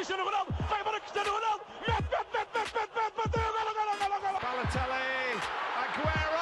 Cristiano 0.00 0.24
Ronaldo, 0.24 0.54
vai 0.66 0.80
embora 0.80 0.98
Cristiano 0.98 1.30
Ronaldo, 1.30 1.64
mete, 1.86 1.92
mete, 1.92 2.08
mete, 2.32 2.48
mete, 2.56 2.72
mete, 2.72 2.90
mete, 2.96 3.16
bateu, 3.18 3.52
golo, 3.52 3.74
golo, 3.74 3.92
golo, 3.98 4.20
golo. 4.22 4.38
Balotelli, 4.40 5.40
Aguero! 5.76 6.40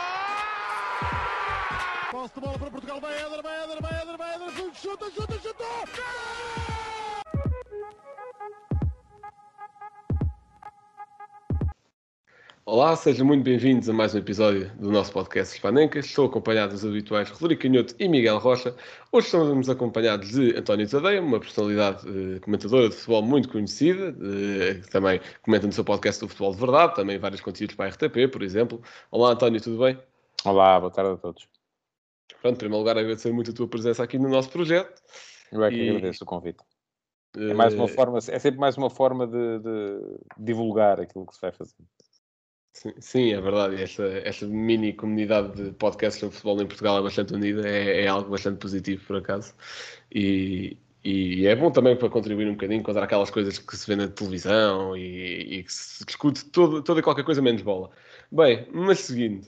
Posse 2.12 2.34
de 2.34 2.40
bola 2.40 2.58
para 2.60 2.70
Portugal, 2.70 3.00
vai 3.00 3.14
Éder, 3.18 3.42
vai 3.42 3.64
Éder, 3.64 3.82
vai 3.82 4.00
Éder, 4.00 4.16
vai 4.16 4.34
Éder, 4.36 4.74
chuta, 4.74 5.10
chuta, 5.10 5.40
chuta! 5.40 6.57
Olá, 12.78 12.94
sejam 12.94 13.26
muito 13.26 13.42
bem-vindos 13.42 13.88
a 13.88 13.92
mais 13.92 14.14
um 14.14 14.18
episódio 14.18 14.70
do 14.76 14.92
nosso 14.92 15.10
podcast 15.12 15.52
Hispanencas. 15.52 16.06
Estou 16.06 16.26
acompanhado 16.26 16.74
dos 16.74 16.84
habituais 16.84 17.28
Rodrigo 17.28 17.60
Canhoto 17.60 17.92
e 17.98 18.06
Miguel 18.08 18.38
Rocha. 18.38 18.72
Hoje 19.10 19.26
estamos 19.26 19.68
acompanhados 19.68 20.28
de 20.28 20.56
António 20.56 20.88
Tadeia, 20.88 21.20
uma 21.20 21.40
personalidade 21.40 22.06
eh, 22.06 22.38
comentadora 22.38 22.88
de 22.88 22.94
futebol 22.94 23.22
muito 23.22 23.48
conhecida, 23.48 24.10
eh, 24.22 24.74
que 24.74 24.90
também 24.90 25.20
comenta 25.42 25.66
no 25.66 25.72
seu 25.72 25.82
podcast 25.82 26.20
do 26.20 26.28
Futebol 26.28 26.52
de 26.52 26.60
Verdade, 26.60 26.94
também 26.94 27.18
vários 27.18 27.40
conteúdos 27.40 27.74
para 27.74 27.86
a 27.86 27.88
RTP, 27.88 28.30
por 28.30 28.44
exemplo. 28.44 28.80
Olá, 29.10 29.32
António, 29.32 29.60
tudo 29.60 29.78
bem? 29.82 29.98
Olá, 30.44 30.78
boa 30.78 30.92
tarde 30.92 31.14
a 31.14 31.16
todos. 31.16 31.48
Pronto, 32.40 32.54
em 32.54 32.58
primeiro 32.58 32.78
lugar, 32.78 32.96
agradecer 32.96 33.32
muito 33.32 33.50
a 33.50 33.54
tua 33.54 33.66
presença 33.66 34.04
aqui 34.04 34.20
no 34.20 34.28
nosso 34.28 34.50
projeto. 34.50 35.02
Eu 35.50 35.64
é 35.64 35.70
que 35.70 35.74
E- 35.82 35.88
agradeço 35.90 36.22
o 36.22 36.26
convite. 36.28 36.62
É, 37.36 37.52
mais 37.54 37.74
uma 37.74 37.86
Eh, 37.86 37.88
forma, 37.88 38.18
é 38.18 38.38
sempre 38.38 38.60
mais 38.60 38.76
uma 38.76 38.88
forma 38.88 39.26
de, 39.26 39.58
de 39.58 40.18
divulgar 40.38 41.00
aquilo 41.00 41.26
que 41.26 41.34
se 41.34 41.40
vai 41.40 41.50
fazer. 41.50 41.74
Sim, 43.00 43.32
é 43.32 43.40
verdade. 43.40 43.82
Esta, 43.82 44.04
esta 44.24 44.46
mini 44.46 44.92
comunidade 44.92 45.52
de 45.54 45.72
podcasts 45.72 46.20
sobre 46.20 46.34
futebol 46.36 46.62
em 46.62 46.66
Portugal 46.66 46.98
é 46.98 47.02
bastante 47.02 47.34
unida, 47.34 47.68
é, 47.68 48.04
é 48.04 48.06
algo 48.06 48.30
bastante 48.30 48.58
positivo, 48.58 49.04
por 49.06 49.16
acaso. 49.16 49.54
E, 50.14 50.76
e 51.04 51.46
é 51.46 51.56
bom 51.56 51.70
também 51.72 51.96
para 51.96 52.08
contribuir 52.08 52.46
um 52.48 52.52
bocadinho 52.52 52.82
contra 52.82 53.04
aquelas 53.04 53.30
coisas 53.30 53.58
que 53.58 53.76
se 53.76 53.86
vê 53.86 53.96
na 53.96 54.08
televisão 54.08 54.96
e, 54.96 55.58
e 55.58 55.62
que 55.64 55.72
se 55.72 56.04
discute 56.04 56.44
todo, 56.46 56.82
toda 56.82 57.00
e 57.00 57.02
qualquer 57.02 57.24
coisa 57.24 57.42
menos 57.42 57.62
bola. 57.62 57.90
Bem, 58.30 58.68
mas 58.72 59.00
seguindo, 59.00 59.46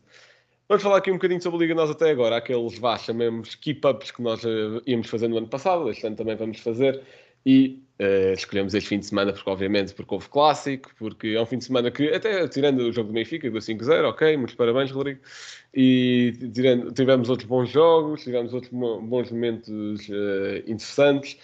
vamos 0.68 0.82
falar 0.82 0.98
aqui 0.98 1.10
um 1.10 1.14
bocadinho 1.14 1.42
sobre 1.42 1.58
a 1.58 1.60
Liga 1.60 1.74
Nós 1.74 1.90
até 1.90 2.10
agora, 2.10 2.36
aqueles 2.36 2.78
vá, 2.78 2.98
chamemos 2.98 3.54
keep-ups 3.54 4.10
que 4.10 4.22
nós 4.22 4.44
eh, 4.44 4.80
íamos 4.86 5.08
fazer 5.08 5.28
no 5.28 5.38
ano 5.38 5.48
passado, 5.48 5.88
este 5.90 6.06
ano 6.06 6.16
também 6.16 6.36
vamos 6.36 6.58
fazer. 6.60 7.02
E 7.44 7.82
eh, 7.98 8.32
escolhemos 8.32 8.72
este 8.74 8.88
fim 8.88 8.98
de 8.98 9.06
semana, 9.06 9.30
porque 9.30 9.50
obviamente 9.50 9.92
porque 9.92 10.14
houve 10.14 10.28
clássico, 10.30 10.90
porque 10.98 11.28
é 11.28 11.42
um 11.42 11.44
fim 11.44 11.58
de 11.58 11.64
semana 11.64 11.90
que, 11.90 12.08
até 12.08 12.48
tirando 12.48 12.80
o 12.80 12.92
jogo 12.92 13.08
do 13.08 13.12
Benfica, 13.12 13.50
do 13.50 13.58
5-0, 13.58 14.08
ok, 14.08 14.38
muitos 14.38 14.54
parabéns, 14.54 14.90
Rodrigo. 14.90 15.20
E 15.74 16.32
tirando, 16.54 16.92
tivemos 16.92 17.28
outros 17.28 17.46
bons 17.46 17.68
jogos, 17.68 18.22
tivemos 18.24 18.54
outros 18.54 18.72
bons 18.72 19.30
momentos 19.30 20.08
eh, 20.08 20.64
interessantes. 20.66 21.36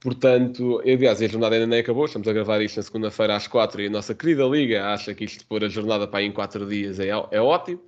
Portanto, 0.00 0.80
aliás, 0.84 1.20
a 1.20 1.26
jornada 1.26 1.56
ainda 1.56 1.66
nem 1.66 1.80
acabou, 1.80 2.04
estamos 2.04 2.28
a 2.28 2.32
gravar 2.32 2.62
isto 2.62 2.76
na 2.76 2.82
segunda-feira 2.84 3.34
às 3.34 3.48
4 3.48 3.82
e 3.82 3.86
a 3.88 3.90
nossa 3.90 4.14
querida 4.14 4.44
Liga 4.44 4.92
acha 4.92 5.12
que 5.12 5.24
isto 5.24 5.40
de 5.40 5.46
pôr 5.46 5.64
a 5.64 5.68
jornada 5.68 6.06
para 6.06 6.20
aí 6.20 6.26
em 6.26 6.32
4 6.32 6.64
dias 6.68 7.00
é, 7.00 7.08
é 7.08 7.40
ótimo. 7.40 7.82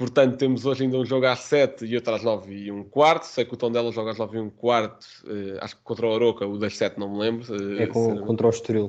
Portanto, 0.00 0.38
temos 0.38 0.64
hoje 0.64 0.84
ainda 0.84 0.96
um 0.96 1.04
jogo 1.04 1.26
às 1.26 1.40
7 1.40 1.84
e 1.84 1.94
outro 1.94 2.14
às 2.14 2.22
9 2.22 2.54
e 2.54 2.72
um 2.72 2.82
quarto. 2.82 3.24
Sei 3.24 3.44
que 3.44 3.52
o 3.52 3.56
Tondela 3.58 3.92
joga 3.92 4.12
às 4.12 4.16
9 4.18 4.38
e 4.38 4.40
um 4.40 4.48
quarto, 4.48 5.06
eh, 5.26 5.58
acho 5.60 5.76
que 5.76 5.82
contra 5.82 6.06
o 6.06 6.10
Oroca, 6.10 6.46
o 6.46 6.56
das 6.56 6.74
7 6.74 6.98
não 6.98 7.12
me 7.12 7.18
lembro. 7.18 7.44
eh, 7.78 7.82
É 7.82 7.86
com- 7.86 8.16
contra 8.24 8.46
o 8.46 8.50
Estoril. 8.50 8.88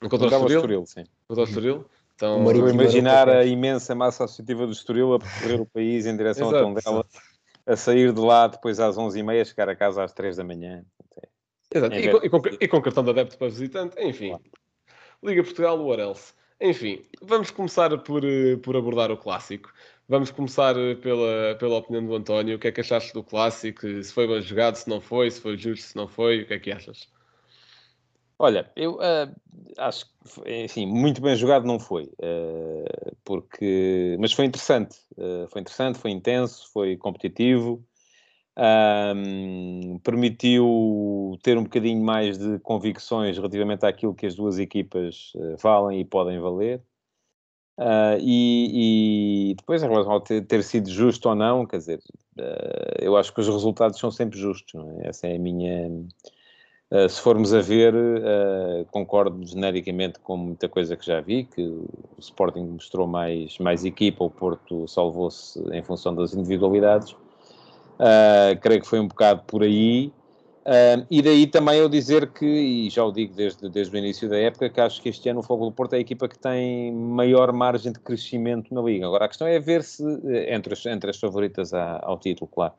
contra 0.00 0.16
o 0.16 0.30
Contra 0.30 0.38
o 0.38 0.46
Estoril. 0.46 0.86
Sim. 0.86 1.04
Contra 1.26 1.42
o 1.42 1.46
Estoril. 1.48 1.84
Então, 2.14 2.44
O 2.44 2.50
Estou 2.52 2.66
a 2.68 2.70
imaginar 2.70 3.28
a 3.28 3.44
imensa 3.44 3.92
massa 3.92 4.22
associativa 4.22 4.64
do 4.64 4.70
Estoril 4.72 5.14
a 5.14 5.18
percorrer 5.18 5.60
o 5.60 5.66
país 5.66 6.06
em 6.06 6.16
direção 6.16 6.46
Exato, 6.50 6.64
ao 6.64 6.74
Tondela, 6.74 7.06
a 7.66 7.74
sair 7.76 8.12
de 8.12 8.20
lá 8.20 8.46
depois 8.46 8.78
às 8.78 8.96
11h30, 8.96 9.44
chegar 9.44 9.68
a 9.68 9.74
casa 9.74 10.04
às 10.04 10.12
3 10.12 10.36
da 10.36 10.44
manhã. 10.44 10.84
Exato. 11.74 11.92
É 11.96 12.00
E, 12.00 12.08
com, 12.12 12.24
e, 12.24 12.30
com, 12.30 12.42
e 12.60 12.68
com 12.68 12.80
cartão 12.80 13.02
de 13.02 13.10
adepto 13.10 13.36
para 13.36 13.48
visitante, 13.48 14.00
enfim. 14.00 14.28
Claro. 14.28 14.44
Liga 15.24 15.42
Portugal, 15.42 15.84
what 15.84 16.00
else? 16.00 16.32
Enfim, 16.60 17.02
vamos 17.20 17.50
começar 17.50 17.96
por, 18.04 18.24
eh, 18.24 18.56
por 18.62 18.76
abordar 18.76 19.10
o 19.10 19.16
clássico. 19.16 19.72
Vamos 20.08 20.30
começar 20.30 20.76
eh, 20.76 20.94
pela, 20.96 21.54
pela 21.58 21.78
opinião 21.78 22.04
do 22.04 22.14
António. 22.14 22.56
O 22.56 22.58
que 22.58 22.68
é 22.68 22.72
que 22.72 22.80
achaste 22.80 23.12
do 23.12 23.22
clássico? 23.22 23.80
Se 23.80 24.12
foi 24.12 24.26
bem 24.26 24.42
jogado, 24.42 24.74
se 24.76 24.88
não 24.88 25.00
foi, 25.00 25.30
se 25.30 25.40
foi 25.40 25.56
justo, 25.56 25.86
se 25.86 25.96
não 25.96 26.08
foi, 26.08 26.42
o 26.42 26.46
que 26.46 26.54
é 26.54 26.58
que 26.58 26.72
achas? 26.72 27.08
Olha, 28.38 28.68
eu 28.74 28.98
ah, 29.00 29.32
acho 29.78 30.06
que 30.06 30.12
foi, 30.24 30.64
assim, 30.64 30.84
muito 30.84 31.22
bem 31.22 31.36
jogado 31.36 31.64
não 31.64 31.78
foi, 31.78 32.10
ah, 32.20 33.12
porque, 33.24 34.16
mas 34.18 34.32
foi 34.32 34.46
interessante, 34.46 34.98
ah, 35.16 35.46
foi 35.48 35.60
interessante, 35.60 35.98
foi 36.00 36.10
intenso, 36.10 36.68
foi 36.72 36.96
competitivo, 36.96 37.84
permitiu 40.02 41.38
ter 41.42 41.56
um 41.56 41.62
bocadinho 41.62 42.02
mais 42.04 42.36
de 42.36 42.58
convicções 42.58 43.36
relativamente 43.36 43.86
àquilo 43.86 44.14
que 44.14 44.26
as 44.26 44.34
duas 44.34 44.58
equipas 44.58 45.32
valem 45.62 46.00
e 46.00 46.04
podem 46.04 46.40
valer. 46.40 46.82
Ah, 47.84 48.16
e, 48.20 49.50
e 49.50 49.54
depois, 49.56 49.82
em 49.82 49.88
relação 49.88 50.12
ao 50.12 50.20
ter, 50.20 50.42
ter 50.42 50.62
sido 50.62 50.88
justo 50.88 51.28
ou 51.28 51.34
não, 51.34 51.66
quer 51.66 51.78
dizer, 51.78 52.00
ah, 52.38 52.94
eu 53.00 53.16
acho 53.16 53.34
que 53.34 53.40
os 53.40 53.48
resultados 53.48 53.98
são 53.98 54.10
sempre 54.10 54.38
justos, 54.38 54.80
é? 55.00 55.08
Essa 55.08 55.26
é 55.26 55.36
a 55.36 55.38
minha. 55.38 55.90
Uh, 56.90 57.08
se 57.08 57.22
formos 57.22 57.54
a 57.54 57.60
ver, 57.62 57.94
uh, 57.94 58.84
concordo 58.90 59.44
genericamente 59.46 60.18
com 60.18 60.36
muita 60.36 60.68
coisa 60.68 60.94
que 60.94 61.06
já 61.06 61.22
vi, 61.22 61.44
que 61.44 61.62
o 61.62 61.88
Sporting 62.18 62.64
mostrou 62.64 63.06
mais, 63.06 63.58
mais 63.58 63.82
equipa, 63.82 64.22
o 64.22 64.30
Porto 64.30 64.86
salvou-se 64.86 65.58
em 65.72 65.82
função 65.82 66.14
das 66.14 66.34
individualidades. 66.34 67.12
Uh, 67.12 68.60
creio 68.60 68.82
que 68.82 68.86
foi 68.86 69.00
um 69.00 69.08
bocado 69.08 69.42
por 69.46 69.62
aí. 69.62 70.12
Uh, 70.64 71.04
e 71.10 71.20
daí 71.20 71.46
também 71.48 71.78
eu 71.78 71.88
dizer 71.88 72.32
que, 72.32 72.46
e 72.46 72.88
já 72.88 73.04
o 73.04 73.10
digo 73.10 73.34
desde, 73.34 73.68
desde 73.68 73.96
o 73.96 73.98
início 73.98 74.28
da 74.28 74.38
época, 74.38 74.70
que 74.70 74.80
acho 74.80 75.02
que 75.02 75.08
este 75.08 75.28
ano 75.28 75.40
o 75.40 75.42
Fogo 75.42 75.64
do 75.64 75.72
Porto 75.72 75.94
é 75.94 75.96
a 75.96 76.00
equipa 76.00 76.28
que 76.28 76.38
tem 76.38 76.92
maior 76.92 77.52
margem 77.52 77.92
de 77.92 77.98
crescimento 77.98 78.72
na 78.72 78.80
Liga. 78.80 79.06
Agora, 79.06 79.24
a 79.24 79.28
questão 79.28 79.48
é 79.48 79.58
ver 79.58 79.82
se, 79.82 80.04
eh, 80.24 80.54
entre 80.54 80.72
as, 80.72 80.86
entre 80.86 81.10
as 81.10 81.18
favoritas 81.18 81.74
à- 81.74 81.98
ao 82.04 82.16
título, 82.16 82.48
claro, 82.48 82.74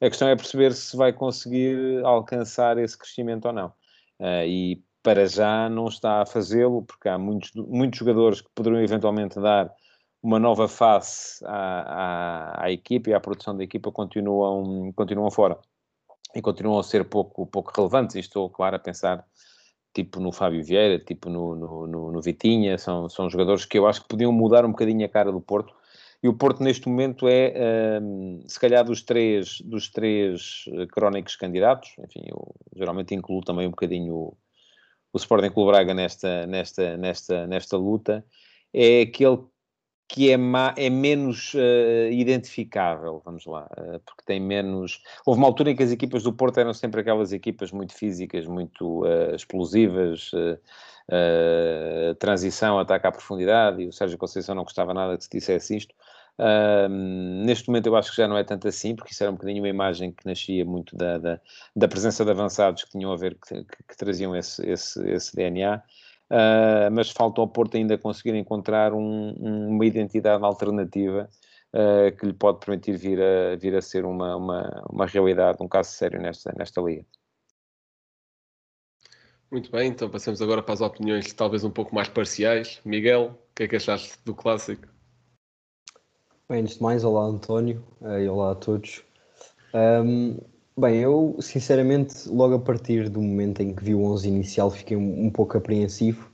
a 0.00 0.08
questão 0.08 0.28
é 0.28 0.36
perceber 0.36 0.72
se 0.72 0.96
vai 0.96 1.12
conseguir 1.12 2.04
alcançar 2.04 2.78
esse 2.78 2.96
crescimento 2.96 3.46
ou 3.46 3.52
não. 3.52 3.72
Ah, 4.20 4.46
e 4.46 4.80
para 5.02 5.26
já 5.26 5.68
não 5.68 5.88
está 5.88 6.22
a 6.22 6.26
fazê-lo, 6.26 6.82
porque 6.82 7.08
há 7.08 7.18
muitos, 7.18 7.52
muitos 7.54 7.98
jogadores 7.98 8.40
que 8.40 8.48
poderiam 8.54 8.82
eventualmente 8.82 9.40
dar 9.40 9.72
uma 10.22 10.38
nova 10.38 10.68
face 10.68 11.44
à, 11.44 12.56
à, 12.60 12.64
à 12.64 12.72
equipa 12.72 13.10
e 13.10 13.14
à 13.14 13.20
produção 13.20 13.56
da 13.56 13.64
equipa 13.64 13.90
continuam, 13.92 14.92
continuam 14.94 15.30
fora. 15.30 15.58
E 16.36 16.42
continuam 16.42 16.78
a 16.78 16.82
ser 16.82 17.04
pouco, 17.06 17.46
pouco 17.46 17.72
relevantes. 17.74 18.14
E 18.14 18.20
estou, 18.20 18.50
claro, 18.50 18.76
a 18.76 18.78
pensar 18.78 19.24
tipo 19.94 20.20
no 20.20 20.30
Fábio 20.30 20.62
Vieira, 20.62 20.98
tipo 20.98 21.30
no, 21.30 21.56
no, 21.56 21.86
no, 21.86 22.12
no 22.12 22.20
Vitinha. 22.20 22.76
São, 22.76 23.08
são 23.08 23.30
jogadores 23.30 23.64
que 23.64 23.78
eu 23.78 23.86
acho 23.86 24.02
que 24.02 24.08
podiam 24.08 24.30
mudar 24.30 24.66
um 24.66 24.70
bocadinho 24.70 25.06
a 25.06 25.08
cara 25.08 25.32
do 25.32 25.40
Porto. 25.40 25.74
E 26.22 26.28
o 26.28 26.34
Porto, 26.34 26.62
neste 26.62 26.88
momento, 26.88 27.26
é, 27.26 27.98
hum, 28.02 28.42
se 28.46 28.60
calhar, 28.60 28.84
dos 28.84 29.02
três, 29.02 29.62
dos 29.62 29.90
três 29.90 30.64
eh, 30.68 30.86
crónicos 30.86 31.36
candidatos. 31.36 31.94
Enfim, 31.98 32.22
eu 32.26 32.54
geralmente 32.74 33.14
incluo 33.14 33.42
também 33.42 33.66
um 33.66 33.70
bocadinho 33.70 34.14
o, 34.14 34.36
o 35.12 35.16
Sporting 35.16 35.50
Clube 35.50 35.70
Braga 35.70 35.94
nesta, 35.94 36.46
nesta, 36.46 36.96
nesta, 36.98 37.46
nesta 37.46 37.76
luta. 37.78 38.22
É 38.74 39.02
aquele 39.02 39.38
que 40.08 40.30
é, 40.30 40.36
ma- 40.36 40.74
é 40.76 40.88
menos 40.88 41.52
eh, 41.56 42.10
identificável, 42.12 43.20
vamos 43.24 43.44
lá, 43.46 43.68
eh, 43.76 44.00
porque 44.04 44.22
tem 44.24 44.40
menos... 44.40 45.02
Houve 45.24 45.38
uma 45.40 45.48
altura 45.48 45.70
em 45.72 45.76
que 45.76 45.82
as 45.82 45.90
equipas 45.90 46.22
do 46.22 46.32
Porto 46.32 46.58
eram 46.60 46.72
sempre 46.72 47.00
aquelas 47.00 47.32
equipas 47.32 47.72
muito 47.72 47.92
físicas, 47.94 48.46
muito 48.46 49.04
eh, 49.06 49.34
explosivas, 49.34 50.30
transição, 52.18 52.78
ataque 52.78 53.06
à 53.06 53.12
profundidade, 53.12 53.82
e 53.82 53.88
o 53.88 53.92
Sérgio 53.92 54.18
Conceição 54.18 54.54
não 54.54 54.64
gostava 54.64 54.92
nada 54.94 55.16
que 55.16 55.24
se 55.24 55.30
dissesse 55.30 55.76
isto. 55.76 55.94
Neste 57.44 57.68
momento 57.68 57.86
eu 57.86 57.96
acho 57.96 58.10
que 58.10 58.16
já 58.16 58.28
não 58.28 58.36
é 58.36 58.44
tanto 58.44 58.68
assim, 58.68 58.94
porque 58.94 59.12
isso 59.12 59.22
era 59.22 59.30
um 59.30 59.34
bocadinho 59.34 59.62
uma 59.62 59.68
imagem 59.68 60.12
que 60.12 60.26
nascia 60.26 60.64
muito 60.64 60.96
da, 60.96 61.18
da, 61.18 61.40
da 61.74 61.88
presença 61.88 62.24
de 62.24 62.30
avançados 62.30 62.84
que 62.84 62.90
tinham 62.90 63.12
a 63.12 63.16
ver, 63.16 63.36
que, 63.36 63.64
que- 63.64 63.82
que 63.88 63.96
traziam 63.96 64.34
esse, 64.36 64.64
esse, 64.68 65.00
esse 65.08 65.34
DNA. 65.34 65.82
Uh, 66.30 66.90
mas 66.90 67.10
falta 67.10 67.40
ao 67.40 67.46
Porto 67.46 67.76
ainda 67.76 67.96
conseguir 67.96 68.34
encontrar 68.34 68.92
um- 68.92 69.34
um- 69.38 69.68
uma 69.68 69.86
identidade 69.86 70.42
alternativa 70.44 71.30
uh, 71.72 72.16
que 72.16 72.26
lhe 72.26 72.32
pode 72.32 72.58
permitir 72.58 72.96
vir 72.96 73.20
a, 73.22 73.54
vir 73.56 73.76
a 73.76 73.80
ser 73.80 74.04
uma, 74.04 74.34
uma, 74.34 74.84
uma 74.90 75.06
realidade, 75.06 75.62
um 75.62 75.68
caso 75.68 75.92
sério 75.92 76.20
nesta, 76.20 76.52
nesta 76.56 76.80
liga. 76.80 77.04
Muito 79.50 79.70
bem, 79.70 79.88
então 79.88 80.10
passamos 80.10 80.42
agora 80.42 80.60
para 80.60 80.74
as 80.74 80.80
opiniões 80.80 81.32
talvez 81.32 81.62
um 81.62 81.70
pouco 81.70 81.94
mais 81.94 82.08
parciais. 82.08 82.80
Miguel, 82.84 83.38
o 83.52 83.54
que 83.54 83.62
é 83.62 83.68
que 83.68 83.76
achaste 83.76 84.18
do 84.24 84.34
clássico? 84.34 84.88
Bem, 86.48 86.62
antes 86.62 86.76
de 86.76 86.82
mais, 86.82 87.04
olá 87.04 87.24
António 87.24 87.84
e 88.00 88.28
olá 88.28 88.50
a 88.50 88.54
todos. 88.56 89.04
Ahm, 89.72 90.38
bem, 90.78 91.00
eu 91.00 91.36
sinceramente, 91.40 92.28
logo 92.28 92.54
a 92.54 92.58
partir 92.58 93.08
do 93.08 93.20
momento 93.20 93.62
em 93.62 93.74
que 93.74 93.82
vi 93.82 93.94
o 93.94 94.02
11 94.04 94.28
inicial, 94.28 94.70
fiquei 94.70 94.96
um, 94.96 95.26
um 95.26 95.30
pouco 95.30 95.56
apreensivo, 95.56 96.30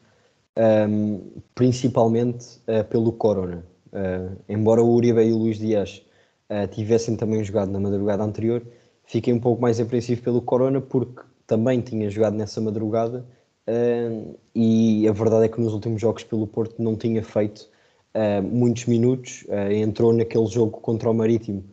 ahm, 0.56 1.20
principalmente 1.54 2.60
eh, 2.66 2.82
pelo 2.82 3.12
Corona. 3.12 3.64
Eh, 3.92 4.30
embora 4.48 4.82
o 4.82 4.94
Uribe 4.94 5.22
e 5.22 5.32
o 5.32 5.38
Luís 5.38 5.58
Dias 5.58 6.04
eh, 6.48 6.66
tivessem 6.66 7.16
também 7.16 7.42
jogado 7.44 7.70
na 7.70 7.80
madrugada 7.80 8.22
anterior, 8.24 8.66
fiquei 9.04 9.32
um 9.32 9.40
pouco 9.40 9.60
mais 9.62 9.80
apreensivo 9.80 10.22
pelo 10.22 10.42
Corona 10.42 10.80
porque 10.80 11.22
também 11.46 11.80
tinha 11.80 12.08
jogado 12.10 12.34
nessa 12.36 12.60
madrugada 12.60 13.26
uh, 13.68 14.38
e 14.54 15.06
a 15.08 15.12
verdade 15.12 15.44
é 15.46 15.48
que 15.48 15.60
nos 15.60 15.74
últimos 15.74 16.00
jogos 16.00 16.24
pelo 16.24 16.46
Porto 16.46 16.82
não 16.82 16.96
tinha 16.96 17.22
feito 17.22 17.68
uh, 18.14 18.42
muitos 18.42 18.86
minutos, 18.86 19.44
uh, 19.48 19.72
entrou 19.72 20.12
naquele 20.12 20.46
jogo 20.46 20.80
contra 20.80 21.10
o 21.10 21.14
Marítimo. 21.14 21.64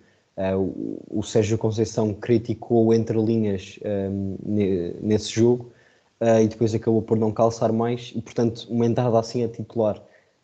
O, 0.56 1.20
o, 1.20 1.24
Sérgio 1.24 1.58
Conceição 1.58 2.14
criticou 2.14 2.94
entre 2.94 3.22
linhas 3.22 3.78
um, 4.10 4.38
nesse 5.02 5.32
jogo 5.32 5.70
e 6.42 6.48
depois 6.48 6.74
acabou 6.74 7.02
por 7.02 7.18
não 7.18 7.30
calçar 7.30 7.74
mais 7.74 8.14
e, 8.16 8.22
portanto, 8.22 8.66
uma 8.70 8.86
entrada 8.86 9.20
assim 9.20 9.44
a 9.44 9.50
titular. 9.50 10.02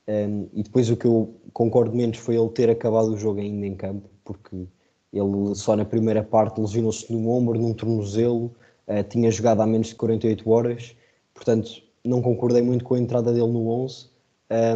Um, 0.08 0.48
e 0.54 0.62
depois 0.62 0.90
o 0.90 0.96
que 0.96 1.06
eu 1.06 1.34
concordo 1.52 1.96
menos 1.96 2.18
foi 2.18 2.36
ele 2.36 2.50
ter 2.50 2.70
acabado 2.70 3.08
o 3.08 3.18
jogo 3.18 3.40
ainda 3.40 3.66
em 3.66 3.76
campo, 3.76 4.08
porque 4.24 4.68
ele 5.12 5.56
só 5.56 5.76
na 5.76 5.86
primeira 5.86 6.22
parte 6.22 6.62
lesionou-se 6.62 7.12
no 7.12 7.30
ombro, 7.30 7.60
num 7.60 7.74
tornozelo, 7.74 8.54
uh, 8.88 9.04
tinha 9.10 9.32
jogado 9.32 9.62
há 9.62 9.66
menos 9.66 9.88
de 9.88 9.96
48 9.96 10.50
horas, 10.50 10.96
portanto 11.34 11.82
não 12.04 12.22
concordei 12.22 12.62
muito 12.62 12.84
com 12.84 12.94
a 12.94 13.00
entrada 13.00 13.34
dele 13.34 13.52
no 13.52 13.68
11. 13.68 14.08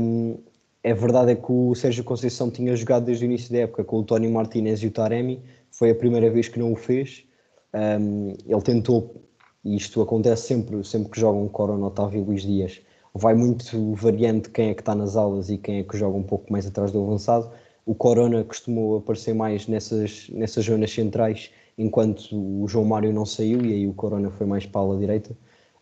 Um, 0.02 0.38
é 0.84 0.94
verdade 0.94 1.32
é 1.32 1.36
que 1.36 1.52
o 1.52 1.76
Sérgio 1.76 2.04
Conceição 2.04 2.50
tinha 2.50 2.76
jogado 2.76 3.06
desde 3.06 3.26
o 3.26 3.28
início 3.28 3.52
da 3.52 3.60
época 3.60 3.84
com 3.84 4.00
o 4.00 4.04
Tony 4.04 4.30
Martinez 4.30 4.82
e 4.82 4.88
o 4.88 4.92
Taremi, 4.92 5.42
foi 5.72 5.92
a 5.92 5.96
primeira 5.96 6.30
vez 6.30 6.48
que 6.48 6.58
não 6.58 6.72
o 6.72 6.76
fez. 6.76 7.26
Um, 7.74 8.34
ele 8.46 8.62
tentou, 8.62 9.24
e 9.64 9.76
isto 9.76 10.02
acontece 10.02 10.48
sempre, 10.48 10.84
sempre 10.84 11.12
que 11.12 11.20
jogam 11.20 11.48
Corona, 11.50 11.88
Otávio 11.88 12.22
e 12.22 12.24
Luís 12.24 12.44
Dias, 12.44 12.82
vai 13.14 13.36
muito 13.36 13.94
variante 13.94 14.50
quem 14.50 14.70
é 14.70 14.74
que 14.74 14.82
está 14.82 14.96
nas 14.96 15.16
aulas 15.16 15.50
e 15.50 15.58
quem 15.58 15.80
é 15.80 15.84
que 15.84 15.98
joga 15.98 16.18
um 16.18 16.24
pouco 16.24 16.52
mais 16.52 16.66
atrás 16.66 16.92
do 16.92 17.04
avançado. 17.04 17.52
O 17.86 17.94
Corona 17.94 18.44
costumou 18.44 18.98
aparecer 18.98 19.34
mais 19.34 19.68
nessas, 19.68 20.30
nessas 20.30 20.66
zonas 20.66 20.92
centrais, 20.92 21.52
enquanto 21.78 22.30
o 22.34 22.68
João 22.68 22.86
Mário 22.86 23.12
não 23.12 23.26
saiu 23.26 23.66
e 23.66 23.74
aí 23.74 23.88
o 23.88 23.94
Corona 23.94 24.32
foi 24.32 24.46
mais 24.46 24.66
para 24.66 24.82
a 24.82 24.84
ala 24.84 24.98
direita. 24.98 25.36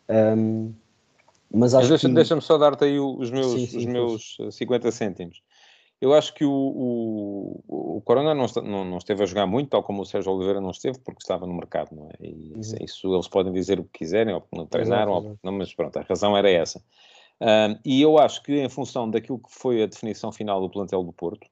Um, 0.10 0.74
mas 1.52 1.74
acho 1.74 1.90
deixa, 1.90 2.08
que... 2.08 2.14
deixa-me 2.14 2.42
só 2.42 2.58
dar-te 2.58 2.86
aí 2.86 3.00
os 3.00 3.32
meus, 3.32 3.52
sim, 3.52 3.68
sim, 3.68 3.78
os 3.78 3.86
meus 3.86 4.38
50 4.52 4.92
cêntimos. 4.92 5.42
Eu 6.00 6.14
acho 6.14 6.34
que 6.36 6.46
o, 6.46 6.52
o, 6.52 7.98
o 7.98 8.02
Corona 8.02 8.36
não, 8.36 8.46
não, 8.64 8.86
não, 8.86 8.98
esteve 8.98 9.24
a 9.24 9.26
jogar 9.26 9.48
muito, 9.48 9.70
tal 9.70 9.82
como 9.82 10.04
o 10.04 10.06
Sérgio 10.06 10.32
Oliveira 10.32 10.62
não 10.62 10.70
esteve, 10.70 11.00
porque 11.00 11.24
estava 11.24 11.48
no 11.48 11.54
mercado, 11.54 11.96
não 11.96 12.08
é? 12.10 12.14
E 12.20 12.54
uhum. 12.54 12.62
isso 12.82 13.14
eles 13.14 13.28
podem 13.28 13.52
dizer 13.52 13.80
o 13.80 13.84
que 13.84 14.00
quiserem, 14.00 14.36
ou 14.36 14.42
porque 14.42 14.58
não 14.58 14.68
treinaram, 14.68 15.14
exato, 15.14 15.28
exato. 15.28 15.40
ou 15.44 15.52
não, 15.52 15.58
mas 15.58 15.74
pronto, 15.74 15.98
a 15.98 16.04
razão 16.04 16.38
era 16.38 16.50
essa. 16.50 16.80
Um, 17.42 17.80
e 17.84 18.02
eu 18.02 18.20
acho 18.20 18.44
que, 18.44 18.60
em 18.60 18.70
função 18.70 19.10
daquilo 19.10 19.40
que 19.40 19.52
foi 19.52 19.82
a 19.82 19.88
definição 19.88 20.32
final 20.32 20.62
do 20.62 20.70
plantel 20.70 21.04
do 21.04 21.14
Porto, 21.14 21.48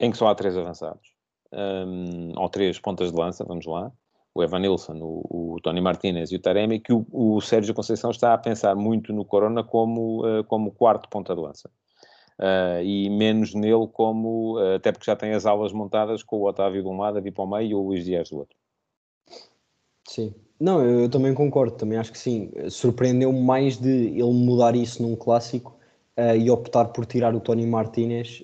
em 0.00 0.10
que 0.10 0.18
só 0.18 0.28
há 0.28 0.34
três 0.34 0.54
avançados, 0.54 1.14
um, 1.52 2.38
ou 2.38 2.48
três 2.50 2.78
pontas 2.78 3.10
de 3.10 3.18
lança, 3.18 3.42
vamos 3.42 3.64
lá, 3.64 3.90
o 4.36 4.42
Evan 4.42 4.58
Nilsson, 4.58 4.98
o, 5.00 5.54
o 5.54 5.60
Tony 5.62 5.80
Martinez 5.80 6.30
e 6.30 6.36
o 6.36 6.38
Taremi, 6.38 6.78
que 6.78 6.92
o, 6.92 7.06
o, 7.10 7.40
Sérgio 7.40 7.74
Conceição 7.74 8.10
está 8.10 8.34
a 8.34 8.38
pensar 8.38 8.74
muito 8.76 9.12
no 9.12 9.24
Corona 9.24 9.64
como, 9.64 10.26
uh, 10.26 10.44
como 10.44 10.72
quarto 10.72 11.08
ponta 11.08 11.34
de 11.34 11.40
lança. 11.40 11.70
Uh, 12.38 12.82
e 12.82 13.08
menos 13.08 13.54
nele 13.54 13.88
como, 13.90 14.58
uh, 14.58 14.74
até 14.74 14.92
porque 14.92 15.06
já 15.06 15.16
tem 15.16 15.32
as 15.32 15.46
aulas 15.46 15.72
montadas 15.72 16.22
com 16.22 16.36
o 16.36 16.46
Otávio 16.46 16.82
de 16.82 16.88
um 16.88 16.98
lado 16.98 17.18
a 17.18 17.46
meio 17.46 17.70
e 17.70 17.74
o 17.74 17.80
Luís 17.80 18.04
Dias 18.04 18.28
do 18.28 18.38
outro. 18.38 18.56
Sim. 20.06 20.34
Não, 20.60 20.82
eu, 20.82 21.00
eu 21.00 21.08
também 21.08 21.32
concordo, 21.32 21.74
também 21.74 21.98
acho 21.98 22.12
que 22.12 22.18
sim. 22.18 22.50
Surpreendeu-me 22.68 23.40
mais 23.40 23.78
de 23.78 24.08
ele 24.08 24.32
mudar 24.32 24.76
isso 24.76 25.02
num 25.02 25.16
clássico 25.16 25.74
e 26.38 26.50
optar 26.50 26.86
por 26.86 27.04
tirar 27.04 27.34
o 27.34 27.40
Tony 27.40 27.66
Martinez 27.66 28.42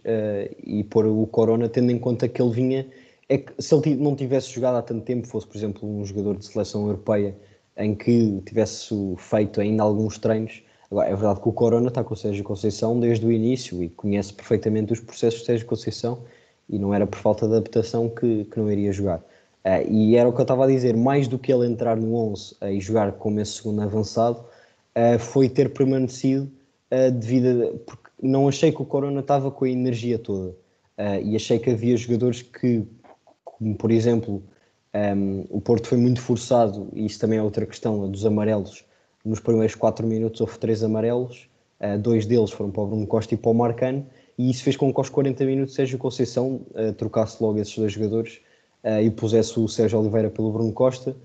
e 0.63 0.85
pôr 0.85 1.07
o 1.07 1.27
Corona, 1.27 1.71
tendo 1.71 1.91
em 1.91 1.99
conta 1.99 2.29
que 2.29 2.43
ele 2.43 2.51
vinha. 2.51 2.87
É 3.33 3.39
que 3.39 3.55
se 3.63 3.75
ele 3.75 3.97
não 3.97 4.15
tivesse 4.15 4.53
jogado 4.53 4.77
há 4.77 4.83
tanto 4.83 5.07
tempo, 5.07 5.27
fosse, 5.27 5.47
por 5.47 5.57
exemplo, 5.57 5.89
um 5.89 6.05
jogador 6.05 6.37
de 6.37 6.45
seleção 6.45 6.83
europeia 6.83 7.35
em 7.79 7.95
que 7.95 8.43
tivesse 8.45 8.95
feito 9.17 9.59
ainda 9.59 9.83
alguns 9.83 10.19
treinos. 10.19 10.63
Agora, 10.91 11.09
é 11.09 11.15
verdade 11.17 11.41
que 11.41 11.49
o 11.49 11.53
Corona 11.53 11.89
está 11.89 12.05
com 12.05 12.13
o 12.13 12.17
Sérgio 12.17 12.45
Conceição 12.45 13.01
desde 13.01 13.25
o 13.25 13.33
início 13.33 13.83
e 13.83 13.89
conhece 13.89 14.35
perfeitamente 14.35 14.93
os 14.93 15.01
processos 15.01 15.41
de 15.41 15.47
Sérgio 15.47 15.67
Conceição 15.67 16.25
e 16.69 16.79
não 16.79 16.93
era 16.93 17.07
por 17.07 17.19
falta 17.19 17.49
de 17.49 17.55
adaptação 17.55 18.11
que, 18.11 18.45
que 18.45 18.59
não 18.59 18.71
iria 18.71 18.93
jogar. 18.93 19.21
Uh, 19.65 19.91
e 19.91 20.17
era 20.17 20.29
o 20.29 20.33
que 20.35 20.41
eu 20.41 20.43
estava 20.43 20.65
a 20.65 20.69
dizer, 20.69 20.95
mais 20.95 21.27
do 21.27 21.39
que 21.39 21.51
ele 21.51 21.67
entrar 21.67 21.97
no 21.97 22.15
11 22.15 22.55
uh, 22.61 22.67
e 22.67 22.81
jogar 22.81 23.13
como 23.13 23.41
esse 23.41 23.53
segundo 23.53 23.81
avançado, 23.81 24.41
uh, 24.41 25.19
foi 25.19 25.49
ter 25.49 25.73
permanecido 25.73 26.51
uh, 26.91 27.11
devido 27.11 27.63
a, 27.63 27.79
porque 27.87 28.11
não 28.21 28.47
achei 28.47 28.71
que 28.71 28.83
o 28.83 28.85
Corona 28.85 29.21
estava 29.21 29.51
com 29.51 29.65
a 29.65 29.71
energia 29.71 30.19
toda 30.19 30.55
e 31.25 31.35
achei 31.35 31.59
que 31.59 31.71
havia 31.71 31.97
jogadores 31.97 32.43
que, 32.43 32.87
como 33.63 33.77
por 33.77 33.91
exemplo, 33.91 34.43
um, 34.95 34.99
ehm, 34.99 35.45
o 35.51 35.61
Porto 35.61 35.89
foi 35.89 35.99
muito 35.99 36.21
forçado, 36.21 36.89
e 36.93 37.07
isso 37.07 37.19
também 37.19 37.39
é 37.39 37.43
outra 37.43 37.65
questão, 37.67 38.11
dos 38.11 38.27
amarelos. 38.27 38.85
Nos 39.25 39.41
primeiros 39.41 39.75
4 39.75 40.07
minutos 40.07 40.41
houve 40.41 40.59
três 40.59 40.83
amarelos, 40.83 41.49
uh, 41.81 41.99
dois 41.99 42.27
deles 42.27 42.51
foram 42.51 42.71
para 42.71 42.83
o 42.83 42.87
Bruno 42.87 43.07
Costa 43.07 43.35
e 43.35 43.37
para 43.37 43.51
o 43.51 43.55
Marcano, 43.55 44.07
e 44.37 44.51
isso 44.51 44.65
fez 44.65 44.77
com 44.77 44.93
que 44.93 44.99
aos 44.99 45.09
40 45.09 45.45
minutos 45.45 45.75
Sérgio 45.75 45.99
Conceição 45.99 46.63
uh, 46.71 46.93
trocasse 46.95 47.43
logo 47.43 47.59
esses 47.59 47.77
dois 47.77 47.93
jogadores 47.93 48.41
uh, 48.85 49.01
e 49.01 49.11
pusesse 49.11 49.59
o 49.61 49.69
Sérgio 49.69 50.01
Oliveira 50.01 50.31
pelo 50.31 50.51
Bruno 50.51 50.73
Costa 50.73 51.17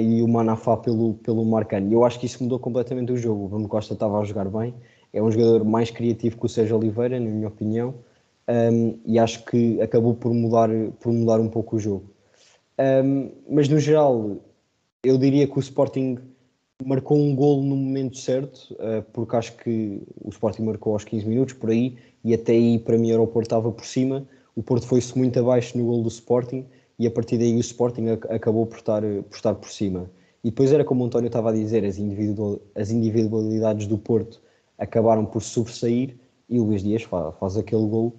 e 0.00 0.22
o 0.22 0.28
Manafá 0.28 0.76
pelo, 0.76 1.14
pelo 1.14 1.44
Marcano. 1.44 1.90
E 1.90 1.92
eu 1.92 2.04
acho 2.04 2.20
que 2.20 2.26
isso 2.26 2.40
mudou 2.40 2.56
completamente 2.60 3.10
o 3.10 3.16
jogo. 3.16 3.46
O 3.46 3.48
Bruno 3.48 3.66
Costa 3.66 3.94
estava 3.94 4.20
a 4.20 4.24
jogar 4.24 4.48
bem 4.48 4.72
é 5.12 5.22
um 5.22 5.30
jogador 5.30 5.64
mais 5.64 5.90
criativo 5.90 6.38
que 6.38 6.46
o 6.46 6.48
Sérgio 6.48 6.76
Oliveira, 6.76 7.20
na 7.20 7.28
minha 7.28 7.48
opinião, 7.48 7.94
um, 8.52 8.98
e 9.06 9.18
acho 9.18 9.44
que 9.46 9.80
acabou 9.80 10.14
por 10.14 10.34
mudar, 10.34 10.68
por 11.00 11.10
mudar 11.10 11.40
um 11.40 11.48
pouco 11.48 11.76
o 11.76 11.78
jogo. 11.78 12.04
Um, 12.78 13.30
mas 13.48 13.68
no 13.68 13.78
geral, 13.78 14.36
eu 15.02 15.16
diria 15.16 15.46
que 15.46 15.56
o 15.56 15.60
Sporting 15.60 16.18
marcou 16.84 17.16
um 17.16 17.34
golo 17.34 17.62
no 17.62 17.76
momento 17.76 18.18
certo, 18.18 18.74
uh, 18.74 19.02
porque 19.12 19.36
acho 19.36 19.56
que 19.56 20.02
o 20.20 20.28
Sporting 20.28 20.62
marcou 20.62 20.92
aos 20.92 21.04
15 21.04 21.26
minutos, 21.26 21.54
por 21.54 21.70
aí, 21.70 21.96
e 22.22 22.34
até 22.34 22.52
aí 22.52 22.78
para 22.78 22.98
mim 22.98 23.12
o 23.14 23.26
Porto 23.26 23.46
estava 23.46 23.72
por 23.72 23.86
cima. 23.86 24.28
O 24.54 24.62
Porto 24.62 24.86
foi-se 24.86 25.16
muito 25.16 25.38
abaixo 25.38 25.78
no 25.78 25.86
golo 25.86 26.02
do 26.02 26.08
Sporting 26.08 26.66
e 26.98 27.06
a 27.06 27.10
partir 27.10 27.38
daí 27.38 27.56
o 27.56 27.60
Sporting 27.60 28.06
acabou 28.28 28.66
por 28.66 28.78
estar, 28.78 29.00
por 29.00 29.34
estar 29.34 29.54
por 29.54 29.70
cima. 29.70 30.10
E 30.44 30.50
depois 30.50 30.72
era 30.72 30.84
como 30.84 31.04
o 31.04 31.06
António 31.06 31.28
estava 31.28 31.50
a 31.50 31.52
dizer, 31.52 31.84
as, 31.84 31.98
individual, 31.98 32.60
as 32.74 32.90
individualidades 32.90 33.86
do 33.86 33.96
Porto 33.96 34.42
acabaram 34.76 35.24
por 35.24 35.40
sobressair 35.40 36.16
e 36.48 36.58
o 36.60 36.64
Luís 36.64 36.82
Dias 36.82 37.02
faz, 37.02 37.34
faz 37.38 37.56
aquele 37.56 37.86
gol. 37.86 38.12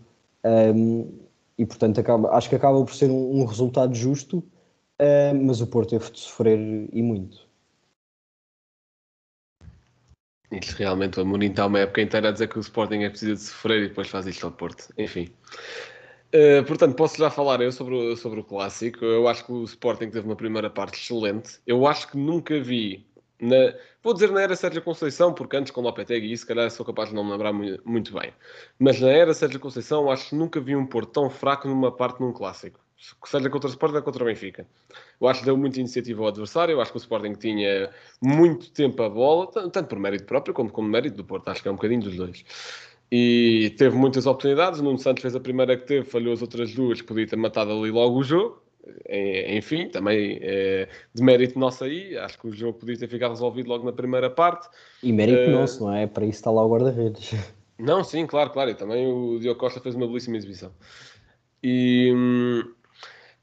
Um, 0.45 1.23
e 1.57 1.65
portanto 1.65 1.99
acaba, 1.99 2.29
acho 2.31 2.49
que 2.49 2.55
acaba 2.55 2.83
por 2.83 2.93
ser 2.93 3.09
um, 3.09 3.41
um 3.41 3.45
resultado 3.45 3.93
justo, 3.93 4.39
uh, 4.39 5.35
mas 5.45 5.61
o 5.61 5.67
Porto 5.67 5.91
teve 5.91 6.11
de 6.11 6.19
sofrer 6.19 6.59
e 6.91 7.01
muito. 7.01 7.47
Isso 10.51 10.75
realmente, 10.77 11.19
o 11.19 11.23
Amorim 11.23 11.49
está 11.49 11.65
uma 11.65 11.79
época 11.79 12.01
inteira 12.01 12.29
a 12.29 12.31
dizer 12.31 12.47
que 12.47 12.57
o 12.57 12.61
Sporting 12.61 13.03
é 13.03 13.09
preciso 13.09 13.33
de 13.33 13.41
sofrer 13.41 13.83
e 13.83 13.87
depois 13.87 14.07
faz 14.07 14.27
isto 14.27 14.45
ao 14.45 14.51
Porto. 14.51 14.93
Enfim. 14.97 15.29
Uh, 16.33 16.63
portanto, 16.65 16.95
posso 16.95 17.17
já 17.17 17.29
falar 17.29 17.61
eu 17.61 17.71
sobre 17.71 17.95
o, 17.95 18.15
sobre 18.15 18.39
o 18.39 18.43
clássico. 18.43 19.03
Eu 19.03 19.27
acho 19.27 19.45
que 19.45 19.51
o 19.51 19.63
Sporting 19.63 20.09
teve 20.09 20.27
uma 20.27 20.35
primeira 20.35 20.69
parte 20.69 20.99
excelente. 20.99 21.59
Eu 21.65 21.87
acho 21.87 22.09
que 22.09 22.17
nunca 22.17 22.59
vi 22.59 23.05
na, 23.41 23.73
vou 24.01 24.13
dizer 24.13 24.31
na 24.31 24.41
era 24.41 24.55
Sérgio 24.55 24.81
Conceição, 24.81 25.33
porque 25.33 25.57
antes 25.57 25.71
com 25.71 25.81
Lopetegui, 25.81 26.31
e 26.31 26.37
se 26.37 26.45
calhar 26.45 26.69
sou 26.71 26.85
capaz 26.85 27.09
de 27.09 27.15
não 27.15 27.23
me 27.23 27.31
lembrar 27.31 27.53
muito 27.53 28.13
bem. 28.13 28.33
Mas 28.79 28.99
na 28.99 29.09
era 29.09 29.33
Sérgio 29.33 29.59
Conceição, 29.59 30.09
acho 30.09 30.29
que 30.29 30.35
nunca 30.35 30.59
vi 30.59 30.75
um 30.75 30.85
Porto 30.85 31.11
tão 31.11 31.29
fraco 31.29 31.67
numa 31.67 31.91
parte 31.91 32.21
num 32.21 32.31
clássico. 32.31 32.79
Seja 33.25 33.49
contra 33.49 33.67
o 33.67 33.71
Sporting 33.71 33.97
ou 33.97 34.03
contra 34.03 34.23
o 34.23 34.27
Benfica. 34.27 34.65
Eu 35.19 35.27
acho 35.27 35.41
que 35.41 35.45
deu 35.45 35.57
muita 35.57 35.79
iniciativa 35.79 36.21
ao 36.21 36.29
adversário. 36.29 36.71
Eu 36.71 36.81
acho 36.81 36.91
que 36.91 36.97
o 36.97 36.99
Sporting 36.99 37.33
tinha 37.33 37.89
muito 38.21 38.71
tempo 38.71 39.03
a 39.03 39.09
bola, 39.09 39.47
tanto 39.47 39.83
por 39.85 39.99
mérito 39.99 40.23
próprio 40.25 40.53
como 40.53 40.71
por 40.71 40.83
mérito 40.83 41.17
do 41.17 41.25
Porto. 41.25 41.49
Acho 41.49 41.61
que 41.61 41.67
é 41.67 41.71
um 41.71 41.75
bocadinho 41.75 42.01
dos 42.01 42.15
dois. 42.15 42.45
E 43.11 43.75
teve 43.77 43.97
muitas 43.97 44.25
oportunidades. 44.25 44.79
O 44.79 44.83
Nuno 44.83 44.99
Santos 44.99 45.21
fez 45.21 45.35
a 45.35 45.39
primeira 45.39 45.75
que 45.75 45.85
teve, 45.85 46.05
falhou 46.05 46.33
as 46.33 46.41
outras 46.41 46.73
duas, 46.73 47.01
podia 47.01 47.27
ter 47.27 47.35
matado 47.35 47.71
ali 47.73 47.91
logo 47.91 48.19
o 48.19 48.23
jogo 48.23 48.63
enfim, 49.49 49.87
também 49.87 50.39
é, 50.41 50.87
de 51.13 51.23
mérito 51.23 51.57
nosso 51.57 51.83
aí, 51.83 52.17
acho 52.17 52.39
que 52.39 52.47
o 52.47 52.51
jogo 52.51 52.79
podia 52.79 52.97
ter 52.97 53.07
ficado 53.07 53.31
resolvido 53.31 53.69
logo 53.69 53.85
na 53.85 53.93
primeira 53.93 54.29
parte. 54.29 54.67
E 55.01 55.11
mérito 55.11 55.49
uh, 55.49 55.53
nosso, 55.53 55.83
não 55.83 55.93
é? 55.93 56.07
Para 56.07 56.25
isso 56.25 56.39
está 56.39 56.51
lá 56.51 56.65
o 56.65 56.69
guarda-redes. 56.69 57.33
Não, 57.77 58.03
sim, 58.03 58.25
claro, 58.25 58.49
claro. 58.51 58.69
E 58.71 58.75
também 58.75 59.07
o 59.07 59.39
Diogo 59.39 59.59
Costa 59.59 59.79
fez 59.79 59.95
uma 59.95 60.07
belíssima 60.07 60.37
exibição. 60.37 60.71
E, 61.61 62.11
hum, 62.13 62.73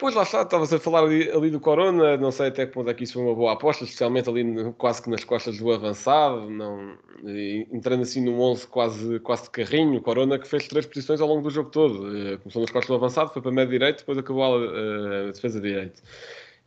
Pois 0.00 0.14
lá 0.14 0.22
está, 0.22 0.40
estavas 0.40 0.72
a 0.72 0.80
falar 0.80 1.02
ali, 1.02 1.30
ali, 1.30 1.50
do 1.50 1.60
Corona, 1.60 2.16
não 2.16 2.30
sei 2.30 2.48
até 2.48 2.64
que 2.64 2.72
ponto 2.72 2.88
é 2.88 2.94
que 2.94 3.04
isso 3.04 3.12
foi 3.12 3.22
uma 3.22 3.34
boa 3.34 3.52
aposta, 3.52 3.84
especialmente 3.84 4.30
ali 4.30 4.72
quase 4.78 5.02
que 5.02 5.10
nas 5.10 5.24
costas 5.24 5.58
do 5.58 5.70
avançado, 5.70 6.48
não, 6.48 6.96
entrando 7.70 8.00
assim 8.00 8.24
num 8.24 8.40
11 8.40 8.66
quase, 8.68 9.20
quase 9.20 9.42
de 9.42 9.50
carrinho, 9.50 9.98
o 9.98 10.00
Corona 10.00 10.38
que 10.38 10.48
fez 10.48 10.66
três 10.66 10.86
posições 10.86 11.20
ao 11.20 11.28
longo 11.28 11.42
do 11.42 11.50
jogo 11.50 11.68
todo, 11.68 12.16
eh, 12.16 12.38
começou 12.38 12.62
nas 12.62 12.70
costas 12.70 12.88
do 12.88 12.94
avançado, 12.94 13.30
foi 13.30 13.42
para 13.42 13.50
a 13.50 13.54
média 13.54 13.70
direito, 13.70 13.98
depois 13.98 14.16
acabou 14.16 14.42
a, 14.42 14.48
a, 14.48 15.28
a 15.28 15.32
defesa 15.32 15.60
direito. 15.60 16.02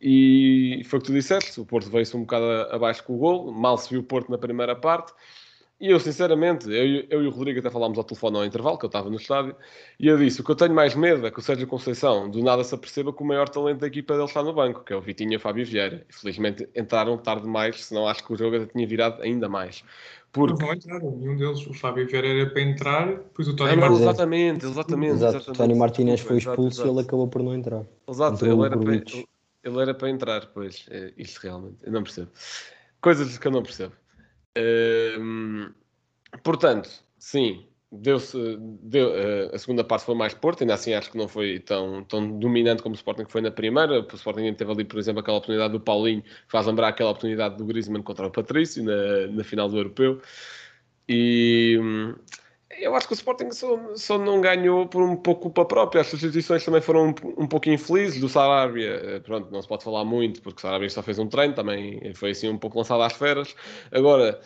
E 0.00 0.82
foi 0.84 1.00
o 1.00 1.02
que 1.02 1.08
tu 1.08 1.12
disseste, 1.12 1.60
o 1.60 1.66
Porto 1.66 1.90
veio-se 1.90 2.16
um 2.16 2.20
bocado 2.20 2.44
abaixo 2.72 3.02
com 3.02 3.14
o 3.14 3.18
gol, 3.18 3.50
mal 3.50 3.76
se 3.76 3.90
viu 3.90 4.00
o 4.00 4.04
Porto 4.04 4.30
na 4.30 4.38
primeira 4.38 4.76
parte, 4.76 5.12
E 5.80 5.90
eu, 5.90 5.98
sinceramente, 5.98 6.70
eu, 6.70 7.04
eu, 7.10 7.24
e 7.24 7.26
o 7.26 7.30
Rodrigo 7.30 7.58
até 7.58 7.68
falámos 7.68 7.98
ao 7.98 8.04
telefone 8.04 8.36
ao 8.36 8.44
intervalo, 8.44 8.78
que 8.78 8.84
eu 8.84 8.88
estava 8.88 9.10
no 9.10 9.16
estádio, 9.16 9.56
e 9.98 10.06
eu 10.06 10.16
disse: 10.16 10.40
o 10.40 10.44
que 10.44 10.50
eu 10.50 10.54
tenho 10.54 10.72
mais 10.72 10.94
medo 10.94 11.26
é 11.26 11.30
que 11.30 11.38
o 11.38 11.42
Sérgio 11.42 11.66
Conceição 11.66 12.30
do 12.30 12.42
nada 12.42 12.62
se 12.62 12.74
aperceba 12.74 13.12
que 13.12 13.22
o 13.22 13.26
maior 13.26 13.48
talento 13.48 13.80
da 13.80 13.88
equipa 13.88 14.14
dele 14.14 14.26
está 14.26 14.42
no 14.42 14.52
banco, 14.52 14.84
que 14.84 14.92
é 14.92 14.96
o 14.96 15.00
Vitinho 15.00 15.32
e 15.32 15.36
o 15.36 15.40
Fábio 15.40 15.66
Vieira. 15.66 16.06
Infelizmente 16.08 16.68
entraram 16.76 17.18
tarde 17.18 17.42
demais, 17.42 17.84
senão 17.84 18.06
acho 18.06 18.24
que 18.24 18.32
o 18.32 18.36
jogo 18.36 18.64
tinha 18.66 18.86
virado 18.86 19.20
ainda 19.20 19.48
mais. 19.48 19.84
Porque... 20.32 20.60
Não 20.60 20.66
vai 20.68 20.76
entrar, 20.76 21.00
nenhum 21.00 21.36
deles. 21.36 21.66
O 21.66 21.74
Fábio 21.74 22.06
Vieira 22.06 22.28
era 22.28 22.50
para 22.50 22.62
entrar, 22.62 23.06
depois 23.06 23.48
o 23.48 23.54
Tony 23.54 23.76
Martínez. 23.76 24.00
Exatamente, 24.00 24.64
exatamente. 24.66 25.12
Exato, 25.12 25.36
exatamente. 25.36 25.50
o 25.50 25.62
Tony 25.62 25.74
Martínez 25.74 26.20
foi 26.20 26.38
expulso 26.38 26.86
e 26.86 26.90
ele 26.90 27.00
acabou 27.00 27.28
por 27.28 27.42
não 27.42 27.54
entrar. 27.54 27.84
Exato, 28.08 28.46
ele 28.46 28.64
era, 28.64 28.78
para, 28.78 28.94
ele, 28.94 29.26
ele 29.62 29.80
era 29.80 29.94
para 29.94 30.10
entrar, 30.10 30.46
pois. 30.54 30.86
É, 30.90 31.12
isto 31.16 31.38
realmente, 31.40 31.76
eu 31.82 31.92
não 31.92 32.02
percebo. 32.02 32.30
Coisas 33.00 33.38
que 33.38 33.46
eu 33.46 33.52
não 33.52 33.62
percebo. 33.62 33.92
Portanto, 36.42 36.90
sim, 37.18 37.66
deu-se. 37.90 38.36
Deu, 38.82 39.08
uh, 39.08 39.54
a 39.54 39.58
segunda 39.58 39.84
parte 39.84 40.04
foi 40.04 40.14
mais 40.14 40.34
Porto, 40.34 40.62
ainda 40.62 40.74
assim 40.74 40.94
acho 40.94 41.10
que 41.10 41.18
não 41.18 41.28
foi 41.28 41.60
tão, 41.60 42.04
tão 42.04 42.38
dominante 42.38 42.82
como 42.82 42.94
o 42.94 42.96
Sporting 42.96 43.26
foi 43.28 43.40
na 43.40 43.50
primeira. 43.50 44.00
O 44.00 44.14
Sporting 44.14 44.52
teve 44.54 44.70
ali, 44.70 44.84
por 44.84 44.98
exemplo, 44.98 45.20
aquela 45.20 45.38
oportunidade 45.38 45.72
do 45.72 45.80
Paulinho, 45.80 46.22
que 46.22 46.30
faz 46.48 46.66
lembrar 46.66 46.88
aquela 46.88 47.10
oportunidade 47.10 47.56
do 47.56 47.64
Griezmann 47.64 48.02
contra 48.02 48.26
o 48.26 48.30
Patrício 48.30 48.82
na, 48.84 49.26
na 49.28 49.44
final 49.44 49.68
do 49.68 49.76
Europeu. 49.76 50.20
E. 51.08 51.78
eu 52.78 52.94
acho 52.94 53.06
que 53.06 53.12
o 53.12 53.16
Sporting 53.16 53.50
só, 53.50 53.94
só, 53.96 54.18
não 54.18 54.40
ganhou 54.40 54.86
por 54.86 55.02
um 55.02 55.16
pouco 55.16 55.42
culpa 55.42 55.64
própria. 55.64 56.00
As 56.00 56.08
substituições 56.08 56.64
também 56.64 56.80
foram 56.80 57.08
um, 57.08 57.42
um 57.42 57.46
pouco 57.46 57.68
infelizes. 57.68 58.20
Do 58.20 58.28
Sarabia, 58.28 59.00
eh, 59.02 59.20
pronto, 59.20 59.50
não 59.50 59.62
se 59.62 59.68
pode 59.68 59.84
falar 59.84 60.04
muito, 60.04 60.42
porque 60.42 60.58
o 60.58 60.62
Sarabia 60.62 60.88
só 60.90 61.02
fez 61.02 61.18
um 61.18 61.26
treino, 61.26 61.54
também 61.54 62.14
foi 62.14 62.30
assim 62.30 62.48
um 62.48 62.58
pouco 62.58 62.78
lançado 62.78 63.02
às 63.02 63.12
feras. 63.12 63.54
Agora, 63.92 64.40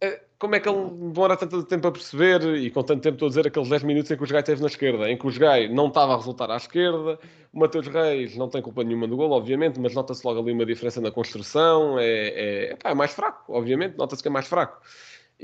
eh, 0.00 0.20
como 0.42 0.56
é 0.56 0.60
que 0.60 0.68
ele 0.68 0.90
demora 0.90 1.36
tanto 1.36 1.62
tempo 1.62 1.86
a 1.86 1.92
perceber 1.92 2.42
e 2.56 2.68
com 2.68 2.82
tanto 2.82 3.00
tempo 3.00 3.14
estou 3.14 3.26
a 3.26 3.28
dizer 3.28 3.46
aqueles 3.46 3.68
10 3.68 3.84
minutos 3.84 4.10
em 4.10 4.16
que 4.16 4.24
o 4.24 4.26
Gai 4.26 4.40
esteve 4.40 4.60
na 4.60 4.66
esquerda, 4.66 5.08
em 5.08 5.16
que 5.16 5.24
o 5.24 5.38
Gai 5.38 5.68
não 5.68 5.86
estava 5.86 6.14
a 6.14 6.16
resultar 6.16 6.50
à 6.50 6.56
esquerda, 6.56 7.16
o 7.52 7.60
Mateus 7.60 7.86
Reis 7.86 8.36
não 8.36 8.48
tem 8.48 8.60
culpa 8.60 8.82
nenhuma 8.82 9.06
do 9.06 9.16
gol, 9.16 9.30
obviamente, 9.30 9.78
mas 9.78 9.94
nota-se 9.94 10.26
logo 10.26 10.40
ali 10.40 10.50
uma 10.50 10.66
diferença 10.66 11.00
na 11.00 11.12
construção, 11.12 11.96
é, 12.00 12.72
é, 12.74 12.78
é 12.82 12.94
mais 12.94 13.12
fraco, 13.12 13.52
obviamente, 13.52 13.96
nota-se 13.96 14.20
que 14.20 14.28
é 14.28 14.32
mais 14.32 14.48
fraco. 14.48 14.80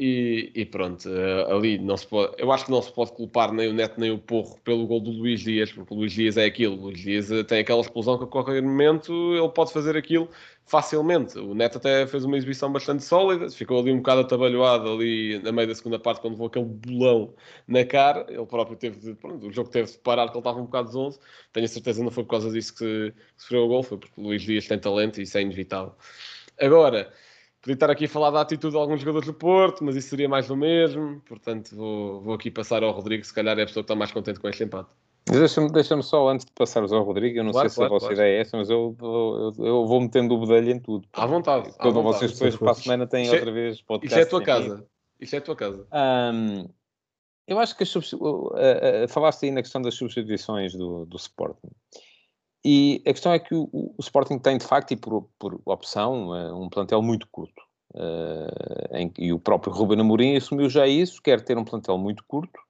E, 0.00 0.52
e, 0.54 0.64
pronto, 0.64 1.08
eh, 1.08 1.52
ali 1.52 1.76
não 1.76 1.96
se 1.96 2.06
pode, 2.06 2.32
eu 2.38 2.52
acho 2.52 2.66
que 2.66 2.70
não 2.70 2.80
se 2.80 2.92
pode 2.92 3.10
culpar 3.12 3.52
nem 3.52 3.68
o 3.68 3.72
Neto 3.72 3.98
nem 3.98 4.12
o 4.12 4.18
Porro 4.18 4.56
pelo 4.62 4.86
gol 4.86 5.00
do 5.00 5.10
Luís 5.10 5.40
Dias, 5.40 5.72
porque 5.72 5.92
o 5.92 5.96
Luís 5.96 6.12
Dias 6.12 6.36
é 6.36 6.44
aquilo. 6.44 6.76
O 6.76 6.82
Luís 6.82 7.00
Dias 7.00 7.32
eh, 7.32 7.42
tem 7.42 7.58
aquela 7.58 7.80
explosão 7.80 8.16
que 8.16 8.22
a 8.22 8.26
qualquer 8.28 8.62
momento 8.62 9.12
ele 9.34 9.48
pode 9.48 9.72
fazer 9.72 9.96
aquilo 9.96 10.30
facilmente. 10.64 11.36
O 11.36 11.52
Neto 11.52 11.78
até 11.78 12.06
fez 12.06 12.24
uma 12.24 12.36
exibição 12.36 12.70
bastante 12.70 13.02
sólida, 13.02 13.50
ficou 13.50 13.80
ali 13.80 13.90
um 13.92 13.96
bocado 13.96 14.20
atabalhoado 14.20 14.88
ali 14.92 15.40
na 15.42 15.50
meio 15.50 15.66
da 15.66 15.74
segunda 15.74 15.98
parte 15.98 16.20
quando 16.20 16.34
levou 16.34 16.46
aquele 16.46 16.66
bolão 16.66 17.34
na 17.66 17.84
cara. 17.84 18.24
Ele 18.28 18.46
próprio 18.46 18.76
teve 18.76 19.00
de, 19.00 19.14
pronto, 19.14 19.48
o 19.48 19.52
jogo 19.52 19.68
teve 19.68 19.90
de 19.90 19.98
parar 19.98 20.26
porque 20.26 20.38
ele 20.38 20.42
estava 20.42 20.60
um 20.60 20.66
bocado 20.66 20.92
zonzo. 20.92 21.18
Tenho 21.52 21.66
a 21.66 21.68
certeza 21.68 21.98
que 21.98 22.04
não 22.04 22.12
foi 22.12 22.22
por 22.22 22.30
causa 22.30 22.52
disso 22.52 22.72
que, 22.76 23.12
que 23.36 23.42
sofreu 23.42 23.64
o 23.64 23.68
gol, 23.68 23.82
foi 23.82 23.98
porque 23.98 24.14
o 24.16 24.22
Luís 24.22 24.42
Dias 24.42 24.68
tem 24.68 24.78
talento 24.78 25.18
e 25.18 25.24
isso 25.24 25.36
é 25.36 25.42
inevitável. 25.42 25.92
Agora, 26.60 27.12
Podia 27.60 27.74
estar 27.74 27.90
aqui 27.90 28.04
a 28.04 28.08
falar 28.08 28.30
da 28.30 28.40
atitude 28.40 28.72
de 28.72 28.78
alguns 28.78 29.00
jogadores 29.00 29.26
do 29.26 29.34
Porto, 29.34 29.82
mas 29.84 29.96
isso 29.96 30.10
seria 30.10 30.28
mais 30.28 30.46
do 30.46 30.56
mesmo. 30.56 31.20
Portanto, 31.26 31.74
vou, 31.74 32.22
vou 32.22 32.34
aqui 32.34 32.50
passar 32.50 32.82
ao 32.82 32.92
Rodrigo, 32.92 33.24
se 33.24 33.34
calhar 33.34 33.58
é 33.58 33.62
a 33.62 33.66
pessoa 33.66 33.82
que 33.82 33.86
está 33.86 33.96
mais 33.96 34.12
contente 34.12 34.38
com 34.38 34.48
este 34.48 34.64
empate. 34.64 34.90
Deixa-me 35.30 35.70
deixa 35.70 36.00
só, 36.00 36.28
antes 36.28 36.46
de 36.46 36.52
passarmos 36.52 36.92
ao 36.92 37.02
Rodrigo, 37.02 37.38
eu 37.38 37.44
não 37.44 37.52
claro, 37.52 37.68
sei 37.68 37.76
claro, 37.76 37.90
se 37.90 37.94
a 37.94 37.96
vossa 37.96 38.06
claro. 38.06 38.14
ideia 38.14 38.38
é 38.38 38.40
essa, 38.40 38.56
mas 38.56 38.70
eu, 38.70 38.96
eu, 39.00 39.54
eu 39.58 39.86
vou 39.86 40.00
metendo 40.00 40.34
o 40.34 40.40
bedelho 40.40 40.70
em 40.70 40.80
tudo. 40.80 41.06
À 41.12 41.26
vontade. 41.26 41.70
Quando 41.78 42.02
vocês 42.02 42.32
depois 42.32 42.56
para 42.56 42.70
a 42.70 42.74
semana 42.74 43.06
têm 43.06 43.24
isto 43.24 43.34
é- 43.34 43.38
outra 43.38 43.52
vez 43.52 43.82
podcast. 43.82 44.06
Isto 44.06 44.18
é 44.18 44.22
a 44.22 44.30
tua 44.30 44.42
casa. 44.42 44.86
Isto 45.20 45.34
é 45.34 45.38
a 45.38 45.42
tua 45.42 45.56
casa. 45.56 45.86
Um, 45.92 46.68
eu 47.46 47.58
acho 47.58 47.76
que 47.76 47.82
as, 47.82 47.94
uh, 47.94 48.16
uh, 48.16 49.08
falaste 49.08 49.44
aí 49.44 49.50
na 49.50 49.62
questão 49.62 49.82
das 49.82 49.94
substituições 49.94 50.74
do, 50.74 51.04
do 51.04 51.16
Sporting. 51.16 51.70
E 52.64 53.00
a 53.06 53.12
questão 53.12 53.32
é 53.32 53.38
que 53.38 53.54
o, 53.54 53.68
o 53.72 53.94
Sporting 54.00 54.38
tem, 54.38 54.58
de 54.58 54.66
facto, 54.66 54.90
e 54.92 54.96
por, 54.96 55.28
por 55.38 55.60
opção, 55.64 56.30
uh, 56.30 56.60
um 56.60 56.68
plantel 56.68 57.00
muito 57.00 57.28
curto. 57.30 57.62
Uh, 57.94 58.96
em, 58.96 59.12
e 59.18 59.32
o 59.32 59.38
próprio 59.38 59.72
Ruben 59.72 60.00
Amorim 60.00 60.36
assumiu 60.36 60.68
já 60.68 60.86
isso, 60.86 61.22
quer 61.22 61.40
ter 61.40 61.56
um 61.56 61.64
plantel 61.64 61.96
muito 61.96 62.22
curto, 62.26 62.60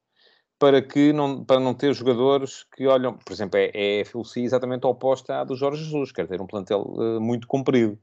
para, 0.59 0.83
que 0.83 1.13
não, 1.13 1.45
para 1.45 1.59
não 1.59 1.75
ter 1.75 1.93
jogadores 1.95 2.65
que 2.77 2.87
olham... 2.87 3.15
Por 3.15 3.33
exemplo, 3.33 3.59
é, 3.59 3.71
é 3.75 4.01
a 4.03 4.05
filosofia 4.05 4.45
exatamente 4.45 4.87
oposta 4.87 5.41
à 5.41 5.45
do 5.45 5.57
Jorge 5.57 5.83
Jesus, 5.83 6.13
quer 6.13 6.29
ter 6.29 6.41
um 6.41 6.47
plantel 6.47 6.83
uh, 6.83 7.21
muito 7.21 7.47
comprido. 7.47 7.99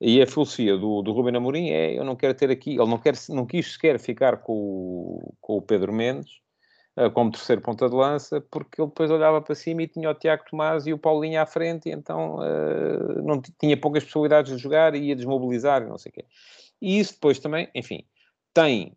E 0.00 0.22
a 0.22 0.26
filosofia 0.26 0.76
do, 0.76 1.02
do 1.02 1.12
Ruben 1.12 1.36
Amorim 1.36 1.70
é, 1.70 1.98
eu 1.98 2.04
não 2.04 2.14
quero 2.14 2.34
ter 2.34 2.50
aqui... 2.50 2.70
Ele 2.70 2.86
não, 2.86 2.98
quer, 2.98 3.14
não 3.30 3.46
quis 3.46 3.72
sequer 3.72 3.98
ficar 3.98 4.38
com 4.38 4.52
o, 4.52 5.34
com 5.40 5.56
o 5.56 5.62
Pedro 5.62 5.92
Mendes, 5.92 6.30
como 7.12 7.30
terceiro 7.30 7.60
ponta 7.60 7.88
de 7.88 7.94
lança, 7.94 8.40
porque 8.50 8.80
ele 8.80 8.88
depois 8.88 9.10
olhava 9.10 9.42
para 9.42 9.54
cima 9.54 9.82
e 9.82 9.88
tinha 9.88 10.10
o 10.10 10.14
Tiago 10.14 10.44
Tomás 10.50 10.86
e 10.86 10.92
o 10.92 10.98
Paulinho 10.98 11.40
à 11.40 11.46
frente, 11.46 11.88
e 11.88 11.92
então 11.92 12.36
uh, 12.36 13.22
não 13.22 13.40
tinha 13.60 13.76
poucas 13.76 14.02
possibilidades 14.04 14.56
de 14.56 14.62
jogar 14.62 14.94
e 14.94 15.08
ia 15.08 15.16
desmobilizar, 15.16 15.86
não 15.86 15.98
sei 15.98 16.10
o 16.10 16.12
quê. 16.14 16.24
E 16.80 16.98
isso 16.98 17.14
depois 17.14 17.38
também, 17.38 17.68
enfim, 17.74 18.04
tem 18.54 18.96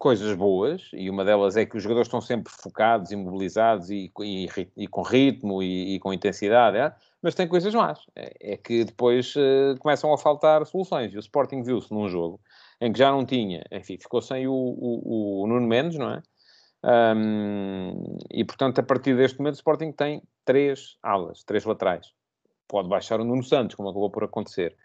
coisas 0.00 0.34
boas, 0.34 0.88
e 0.94 1.10
uma 1.10 1.22
delas 1.26 1.58
é 1.58 1.66
que 1.66 1.76
os 1.76 1.82
jogadores 1.82 2.06
estão 2.06 2.22
sempre 2.22 2.50
focados, 2.50 3.10
imobilizados 3.10 3.90
e, 3.90 4.10
e, 4.22 4.48
e 4.74 4.88
com 4.88 5.02
ritmo 5.02 5.62
e, 5.62 5.96
e 5.96 6.00
com 6.00 6.10
intensidade, 6.10 6.78
é? 6.78 6.94
mas 7.20 7.34
tem 7.34 7.46
coisas 7.46 7.74
más. 7.74 8.00
É, 8.16 8.52
é 8.52 8.56
que 8.56 8.84
depois 8.84 9.34
uh, 9.36 9.78
começam 9.78 10.10
a 10.10 10.16
faltar 10.16 10.64
soluções. 10.64 11.12
E 11.12 11.18
o 11.18 11.20
Sporting 11.20 11.62
viu-se 11.62 11.92
num 11.92 12.08
jogo 12.08 12.40
em 12.80 12.90
que 12.90 12.98
já 12.98 13.10
não 13.10 13.26
tinha, 13.26 13.62
enfim, 13.70 13.98
ficou 13.98 14.22
sem 14.22 14.48
o, 14.48 14.54
o, 14.54 15.42
o 15.42 15.46
Nuno 15.46 15.66
Mendes, 15.66 15.98
não 15.98 16.10
é? 16.10 16.22
Um, 16.82 18.16
e 18.30 18.44
portanto, 18.44 18.78
a 18.78 18.82
partir 18.82 19.16
deste 19.16 19.38
momento, 19.38 19.54
o 19.54 19.56
Sporting 19.56 19.92
tem 19.92 20.22
três 20.44 20.96
alas, 21.02 21.42
três 21.44 21.64
laterais. 21.64 22.12
Pode 22.66 22.88
baixar 22.88 23.20
o 23.20 23.24
Nuno 23.24 23.42
Santos, 23.42 23.76
como 23.76 23.90
acabou 23.90 24.10
por 24.10 24.24
acontecer. 24.24 24.76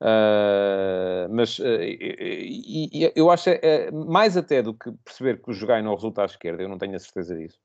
Uh, 0.00 1.28
mas 1.30 1.58
uh, 1.60 1.80
e, 1.80 2.88
e, 2.92 3.12
eu 3.14 3.30
acho 3.30 3.50
uh, 3.50 4.10
mais 4.10 4.36
até 4.36 4.60
do 4.60 4.74
que 4.74 4.90
perceber 5.04 5.40
que 5.40 5.50
o 5.50 5.54
Jogai 5.54 5.80
não 5.80 5.94
resulta 5.94 6.22
à 6.22 6.24
esquerda, 6.24 6.62
eu 6.62 6.68
não 6.68 6.78
tenho 6.78 6.96
a 6.96 6.98
certeza 6.98 7.36
disso. 7.36 7.58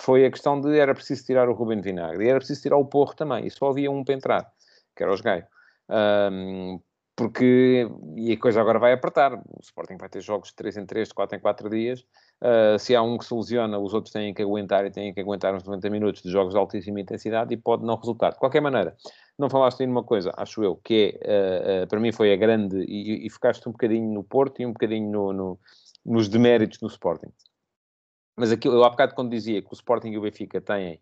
Foi 0.00 0.24
a 0.24 0.30
questão 0.30 0.58
de 0.60 0.78
era 0.78 0.94
preciso 0.94 1.24
tirar 1.26 1.48
o 1.48 1.52
Ruben 1.52 1.82
Vinagre 1.82 2.24
e 2.24 2.28
era 2.28 2.38
preciso 2.38 2.62
tirar 2.62 2.76
o 2.78 2.84
Porro 2.86 3.14
também, 3.14 3.46
e 3.46 3.50
só 3.50 3.68
havia 3.68 3.90
um 3.90 4.04
para 4.04 4.14
entrar, 4.14 4.52
que 4.94 5.02
era 5.02 5.12
o 5.12 5.16
Jogai 5.16 5.46
porque 7.16 7.88
e 8.14 8.32
a 8.32 8.38
coisa 8.38 8.60
agora 8.60 8.78
vai 8.78 8.92
apertar. 8.92 9.32
O 9.32 9.60
Sporting 9.62 9.96
vai 9.96 10.08
ter 10.08 10.20
jogos 10.20 10.50
de 10.50 10.54
3 10.56 10.76
em 10.76 10.86
3, 10.86 11.08
de 11.08 11.14
4 11.14 11.38
em 11.38 11.40
4 11.40 11.70
dias. 11.70 12.00
Uh, 12.42 12.78
se 12.78 12.94
há 12.94 13.02
um 13.02 13.16
que 13.16 13.24
se 13.24 13.34
lesiona, 13.34 13.78
os 13.78 13.94
outros 13.94 14.12
têm 14.12 14.34
que 14.34 14.42
aguentar 14.42 14.84
e 14.84 14.90
têm 14.90 15.14
que 15.14 15.20
aguentar 15.20 15.54
uns 15.54 15.64
90 15.64 15.88
minutos 15.88 16.22
de 16.22 16.30
jogos 16.30 16.52
de 16.52 16.58
altíssima 16.58 17.00
intensidade 17.00 17.54
e 17.54 17.56
pode 17.56 17.84
não 17.84 17.96
resultar. 17.96 18.32
De 18.32 18.38
qualquer 18.38 18.60
maneira, 18.60 18.94
não 19.38 19.48
falaste 19.48 19.80
aí 19.80 19.86
numa 19.86 20.04
coisa, 20.04 20.30
acho 20.36 20.62
eu, 20.62 20.76
que 20.76 21.18
é, 21.22 21.80
uh, 21.80 21.84
uh, 21.84 21.86
para 21.88 21.98
mim 21.98 22.12
foi 22.12 22.34
a 22.34 22.36
grande, 22.36 22.84
e, 22.86 23.26
e 23.26 23.30
focaste 23.30 23.66
um 23.66 23.72
bocadinho 23.72 24.12
no 24.12 24.22
Porto 24.22 24.60
e 24.60 24.66
um 24.66 24.72
bocadinho 24.72 25.10
no, 25.10 25.32
no, 25.32 25.58
nos 26.04 26.28
deméritos 26.28 26.78
do 26.78 26.86
Sporting. 26.86 27.32
Mas 28.36 28.52
aquilo, 28.52 28.74
eu 28.74 28.84
há 28.84 28.90
bocado 28.90 29.14
quando 29.14 29.30
dizia 29.30 29.62
que 29.62 29.68
o 29.70 29.74
Sporting 29.74 30.10
e 30.10 30.18
o 30.18 30.20
Benfica 30.20 30.60
têm 30.60 31.00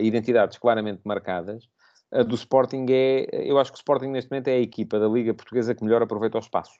identidades 0.00 0.56
claramente 0.56 1.02
marcadas, 1.04 1.68
a 2.12 2.22
do 2.22 2.34
Sporting 2.34 2.86
é, 2.90 3.26
eu 3.32 3.58
acho 3.58 3.72
que 3.72 3.76
o 3.76 3.80
Sporting 3.80 4.08
neste 4.08 4.30
momento 4.30 4.48
é 4.48 4.52
a 4.52 4.60
equipa 4.60 4.98
da 4.98 5.08
Liga 5.08 5.32
Portuguesa 5.32 5.74
que 5.74 5.82
melhor 5.82 6.02
aproveita 6.02 6.36
o 6.36 6.40
espaço. 6.40 6.76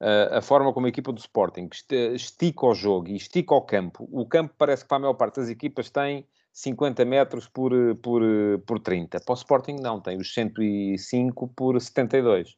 Uh, 0.00 0.38
a 0.38 0.40
forma 0.40 0.72
como 0.72 0.86
a 0.86 0.88
equipa 0.88 1.12
do 1.12 1.18
Sporting 1.18 1.68
estica 2.14 2.66
o 2.66 2.74
jogo 2.74 3.08
e 3.08 3.16
estica 3.16 3.54
o 3.54 3.60
campo, 3.60 4.08
o 4.10 4.26
campo 4.26 4.54
parece 4.56 4.82
que 4.82 4.88
para 4.88 4.96
a 4.96 5.00
maior 5.00 5.14
parte 5.14 5.36
das 5.36 5.50
equipas 5.50 5.90
tem 5.90 6.26
50 6.52 7.04
metros 7.04 7.46
por, 7.46 7.72
por, 8.02 8.22
por 8.66 8.80
30. 8.80 9.20
Para 9.20 9.32
o 9.32 9.36
Sporting 9.36 9.76
não, 9.80 10.00
tem 10.00 10.16
os 10.16 10.32
105 10.34 11.48
por 11.48 11.80
72. 11.80 12.56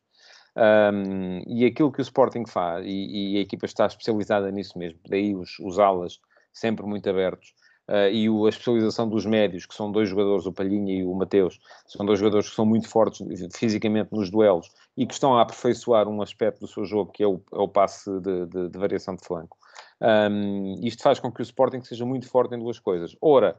Um, 0.54 1.42
e 1.46 1.64
aquilo 1.64 1.90
que 1.90 2.00
o 2.00 2.02
Sporting 2.02 2.44
faz, 2.46 2.84
e, 2.86 3.34
e, 3.34 3.38
a 3.38 3.40
equipa 3.40 3.64
está 3.64 3.86
especializada 3.86 4.50
nisso 4.50 4.78
mesmo, 4.78 5.00
daí 5.08 5.34
os, 5.34 5.58
os 5.58 5.78
alas 5.78 6.20
sempre 6.52 6.84
muito 6.84 7.08
abertos, 7.08 7.54
Uh, 7.88 8.08
e 8.12 8.30
o, 8.30 8.46
a 8.46 8.48
especialização 8.48 9.08
dos 9.08 9.26
médios, 9.26 9.66
que 9.66 9.74
são 9.74 9.90
dois 9.90 10.08
jogadores, 10.08 10.46
o 10.46 10.52
Palhinha 10.52 10.94
e 10.94 11.04
o 11.04 11.12
Mateus, 11.14 11.58
são 11.86 12.06
dois 12.06 12.18
jogadores 12.20 12.48
que 12.48 12.54
são 12.54 12.64
muito 12.64 12.88
fortes 12.88 13.20
fisicamente 13.54 14.12
nos 14.12 14.30
duelos 14.30 14.70
e 14.96 15.04
que 15.04 15.12
estão 15.12 15.36
a 15.36 15.42
aperfeiçoar 15.42 16.08
um 16.08 16.22
aspecto 16.22 16.60
do 16.60 16.68
seu 16.68 16.84
jogo, 16.84 17.10
que 17.10 17.24
é 17.24 17.26
o, 17.26 17.40
é 17.52 17.58
o 17.58 17.66
passe 17.66 18.08
de, 18.20 18.46
de, 18.46 18.68
de, 18.68 18.78
variação 18.78 19.16
de 19.16 19.24
flanco. 19.26 19.58
Um, 20.00 20.80
isto 20.82 21.02
faz 21.02 21.18
com 21.18 21.32
que 21.32 21.40
o 21.40 21.42
Sporting 21.42 21.82
seja 21.82 22.06
muito 22.06 22.28
forte 22.28 22.54
em 22.54 22.58
duas 22.58 22.78
coisas. 22.78 23.16
Ora, 23.20 23.58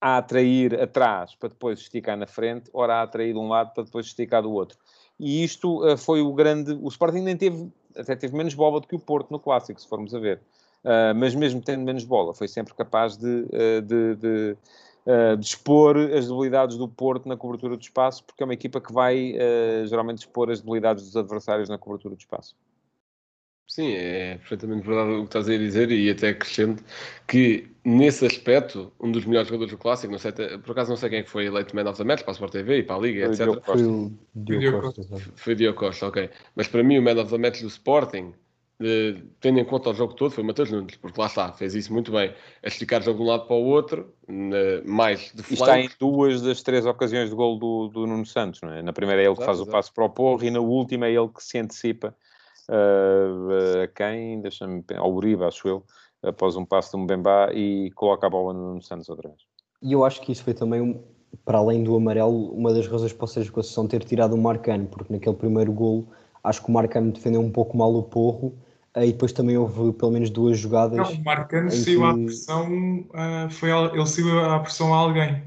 a 0.00 0.18
atrair 0.18 0.78
atrás 0.80 1.34
para 1.34 1.48
depois 1.48 1.78
esticar 1.78 2.16
na 2.16 2.26
frente, 2.26 2.70
ora 2.72 2.96
a 2.96 3.02
atrair 3.02 3.32
de 3.32 3.38
um 3.38 3.48
lado 3.48 3.72
para 3.72 3.84
depois 3.84 4.06
esticar 4.06 4.42
do 4.42 4.52
outro. 4.52 4.78
E 5.18 5.42
isto 5.42 5.82
uh, 5.84 5.96
foi 5.96 6.20
o 6.20 6.32
grande... 6.34 6.72
O 6.82 6.88
Sporting 6.88 7.22
nem 7.22 7.36
teve, 7.36 7.72
até 7.96 8.14
teve 8.14 8.36
menos 8.36 8.52
bola 8.52 8.80
do 8.80 8.86
que 8.86 8.94
o 8.94 9.00
Porto 9.00 9.30
no 9.30 9.40
Clássico, 9.40 9.80
se 9.80 9.88
formos 9.88 10.14
a 10.14 10.18
ver. 10.18 10.42
Uh, 10.86 11.12
mas 11.16 11.34
mesmo 11.34 11.60
tendo 11.60 11.82
menos 11.82 12.04
bola, 12.04 12.32
foi 12.32 12.46
sempre 12.46 12.72
capaz 12.72 13.16
de, 13.16 13.26
uh, 13.26 13.82
de, 13.82 14.14
de, 14.14 14.56
uh, 15.04 15.36
de, 15.36 15.44
expor 15.44 15.96
as 15.96 16.28
debilidades 16.28 16.76
do 16.76 16.88
Porto 16.88 17.28
na 17.28 17.36
cobertura 17.36 17.76
do 17.76 17.82
espaço, 17.82 18.22
porque 18.22 18.40
é 18.40 18.46
uma 18.46 18.54
equipa 18.54 18.80
que 18.80 18.92
vai 18.92 19.34
geralmente 19.88 20.18
expor 20.18 20.48
as 20.48 20.60
debilidades 20.60 21.02
dos 21.02 21.16
adversários 21.16 21.68
na 21.68 21.76
cobertura 21.76 22.14
do 22.14 22.20
espaço. 22.20 22.54
Sim, 23.66 23.94
é 23.94 24.36
perfeitamente 24.36 24.86
verdade 24.86 25.10
o 25.10 25.22
que 25.22 25.26
estás 25.26 25.48
a 25.48 25.58
dizer 25.58 25.90
e 25.90 26.08
até 26.08 26.28
acrescento 26.28 26.84
que 27.26 27.66
nesse 27.84 28.24
aspecto, 28.24 28.92
um 29.00 29.10
dos 29.10 29.24
melhores 29.24 29.48
jogadores 29.48 29.72
do 29.72 29.78
Clássico, 29.78 30.12
não 30.12 30.20
sei, 30.20 30.30
até- 30.30 30.56
por 30.58 30.70
acaso 30.70 30.90
não 30.90 30.96
sei 30.96 31.10
quem 31.10 31.18
é 31.18 31.24
foi 31.24 31.46
eleito 31.46 31.74
Man 31.74 31.90
of 31.90 31.98
the 31.98 32.04
Match 32.04 32.22
para 32.22 32.30
a 32.30 32.34
Sport 32.34 32.52
TV 32.52 32.78
e 32.78 32.82
para 32.84 32.94
a 32.94 32.98
Liga, 33.00 33.26
Foi 33.26 33.34
etc. 33.34 33.44
Diogo 33.44 33.60
Foi 33.64 33.82
o 33.82 34.12
Diogo 34.36 34.80
Costa. 34.80 35.02
Foi 35.34 35.52
o 35.52 35.56
Diogo 35.56 35.78
Costa, 35.80 36.06
ok. 36.06 36.30
Mas 36.54 36.68
para 36.68 36.84
mim 36.84 36.98
o 36.98 37.02
Man 37.02 37.20
of 37.20 37.28
the 37.28 37.38
Match 37.38 37.60
do 37.60 37.66
Sporting, 37.66 38.32
tendo 39.40 39.58
em 39.58 39.64
conta 39.64 39.90
o 39.90 39.94
jogo 39.94 40.14
todo, 40.14 40.30
foi 40.32 40.44
o 40.44 40.46
Matheus 40.46 40.70
Nunes, 40.70 40.96
porque 40.96 41.18
lá 41.20 41.26
está, 41.26 41.52
fez 41.52 41.74
isso 41.74 41.92
muito 41.92 42.12
bem. 42.12 42.32
A 42.62 42.68
esticar 42.68 43.00
o 43.00 43.04
jogo 43.04 43.18
de 43.18 43.24
um 43.24 43.28
lado 43.28 43.46
para 43.46 43.56
o 43.56 43.64
outro, 43.64 44.12
na- 44.28 44.82
mais 44.84 45.32
de 45.34 45.40
E 45.50 45.54
está 45.54 45.78
em 45.80 45.88
flanco. 45.88 45.96
duas 45.98 46.42
das 46.42 46.62
três 46.62 46.84
ocasiões 46.84 47.30
de 47.30 47.34
gol 47.36 47.58
do, 47.58 47.88
do 47.88 48.06
Nuno 48.06 48.26
Santos, 48.26 48.60
não 48.62 48.72
é? 48.72 48.82
Na 48.82 48.92
primeira 48.92 49.22
é 49.22 49.24
ele 49.24 49.34
que 49.34 49.40
Exato, 49.42 49.46
faz 49.46 49.58
o 49.60 49.62
exato. 49.62 49.76
passo 49.76 49.92
para 49.94 50.04
o 50.04 50.10
Porro 50.10 50.44
e 50.44 50.50
na 50.50 50.60
última 50.60 51.06
é 51.06 51.12
ele 51.12 51.28
que 51.28 51.42
se 51.42 51.58
antecipa 51.58 52.14
ah, 52.68 53.84
a 53.84 53.88
quem? 53.88 54.40
Deixa-me 54.40 54.84
ao 54.96 55.12
Uribe, 55.12 55.44
acho 55.44 55.66
eu, 55.68 55.82
após 56.22 56.56
um 56.56 56.64
passo 56.64 56.96
de 56.96 57.02
Mbemba 57.02 57.50
e 57.54 57.90
coloca 57.94 58.26
a 58.26 58.30
bola 58.30 58.52
no 58.52 58.68
Nuno 58.68 58.82
Santos 58.82 59.08
outra 59.08 59.28
vez. 59.28 59.40
E 59.82 59.92
eu 59.92 60.04
acho 60.04 60.20
que 60.20 60.32
isso 60.32 60.42
foi 60.44 60.54
também, 60.54 60.80
um- 60.80 61.00
para 61.44 61.58
além 61.58 61.82
do 61.82 61.94
amarelo, 61.96 62.50
uma 62.52 62.72
das 62.72 62.86
razões 62.86 63.12
para 63.12 63.24
o 63.24 63.28
Sérgio 63.28 63.52
Conceição 63.52 63.86
ter 63.86 64.02
tirado 64.04 64.34
o 64.34 64.38
Marcano, 64.38 64.86
porque 64.86 65.12
naquele 65.12 65.36
primeiro 65.36 65.72
golo 65.72 66.08
acho 66.42 66.62
que 66.62 66.68
o 66.68 66.72
Marcano 66.72 67.12
defendeu 67.12 67.40
um 67.40 67.50
pouco 67.50 67.76
mal 67.76 67.94
o 67.94 68.02
Porro 68.02 68.54
eh, 68.56 68.65
e 69.04 69.12
depois 69.12 69.32
também 69.32 69.58
houve 69.58 69.92
pelo 69.92 70.12
menos 70.12 70.30
duas 70.30 70.58
jogadas. 70.58 70.96
Não, 70.96 71.12
o 71.20 71.24
Marcano 71.24 71.70
saiu 71.70 72.04
à 72.04 72.14
que- 72.14 72.24
pressão, 72.24 73.04
ah, 73.12 73.48
foi, 73.50 73.70
ele 73.70 74.06
saiu 74.06 74.40
à 74.40 74.58
pressão 74.60 74.94
a 74.94 74.96
alguém. 74.98 75.42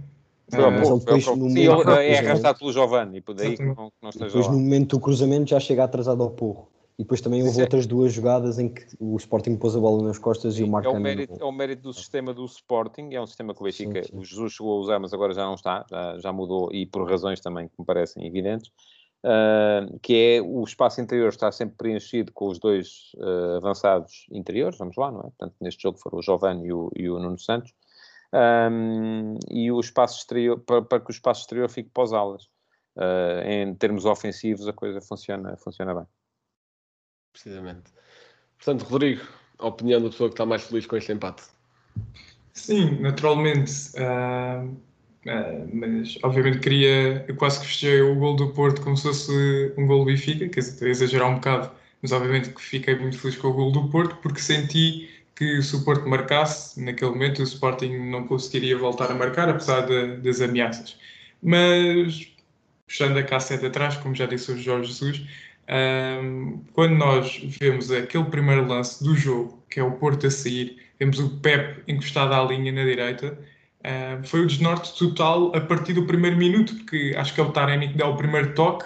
Foi 0.52 0.64
ao 0.64 0.72
Ah, 0.72 0.78
foi 0.78 0.92
ao 0.92 1.00
depois, 1.00 1.26
no 1.38 1.50
Sim, 1.50 1.60
ele, 1.60 2.08
é 2.08 2.20
arrastado 2.20 2.60
pelo 2.60 2.72
Giovanni, 2.74 3.18
e 3.18 3.22
por 3.22 3.36
daí 3.36 3.56
que 3.56 3.64
não, 3.64 3.76
que 3.76 3.96
não 4.02 4.10
Depois 4.12 4.48
lá. 4.48 4.52
no 4.54 4.60
momento 4.60 4.98
do 4.98 5.00
cruzamento 5.02 5.50
já 5.50 5.60
chega 5.60 5.84
atrasado 5.84 6.22
ao 6.22 6.32
Porro. 6.32 6.68
E 6.98 7.04
depois 7.04 7.22
também 7.22 7.42
houve 7.42 7.58
é- 7.60 7.62
outras 7.62 7.88
duas 7.88 8.12
jogadas 8.12 8.60
em 8.60 8.68
que 8.68 8.86
o 9.00 9.16
Sporting 9.16 9.56
pôs 9.56 9.74
a 9.74 9.80
bola 9.80 10.04
nas 10.04 10.18
costas 10.18 10.60
e 10.60 10.64
o 10.64 10.68
É 10.68 10.70
Marcano... 10.70 10.98
o, 10.98 11.00
mérito, 11.00 11.34
é 11.40 11.46
o 11.46 11.52
mérito 11.52 11.84
do 11.84 11.94
sistema 11.94 12.34
do 12.34 12.44
Sporting, 12.44 13.14
é 13.14 13.22
um 13.22 13.26
sistema 13.26 13.54
que 13.56 13.62
o 13.62 13.64
Benfica, 13.64 14.04
Sim, 14.04 14.10
sim. 14.10 14.18
o 14.20 14.26
Jesus 14.26 14.52
chegou 14.52 14.78
a 14.78 14.82
usar, 14.82 15.00
mas 15.00 15.14
agora 15.14 15.34
já 15.34 15.46
não 15.46 15.54
está, 15.54 15.86
já, 15.90 16.18
já 16.18 16.34
mudou 16.34 16.70
e 16.74 16.86
por 16.86 17.10
razões 17.10 17.40
também 17.40 17.70
que 17.70 17.74
me 17.80 17.86
parecem 17.86 18.28
evidentes, 18.28 18.70
ah, 19.24 19.88
que 20.02 20.38
é 20.38 20.42
o 20.42 20.64
espaço 20.64 21.02
interior 21.02 21.30
está 21.30 21.52
sempre 21.52 21.76
preenchido 21.78 22.32
com 22.32 22.48
os 22.48 22.60
dois 22.60 23.12
ah, 23.20 23.58
avançados 23.58 24.26
interiores, 24.32 24.78
vamos 24.78 24.96
lá, 24.98 25.12
não 25.12 25.20
é? 25.20 25.24
Portanto, 25.24 25.56
neste 25.62 25.84
jogo 25.84 25.98
foram 25.98 26.20
o 26.20 26.22
Giovanni 26.22 26.68
e 26.68 26.74
o, 26.74 26.92
e 26.96 27.10
o 27.10 27.20
Nuno 27.20 27.40
Santos, 27.40 27.74
Ahm, 28.32 29.40
e 29.50 29.72
o 29.72 29.80
espaço 29.80 30.20
exterior, 30.20 30.60
para, 30.60 30.82
para 30.82 31.00
que 31.00 31.10
o 31.10 31.12
espaço 31.12 31.42
exterior 31.42 31.70
fique 31.70 31.90
para 31.90 32.04
os 32.04 32.14
alas. 32.14 32.48
Ah, 32.96 33.42
em 33.46 33.74
termos 33.76 34.06
ofensivos, 34.06 34.68
a 34.68 34.74
coisa 34.74 35.02
funciona, 35.02 35.56
funciona 35.58 35.94
bem. 35.94 36.06
Precisamente. 37.32 37.92
Portanto, 38.58 38.84
Rodrigo, 38.84 39.22
a 39.58 39.68
opinião 39.68 40.02
da 40.02 40.10
pessoa 40.10 40.30
que 40.30 40.34
está 40.34 40.46
mais 40.46 40.64
feliz 40.64 40.86
com 40.86 40.98
este 40.98 41.12
empate. 41.12 41.44
Sim, 42.54 43.00
naturalmente. 43.00 43.72
ah, 43.98 44.66
ah, 45.30 45.66
mas 45.74 46.18
obviamente 46.24 46.60
queria. 46.60 47.26
Eu 47.28 47.36
quase 47.36 47.60
que 47.60 47.68
festejei 47.68 48.02
o 48.02 48.16
gol 48.16 48.36
do 48.36 48.50
Porto 48.54 48.82
como 48.82 48.98
se 48.98 49.04
fosse 49.04 49.74
um 49.78 49.86
gol 49.88 50.00
do 50.00 50.06
Benfica, 50.06 50.48
dizer, 50.48 50.72
estou 50.72 50.88
a 50.88 50.92
exagerar 50.92 51.30
um 51.30 51.36
bocado, 51.36 51.72
mas 52.02 52.12
obviamente 52.12 52.50
que 52.50 52.62
fiquei 52.62 52.96
muito 52.96 53.18
feliz 53.20 53.38
com 53.38 53.48
o 53.50 53.54
gol 53.54 53.72
do 53.72 53.90
Porto 53.90 54.16
porque 54.22 54.40
senti 54.40 55.10
que 55.36 55.62
se 55.62 55.76
o 55.76 55.84
Porto 55.86 56.08
marcasse, 56.10 56.82
naquele 56.84 57.12
momento 57.12 57.40
o 57.40 57.44
Sporting 57.44 57.98
não 58.10 58.28
conseguiria 58.28 58.78
voltar 58.78 59.12
a 59.12 59.16
marcar, 59.16 59.50
apesar 59.50 59.82
de- 59.86 60.18
das 60.18 60.42
ameaças. 60.42 60.98
Mas, 61.42 62.32
puxando 62.88 63.18
a 63.18 63.24
cassete 63.24 63.66
atrás, 63.66 63.96
como 63.98 64.16
já 64.16 64.26
disse 64.26 64.52
o 64.52 64.58
Jorge 64.58 64.92
Jesus, 64.92 65.22
Ahm, 65.72 66.64
quando 66.74 66.96
nós 66.98 67.40
vemos 67.60 67.92
aquele 67.92 68.24
primeiro 68.26 68.66
lance 68.68 69.04
do 69.04 69.16
jogo, 69.16 69.64
que 69.70 69.80
é 69.80 69.84
o 69.84 69.92
Porto 69.92 70.26
a 70.26 70.32
sair, 70.32 70.78
vemos 71.00 71.20
o 71.20 71.40
Pep 71.42 71.84
encostado 71.88 72.34
à 72.34 72.44
linha 72.44 72.72
na 72.72 72.84
direita, 72.84 73.38
ahm, 73.84 74.24
foi 74.24 74.42
o 74.42 74.48
desnorte 74.48 74.98
total 74.98 75.56
a 75.56 75.62
partir 75.62 75.94
do 75.94 76.06
primeiro 76.06 76.38
minuto, 76.38 76.76
porque 76.76 77.14
acho 77.18 77.34
que 77.34 77.42
é 77.42 77.44
o 77.44 77.52
Taremi 77.52 77.90
que 77.90 77.98
dá 77.98 78.08
o 78.08 78.16
primeiro 78.18 78.54
toque, 78.54 78.86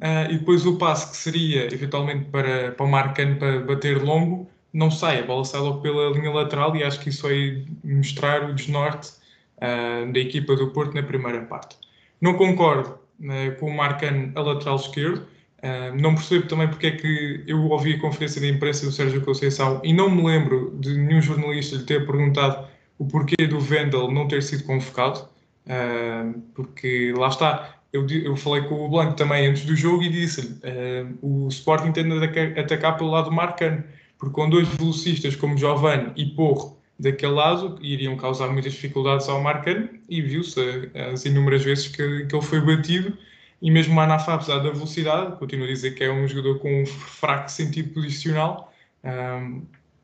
ah, 0.00 0.24
e 0.30 0.38
depois 0.38 0.66
o 0.66 0.76
passe 0.78 1.10
que 1.10 1.16
seria 1.16 1.72
eventualmente 1.72 2.24
para, 2.26 2.72
para 2.72 2.86
o 2.86 2.88
Marcano 2.88 3.36
para 3.36 3.60
bater 3.60 4.02
longo, 4.02 4.50
não 4.72 4.90
sai, 4.90 5.20
a 5.20 5.22
bola 5.22 5.44
sai 5.44 5.60
logo 5.60 5.80
pela 5.80 6.10
linha 6.10 6.30
lateral 6.30 6.74
e 6.74 6.82
acho 6.82 6.98
que 7.00 7.10
isso 7.10 7.22
vai 7.22 7.64
mostrar 7.84 8.48
o 8.50 8.54
desnorte 8.54 9.12
ah, 9.60 10.04
da 10.12 10.18
equipa 10.18 10.56
do 10.56 10.70
Porto 10.72 10.94
na 10.94 11.02
primeira 11.02 11.42
parte. 11.42 11.76
Não 12.20 12.34
concordo 12.34 12.98
ah, 13.24 13.50
com 13.60 13.66
o 13.70 13.76
Marcano 13.76 14.32
a 14.34 14.40
lateral 14.42 14.76
esquerdo, 14.76 15.26
Uh, 15.62 15.94
não 15.96 16.16
percebo 16.16 16.48
também 16.48 16.66
porque 16.66 16.88
é 16.88 16.90
que 16.90 17.44
eu 17.46 17.56
ouvi 17.70 17.94
a 17.94 18.00
conferência 18.00 18.40
de 18.40 18.48
imprensa 18.48 18.84
do 18.84 18.90
Sérgio 18.90 19.20
Conceição 19.20 19.80
e 19.84 19.92
não 19.92 20.10
me 20.10 20.20
lembro 20.24 20.76
de 20.80 20.92
nenhum 20.98 21.22
jornalista 21.22 21.76
lhe 21.76 21.84
ter 21.84 22.04
perguntado 22.04 22.66
o 23.02 23.06
porquê 23.06 23.46
do 23.48 23.58
Vendel 23.58 24.10
não 24.12 24.28
ter 24.28 24.42
sido 24.42 24.62
convocado, 24.62 25.28
uh, 25.66 26.40
porque 26.54 27.12
lá 27.16 27.28
está, 27.28 27.74
eu, 27.92 28.06
eu 28.08 28.36
falei 28.36 28.62
com 28.62 28.86
o 28.86 28.88
Blanco 28.88 29.14
também 29.14 29.48
antes 29.48 29.64
do 29.64 29.74
jogo 29.74 30.04
e 30.04 30.08
disse-lhe 30.08 30.54
uh, 30.62 31.18
o 31.20 31.48
Sporting 31.48 31.90
tende 31.90 32.12
a 32.12 32.18
ataca- 32.18 32.60
atacar 32.60 32.96
pelo 32.96 33.10
lado 33.10 33.32
marcano, 33.32 33.82
porque 34.16 34.32
com 34.32 34.48
dois 34.48 34.68
velocistas 34.68 35.34
como 35.34 35.58
Giovanni 35.58 36.12
e 36.16 36.26
Porro 36.26 36.80
daquele 36.96 37.32
lado 37.32 37.76
iriam 37.82 38.16
causar 38.16 38.48
muitas 38.52 38.72
dificuldades 38.72 39.28
ao 39.28 39.42
Marcano 39.42 39.88
e 40.08 40.22
viu-se 40.22 40.60
uh, 40.60 41.12
as 41.12 41.24
inúmeras 41.24 41.64
vezes 41.64 41.88
que, 41.88 42.26
que 42.26 42.36
ele 42.36 42.44
foi 42.44 42.60
batido 42.60 43.18
e 43.60 43.68
mesmo 43.68 43.94
Manafá, 43.94 44.34
apesar 44.34 44.58
da 44.58 44.70
velocidade, 44.70 45.36
continuo 45.38 45.66
a 45.66 45.68
dizer 45.68 45.92
que 45.96 46.04
é 46.04 46.12
um 46.12 46.28
jogador 46.28 46.60
com 46.60 46.82
um 46.82 46.86
fraco 46.86 47.50
sentido 47.50 47.94
posicional, 47.94 48.72
um, 49.04 49.62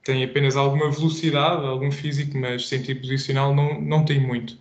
tem 0.09 0.25
apenas 0.25 0.57
alguma 0.57 0.91
velocidade, 0.91 1.67
algum 1.67 1.93
físico, 1.93 2.39
mas 2.39 2.67
sentido 2.67 3.03
posicional 3.03 3.55
não, 3.55 3.79
não 3.79 4.07
tem 4.07 4.19
muito. 4.19 4.57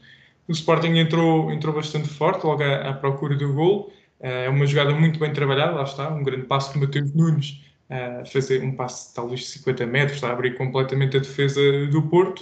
O 0.46 0.52
Sporting 0.52 0.98
entrou, 0.98 1.50
entrou 1.54 1.74
bastante 1.74 2.10
forte, 2.10 2.46
logo 2.46 2.62
à, 2.62 2.90
à 2.90 2.94
procura 2.94 3.34
do 3.34 3.54
gol. 3.54 3.94
Uh, 4.20 4.28
é 4.28 4.50
uma 4.50 4.66
jogada 4.66 4.94
muito 4.94 5.18
bem 5.18 5.32
trabalhada, 5.32 5.72
lá 5.72 5.84
está, 5.84 6.14
um 6.14 6.22
grande 6.22 6.46
passo 6.48 6.74
de 6.74 6.80
Mateus 6.80 7.14
Nunes, 7.14 7.62
uh, 7.90 8.30
fazer 8.30 8.62
um 8.62 8.76
passo 8.76 9.16
talvez 9.16 9.40
de 9.40 9.46
50 9.46 9.86
metros, 9.86 10.22
a 10.22 10.34
abrir 10.34 10.58
completamente 10.58 11.16
a 11.16 11.22
defesa 11.22 11.62
do 11.88 12.02
Porto, 12.02 12.42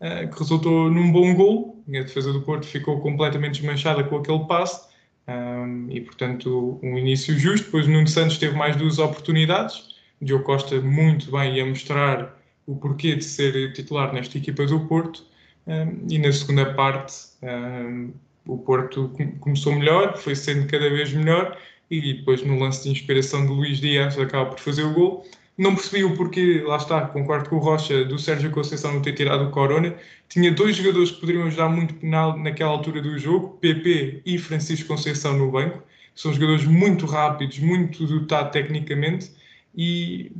uh, 0.00 0.28
que 0.30 0.38
resultou 0.38 0.90
num 0.90 1.10
bom 1.10 1.34
gol. 1.34 1.82
A 1.88 2.02
defesa 2.02 2.34
do 2.34 2.42
Porto 2.42 2.66
ficou 2.66 3.00
completamente 3.00 3.62
desmanchada 3.62 4.04
com 4.04 4.18
aquele 4.18 4.44
passe. 4.46 4.92
Um, 5.26 5.86
e 5.88 6.00
portanto 6.00 6.80
um 6.82 6.98
início 6.98 7.38
justo. 7.38 7.66
Depois 7.66 7.86
Nuno 7.86 8.08
Santos 8.08 8.36
teve 8.36 8.54
mais 8.56 8.76
duas 8.76 8.98
oportunidades. 8.98 9.96
Diogo 10.20 10.44
Costa 10.44 10.80
muito 10.80 11.30
bem 11.30 11.60
a 11.60 11.64
mostrar 11.64 12.41
o 12.66 12.76
porquê 12.76 13.16
de 13.16 13.24
ser 13.24 13.72
titular 13.72 14.12
nesta 14.12 14.38
equipa 14.38 14.66
do 14.66 14.80
Porto. 14.86 15.24
Um, 15.66 16.06
e 16.10 16.18
na 16.18 16.32
segunda 16.32 16.74
parte 16.74 17.14
um, 17.42 18.12
o 18.46 18.58
Porto 18.58 19.08
com- 19.16 19.32
começou 19.38 19.72
melhor, 19.74 20.16
foi 20.16 20.34
sendo 20.34 20.66
cada 20.66 20.90
vez 20.90 21.12
melhor 21.12 21.56
e 21.90 22.14
depois 22.14 22.42
no 22.42 22.58
lance 22.58 22.84
de 22.84 22.90
inspiração 22.90 23.46
de 23.46 23.52
Luís 23.52 23.78
Dias 23.78 24.18
acaba 24.18 24.50
por 24.50 24.58
fazer 24.58 24.82
o 24.82 24.92
gol. 24.92 25.26
Não 25.56 25.74
percebi 25.74 26.02
o 26.02 26.16
porquê, 26.16 26.62
lá 26.66 26.76
está, 26.76 27.02
concordo 27.02 27.50
com 27.50 27.56
o 27.56 27.58
Rocha, 27.58 28.04
do 28.04 28.18
Sérgio 28.18 28.50
Conceição 28.50 28.94
não 28.94 29.02
ter 29.02 29.12
tirado 29.12 29.44
o 29.44 29.50
Corona. 29.50 29.94
Tinha 30.28 30.50
dois 30.50 30.76
jogadores 30.76 31.10
que 31.10 31.20
poderiam 31.20 31.46
ajudar 31.46 31.68
muito 31.68 31.94
na, 32.04 32.34
naquela 32.36 32.70
altura 32.70 33.02
do 33.02 33.18
jogo, 33.18 33.58
PP 33.60 34.22
e 34.24 34.38
Francisco 34.38 34.88
Conceição 34.88 35.36
no 35.36 35.50
banco. 35.50 35.82
São 36.14 36.32
jogadores 36.32 36.64
muito 36.64 37.04
rápidos, 37.06 37.58
muito 37.58 38.06
dotados 38.06 38.52
tecnicamente 38.52 39.30
e 39.76 40.32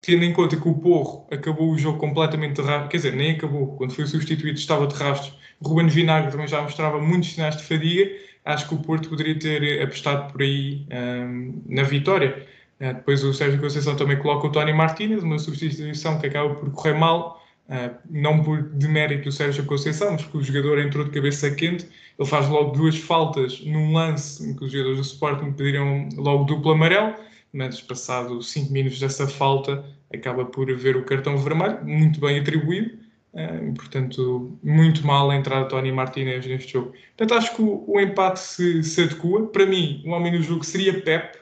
tendo 0.00 0.24
em 0.24 0.32
conta 0.32 0.56
que 0.56 0.68
o 0.68 0.74
Porro 0.74 1.26
acabou 1.30 1.70
o 1.70 1.78
jogo 1.78 1.98
completamente 1.98 2.56
de 2.56 2.62
rastros, 2.62 2.90
quer 2.90 2.96
dizer, 2.98 3.12
nem 3.14 3.32
acabou, 3.32 3.76
quando 3.76 3.92
foi 3.92 4.06
substituído 4.06 4.58
estava 4.58 4.86
de 4.86 4.94
rastros. 4.94 5.36
Ruben 5.62 5.88
Vinagre 5.88 6.30
também 6.30 6.46
já 6.46 6.62
mostrava 6.62 7.00
muitos 7.00 7.32
sinais 7.32 7.56
de 7.56 7.64
fadiga. 7.64 8.10
Acho 8.44 8.68
que 8.68 8.74
o 8.74 8.78
Porto 8.78 9.08
poderia 9.08 9.38
ter 9.38 9.82
apostado 9.82 10.32
por 10.32 10.40
aí 10.42 10.86
hum, 10.90 11.62
na 11.68 11.82
vitória. 11.82 12.46
Uh, 12.80 12.94
depois 12.94 13.22
o 13.24 13.34
Sérgio 13.34 13.60
Conceição 13.60 13.96
também 13.96 14.18
coloca 14.18 14.46
o 14.46 14.52
Tony 14.52 14.72
Martínez, 14.72 15.22
uma 15.22 15.38
substituição 15.38 16.18
que 16.18 16.28
acaba 16.28 16.54
por 16.54 16.70
correr 16.70 16.94
mal, 16.94 17.42
uh, 17.68 17.94
não 18.08 18.42
por 18.42 18.62
demérito 18.62 19.24
do 19.24 19.32
Sérgio 19.32 19.64
Conceição, 19.66 20.12
mas 20.12 20.22
porque 20.22 20.38
o 20.38 20.42
jogador 20.42 20.78
entrou 20.78 21.04
de 21.04 21.10
cabeça 21.10 21.50
quente. 21.50 21.88
Ele 22.18 22.28
faz 22.28 22.48
logo 22.48 22.70
duas 22.70 22.96
faltas 22.96 23.60
num 23.64 23.92
lance 23.92 24.48
em 24.48 24.54
que 24.54 24.64
os 24.64 24.72
jogadores 24.72 24.98
do 24.98 25.04
Sporting 25.04 25.52
pediram 25.52 26.08
logo 26.16 26.44
duplo 26.44 26.72
amarelo, 26.72 27.14
mas 27.58 27.80
passado 27.80 28.40
5 28.40 28.72
minutos 28.72 29.00
dessa 29.00 29.26
falta 29.26 29.84
acaba 30.14 30.44
por 30.44 30.70
haver 30.70 30.96
o 30.96 31.04
cartão 31.04 31.36
vermelho, 31.36 31.84
muito 31.84 32.20
bem 32.20 32.38
atribuído. 32.38 32.96
Uh, 33.34 33.74
portanto, 33.74 34.58
muito 34.62 35.06
mal 35.06 35.30
a 35.30 35.36
entrada 35.36 35.64
de 35.64 35.70
Tony 35.70 35.92
Martínez 35.92 36.46
neste 36.46 36.72
jogo. 36.72 36.94
Portanto, 37.16 37.38
acho 37.38 37.54
que 37.54 37.62
o, 37.62 37.84
o 37.86 38.00
empate 38.00 38.40
se, 38.40 38.82
se 38.82 39.02
adequa. 39.02 39.46
Para 39.48 39.66
mim, 39.66 40.02
o 40.06 40.10
homem 40.10 40.32
do 40.32 40.42
jogo 40.42 40.64
seria 40.64 41.02
Pep, 41.02 41.36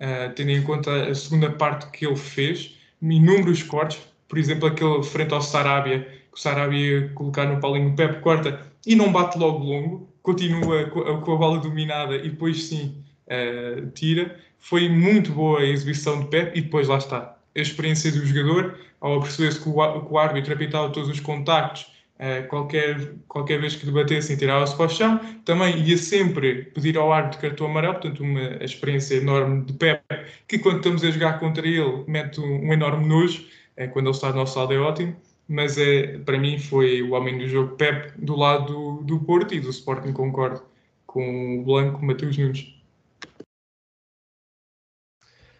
Uh, 0.00 0.32
tendo 0.34 0.50
em 0.50 0.62
conta 0.62 1.08
a 1.08 1.14
segunda 1.14 1.50
parte 1.50 1.90
que 1.90 2.06
ele 2.06 2.16
fez, 2.16 2.74
inúmeros 3.02 3.62
cortes, 3.62 4.00
por 4.26 4.38
exemplo, 4.38 4.66
aquele 4.66 5.02
frente 5.02 5.34
ao 5.34 5.42
Sarabia, 5.42 6.00
que 6.00 6.38
o 6.38 6.38
Sarabia 6.38 7.00
ia 7.00 7.08
colocar 7.10 7.44
no 7.44 7.60
paulinho, 7.60 7.90
o 7.90 7.94
Pepe 7.94 8.18
corta 8.22 8.66
e 8.86 8.96
não 8.96 9.12
bate 9.12 9.38
logo 9.38 9.62
longo, 9.62 10.08
continua 10.22 10.84
com 10.86 11.00
a, 11.00 11.20
com 11.20 11.34
a 11.34 11.36
bola 11.36 11.58
dominada 11.58 12.16
e 12.16 12.30
depois 12.30 12.64
sim 12.64 13.04
uh, 13.26 13.90
tira. 13.90 14.40
Foi 14.60 14.88
muito 14.88 15.32
boa 15.32 15.60
a 15.60 15.66
exibição 15.66 16.20
de 16.20 16.28
Pepe 16.28 16.58
e 16.58 16.62
depois 16.62 16.88
lá 16.88 16.98
está. 16.98 17.36
a 17.56 17.60
experiência 17.60 18.12
do 18.12 18.24
jogador, 18.24 18.78
ao 19.00 19.20
perceber-se 19.20 19.60
que 19.60 19.68
o, 19.68 19.74
o 19.74 20.18
árbitro 20.18 20.54
apitava 20.54 20.90
todos 20.90 21.08
os 21.08 21.20
contactos 21.20 21.86
Uh, 22.20 22.46
qualquer, 22.48 23.14
qualquer 23.26 23.58
vez 23.58 23.74
que 23.74 23.86
debatessem, 23.86 24.36
tirava-se 24.36 24.76
para 24.76 24.84
o 24.84 24.88
chão. 24.90 25.18
Também 25.42 25.78
ia 25.78 25.96
sempre 25.96 26.64
pedir 26.64 26.98
ao 26.98 27.10
árbitro 27.10 27.40
cartão 27.40 27.66
amarelo, 27.66 27.94
portanto, 27.94 28.22
uma 28.22 28.62
experiência 28.62 29.14
enorme 29.14 29.64
de 29.64 29.72
Pep, 29.72 30.02
que 30.46 30.58
quando 30.58 30.76
estamos 30.76 31.02
a 31.02 31.10
jogar 31.10 31.40
contra 31.40 31.66
ele, 31.66 32.04
mete 32.06 32.38
um, 32.38 32.68
um 32.68 32.72
enorme 32.74 33.06
nojo. 33.06 33.46
Uh, 33.74 33.88
quando 33.90 34.08
ele 34.08 34.14
está 34.14 34.28
no 34.28 34.34
nosso 34.34 34.58
lado 34.58 34.74
é 34.74 34.78
ótimo, 34.78 35.16
mas 35.48 35.78
é, 35.78 36.18
para 36.18 36.38
mim 36.38 36.58
foi 36.58 37.02
o 37.02 37.12
homem 37.12 37.38
do 37.38 37.48
jogo 37.48 37.74
Pep 37.76 38.12
do 38.18 38.36
lado 38.36 38.66
do, 38.66 39.02
do 39.02 39.20
Porto 39.20 39.54
e 39.54 39.60
do 39.60 39.70
Sporting 39.70 40.12
concordo 40.12 40.62
com 41.06 41.58
o 41.58 41.64
Blanco 41.64 42.04
Matheus 42.04 42.36
Nunes. 42.36 42.79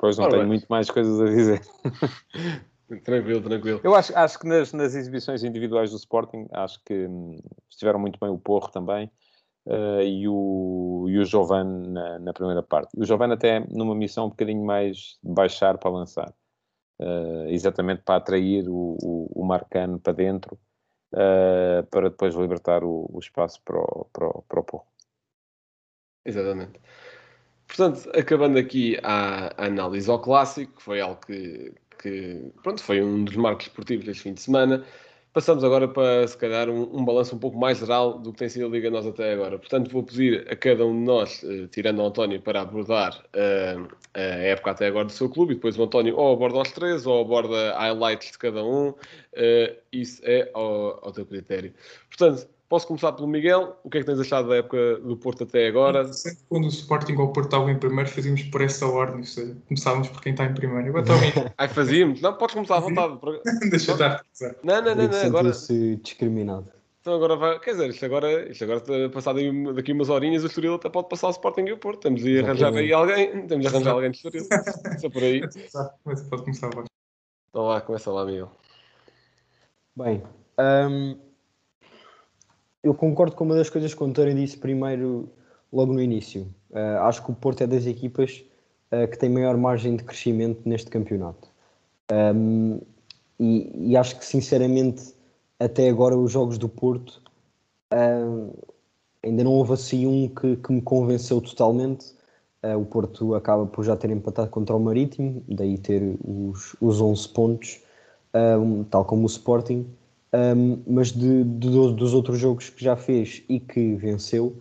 Pois 0.01 0.17
não 0.17 0.31
tenho 0.31 0.47
muito 0.47 0.67
mais 0.71 0.91
coisas 0.91 1.21
a 1.21 1.27
dizer. 1.27 1.61
Tranquilo, 3.05 3.41
tranquilo. 3.41 3.81
Eu 3.85 3.95
acho, 3.95 4.17
acho 4.19 4.37
que 4.37 4.49
nas, 4.49 4.73
nas, 4.73 4.97
exibições 4.97 5.45
individuais 5.45 5.93
do 5.93 5.97
Sporting, 5.97 6.49
acho 6.51 6.83
que 6.85 7.07
hum, 7.07 7.39
estiveram 7.69 8.01
muito 8.01 8.19
bem 8.19 8.29
o 8.31 8.37
Porro 8.37 8.69
também 8.69 9.09
uh, 9.67 10.03
e, 10.03 10.27
o, 10.27 11.07
e 11.09 11.17
o 11.17 11.25
Giovane 11.25 11.87
na, 11.87 12.19
na, 12.19 12.33
primeira 12.33 12.65
parte. 12.65 12.91
O 12.97 13.05
Giovane 13.05 13.35
até 13.35 13.61
numa 13.71 13.95
missão 13.95 14.27
um 14.27 14.31
bocadinho 14.31 14.65
mais 14.65 15.21
de 15.23 15.33
baixar 15.33 15.79
para 15.79 15.89
lançar, 15.89 16.35
uh, 17.01 17.47
exatamente 17.47 18.03
para 18.03 18.17
atrair 18.17 18.69
o, 18.69 18.97
o, 19.01 19.31
o 19.37 19.45
Marcano 19.45 20.01
para 20.01 20.13
dentro, 20.13 20.59
uh, 21.15 21.87
para 21.93 22.11
depois 22.11 22.35
libertar 22.35 22.83
o, 22.83 23.09
o 23.09 23.21
espaço 23.21 23.63
para 23.65 23.79
o, 23.79 24.09
para, 24.13 24.33
para 24.49 24.61
o 24.61 24.65
Porro. 24.65 24.87
Exatamente. 26.25 26.81
Portanto, 27.71 28.11
acabando 28.19 28.59
aqui 28.59 28.99
a, 29.01 29.53
análise 29.65 30.11
ao 30.11 30.19
clássico, 30.19 30.73
que 30.77 30.83
foi 30.83 31.01
algo 31.01 31.21
que, 31.25 31.73
que 32.03 32.53
pronto, 32.65 32.83
foi 32.83 33.01
um 33.01 33.25
dos 33.25 33.37
marcos 33.37 33.67
esportivos 33.67 34.05
deste 34.05 34.25
fim 34.25 34.35
de 34.35 34.41
semana. 34.41 34.85
Passamos 35.33 35.63
agora 35.63 35.87
para, 35.87 36.27
se 36.27 36.37
calhar, 36.37 36.69
um, 36.69 36.83
um 36.93 37.05
balanço 37.05 37.37
um 37.37 37.39
pouco 37.39 37.57
mais 37.57 37.79
geral 37.79 38.19
do 38.19 38.33
que 38.33 38.39
tem 38.39 38.49
sido 38.49 38.67
a 38.67 38.69
Liga 38.69 38.91
Nós 38.91 39.07
até 39.07 39.33
agora. 39.33 39.57
Portanto, 39.57 39.89
vou 39.89 40.03
pedir 40.03 40.45
a 40.51 40.57
cada 40.57 40.85
um 40.85 40.99
de 40.99 41.05
nós, 41.05 41.45
uh, 41.45 41.69
tirando 41.69 42.01
o 42.01 42.07
António, 42.07 42.43
para 42.43 42.63
abordar 42.63 43.23
uh, 43.37 43.89
a 44.15 44.21
época 44.21 44.73
até 44.73 44.89
agora 44.89 45.05
do 45.05 45.13
seu 45.13 45.31
clube, 45.31 45.53
e 45.53 45.55
depois 45.55 45.79
o 45.79 45.85
António 45.85 46.17
ou 46.17 46.33
aborda 46.33 46.59
os 46.59 46.73
três, 46.73 47.07
ou 47.07 47.21
aborda 47.21 47.79
highlights 47.79 48.33
de 48.33 48.39
cada 48.39 48.65
um. 48.65 48.89
Uh, 48.89 49.77
isso 49.93 50.21
é 50.25 50.51
ao, 50.53 51.07
ao 51.07 51.13
teu 51.13 51.25
critério. 51.25 51.73
Portanto, 52.09 52.49
Posso 52.71 52.87
começar 52.87 53.11
pelo 53.11 53.27
Miguel. 53.27 53.77
O 53.83 53.91
que 53.91 53.99
é 53.99 54.01
que 54.01 54.07
tens 54.07 54.21
achado 54.21 54.49
da 54.49 54.59
época 54.59 55.01
do 55.01 55.17
Porto 55.17 55.43
até 55.43 55.67
agora? 55.67 56.07
Sempre 56.13 56.39
quando 56.49 56.67
o 56.67 56.69
Sporting 56.69 57.15
ou 57.15 57.25
o 57.25 57.33
Porto 57.33 57.47
estavam 57.47 57.69
em 57.69 57.77
primeiro, 57.77 58.09
fazíamos 58.09 58.45
por 58.45 58.63
essa 58.63 58.87
ordem. 58.87 59.25
Começávamos 59.67 60.09
por 60.09 60.23
quem 60.23 60.31
está 60.31 60.45
em 60.45 60.55
primeiro. 60.55 60.89
Agora 60.91 61.03
está 61.03 61.41
em... 61.41 61.53
Ai, 61.59 61.67
fazíamos? 61.67 62.21
Não, 62.21 62.33
podes 62.33 62.55
começar 62.55 62.77
à 62.77 62.81
vontade. 62.81 63.19
Deixa 63.71 63.91
estar. 63.91 64.25
Não, 64.63 64.81
não, 64.83 64.95
não. 64.95 65.09
não 65.09 65.21
agora... 65.21 65.51
discriminado. 66.01 66.69
Então 67.01 67.15
agora 67.15 67.35
vai, 67.35 67.59
quer 67.59 67.73
dizer, 67.73 67.91
isto 67.91 68.05
agora, 68.05 68.49
isto 68.49 68.63
agora 68.63 69.11
passado 69.11 69.41
daqui 69.75 69.91
umas 69.91 70.09
horinhas, 70.09 70.45
o 70.45 70.47
Estoril 70.47 70.75
até 70.75 70.89
pode 70.89 71.09
passar 71.09 71.27
o 71.27 71.31
Sporting 71.31 71.63
e 71.63 71.73
o 71.73 71.79
Porto. 71.79 72.03
Temos 72.03 72.23
de 72.23 72.39
arranjar 72.39 72.73
aí 72.73 72.93
alguém, 72.93 73.49
temos 73.49 73.67
de 73.67 73.75
arranjar 73.75 73.95
alguém 73.95 74.13
de 74.13 74.19
Estoril. 74.19 74.45
Só 75.01 75.11
por 75.11 75.25
aí. 75.25 75.41
Mas 76.05 76.23
pode 76.23 76.43
começar 76.43 76.69
agora. 76.69 76.87
Então 77.49 77.65
lá, 77.65 77.81
começa 77.81 78.13
lá, 78.13 78.25
Miguel. 78.25 78.53
Bem, 79.97 80.23
um, 80.57 81.30
eu 82.83 82.95
concordo 82.95 83.37
com 83.37 83.45
uma 83.45 83.55
das 83.55 83.69
coisas 83.69 83.93
que 83.93 84.03
o 84.03 84.07
António 84.07 84.35
disse 84.35 84.57
primeiro, 84.57 85.29
logo 85.73 85.93
no 85.93 86.01
início. 86.01 86.53
Uh, 86.71 87.01
acho 87.03 87.25
que 87.25 87.31
o 87.31 87.35
Porto 87.35 87.63
é 87.63 87.67
das 87.67 87.87
equipas 87.87 88.45
uh, 88.93 89.09
que 89.09 89.19
tem 89.19 89.29
maior 89.29 89.57
margem 89.57 89.97
de 89.97 90.05
crescimento 90.05 90.69
neste 90.69 90.91
campeonato. 90.91 91.49
Um, 92.13 92.81
e, 93.39 93.93
e, 93.93 93.97
acho 93.97 94.19
que, 94.19 94.25
sinceramente, 94.25 95.15
até 95.59 95.89
agora 95.89 96.17
os 96.17 96.33
jogos 96.33 96.59
do 96.59 96.69
Porto 96.69 97.23
uh, 97.93 98.59
ainda 99.23 99.45
não 99.45 99.53
houve 99.53 99.75
assim 99.75 100.07
um 100.07 100.29
que, 100.29 100.57
que 100.57 100.73
me 100.73 100.83
convenceu 100.83 101.41
totalmente. 101.41 102.15
o 102.79 102.85
Porto 102.85 103.35
acaba 103.35 103.67
por 103.67 103.85
já 103.85 103.97
ter 103.97 104.11
empatado 104.11 104.51
contra 104.51 104.77
o 104.77 104.81
Marítimo, 104.81 105.43
daí 105.49 105.79
ter 105.79 106.03
os, 106.25 106.77
os 106.81 107.01
11 107.01 107.29
pontos, 107.29 107.81
tal 108.91 109.05
como 109.05 109.23
o 109.23 109.27
Sporting. 109.27 109.87
Um, 110.33 110.79
mas 110.87 111.11
de, 111.11 111.43
de, 111.43 111.69
dos 111.69 112.15
outros 112.15 112.39
jogos 112.39 112.71
que 112.71 112.85
já 112.85 112.97
fez 112.97 113.43
e 113.49 113.59
que 113.59 113.97
venceu, 113.97 114.57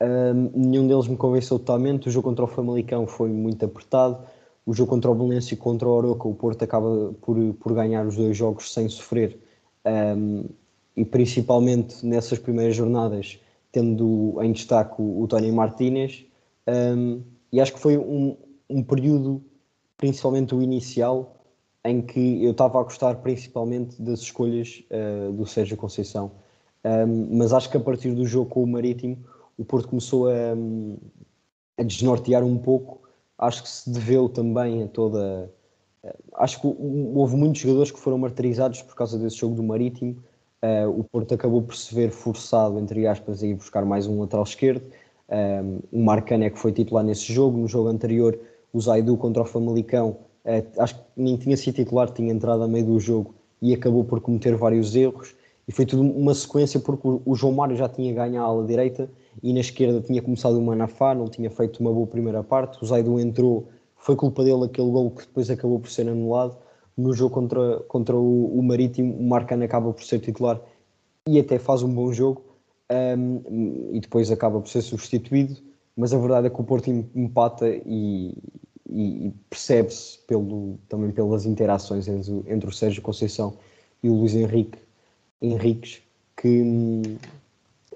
um, 0.00 0.50
nenhum 0.54 0.86
deles 0.86 1.06
me 1.06 1.16
convenceu 1.16 1.58
totalmente. 1.58 2.08
O 2.08 2.10
jogo 2.10 2.28
contra 2.28 2.44
o 2.44 2.48
Famalicão 2.48 3.06
foi 3.06 3.28
muito 3.28 3.64
apertado. 3.64 4.18
O 4.66 4.72
jogo 4.72 4.90
contra 4.90 5.10
o 5.10 5.14
Valência 5.14 5.54
e 5.54 5.58
contra 5.58 5.86
o 5.86 5.92
Oroca, 5.92 6.26
o 6.26 6.34
Porto 6.34 6.62
acaba 6.62 7.12
por, 7.20 7.36
por 7.54 7.74
ganhar 7.74 8.06
os 8.06 8.16
dois 8.16 8.36
jogos 8.36 8.72
sem 8.72 8.88
sofrer. 8.88 9.38
Um, 9.84 10.44
e 10.96 11.04
principalmente 11.04 12.04
nessas 12.06 12.38
primeiras 12.38 12.74
jornadas, 12.74 13.38
tendo 13.70 14.38
em 14.42 14.52
destaque 14.52 14.94
o, 15.02 15.22
o 15.22 15.26
Tony 15.28 15.52
Martínez. 15.52 16.24
e 17.52 17.60
acho 17.60 17.74
que 17.74 17.80
foi 17.80 17.98
um, 17.98 18.36
um 18.70 18.82
período, 18.82 19.42
principalmente 19.98 20.54
o 20.54 20.62
inicial, 20.62 21.36
em 21.84 22.00
que 22.00 22.42
eu 22.42 22.52
estava 22.52 22.80
a 22.80 22.82
gostar 22.82 23.16
principalmente 23.16 24.00
das 24.00 24.20
escolhas 24.20 24.82
uh, 24.90 25.32
do 25.32 25.44
Sérgio 25.46 25.76
Conceição. 25.76 26.30
Um, 26.84 27.38
mas 27.38 27.52
acho 27.52 27.70
que 27.70 27.76
a 27.76 27.80
partir 27.80 28.12
do 28.14 28.26
jogo 28.26 28.48
com 28.48 28.62
o 28.62 28.66
Marítimo, 28.66 29.18
o 29.58 29.64
Porto 29.64 29.88
começou 29.88 30.28
a, 30.28 30.32
a 31.78 31.82
desnortear 31.82 32.42
um 32.42 32.56
pouco. 32.56 33.00
Acho 33.36 33.62
que 33.62 33.68
se 33.68 33.90
deveu 33.90 34.28
também 34.28 34.82
a 34.82 34.88
toda. 34.88 35.52
Uh, 36.02 36.14
acho 36.36 36.60
que 36.60 36.66
houve 36.66 37.36
muitos 37.36 37.60
jogadores 37.60 37.90
que 37.90 38.00
foram 38.00 38.16
martirizados 38.16 38.80
por 38.80 38.94
causa 38.94 39.18
desse 39.18 39.36
jogo 39.36 39.54
do 39.54 39.62
Marítimo. 39.62 40.16
Uh, 40.62 40.88
o 40.88 41.04
Porto 41.04 41.34
acabou 41.34 41.60
por 41.60 41.76
se 41.76 41.94
ver 41.94 42.10
forçado, 42.10 42.78
entre 42.78 43.06
aspas, 43.06 43.42
a 43.42 43.46
ir 43.46 43.54
buscar 43.54 43.84
mais 43.84 44.06
um 44.06 44.20
lateral 44.20 44.44
esquerdo. 44.44 44.82
Um, 45.28 45.80
o 45.92 46.02
Marcano 46.02 46.44
é 46.44 46.50
que 46.50 46.58
foi 46.58 46.72
titular 46.72 47.04
nesse 47.04 47.30
jogo. 47.30 47.58
No 47.58 47.68
jogo 47.68 47.88
anterior, 47.88 48.38
o 48.72 48.80
Zaidu 48.80 49.16
contra 49.18 49.42
o 49.42 49.46
Famalicão 49.46 50.16
Uh, 50.44 50.82
acho 50.82 50.94
que 50.96 51.02
nem 51.16 51.36
tinha 51.36 51.56
sido 51.56 51.74
titular, 51.74 52.10
tinha 52.10 52.32
entrado 52.32 52.62
a 52.62 52.68
meio 52.68 52.84
do 52.84 53.00
jogo 53.00 53.34
e 53.62 53.72
acabou 53.72 54.04
por 54.04 54.20
cometer 54.20 54.54
vários 54.56 54.94
erros. 54.94 55.34
E 55.66 55.72
foi 55.72 55.86
tudo 55.86 56.02
uma 56.02 56.34
sequência 56.34 56.78
porque 56.78 57.08
o, 57.24 57.34
João 57.34 57.54
Mário 57.54 57.74
já 57.74 57.88
tinha 57.88 58.12
ganho 58.12 58.42
a 58.42 58.44
ala 58.44 58.66
direita 58.66 59.08
e 59.42 59.52
na 59.52 59.60
esquerda 59.60 60.00
tinha 60.02 60.20
começado 60.20 60.58
o 60.58 60.62
Manafá, 60.62 61.14
não 61.14 61.26
tinha 61.28 61.50
feito 61.50 61.80
uma 61.80 61.90
boa 61.90 62.06
primeira 62.06 62.42
parte. 62.42 62.82
O 62.82 62.86
Zaidu 62.86 63.18
entrou, 63.18 63.68
foi 63.96 64.14
culpa 64.14 64.44
dele 64.44 64.64
aquele 64.64 64.90
gol 64.90 65.10
que 65.10 65.22
depois 65.22 65.48
acabou 65.48 65.80
por 65.80 65.90
ser 65.90 66.06
anulado. 66.08 66.56
No 66.96 67.14
jogo 67.14 67.34
contra, 67.34 67.80
contra 67.88 68.14
o, 68.14 68.58
o 68.58 68.62
Marítimo, 68.62 69.16
o 69.16 69.24
Marcano 69.26 69.64
acaba 69.64 69.92
por 69.92 70.04
ser 70.04 70.20
titular 70.20 70.60
e 71.26 71.40
até 71.40 71.58
faz 71.58 71.82
um 71.82 71.92
bom 71.92 72.12
jogo 72.12 72.42
um, 73.18 73.90
e 73.92 74.00
depois 74.00 74.30
acaba 74.30 74.60
por 74.60 74.68
ser 74.68 74.82
substituído. 74.82 75.56
Mas 75.96 76.12
a 76.12 76.18
verdade 76.18 76.48
é 76.48 76.50
que 76.50 76.60
o 76.60 76.64
Porto 76.64 76.90
empata 76.90 77.68
e, 77.68 78.36
e, 78.88 79.32
percebe-se 79.48 80.18
pelo, 80.26 80.78
também 80.88 81.10
pelas 81.10 81.46
interações 81.46 82.06
entre, 82.06 82.32
entre, 82.46 82.68
o 82.68 82.72
Sérgio 82.72 83.02
Conceição 83.02 83.56
e 84.02 84.08
o 84.08 84.14
Luís 84.14 84.34
Henrique 84.34 84.78
Henriques 85.40 86.02
que, 86.36 87.18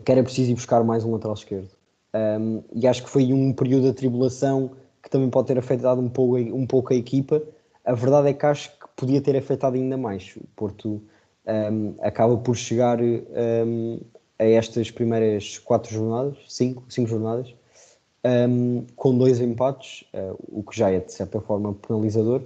que 0.05 0.13
era 0.13 0.23
preciso 0.23 0.51
ir 0.51 0.55
buscar 0.55 0.83
mais 0.85 1.05
um 1.05 1.13
lateral 1.13 1.35
esquerdo. 1.35 1.69
Um, 2.15 2.63
e 2.73 2.87
acho 2.87 3.03
que 3.03 3.11
foi 3.11 3.33
um 3.33 3.53
período 3.53 3.83
de 3.85 3.89
atribulação 3.91 4.71
que 5.03 5.11
também 5.11 5.29
pode 5.29 5.49
ter 5.49 5.59
afetado 5.59 6.01
um 6.01 6.09
pouco, 6.09 6.37
um 6.37 6.67
pouco 6.67 6.93
a 6.93 6.97
equipa. 6.97 7.43
A 7.85 7.95
verdade 7.95 8.29
é 8.29 8.33
que 8.33 8.47
acho 8.47 8.71
que 8.71 8.87
podia 8.97 9.21
ter 9.21 9.37
afetado 9.37 9.77
ainda 9.77 9.97
mais. 9.97 10.35
O 10.37 10.47
Porto 10.57 11.03
um, 11.47 11.95
acaba 12.01 12.37
por 12.37 12.57
chegar 12.57 13.01
um, 13.01 14.01
a 14.39 14.45
estas 14.45 14.91
primeiras 14.91 15.59
quatro 15.59 15.93
jornadas, 15.93 16.37
cinco, 16.49 16.85
cinco 16.89 17.09
jornadas, 17.09 17.55
um, 18.25 18.85
com 18.97 19.17
dois 19.17 19.41
empates, 19.41 20.05
uh, 20.15 20.37
o 20.49 20.63
que 20.63 20.77
já 20.77 20.91
é 20.91 21.01
de 21.01 21.13
certa 21.13 21.41
forma 21.41 21.75
penalizador. 21.75 22.43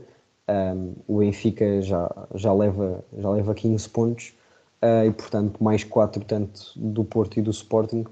Um, 0.49 0.95
o 1.07 1.19
Benfica 1.19 1.81
já, 1.83 2.11
já, 2.35 2.53
leva, 2.53 3.05
já 3.17 3.31
leva 3.31 3.55
15 3.55 3.89
pontos 3.89 4.35
uh, 4.83 5.07
e, 5.07 5.13
portanto, 5.13 5.63
mais 5.63 5.85
4 5.85 6.25
tanto 6.25 6.73
do 6.77 7.05
Porto 7.05 7.39
e 7.39 7.43
do 7.43 7.51
Sporting. 7.51 8.05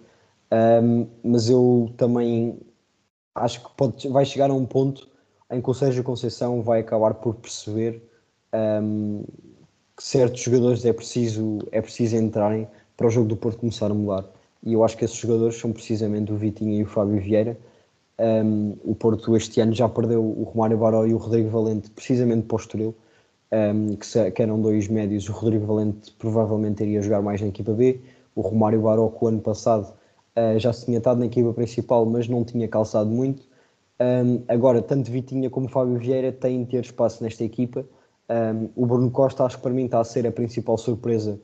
Um, 0.52 1.06
mas 1.22 1.48
eu 1.48 1.92
também 1.96 2.58
acho 3.34 3.62
que 3.62 3.70
pode, 3.76 4.08
vai 4.08 4.24
chegar 4.24 4.50
a 4.50 4.54
um 4.54 4.64
ponto 4.64 5.08
em 5.50 5.60
que 5.60 5.70
o 5.70 5.74
Sérgio 5.74 6.02
Conceição 6.02 6.62
vai 6.62 6.80
acabar 6.80 7.14
por 7.14 7.34
perceber 7.34 8.02
que 9.96 10.02
certos 10.02 10.40
jogadores 10.40 10.84
é 10.84 10.92
preciso, 10.92 11.58
é 11.70 11.80
preciso 11.80 12.16
entrarem 12.16 12.68
para 12.96 13.06
o 13.06 13.10
jogo 13.10 13.28
do 13.28 13.36
Porto 13.36 13.58
começar 13.58 13.90
a 13.90 13.94
mudar 13.94 14.24
e 14.62 14.74
eu 14.74 14.84
acho 14.84 14.96
que 14.96 15.04
esses 15.04 15.16
jogadores 15.16 15.56
são 15.56 15.72
precisamente 15.72 16.32
o 16.32 16.36
Vitinho 16.36 16.74
e 16.74 16.82
o 16.82 16.86
Fábio 16.86 17.20
Vieira. 17.20 17.58
Um, 18.18 18.76
o 18.84 18.94
Porto 18.94 19.34
este 19.34 19.60
ano 19.60 19.72
já 19.72 19.88
perdeu 19.88 20.22
o 20.22 20.42
Romário 20.42 20.76
Baró 20.76 21.06
e 21.06 21.14
o 21.14 21.16
Rodrigo 21.16 21.48
Valente 21.48 21.90
precisamente 21.90 22.46
para 22.46 22.56
o 22.56 22.58
Estoril, 22.58 22.94
um, 23.50 23.96
que, 23.96 24.06
se, 24.06 24.30
que, 24.30 24.42
eram 24.42 24.60
dois 24.60 24.88
médios. 24.88 25.28
O 25.28 25.32
Rodrigo 25.32 25.64
Valente 25.64 26.12
provavelmente 26.18 26.82
iria 26.82 27.00
jogar 27.00 27.22
mais 27.22 27.40
na 27.40 27.48
equipa 27.48 27.72
B. 27.72 28.00
O 28.34 28.42
Romário 28.42 28.82
Baró, 28.82 29.08
que 29.08 29.24
o 29.24 29.28
ano 29.28 29.40
passado 29.40 29.94
uh, 30.36 30.58
já 30.58 30.72
se 30.72 30.84
tinha 30.84 30.98
estado 30.98 31.18
na 31.18 31.26
equipa 31.26 31.52
principal, 31.54 32.04
mas 32.04 32.28
não 32.28 32.44
tinha 32.44 32.68
calçado 32.68 33.08
muito. 33.08 33.42
Um, 33.98 34.42
agora, 34.48 34.82
tanto 34.82 35.10
Vitinha 35.10 35.48
como 35.48 35.68
Fábio 35.68 35.98
Vieira 35.98 36.32
têm 36.32 36.64
de 36.64 36.70
ter 36.70 36.84
espaço 36.84 37.22
nesta 37.22 37.44
equipa, 37.44 37.84
o 38.76 38.86
Bruno 38.86 39.10
Costa, 39.10 39.44
acho 39.44 39.56
que 39.56 39.62
para 39.62 39.72
mim 39.72 39.86
está 39.86 39.98
a 39.98 40.04
ser 40.04 40.24
a 40.24 40.30
principal 40.30 40.78
surpresa 40.78 41.40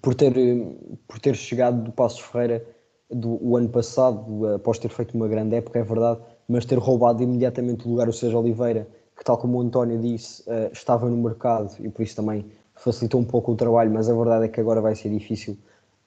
por, 0.00 0.14
ter, 0.14 0.34
por 1.06 1.18
ter 1.18 1.34
chegado 1.34 1.82
do 1.82 1.92
Passos 1.92 2.20
Ferreira 2.20 2.64
do 3.10 3.38
o 3.42 3.56
ano 3.56 3.68
passado, 3.68 4.54
após 4.54 4.78
ter 4.78 4.88
feito 4.88 5.14
uma 5.14 5.28
grande 5.28 5.56
época, 5.56 5.78
é 5.78 5.82
verdade, 5.82 6.20
mas 6.48 6.64
ter 6.64 6.78
roubado 6.78 7.22
imediatamente 7.22 7.86
o 7.86 7.90
lugar 7.90 8.08
o 8.08 8.12
Sérgio 8.12 8.38
Oliveira, 8.38 8.88
que 9.16 9.24
tal 9.24 9.38
como 9.38 9.58
o 9.58 9.60
António 9.60 9.98
disse, 9.98 10.42
uh, 10.42 10.72
estava 10.72 11.08
no 11.08 11.16
mercado 11.16 11.74
e 11.80 11.88
por 11.88 12.02
isso 12.02 12.16
também 12.16 12.46
facilitou 12.74 13.20
um 13.20 13.24
pouco 13.24 13.52
o 13.52 13.56
trabalho, 13.56 13.90
mas 13.92 14.08
a 14.08 14.14
verdade 14.14 14.46
é 14.46 14.48
que 14.48 14.60
agora 14.60 14.80
vai 14.80 14.94
ser 14.94 15.10
difícil 15.10 15.56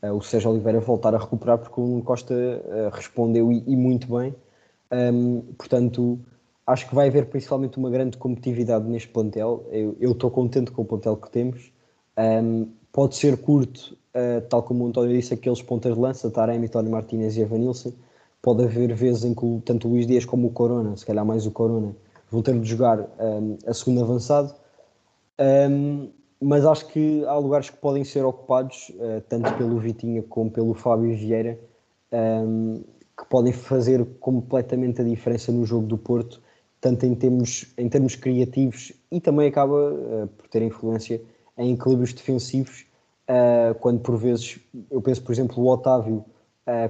uh, 0.03 0.11
o 0.11 0.21
Sérgio 0.21 0.51
Oliveira 0.51 0.79
voltar 0.79 1.15
a 1.15 1.17
recuperar 1.17 1.57
porque 1.59 1.79
o 1.79 2.01
Costa 2.03 2.33
uh, 2.33 2.89
respondeu 2.93 3.51
e, 3.51 3.63
e, 3.65 3.75
muito 3.75 4.07
bem. 4.17 4.35
Um, 4.91 5.41
portanto, 5.57 6.19
acho 6.65 6.89
que 6.89 6.95
vai 6.95 7.07
haver 7.07 7.27
principalmente 7.27 7.77
uma 7.77 7.89
grande 7.89 8.17
competitividade 8.17 8.85
neste 8.87 9.09
plantel. 9.09 9.65
Eu 9.71 10.11
estou 10.11 10.31
contente 10.31 10.71
com 10.71 10.81
o 10.81 10.85
plantel 10.85 11.15
que 11.17 11.29
temos. 11.29 11.71
Um, 12.17 12.69
pode 12.97 13.15
ser 13.15 13.37
curto, 13.37 13.95
uh, 14.15 14.41
tal 14.49 14.63
como 14.63 14.83
o 14.83 14.87
António 14.87 15.15
disse, 15.15 15.31
aqueles 15.31 15.61
pontas 15.61 15.93
de 15.93 16.01
lança, 16.01 16.31
Taremi, 16.31 16.67
Tony 16.67 16.89
Martinez 16.89 17.37
e 17.37 17.41
Evanilson. 17.41 17.93
Pode 18.41 18.63
haver 18.63 18.91
vezes 18.95 19.23
em 19.23 19.35
que 19.35 19.61
tanto 19.63 19.87
o 19.87 19.91
Luís 19.91 20.07
Dias 20.07 20.25
como 20.25 20.47
o 20.47 20.49
Corona, 20.49 20.97
se 20.97 21.05
calhar 21.05 21.23
mais 21.23 21.45
o 21.45 21.51
Corona, 21.51 21.95
vão 22.31 22.41
ter 22.41 22.59
de 22.59 22.67
jogar 22.67 22.99
um, 23.19 23.55
a 23.67 23.73
segunda 23.75 24.01
avançado. 24.01 24.51
Um, 25.69 26.09
mas 26.41 26.65
acho 26.65 26.87
que 26.87 27.23
há 27.25 27.37
lugares 27.37 27.69
que 27.69 27.77
podem 27.77 28.03
ser 28.03 28.25
ocupados, 28.25 28.91
uh, 28.95 29.21
tanto 29.29 29.53
pelo 29.53 29.77
Vitinha 29.77 30.23
como 30.23 30.49
pelo 30.49 30.73
Fábio 30.73 31.15
Vieira, 31.15 31.59
um, 32.11 32.81
que 33.15 33.25
podem 33.29 33.53
fazer 33.53 34.03
completamente 34.19 35.01
a 35.01 35.03
diferença 35.03 35.51
no 35.51 35.63
jogo 35.65 35.85
do 35.85 35.99
Porto, 35.99 36.41
tanto 36.81 37.05
em 37.05 37.13
termos, 37.13 37.71
em 37.77 37.87
termos 37.87 38.15
criativos 38.15 38.91
e 39.11 39.21
também 39.21 39.49
acaba 39.49 39.93
uh, 39.93 40.27
por 40.35 40.47
ter 40.47 40.63
influência 40.63 41.21
em 41.57 41.73
equilíbrios 41.73 42.13
defensivos, 42.13 42.86
uh, 43.29 43.75
quando 43.79 43.99
por 43.99 44.17
vezes, 44.17 44.59
eu 44.89 45.01
penso 45.01 45.21
por 45.23 45.31
exemplo, 45.31 45.63
o 45.63 45.67
Otávio, 45.67 46.23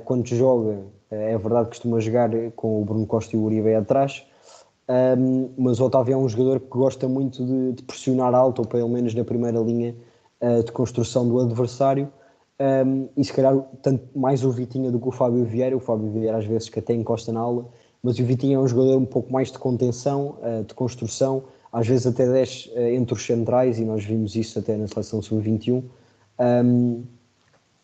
quando 0.06 0.26
joga, 0.26 0.80
é 1.12 1.38
verdade 1.38 1.66
que 1.66 1.76
costuma 1.76 2.00
jogar 2.00 2.32
com 2.56 2.82
o 2.82 2.86
Bruno 2.86 3.06
Costa 3.06 3.36
e 3.36 3.40
o 3.40 3.44
Uribe 3.44 3.76
atrás, 3.76 4.26
um, 4.90 5.50
mas 5.58 5.80
o 5.82 5.86
Otávio 5.86 6.14
é 6.14 6.18
um 6.18 6.30
jogador 6.30 6.62
que 6.62 6.70
gosta 6.70 7.08
muito 7.10 7.46
de, 7.46 7.74
de 7.74 7.84
pressionar 7.84 8.34
alto, 8.34 8.62
ou 8.62 8.68
pelo 8.68 8.88
menos 8.88 9.14
na 9.14 9.24
primeira 9.24 9.60
linha 9.60 9.96
uh, 10.42 10.64
de 10.64 10.72
construção 10.72 11.28
do 11.28 11.40
adversário. 11.40 12.10
Um, 12.60 13.10
e 13.16 13.24
se 13.24 13.34
calhar 13.34 13.56
tanto 13.84 14.18
mais 14.18 14.44
o 14.44 14.50
Vitinha 14.50 14.90
do 14.90 15.00
que 15.00 15.08
o 15.10 15.12
Fábio 15.12 15.44
Vieira. 15.44 15.76
O 15.76 15.80
Fábio 15.80 16.10
Vieira 16.10 16.38
às 16.38 16.46
vezes 16.46 16.70
que 16.70 16.80
até 16.80 16.94
encosta 16.94 17.32
na 17.32 17.42
aula, 17.42 17.68
mas 18.02 18.18
o 18.18 18.24
Vitinha 18.24 18.56
é 18.56 18.60
um 18.60 18.68
jogador 18.68 18.98
um 18.98 19.06
pouco 19.06 19.32
mais 19.32 19.52
de 19.52 19.60
contenção, 19.60 20.38
uh, 20.42 20.64
de 20.64 20.74
construção, 20.74 21.44
às 21.72 21.86
vezes 21.86 22.08
até 22.08 22.26
desce 22.26 22.70
uh, 22.70 22.80
entre 22.80 23.14
os 23.14 23.26
centrais, 23.26 23.80
e 23.80 23.86
nós 23.86 24.06
vimos 24.06 24.36
isso 24.36 24.58
até 24.58 24.78
na 24.78 24.88
seleção 24.88 25.22
sub-21. 25.22 25.84
Um, 26.40 27.04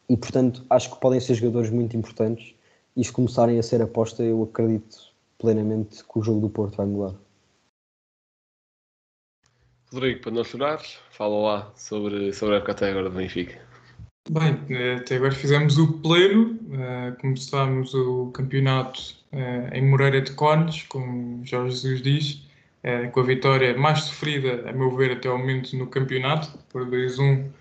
e 0.10 0.18
portanto 0.18 0.63
acho 0.70 0.94
que 0.94 1.00
podem 1.00 1.20
ser 1.20 1.36
jogadores 1.36 1.70
muito 1.70 1.96
importantes. 1.98 2.54
E 2.96 3.04
se 3.04 3.12
começarem 3.12 3.58
a 3.58 3.63
ser 3.63 3.82
aposta, 3.82 4.22
eu 4.24 4.44
acredito 4.44 5.13
plenamente 5.39 6.04
que 6.04 6.20
o 6.20 6.22
jogo 6.22 6.42
do 6.42 6.50
Porto 6.50 6.78
vai 6.78 6.86
mudar. 6.86 7.16
Rodrigo, 9.92 10.22
para 10.22 10.32
não 10.32 10.44
chorar, 10.44 10.82
fala 11.12 11.36
lá 11.36 11.72
sobre, 11.76 12.34
sobre 12.34 12.56
a 12.56 12.58
época 12.58 12.72
até 12.72 12.89
agora 12.89 13.10
do 13.10 13.16
Benfica. 13.16 13.62
Bem, 14.30 14.54
até 14.96 15.18
agora 15.18 15.34
fizemos 15.34 15.78
o 15.78 16.00
pleno, 16.00 16.54
uh, 16.54 17.20
começámos 17.20 17.94
o 17.94 18.32
campeonato 18.32 19.18
uh, 19.34 19.74
em 19.74 19.88
Moreira 19.88 20.22
de 20.22 20.32
Cones, 20.32 20.84
como 20.84 21.46
Jorge 21.46 21.76
Jesus 21.76 22.02
diz, 22.02 22.48
uh, 22.86 23.12
com 23.12 23.20
a 23.20 23.24
vitória 23.24 23.78
mais 23.78 24.04
sofrida, 24.04 24.68
a 24.68 24.72
meu 24.72 24.96
ver, 24.96 25.12
até 25.12 25.30
o 25.30 25.38
momento 25.38 25.76
no 25.76 25.88
campeonato, 25.88 26.58
por 26.70 26.89
2-1 26.89 27.52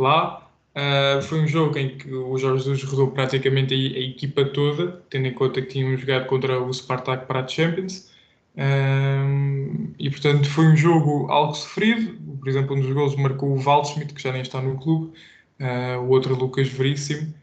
lá. 0.00 0.50
Uh, 0.70 1.20
foi 1.22 1.40
um 1.40 1.48
jogo 1.48 1.76
em 1.78 1.96
que 1.98 2.12
o 2.14 2.38
Jorge 2.38 2.64
Jesus 2.64 2.84
rodou 2.84 3.10
praticamente 3.10 3.74
a, 3.74 3.76
a, 3.76 4.00
equipa 4.00 4.44
toda, 4.44 5.02
tendo 5.10 5.26
em 5.26 5.34
conta 5.34 5.60
que 5.60 5.68
tínhamos 5.68 6.00
jogado 6.00 6.26
contra 6.26 6.60
o 6.62 6.72
Spartak 6.72 7.26
para 7.26 7.40
a 7.40 7.48
Champions. 7.48 8.10
Uh, 8.56 9.92
e 9.98 10.10
portanto 10.10 10.48
foi 10.48 10.66
um 10.66 10.76
jogo 10.76 11.26
algo 11.30 11.54
sofrido. 11.54 12.16
Por 12.38 12.48
exemplo, 12.48 12.76
um 12.76 12.80
dos 12.80 12.92
gols 12.92 13.16
marcou 13.16 13.50
o 13.50 13.60
Waldschmidt, 13.60 14.14
que 14.14 14.22
já 14.22 14.32
nem 14.32 14.42
está 14.42 14.60
no 14.60 14.78
clube, 14.78 15.12
uh, 15.60 16.00
o 16.00 16.08
outro 16.10 16.36
Lucas 16.36 16.68
Veríssimo. 16.68 17.34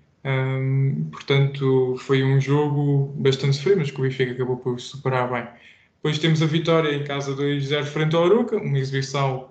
portanto, 1.12 1.96
foi 2.00 2.24
um 2.24 2.39
jogo 2.39 3.13
bastante 3.17 3.58
sofrido, 3.58 3.80
mas 3.80 3.91
que 3.91 4.00
o 4.00 4.04
Benfica 4.04 4.32
acabou 4.32 4.58
por 4.58 4.80
superar 4.80 5.30
bem. 5.30 5.48
Depois 5.98 6.17
temos 6.20 6.41
a 6.41 6.46
vitória 6.46 6.93
em 6.96 7.04
casa 7.04 7.36
2-0 7.36 7.84
frente 7.86 8.15
ao 8.15 8.26
Aruca, 8.26 8.58
uma 8.58 8.80
exibição 8.80 9.50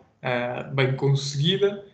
bem 0.75 0.95
conseguida. 0.97 1.86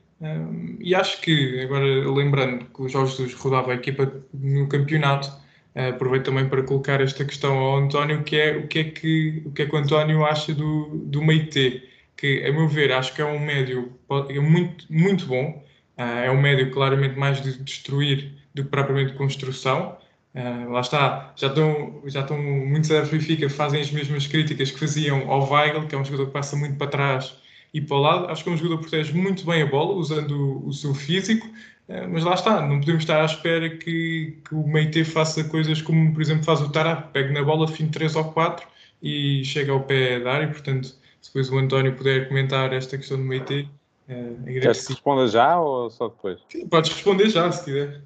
E 0.81 0.95
acho 0.95 1.21
que, 1.21 1.61
agora 1.61 1.85
lembrando 2.11 2.67
que 2.67 2.83
o 2.83 2.89
Jorge 2.89 3.17
Jesus 3.17 3.35
rodava 3.35 3.73
a 3.73 3.75
equipa 3.75 4.13
no 4.33 4.69
campeonato, 4.69 5.29
uh, 5.75 5.91
aproveito 5.91 6.27
também 6.27 6.49
para 6.49 6.63
colocar 6.63 7.01
esta 7.01 7.25
questão 7.25 7.59
ao 7.59 7.79
António, 7.79 8.23
que 8.23 8.37
é 8.37 8.57
o 8.57 8.69
que 8.69 8.79
é 8.79 8.85
que 8.85 9.43
o, 9.45 9.51
que 9.51 9.63
é 9.63 9.67
que 9.67 9.75
o 9.75 9.79
António 9.79 10.25
acha 10.25 10.55
do, 10.55 10.87
do 11.07 11.23
Meite, 11.23 11.83
que, 12.17 12.45
a 12.47 12.53
meu 12.53 12.69
ver, 12.69 12.93
acho 12.93 13.15
que 13.15 13.21
é 13.21 13.25
um 13.25 13.41
médio 13.41 13.93
é 14.29 14.39
muito, 14.39 14.87
muito 14.89 15.27
bom, 15.27 15.65
uh, 15.99 16.03
é 16.03 16.31
um 16.31 16.41
médio 16.41 16.71
claramente 16.71 17.19
mais 17.19 17.43
de 17.43 17.59
destruir 17.59 18.33
do 18.55 18.63
que 18.65 18.71
propriamente 18.71 19.13
de 19.13 19.19
construção. 19.19 19.99
Uh, 20.35 20.71
lá 20.71 20.81
está, 20.81 21.33
já 21.37 21.49
estão, 21.49 22.01
já 22.07 22.21
estão 22.21 22.41
muitos 22.41 22.89
da 22.89 23.03
Benfica 23.03 23.51
fazem 23.51 23.81
as 23.81 23.91
mesmas 23.91 24.27
críticas 24.27 24.71
que 24.71 24.79
faziam 24.79 25.31
ao 25.31 25.51
Weigl, 25.51 25.87
que 25.87 25.95
é 25.95 25.99
um 25.99 26.05
jogador 26.05 26.27
que 26.27 26.33
passa 26.33 26.57
muito 26.57 26.77
para 26.77 26.87
trás 26.87 27.42
e 27.73 27.81
para 27.81 27.97
o 27.97 28.01
lado. 28.01 28.27
Acho 28.31 28.45
que 28.45 28.51
é 28.51 28.53
um 28.53 28.57
jogador 28.57 28.79
que 28.79 28.91
protege 28.91 29.13
muito 29.13 29.45
bem 29.45 29.63
a 29.63 29.67
bola, 29.67 29.95
usando 29.95 30.67
o, 30.67 30.73
seu 30.73 30.95
físico, 30.95 31.49
eh, 31.89 32.07
mas 32.07 32.25
lá 32.25 32.35
está, 32.35 32.61
não 32.67 32.81
podemos 32.81 33.03
estar 33.03 33.21
à 33.21 33.25
espera 33.25 33.77
que, 33.77 34.39
que 34.47 34.55
o 34.55 34.67
Meite 34.67 35.05
faça 35.05 35.45
coisas 35.45 35.81
como, 35.81 36.13
por 36.13 36.21
exemplo, 36.21 36.45
faz 36.45 36.61
o 36.61 36.71
Tará, 36.71 36.97
pegue 36.97 37.33
na 37.33 37.43
bola, 37.43 37.67
fim 37.69 37.87
de 37.87 37.93
3 37.93 38.17
ou 38.17 38.25
4 38.33 38.67
e 39.03 39.45
chega 39.45 39.73
ao 39.73 39.83
pé 39.83 40.21
da 40.21 40.33
área. 40.33 40.49
Portanto, 40.49 40.89
se 41.21 41.29
depois 41.29 41.51
o 41.51 41.59
António 41.59 41.97
puder 41.97 42.29
comentar 42.29 42.73
esta 42.73 42.97
questão 42.97 43.17
do 43.17 43.25
Meite, 43.25 43.69
uh, 44.09 44.45
Queres 44.45 44.87
que 44.87 44.93
responda 44.93 45.27
já 45.29 45.59
ou 45.61 45.91
só 45.91 46.09
depois? 46.09 46.41
Sim, 46.49 46.69
podes 46.69 46.93
responder 46.93 47.29
já, 47.31 47.51
se 47.51 47.65
quiser. 47.65 48.03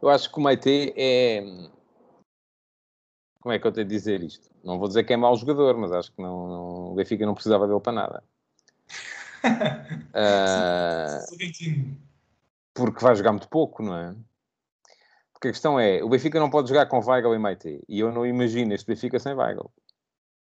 Eu 0.00 0.08
acho 0.08 0.32
que 0.32 0.38
o 0.38 0.42
Meite 0.42 0.94
é. 0.96 1.42
Como 3.42 3.52
é 3.52 3.58
que 3.58 3.66
eu 3.66 3.72
tenho 3.72 3.86
de 3.86 3.94
dizer 3.94 4.22
isto? 4.22 4.50
Não 4.62 4.78
vou 4.78 4.86
dizer 4.86 5.04
que 5.04 5.12
é 5.12 5.16
mau 5.16 5.34
jogador, 5.36 5.76
mas 5.76 5.92
acho 5.92 6.12
que 6.12 6.20
não, 6.20 6.39
Benfica 7.02 7.26
não 7.26 7.34
precisava 7.34 7.66
dele 7.66 7.80
para 7.80 7.92
nada. 7.92 8.22
uh, 10.14 11.26
porque 12.74 13.04
vai 13.04 13.16
jogar 13.16 13.32
muito 13.32 13.48
pouco, 13.48 13.82
não 13.82 13.96
é? 13.96 14.14
Porque 15.32 15.48
a 15.48 15.52
questão 15.52 15.80
é, 15.80 16.02
o 16.04 16.08
Benfica 16.08 16.38
não 16.38 16.50
pode 16.50 16.68
jogar 16.68 16.86
com 16.86 17.00
Weigl 17.00 17.34
e 17.34 17.38
Maite. 17.38 17.82
E 17.88 18.00
eu 18.00 18.12
não 18.12 18.26
imagino 18.26 18.74
este 18.74 18.86
Benfica 18.86 19.18
sem 19.18 19.34
Weigl. 19.34 19.70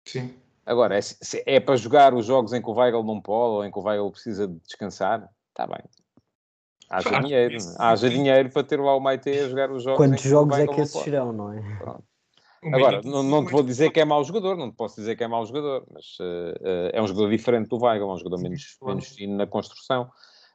Sim. 0.05 0.33
Agora, 0.65 0.97
é, 0.97 1.01
é 1.45 1.59
para 1.59 1.75
jogar 1.77 2.13
os 2.13 2.25
jogos 2.25 2.51
em 2.51 2.61
que 2.61 2.69
o 2.69 2.73
Weigl 2.73 3.03
não 3.03 3.21
pode 3.21 3.55
ou 3.55 3.65
em 3.65 3.71
que 3.71 3.77
o 3.77 3.83
Weigl 3.83 4.11
precisa 4.11 4.47
de 4.47 4.55
descansar, 4.59 5.29
está 5.49 5.67
bem. 5.67 5.83
Haja 6.89 7.19
dinheiro. 7.19 7.57
Haja 7.77 8.09
dinheiro 8.09 8.49
para 8.49 8.63
ter 8.63 8.79
lá 8.79 8.95
o 8.95 8.99
Maite 8.99 9.29
a 9.29 9.47
jogar 9.47 9.71
os 9.71 9.83
jogos. 9.83 9.97
Quantos 9.97 10.23
jogos 10.23 10.57
é 10.57 10.65
que 10.65 10.81
esses 10.81 11.01
serão, 11.01 11.31
não 11.31 11.53
é? 11.53 11.77
Pronto. 11.77 12.03
Agora, 12.63 13.01
não, 13.03 13.23
não 13.23 13.45
te 13.45 13.51
vou 13.51 13.61
dizer 13.61 13.91
que 13.91 13.99
é 13.99 14.05
mau 14.05 14.23
jogador, 14.23 14.57
não 14.57 14.71
te 14.71 14.75
posso 14.75 14.95
dizer 14.95 15.15
que 15.15 15.23
é 15.23 15.27
mau 15.27 15.45
jogador, 15.45 15.85
mas 15.91 16.17
uh, 16.19 16.53
uh, 16.61 16.89
é 16.91 17.01
um 17.01 17.07
jogador 17.07 17.29
diferente 17.29 17.69
do 17.69 17.81
Weigl, 17.81 18.09
é 18.09 18.13
um 18.13 18.17
jogador 18.17 18.41
menos, 18.41 18.77
menos 18.81 19.07
fino 19.07 19.35
na 19.35 19.45
construção, 19.45 20.09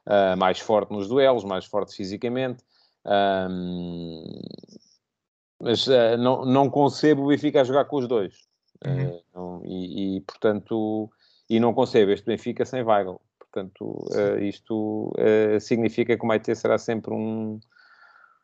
uh, 0.05 0.37
mais 0.37 0.59
forte 0.59 0.91
nos 0.91 1.07
duelos, 1.07 1.43
mais 1.43 1.65
forte 1.65 1.95
fisicamente. 1.95 2.63
Um, 3.05 4.23
mas 5.61 5.87
não, 6.19 6.43
não 6.43 6.69
concebo 6.69 7.23
o 7.23 7.27
Benfica 7.27 7.61
a 7.61 7.63
jogar 7.63 7.85
com 7.85 7.95
os 7.95 8.05
dois. 8.05 8.35
Uhum. 8.85 9.21
Não, 9.33 9.61
e, 9.63 10.17
e, 10.17 10.21
portanto, 10.21 11.09
e 11.49 11.57
não 11.57 11.73
concebo 11.73 12.11
este 12.11 12.25
Benfica 12.25 12.65
sem 12.65 12.83
Weigl. 12.83 13.21
Portanto, 13.39 14.05
isto 14.41 15.13
significa 15.61 16.17
que 16.17 16.23
o 16.23 16.27
Maite 16.27 16.53
será 16.53 16.77
sempre 16.77 17.13
um, 17.13 17.61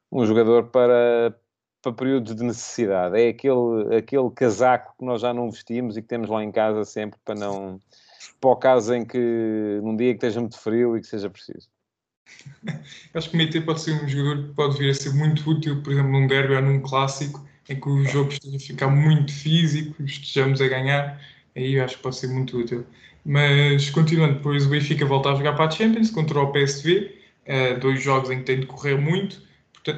um 0.10 0.26
jogador 0.26 0.67
para, 0.69 1.36
para 1.82 1.94
períodos 1.94 2.36
de 2.36 2.44
necessidade. 2.44 3.20
É 3.20 3.30
aquele, 3.30 3.96
aquele 3.98 4.30
casaco 4.32 4.94
que 4.98 5.06
nós 5.06 5.22
já 5.22 5.34
não 5.34 5.50
vestimos 5.50 5.98
e 5.98 6.02
que 6.02 6.08
temos 6.08 6.30
lá 6.30 6.44
em 6.44 6.52
casa 6.52 6.84
sempre 6.86 7.20
para 7.24 7.36
não. 7.36 7.80
para 8.39 8.50
o 8.50 8.56
caso 8.56 8.94
em 8.94 9.06
que 9.06 9.80
num 9.82 9.96
dia 9.96 10.12
que 10.12 10.18
esteja 10.18 10.39
muito 10.39 10.60
frio 10.60 10.98
e 10.98 11.02
que 11.02 11.08
seja 11.08 11.30
preciso. 11.30 11.70
Acho 13.13 13.30
que 13.30 13.36
o 13.36 13.38
Meite 13.38 13.62
pode 13.62 13.82
ser 13.82 14.04
um 14.04 14.08
jogador 14.08 14.48
que 14.48 14.54
pode 14.54 14.78
vir 14.78 14.92
a 14.92 14.94
ser 14.94 15.13
muito 15.13 15.50
útil, 15.50 15.82
por 15.82 15.94
exemplo, 15.94 16.12
num 16.12 16.28
derby 16.28 16.56
ou 16.56 16.62
num 16.62 16.82
clássico, 16.82 17.46
em 17.68 17.80
que 17.80 17.89
o 17.89 18.04
jogo 18.06 18.32
esteja 18.32 18.58
a 18.58 18.60
ficar 18.60 18.88
muito 18.88 19.32
físico, 19.32 20.04
estejamos 20.04 20.62
a 20.62 20.68
ganhar, 20.68 21.22
aí 21.56 21.80
acho 21.80 21.98
que 21.98 22.04
pode 22.04 22.18
ser 22.18 22.28
muito 22.28 22.58
útil. 22.58 22.86
Mas 23.26 23.89
continuando, 23.89 24.36
depois 24.36 24.65
o 24.65 24.70
Benfica 24.70 25.06
volta 25.06 25.30
a 25.30 25.36
jogar 25.36 25.54
para 25.54 25.65
a 25.65 25.72
Champions 25.72 26.10
contra 26.10 26.39
o 26.39 26.52
PSV, 26.52 27.15
eh, 27.46 27.76
dois 27.76 28.02
jogos 28.02 28.30
em 28.30 28.39
que 28.39 28.46
tem 28.46 28.60
de 28.60 28.65
correr 28.65 28.98
muito 28.98 29.49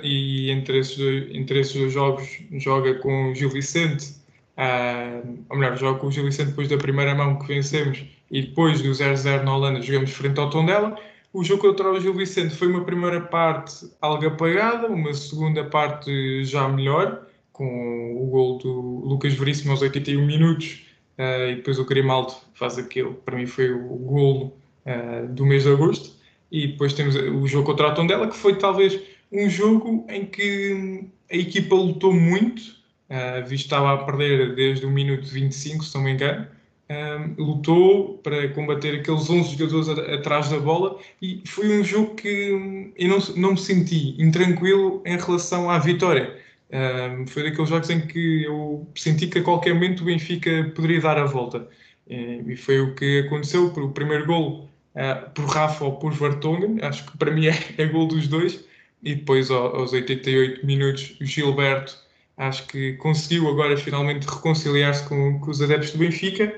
e 0.03 0.49
entre 0.51 0.79
esses, 0.79 0.97
dois, 0.97 1.27
entre 1.31 1.59
esses 1.59 1.73
dois 1.73 1.93
jogos 1.93 2.27
joga 2.53 2.95
com 2.95 3.31
o 3.31 3.35
Gil 3.35 3.49
Vicente, 3.49 4.21
Uh, 4.57 5.43
ou 5.49 5.57
melhor, 5.57 5.77
jogo 5.77 5.99
com 5.99 6.07
o 6.07 6.11
Gil 6.11 6.25
Vicente 6.25 6.49
depois 6.49 6.67
da 6.67 6.77
primeira 6.77 7.15
mão 7.15 7.39
que 7.39 7.47
vencemos 7.47 8.03
e 8.29 8.41
depois 8.43 8.81
do 8.81 8.89
0-0 8.91 9.43
na 9.43 9.55
Holanda 9.55 9.81
jogamos 9.81 10.11
frente 10.11 10.39
ao 10.39 10.49
Tondela. 10.49 10.95
O 11.33 11.43
jogo 11.43 11.61
contra 11.61 11.89
o 11.89 11.99
Gil 11.99 12.13
Vicente 12.13 12.53
foi 12.55 12.67
uma 12.67 12.83
primeira 12.83 13.21
parte 13.21 13.89
algo 14.01 14.27
apagada, 14.27 14.87
uma 14.87 15.13
segunda 15.13 15.63
parte 15.63 16.43
já 16.43 16.67
melhor, 16.67 17.25
com 17.53 18.15
o 18.15 18.27
gol 18.27 18.57
do 18.57 19.01
Lucas 19.05 19.33
Veríssimo 19.33 19.71
aos 19.71 19.81
81 19.81 20.25
minutos 20.25 20.85
uh, 21.17 21.49
e 21.49 21.55
depois 21.55 21.79
o 21.79 21.85
Grimaldo 21.85 22.33
faz 22.53 22.77
aquele, 22.77 23.13
para 23.13 23.37
mim 23.37 23.47
foi 23.47 23.71
o 23.71 23.79
golo 23.79 24.53
uh, 24.85 25.27
do 25.29 25.45
mês 25.45 25.63
de 25.63 25.71
agosto. 25.71 26.21
E 26.51 26.67
depois 26.67 26.93
temos 26.93 27.15
o 27.15 27.47
jogo 27.47 27.65
contra 27.65 27.87
o 27.87 27.93
Tondela, 27.93 28.27
que 28.27 28.35
foi 28.35 28.55
talvez 28.55 28.99
um 29.31 29.49
jogo 29.49 30.05
em 30.09 30.25
que 30.25 31.05
a 31.31 31.35
equipa 31.35 31.75
lutou 31.75 32.13
muito, 32.13 32.61
uh, 33.09 33.45
visto 33.47 33.65
estava 33.65 33.93
a 33.93 33.97
perder 34.03 34.55
desde 34.55 34.85
o 34.85 34.91
minuto 34.91 35.27
25, 35.27 35.83
se 35.83 35.95
não 35.95 36.03
me 36.03 36.11
engano, 36.11 36.47
um, 36.91 37.41
lutou 37.41 38.17
para 38.17 38.49
combater 38.49 38.99
aqueles 38.99 39.29
11 39.29 39.55
jogadores 39.55 39.89
atrás 39.89 40.49
da 40.49 40.59
bola 40.59 40.99
e 41.21 41.41
foi 41.45 41.79
um 41.79 41.83
jogo 41.83 42.15
que 42.15 42.91
eu 42.97 43.07
não, 43.07 43.19
não 43.37 43.51
me 43.51 43.57
senti 43.57 44.21
intranquilo 44.21 45.01
em 45.05 45.17
relação 45.17 45.69
à 45.69 45.79
vitória. 45.79 46.37
Um, 46.69 47.25
foi 47.27 47.43
daqueles 47.43 47.69
jogos 47.69 47.89
em 47.89 48.01
que 48.01 48.43
eu 48.43 48.87
senti 48.95 49.27
que 49.27 49.39
a 49.39 49.43
qualquer 49.43 49.73
momento 49.73 50.01
o 50.01 50.05
Benfica 50.05 50.71
poderia 50.75 51.01
dar 51.01 51.17
a 51.17 51.25
volta. 51.25 51.67
E 52.07 52.55
foi 52.57 52.81
o 52.81 52.93
que 52.93 53.19
aconteceu. 53.19 53.67
O 53.67 53.91
primeiro 53.91 54.25
gol 54.25 54.69
uh, 54.95 55.29
por 55.31 55.45
Rafa 55.45 55.85
ou 55.85 55.93
por 55.93 56.13
Vartongen, 56.13 56.79
acho 56.81 57.09
que 57.09 57.17
para 57.17 57.31
mim 57.31 57.47
é, 57.47 57.55
é 57.77 57.85
gol 57.85 58.07
dos 58.07 58.27
dois. 58.27 58.65
E 59.03 59.15
depois, 59.15 59.49
aos 59.49 59.93
88 59.93 60.65
minutos, 60.65 61.15
Gilberto 61.21 61.97
acho 62.37 62.65
que 62.67 62.93
conseguiu 62.93 63.47
agora 63.49 63.77
finalmente 63.77 64.27
reconciliar-se 64.27 65.07
com, 65.07 65.39
com 65.39 65.51
os 65.51 65.61
adeptos 65.61 65.91
do 65.91 65.99
Benfica 65.99 66.53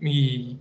e 0.00 0.58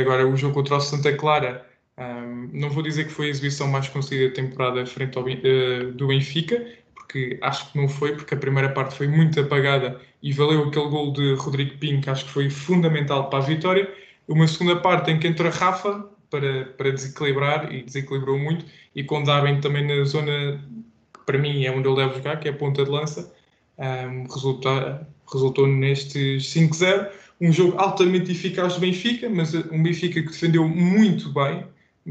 agora 0.00 0.26
o 0.26 0.36
jogo 0.36 0.54
contra 0.54 0.76
o 0.76 0.80
Santa 0.80 1.16
Clara, 1.16 1.66
um, 1.98 2.50
não 2.52 2.68
vou 2.68 2.82
dizer 2.82 3.04
que 3.04 3.12
foi 3.12 3.26
a 3.26 3.30
exibição 3.30 3.68
mais 3.68 3.88
conseguida 3.88 4.28
da 4.28 4.34
temporada 4.34 4.84
frente 4.84 5.16
ao, 5.16 5.24
uh, 5.24 5.92
do 5.92 6.08
Benfica, 6.08 6.66
porque 6.94 7.38
acho 7.40 7.72
que 7.72 7.78
não 7.78 7.88
foi, 7.88 8.14
porque 8.14 8.34
a 8.34 8.36
primeira 8.36 8.68
parte 8.70 8.94
foi 8.94 9.06
muito 9.06 9.40
apagada 9.40 10.00
e 10.22 10.32
valeu 10.32 10.64
aquele 10.64 10.88
gol 10.88 11.12
de 11.12 11.34
Rodrigo 11.34 11.78
Pinho, 11.78 12.00
que 12.00 12.10
acho 12.10 12.26
que 12.26 12.30
foi 12.30 12.50
fundamental 12.50 13.30
para 13.30 13.38
a 13.38 13.46
vitória. 13.46 13.90
Uma 14.28 14.46
segunda 14.46 14.76
parte 14.76 15.10
em 15.10 15.18
que 15.18 15.26
entra 15.26 15.48
Rafa 15.48 16.06
para, 16.30 16.64
para 16.76 16.90
desequilibrar 16.90 17.72
e 17.72 17.82
desequilibrou 17.82 18.38
muito, 18.38 18.64
e 18.94 19.04
com 19.04 19.22
Darwin 19.22 19.60
também 19.60 19.86
na 19.86 20.04
zona 20.04 20.60
que 21.12 21.20
para 21.24 21.38
mim 21.38 21.64
é 21.64 21.70
onde 21.70 21.86
eu 21.86 21.94
levo 21.94 22.14
jogar, 22.14 22.38
que 22.38 22.48
é 22.48 22.50
a 22.50 22.54
ponta 22.54 22.84
de 22.84 22.90
lança, 22.90 23.32
um, 23.78 24.32
resultou, 24.32 25.00
resultou 25.26 25.66
nestes 25.66 26.44
5-0 26.54 27.08
um 27.40 27.52
jogo 27.52 27.78
altamente 27.78 28.32
eficaz 28.32 28.74
do 28.74 28.80
Benfica, 28.80 29.28
mas 29.28 29.54
um 29.54 29.82
Benfica 29.82 30.20
que 30.22 30.28
defendeu 30.28 30.66
muito 30.66 31.32
bem, 31.32 31.64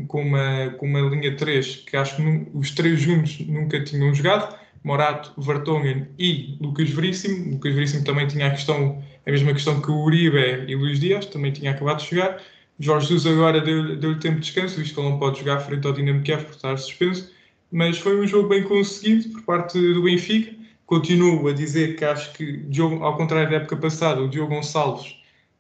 com 0.08 0.22
uma, 0.22 0.70
com 0.78 0.86
uma 0.86 1.02
linha 1.02 1.36
3, 1.36 1.78
que 1.78 1.98
acho 1.98 2.18
que 2.18 2.48
os 2.54 2.72
três 2.72 3.00
juntos 3.00 3.40
nunca 3.48 3.84
tinham 3.84 4.14
jogado, 4.14 4.56
Morato, 4.84 5.34
Vertonghen 5.42 6.08
e 6.20 6.58
Lucas 6.62 6.90
Veríssimo. 6.90 7.54
Lucas 7.54 7.74
Veríssimo 7.74 8.04
também 8.04 8.28
tinha 8.28 8.48
a 8.48 8.52
questão, 8.52 9.02
a 9.26 9.32
mesma 9.32 9.54
questão 9.54 9.82
que 9.82 9.90
o 9.90 10.04
Uribe 10.04 10.66
e 10.68 10.76
Luís 10.76 11.00
Dias, 11.00 11.26
também 11.26 11.52
tinha 11.52 11.72
acabado 11.72 12.04
de 12.04 12.16
jogar. 12.16 12.40
Jorge 12.80 13.08
Jesus 13.08 13.26
agora 13.26 13.62
deu-lhe 13.62 13.96
deu 13.96 14.20
tempo 14.20 14.36
de 14.36 14.52
descanso, 14.52 14.78
visto 14.78 14.94
que 14.94 15.00
ele 15.00 15.10
não 15.10 15.20
pode 15.20 15.40
jogar 15.40 15.60
frente 15.60 15.88
ao 15.88 15.94
Dinamo 15.94 16.22
Kiev 16.24 16.44
por 16.44 16.56
estar 16.56 16.78
suspenso, 16.78 17.32
mas 17.72 17.98
foi 17.98 18.20
um 18.20 18.28
jogo 18.28 18.50
bem 18.50 18.64
conseguido 18.64 19.30
por 19.30 19.42
parte 19.44 19.80
do 19.80 20.04
Benfica 20.04 20.54
continuo 20.86 21.48
a 21.48 21.54
dizer 21.54 21.96
que 21.96 22.06
acho 22.06 22.34
que, 22.34 22.58
Diogo, 22.58 23.04
ao 23.04 23.18
contrário 23.18 23.50
da 23.50 23.58
época 23.58 23.78
passada, 23.78 24.22
o 24.22 24.30
Diogo 24.30 24.54
Gonçalves 24.54 25.18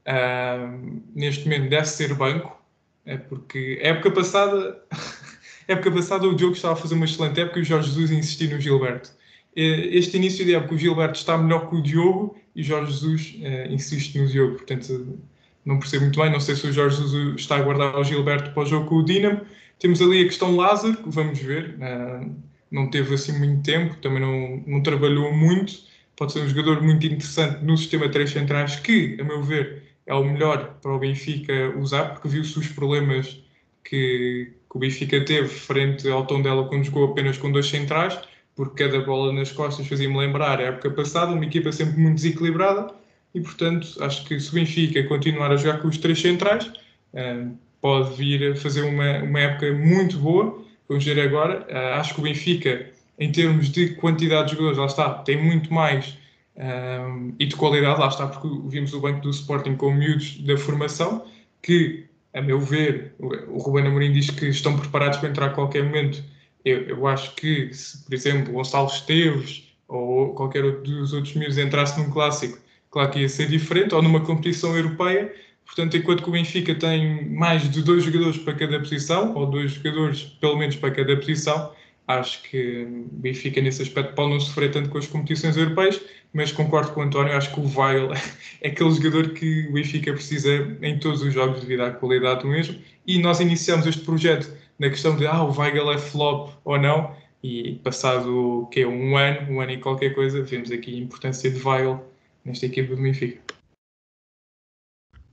uh, 0.07 1.01
neste 1.15 1.45
momento 1.45 1.69
deve 1.69 1.87
ser 1.87 2.13
banco, 2.13 2.61
é 3.05 3.17
porque 3.17 3.79
época 3.81 4.11
passada, 4.11 4.81
época 5.67 5.91
passada 5.91 6.27
o 6.27 6.35
Diogo 6.35 6.53
estava 6.53 6.73
a 6.73 6.77
fazer 6.77 6.95
uma 6.95 7.05
excelente 7.05 7.39
época 7.39 7.59
e 7.59 7.61
o 7.61 7.65
Jorge 7.65 7.89
Jesus 7.89 8.11
insistiu 8.11 8.51
no 8.51 8.61
Gilberto. 8.61 9.11
Este 9.55 10.17
início 10.17 10.43
de 10.43 10.53
época 10.53 10.75
o 10.75 10.77
Gilberto 10.77 11.17
está 11.17 11.37
melhor 11.37 11.69
que 11.69 11.75
o 11.77 11.81
Diogo 11.81 12.37
e 12.53 12.61
o 12.61 12.63
Jorge 12.63 12.91
Jesus 12.91 13.35
uh, 13.39 13.73
insiste 13.73 14.17
no 14.19 14.27
Diogo, 14.27 14.55
portanto 14.55 15.17
não 15.65 15.79
percebo 15.79 16.03
muito 16.03 16.19
bem, 16.19 16.31
não 16.31 16.39
sei 16.39 16.55
se 16.55 16.67
o 16.67 16.71
Jorge 16.71 16.97
Jesus 16.97 17.39
está 17.41 17.57
a 17.57 17.61
guardar 17.61 17.95
o 17.95 18.03
Gilberto 18.03 18.51
para 18.51 18.63
o 18.63 18.65
jogo 18.65 18.85
com 18.87 18.95
o 18.97 19.05
Dinamo. 19.05 19.41
Temos 19.79 20.01
ali 20.01 20.21
a 20.21 20.25
questão 20.25 20.55
Lázaro, 20.55 20.97
vamos 21.07 21.39
ver. 21.39 21.75
Uh, 21.75 22.35
não 22.71 22.89
teve 22.89 23.15
assim 23.15 23.37
muito 23.37 23.63
tempo, 23.63 23.95
também 23.97 24.19
não, 24.19 24.63
não 24.67 24.83
trabalhou 24.83 25.33
muito. 25.33 25.73
Pode 26.15 26.33
ser 26.33 26.41
um 26.41 26.47
jogador 26.47 26.81
muito 26.81 27.05
interessante 27.05 27.63
no 27.63 27.77
sistema 27.77 28.07
3 28.07 28.29
centrais, 28.29 28.75
que, 28.77 29.17
a 29.19 29.23
meu 29.23 29.43
ver, 29.43 29.83
é 30.05 30.13
o 30.13 30.23
melhor 30.23 30.77
para 30.81 30.93
o 30.93 30.99
Benfica 30.99 31.73
usar, 31.77 32.13
porque 32.13 32.27
viu-se 32.27 32.57
os 32.59 32.67
problemas 32.69 33.43
que, 33.83 34.53
que, 34.69 34.77
o 34.77 34.79
Benfica 34.79 35.23
teve 35.25 35.47
frente 35.47 36.07
ao 36.09 36.25
tom 36.25 36.41
dela 36.41 36.67
quando 36.67 36.83
jogou 36.83 37.11
apenas 37.11 37.37
com 37.37 37.51
dois 37.51 37.67
centrais, 37.67 38.17
porque 38.55 38.83
cada 38.83 39.03
bola 39.03 39.33
nas 39.33 39.51
costas 39.51 39.87
fazia-me 39.87 40.17
lembrar 40.17 40.59
a 40.59 40.63
época 40.63 40.91
passada, 40.91 41.33
uma 41.33 41.45
equipa 41.45 41.71
sempre 41.71 41.99
muito 41.99 42.15
desequilibrada, 42.15 42.93
e 43.35 43.41
portanto 43.41 43.87
acho 44.01 44.25
que 44.25 44.39
se 44.39 44.49
o 44.49 44.53
Benfica 44.53 45.03
continuar 45.03 45.51
a 45.51 45.57
jogar 45.57 45.79
com 45.79 45.87
os 45.89 45.97
três 45.99 46.19
centrais, 46.19 46.71
eh, 47.13 47.45
pode 47.79 48.15
vir 48.15 48.53
a 48.53 48.55
fazer 48.55 48.81
uma, 48.81 49.19
uma 49.19 49.39
época 49.39 49.71
muito 49.73 50.17
boa 50.17 50.65
vamos 50.87 51.03
ver 51.03 51.19
agora. 51.19 51.65
Uh, 51.69 51.99
acho 51.99 52.13
que 52.13 52.19
o 52.19 52.23
Benfica, 52.23 52.89
em 53.19 53.31
termos 53.31 53.69
de 53.69 53.95
quantidade 53.95 54.49
de 54.49 54.55
jogadores, 54.55 54.77
lá 54.77 54.85
está, 54.85 55.13
tem 55.23 55.41
muito 55.41 55.73
mais 55.73 56.17
ah, 56.57 57.19
e 57.39 57.45
de 57.45 57.55
qualidade, 57.55 57.99
lá 57.99 58.07
está, 58.07 58.27
porque 58.27 58.47
vimos 58.67 58.93
o 58.93 58.99
banco 58.99 59.21
do 59.21 59.29
Sporting 59.29 59.75
com 59.75 59.91
miúdos 59.93 60.37
da 60.39 60.57
formação, 60.57 61.25
que, 61.61 62.05
a 62.33 62.41
meu 62.41 62.59
ver, 62.59 63.13
o 63.19 63.57
Ruben 63.57 63.87
Amorim 63.87 64.11
diz 64.13 64.29
que 64.29 64.47
estão 64.47 64.77
preparados 64.77 65.17
para 65.19 65.29
entrar 65.29 65.47
a 65.47 65.49
qualquer 65.49 65.83
momento. 65.83 66.23
Eu, 66.63 66.81
eu 66.83 67.07
acho 67.07 67.35
que, 67.35 67.73
se, 67.73 68.03
por 68.03 68.13
exemplo, 68.13 68.53
Gonçalo 68.53 68.87
Esteves 68.87 69.63
ou 69.87 70.33
qualquer 70.33 70.63
outro 70.65 70.81
dos 70.83 71.13
outros 71.13 71.33
miúdos 71.35 71.57
entrasse 71.57 71.99
num 71.99 72.09
clássico, 72.09 72.57
claro 72.95 73.11
que 73.11 73.19
ia 73.19 73.27
ser 73.27 73.49
diferente, 73.49 73.93
ou 73.93 74.01
numa 74.01 74.21
competição 74.21 74.73
europeia, 74.73 75.29
Portanto, 75.65 75.97
enquanto 75.97 76.23
que 76.23 76.29
o 76.29 76.31
Benfica 76.31 76.75
tem 76.75 77.27
mais 77.27 77.69
de 77.69 77.81
dois 77.81 78.03
jogadores 78.03 78.37
para 78.37 78.53
cada 78.53 78.79
posição, 78.79 79.33
ou 79.35 79.47
dois 79.47 79.71
jogadores 79.71 80.21
pelo 80.39 80.57
menos 80.57 80.75
para 80.75 80.91
cada 80.91 81.15
posição, 81.17 81.73
acho 82.07 82.41
que 82.43 82.83
o 82.83 83.09
Benfica 83.11 83.59
nesse 83.59 83.81
aspecto 83.81 84.13
pode 84.13 84.29
não 84.29 84.39
sofrer 84.39 84.71
tanto 84.71 84.89
com 84.89 84.99
as 84.99 85.07
competições 85.07 85.57
europeias, 85.57 85.99
mas 86.31 86.51
concordo 86.51 86.91
com 86.91 87.01
o 87.01 87.03
António, 87.03 87.35
acho 87.35 87.51
que 87.51 87.59
o 87.59 87.63
Weigl 87.63 88.13
é 88.61 88.67
aquele 88.69 88.91
jogador 88.91 89.29
que 89.29 89.67
o 89.67 89.73
Benfica 89.73 90.13
precisa 90.13 90.77
em 90.81 90.99
todos 90.99 91.21
os 91.23 91.33
jogos 91.33 91.59
devido 91.59 91.81
à 91.81 91.91
qualidade 91.91 92.43
do 92.43 92.47
mesmo. 92.47 92.79
E 93.05 93.17
nós 93.19 93.39
iniciamos 93.39 93.87
este 93.87 94.05
projeto 94.05 94.55
na 94.77 94.89
questão 94.89 95.17
de 95.17 95.25
ah, 95.25 95.43
o 95.43 95.51
Weigl 95.51 95.91
é 95.91 95.97
flop 95.97 96.53
ou 96.63 96.77
não, 96.77 97.11
e 97.43 97.73
passado 97.83 98.67
que 98.71 98.81
é 98.81 98.87
um 98.87 99.17
ano, 99.17 99.51
um 99.51 99.61
ano 99.61 99.71
e 99.71 99.77
qualquer 99.79 100.13
coisa, 100.13 100.41
vemos 100.43 100.71
aqui 100.71 100.95
a 100.95 100.99
importância 100.99 101.49
de 101.49 101.59
Weigl 101.61 101.99
nesta 102.45 102.65
equipa 102.67 102.95
do 102.95 103.01
Benfica. 103.01 103.41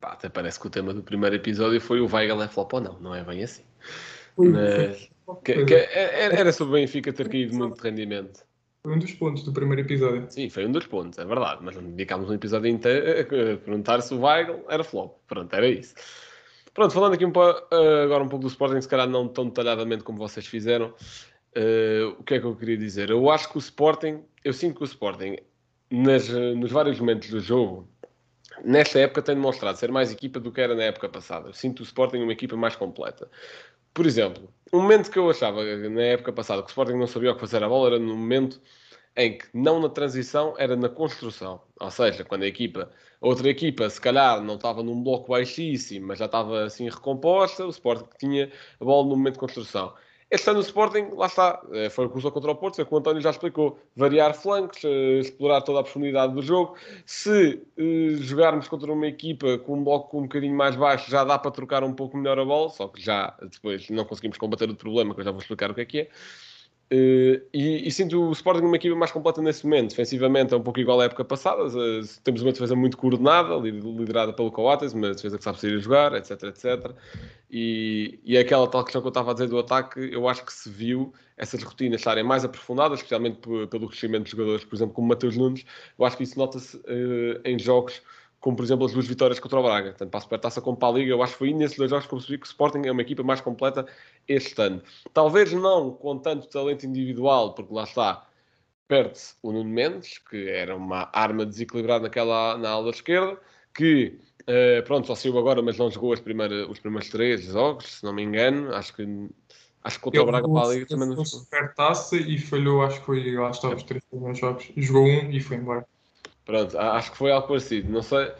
Pá, 0.00 0.14
até 0.14 0.28
parece 0.28 0.58
que 0.58 0.66
o 0.66 0.70
tema 0.70 0.92
do 0.92 1.02
primeiro 1.02 1.36
episódio 1.36 1.80
foi 1.80 2.00
o 2.00 2.12
Weigl 2.12 2.42
é 2.42 2.48
flop 2.48 2.72
ou 2.72 2.80
não, 2.80 2.98
não 2.98 3.14
é 3.14 3.22
bem 3.22 3.44
assim. 3.44 3.62
Mas, 4.36 5.08
que, 5.44 5.64
que, 5.64 5.74
era 5.74 6.52
sobre 6.52 6.72
o 6.72 6.80
Benfica 6.80 7.12
ter 7.12 7.28
caído 7.28 7.54
muito 7.54 7.76
de 7.76 7.88
rendimento. 7.88 8.44
Foi 8.82 8.96
um 8.96 8.98
dos 8.98 9.12
pontos 9.12 9.44
do 9.44 9.52
primeiro 9.52 9.82
episódio. 9.82 10.26
Sim, 10.28 10.50
foi 10.50 10.66
um 10.66 10.72
dos 10.72 10.86
pontos, 10.86 11.16
é 11.18 11.24
verdade. 11.24 11.60
Mas 11.62 11.76
não 11.76 11.84
dedicámos 11.84 12.28
um 12.28 12.34
episódio 12.34 12.68
inteiro 12.68 13.20
a 13.20 13.24
perguntar 13.58 14.00
se 14.00 14.12
o 14.12 14.22
Weigl 14.22 14.64
era 14.68 14.82
flop. 14.82 15.18
Pronto, 15.28 15.54
era 15.54 15.68
isso. 15.68 15.94
Pronto, 16.74 16.92
falando 16.92 17.14
aqui 17.14 17.24
um 17.24 17.30
pouco, 17.30 17.72
agora 17.72 18.24
um 18.24 18.28
pouco 18.28 18.44
do 18.44 18.48
Sporting, 18.48 18.80
se 18.80 18.88
calhar 18.88 19.08
não 19.08 19.28
tão 19.28 19.46
detalhadamente 19.46 20.02
como 20.02 20.18
vocês 20.18 20.46
fizeram, 20.46 20.88
uh, 20.88 22.08
o 22.18 22.24
que 22.24 22.34
é 22.34 22.40
que 22.40 22.46
eu 22.46 22.56
queria 22.56 22.78
dizer? 22.78 23.10
Eu 23.10 23.30
acho 23.30 23.50
que 23.50 23.56
o 23.56 23.60
Sporting, 23.60 24.24
eu 24.42 24.52
sinto 24.52 24.76
que 24.76 24.82
o 24.82 24.84
Sporting, 24.84 25.36
nas, 25.92 26.28
nos 26.28 26.72
vários 26.72 26.98
momentos 26.98 27.28
do 27.28 27.38
jogo, 27.38 27.86
nesta 28.64 28.98
época 28.98 29.20
tem 29.20 29.34
demonstrado 29.34 29.76
ser 29.76 29.92
mais 29.92 30.10
equipa 30.10 30.40
do 30.40 30.50
que 30.50 30.60
era 30.60 30.74
na 30.74 30.84
época 30.84 31.08
passada. 31.08 31.52
Sinto 31.52 31.80
o 31.80 31.82
Sporting 31.82 32.18
uma 32.18 32.32
equipa 32.32 32.56
mais 32.56 32.74
completa. 32.74 33.30
Por 33.92 34.06
exemplo, 34.06 34.48
um 34.72 34.80
momento 34.80 35.10
que 35.10 35.18
eu 35.18 35.28
achava 35.28 35.62
na 35.62 36.02
época 36.02 36.32
passada 36.32 36.62
que 36.62 36.68
o 36.68 36.70
Sporting 36.70 36.94
não 36.94 37.06
sabia 37.06 37.30
o 37.32 37.34
que 37.34 37.40
fazer 37.40 37.62
a 37.62 37.68
bola 37.68 37.90
era 37.90 37.98
no 37.98 38.16
momento 38.16 38.60
em 39.14 39.36
que 39.36 39.46
não 39.52 39.78
na 39.78 39.90
transição, 39.90 40.54
era 40.56 40.74
na 40.74 40.88
construção. 40.88 41.60
Ou 41.78 41.90
seja, 41.90 42.24
quando 42.24 42.44
a 42.44 42.46
equipa, 42.46 42.90
a 43.20 43.26
outra 43.26 43.50
equipa, 43.50 43.88
se 43.90 44.00
calhar 44.00 44.42
não 44.42 44.54
estava 44.54 44.82
num 44.82 45.02
bloco 45.02 45.30
baixíssimo, 45.30 46.06
mas 46.06 46.18
já 46.18 46.24
estava 46.24 46.64
assim 46.64 46.88
recomposta, 46.88 47.66
o 47.66 47.70
Sporting 47.70 48.08
tinha 48.18 48.50
a 48.80 48.84
bola 48.84 49.06
no 49.06 49.16
momento 49.16 49.34
de 49.34 49.40
construção. 49.40 49.92
Este 50.32 50.48
ano 50.48 50.60
o 50.60 50.62
Sporting, 50.62 51.10
lá 51.14 51.26
está, 51.26 51.60
eh, 51.74 51.90
foi 51.90 52.06
o 52.06 52.08
que 52.08 52.30
contra 52.30 52.50
o 52.50 52.54
Porto, 52.54 52.76
foi 52.76 52.84
o 52.84 52.86
que 52.86 52.94
o 52.94 52.96
António 52.96 53.20
já 53.20 53.28
explicou. 53.28 53.78
Variar 53.94 54.32
flancos, 54.32 54.82
eh, 54.82 55.18
explorar 55.18 55.60
toda 55.60 55.80
a 55.80 55.82
profundidade 55.82 56.32
do 56.32 56.40
jogo. 56.40 56.74
Se 57.04 57.60
uh, 57.76 58.16
jogarmos 58.16 58.66
contra 58.66 58.90
uma 58.90 59.06
equipa 59.06 59.58
com 59.58 59.76
um 59.76 59.84
bloco 59.84 60.18
um 60.18 60.22
bocadinho 60.22 60.56
mais 60.56 60.74
baixo, 60.74 61.10
já 61.10 61.22
dá 61.22 61.38
para 61.38 61.50
trocar 61.50 61.84
um 61.84 61.92
pouco 61.92 62.16
melhor 62.16 62.38
a 62.38 62.46
bola, 62.46 62.70
só 62.70 62.88
que 62.88 62.98
já 63.02 63.36
depois 63.42 63.90
não 63.90 64.06
conseguimos 64.06 64.38
combater 64.38 64.70
o 64.70 64.74
problema, 64.74 65.14
que 65.14 65.20
eu 65.20 65.24
já 65.24 65.30
vou 65.32 65.40
explicar 65.40 65.70
o 65.70 65.74
que 65.74 65.80
é 65.82 65.84
que 65.84 65.98
é. 65.98 66.08
Uh, 66.92 67.40
e, 67.54 67.88
e, 67.88 67.90
sinto 67.90 68.22
o 68.22 68.32
Sporting 68.32 68.66
uma 68.66 68.76
equipa 68.76 68.94
mais 68.94 69.10
completa 69.10 69.40
nesse 69.40 69.64
momento. 69.64 69.90
Defensivamente 69.90 70.52
é 70.52 70.56
um 70.58 70.62
pouco 70.62 70.78
igual 70.78 71.00
à 71.00 71.06
época 71.06 71.24
passada. 71.24 71.64
Uh, 71.64 72.02
temos 72.22 72.42
uma 72.42 72.52
defesa 72.52 72.76
muito 72.76 72.98
coordenada, 72.98 73.56
liderada 73.56 74.30
pelo 74.34 74.52
Coates, 74.52 74.92
uma 74.92 75.14
defesa 75.14 75.38
que 75.38 75.44
sabe 75.44 75.58
sair 75.58 75.76
a 75.76 75.78
jogar, 75.78 76.12
etc, 76.12 76.42
etc. 76.42 76.92
E, 77.50 78.20
e 78.22 78.36
é 78.36 78.40
aquela 78.40 78.66
tal 78.68 78.84
questão 78.84 79.00
que 79.00 79.06
eu 79.06 79.10
estava 79.10 79.30
a 79.30 79.34
dizer 79.34 79.48
do 79.48 79.58
ataque, 79.58 80.00
eu 80.12 80.28
acho 80.28 80.44
que 80.44 80.52
se 80.52 80.68
viu 80.68 81.14
essas 81.38 81.62
rotinas 81.62 82.00
estarem 82.00 82.22
mais 82.22 82.44
aprofundadas, 82.44 82.98
especialmente 82.98 83.38
pelo 83.70 83.88
crescimento 83.88 84.24
de 84.24 84.32
jogadores, 84.32 84.62
por 84.62 84.76
exemplo, 84.76 84.94
como 84.94 85.08
Mateus 85.08 85.34
Nunes. 85.34 85.64
Eu 85.98 86.04
acho 86.04 86.18
que 86.18 86.24
isso 86.24 86.38
nota-se 86.38 86.76
uh, 86.76 87.40
em 87.42 87.58
jogos 87.58 88.02
como 88.42 88.56
por 88.56 88.64
exemplo 88.64 88.84
as 88.84 88.92
duas 88.92 89.06
vitórias 89.06 89.38
contra 89.38 89.60
o 89.60 89.62
Braga, 89.62 89.92
tanto 89.92 90.10
para 90.10 90.18
a 90.18 90.20
Supertaça 90.20 90.60
como 90.60 90.76
para 90.76 90.88
a 90.88 90.98
Liga. 90.98 91.12
Eu 91.12 91.22
acho 91.22 91.34
que 91.34 91.38
foi 91.38 91.54
nesses 91.54 91.78
dois 91.78 91.88
jogos 91.88 92.06
que 92.06 92.12
eu 92.12 92.18
percebi 92.18 92.38
que 92.38 92.46
o 92.46 92.50
Sporting 92.50 92.82
é 92.84 92.90
uma 92.90 93.00
equipa 93.00 93.22
mais 93.22 93.40
completa 93.40 93.86
este 94.26 94.60
ano. 94.60 94.82
Talvez 95.14 95.52
não 95.52 95.92
com 95.92 96.18
tanto 96.18 96.48
talento 96.48 96.84
individual, 96.84 97.54
porque 97.54 97.72
lá 97.72 97.84
está, 97.84 98.26
perde-se 98.88 99.36
o 99.42 99.52
Nuno 99.52 99.70
Mendes, 99.70 100.18
que 100.18 100.48
era 100.48 100.74
uma 100.74 101.08
arma 101.12 101.46
desequilibrada 101.46 102.02
naquela, 102.02 102.58
na 102.58 102.70
ala 102.70 102.90
esquerda, 102.90 103.38
que 103.72 104.18
uh, 104.42 104.82
pronto, 104.84 105.06
só 105.06 105.14
saiu 105.14 105.38
agora, 105.38 105.62
mas 105.62 105.78
não 105.78 105.88
jogou 105.88 106.12
as 106.12 106.20
primeiras, 106.20 106.68
os 106.68 106.80
primeiros 106.80 107.08
três 107.10 107.44
jogos, 107.44 107.98
se 107.98 108.04
não 108.04 108.12
me 108.12 108.24
engano. 108.24 108.74
Acho 108.74 108.92
que 108.92 109.06
Acho 109.84 109.98
que 109.98 110.02
contra 110.04 110.22
o 110.22 110.26
Braga 110.26 110.48
para 110.48 110.68
a 110.68 110.72
Liga 110.72 110.86
também 110.86 111.08
não 111.08 111.16
jogou. 111.16 111.26
Supertaça 111.26 112.16
e 112.16 112.38
falhou, 112.38 112.82
acho 112.82 113.00
que 113.00 113.06
foi, 113.06 113.36
lá 113.36 113.50
está, 113.50 113.68
os 113.68 113.82
três 113.84 114.04
primeiros 114.04 114.38
jogos. 114.38 114.72
Jogou 114.76 115.04
um 115.04 115.30
e 115.30 115.40
foi 115.40 115.56
embora. 115.56 115.86
Pronto, 116.44 116.78
acho 116.78 117.12
que 117.12 117.16
foi 117.16 117.30
algo 117.30 117.46
parecido. 117.48 117.90
Não 117.90 118.02
sei. 118.02 118.32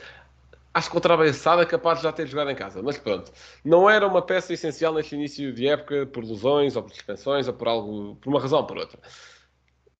Acho 0.75 0.89
que 0.89 0.95
contra 0.95 1.15
a 1.15 1.17
Bessada 1.17 1.63
é 1.63 1.67
capaz 1.67 1.99
de 1.99 2.05
já 2.05 2.13
ter 2.13 2.27
jogado 2.27 2.51
em 2.51 2.55
casa, 2.55 2.83
mas 2.83 2.97
pronto. 2.99 3.31
Não 3.65 3.89
era 3.91 4.07
uma 4.07 4.23
peça 4.23 4.55
essencial 4.55 4.95
neste 4.95 5.15
início 5.15 5.53
de 5.53 5.67
época 5.69 6.07
por 6.07 6.25
lesões 6.25 6.77
ou 6.77 6.83
por 6.83 6.93
suspensões 6.93 7.47
ou 7.47 7.55
por 7.55 7.69
algo, 7.69 8.17
por 8.17 8.31
uma 8.31 8.41
razão 8.41 8.61
ou 8.61 8.67
por 8.67 8.79
outra. 8.79 8.99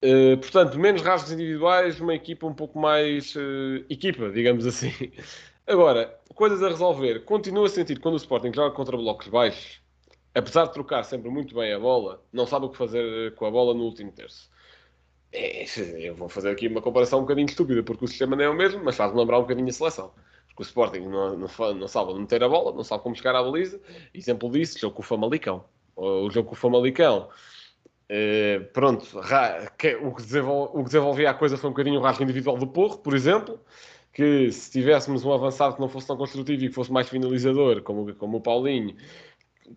Uh, 0.03 0.37
portanto, 0.39 0.79
menos 0.79 1.03
rasgos 1.03 1.31
individuais, 1.31 2.01
uma 2.01 2.15
equipa 2.15 2.47
um 2.47 2.55
pouco 2.55 2.79
mais 2.79 3.37
uh, 3.37 3.85
equipa, 3.89 4.31
digamos 4.31 4.67
assim. 4.67 4.91
Agora, 5.67 6.19
coisas 6.35 6.63
a 6.63 6.69
resolver. 6.69 7.25
Continuo 7.25 7.65
a 7.65 7.69
sentir 7.69 8.01
quando 8.01 8.15
o 8.15 8.17
Sporting 8.17 8.53
joga 8.53 8.75
contra 8.75 8.97
blocos 8.97 9.29
baixos, 9.29 9.81
apesar 10.35 10.67
de 10.67 10.73
trocar 10.73 11.05
sempre 11.05 11.31
muito 11.31 11.55
bem 11.55 11.73
a 11.73 11.79
bola, 11.79 12.23
não 12.33 12.47
sabe 12.47 12.67
o 12.67 12.71
que 12.71 12.79
fazer 12.79 13.35
com 13.35 13.47
a 13.47 13.51
bola 13.51 13.75
no 13.75 13.85
último 13.85 14.11
terço. 14.11 14.51
É, 15.33 15.65
eu 15.99 16.15
vou 16.15 16.29
fazer 16.29 16.51
aqui 16.51 16.69
uma 16.69 16.83
comparação 16.83 17.21
um 17.21 17.23
bocadinho 17.23 17.47
estúpida, 17.47 17.83
porque 17.83 18.05
o 18.05 18.09
sistema 18.09 18.37
não 18.37 18.45
é 18.45 18.49
o 18.51 18.55
mesmo, 18.55 18.85
mas 18.85 18.97
faz-me 18.97 19.19
lembrar 19.19 19.39
um 19.39 19.43
bocadinho 19.43 19.69
a 19.69 19.73
seleção. 19.73 20.13
Porque 20.49 20.63
o 20.63 20.67
Sporting 20.67 21.01
não, 21.01 21.37
não, 21.39 21.75
não 21.75 21.89
sabe 21.89 22.15
meter 22.15 22.45
a 22.45 22.49
bola, 22.49 22.75
não 22.75 22.85
sabe 22.85 23.03
como 23.03 23.17
chegar 23.17 23.35
à 23.35 23.43
baliza. 23.43 23.81
Exemplo 24.13 24.51
disso, 24.51 24.79
jogo 24.79 24.97
com 24.97 25.03
o 25.03 25.05
Famalicão. 25.05 25.65
O 25.97 26.31
jogo 26.31 26.51
com 26.51 26.55
o 26.55 26.59
Famalicão. 26.59 27.31
Eh, 28.15 28.61
pronto, 28.75 29.07
que, 29.79 29.97
o, 29.97 30.15
que 30.15 30.39
o 30.39 30.85
que 30.85 30.85
desenvolvia 30.85 31.31
a 31.31 31.35
coisa 31.35 31.57
foi 31.57 31.71
um 31.71 31.73
bocadinho 31.73 31.99
o 31.99 32.03
rasgo 32.03 32.23
individual 32.23 32.59
do 32.59 32.67
Porro, 32.67 32.99
por 32.99 33.15
exemplo, 33.15 33.59
que 34.13 34.53
se 34.53 34.71
tivéssemos 34.71 35.25
um 35.25 35.33
avançado 35.33 35.77
que 35.77 35.81
não 35.81 35.89
fosse 35.89 36.09
tão 36.09 36.19
construtivo 36.19 36.63
e 36.63 36.69
que 36.69 36.75
fosse 36.75 36.93
mais 36.93 37.09
finalizador, 37.09 37.81
como, 37.83 38.15
como 38.17 38.37
o 38.37 38.41
Paulinho, 38.43 38.95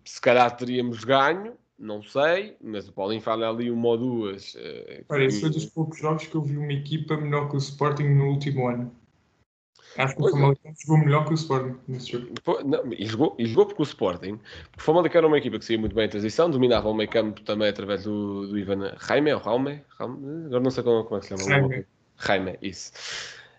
se 0.04 0.20
calhar 0.20 0.54
teríamos 0.54 1.02
ganho, 1.02 1.56
não 1.78 2.02
sei, 2.02 2.56
mas 2.62 2.88
o 2.88 2.92
Paulinho 2.92 3.20
fala 3.20 3.48
ali 3.48 3.70
uma 3.70 3.88
ou 3.88 3.98
duas. 3.98 4.54
Uh, 4.54 5.04
Olha, 5.08 5.24
esse 5.24 5.40
foi 5.40 5.50
dos 5.50 5.66
poucos 5.66 5.98
jogos 5.98 6.26
que 6.26 6.34
eu 6.34 6.42
vi 6.42 6.56
uma 6.56 6.72
equipa 6.72 7.16
melhor 7.16 7.48
que 7.48 7.56
o 7.56 7.58
Sporting 7.58 8.04
no 8.04 8.30
último 8.30 8.68
ano. 8.68 8.92
Acho 9.98 10.14
que 10.14 10.20
pois 10.20 10.32
o 10.32 10.36
Famalicão 10.36 10.70
é. 10.70 10.74
jogou 10.78 10.98
melhor 10.98 11.24
que 11.24 11.32
o 11.32 11.34
Sporting 11.34 11.76
nesse 11.88 12.12
jogo. 12.12 12.26
Não, 12.64 12.92
e, 12.92 13.06
jogou, 13.06 13.34
e 13.38 13.46
jogou 13.46 13.66
porque 13.66 13.82
o 13.82 13.84
Sporting, 13.84 14.38
o 14.76 14.80
Famalicão 14.80 15.18
era 15.18 15.26
uma 15.26 15.38
equipa 15.38 15.58
que 15.58 15.64
saía 15.64 15.78
muito 15.78 15.94
bem 15.94 16.06
em 16.06 16.10
transição, 16.10 16.50
dominava 16.50 16.88
o 16.88 16.94
meio 16.94 17.08
campo 17.08 17.40
também 17.42 17.68
através 17.68 18.04
do, 18.04 18.46
do 18.46 18.58
Ivan 18.58 18.94
Jaime, 19.06 19.32
ou 19.32 19.40
Raume, 19.40 19.82
agora 19.98 20.60
não 20.60 20.70
sei 20.70 20.82
como, 20.82 21.04
como 21.04 21.16
é 21.16 21.20
que 21.20 21.26
se 21.26 21.36
chama. 21.36 21.50
Jaime. 21.50 21.86
Jaime, 22.18 22.58
isso. 22.60 22.92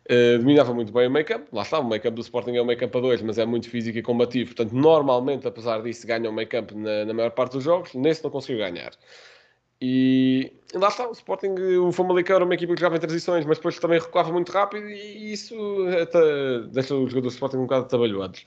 Uh, 0.10 0.40
dominava 0.40 0.74
muito 0.74 0.94
bem 0.94 1.08
o 1.08 1.26
campo, 1.26 1.54
lá 1.54 1.64
está, 1.64 1.80
o 1.80 1.90
campo 1.90 2.12
do 2.12 2.22
Sporting 2.22 2.56
é 2.56 2.62
um 2.62 2.78
campo 2.78 2.98
a 2.98 3.02
dois, 3.02 3.22
mas 3.22 3.38
é 3.38 3.46
muito 3.46 3.70
físico 3.70 3.98
e 3.98 4.02
combativo, 4.02 4.56
portanto, 4.56 4.74
normalmente, 4.74 5.46
apesar 5.46 5.82
disso, 5.82 6.08
ganha 6.08 6.32
o 6.32 6.48
campo 6.48 6.78
na, 6.78 7.04
na 7.04 7.14
maior 7.14 7.32
parte 7.32 7.54
dos 7.54 7.64
jogos, 7.66 7.94
nesse 7.94 8.24
não 8.24 8.32
conseguiu 8.32 8.60
ganhar. 8.60 8.94
E 9.82 10.54
lá 10.74 10.88
está, 10.88 11.08
o 11.08 11.12
Sporting, 11.12 11.54
o 11.80 11.92
Famalicão 11.92 12.38
era 12.38 12.46
uma 12.46 12.54
equipa 12.56 12.74
que 12.74 12.80
jogava 12.80 12.96
em 12.96 13.00
transições, 13.00 13.46
mas 13.46 13.58
depois 13.58 13.78
também 13.80 14.00
recuava 14.00 14.32
muito 14.32 14.52
rápido 14.52 14.90
e 14.90 15.34
isso 15.34 15.56
até 16.02 16.62
deixa 16.72 16.96
os 16.96 17.12
jogadores 17.12 17.34
do 17.34 17.36
Sporting 17.36 17.58
um 17.58 17.64
bocado 17.64 17.88
trabalhados. 17.88 18.46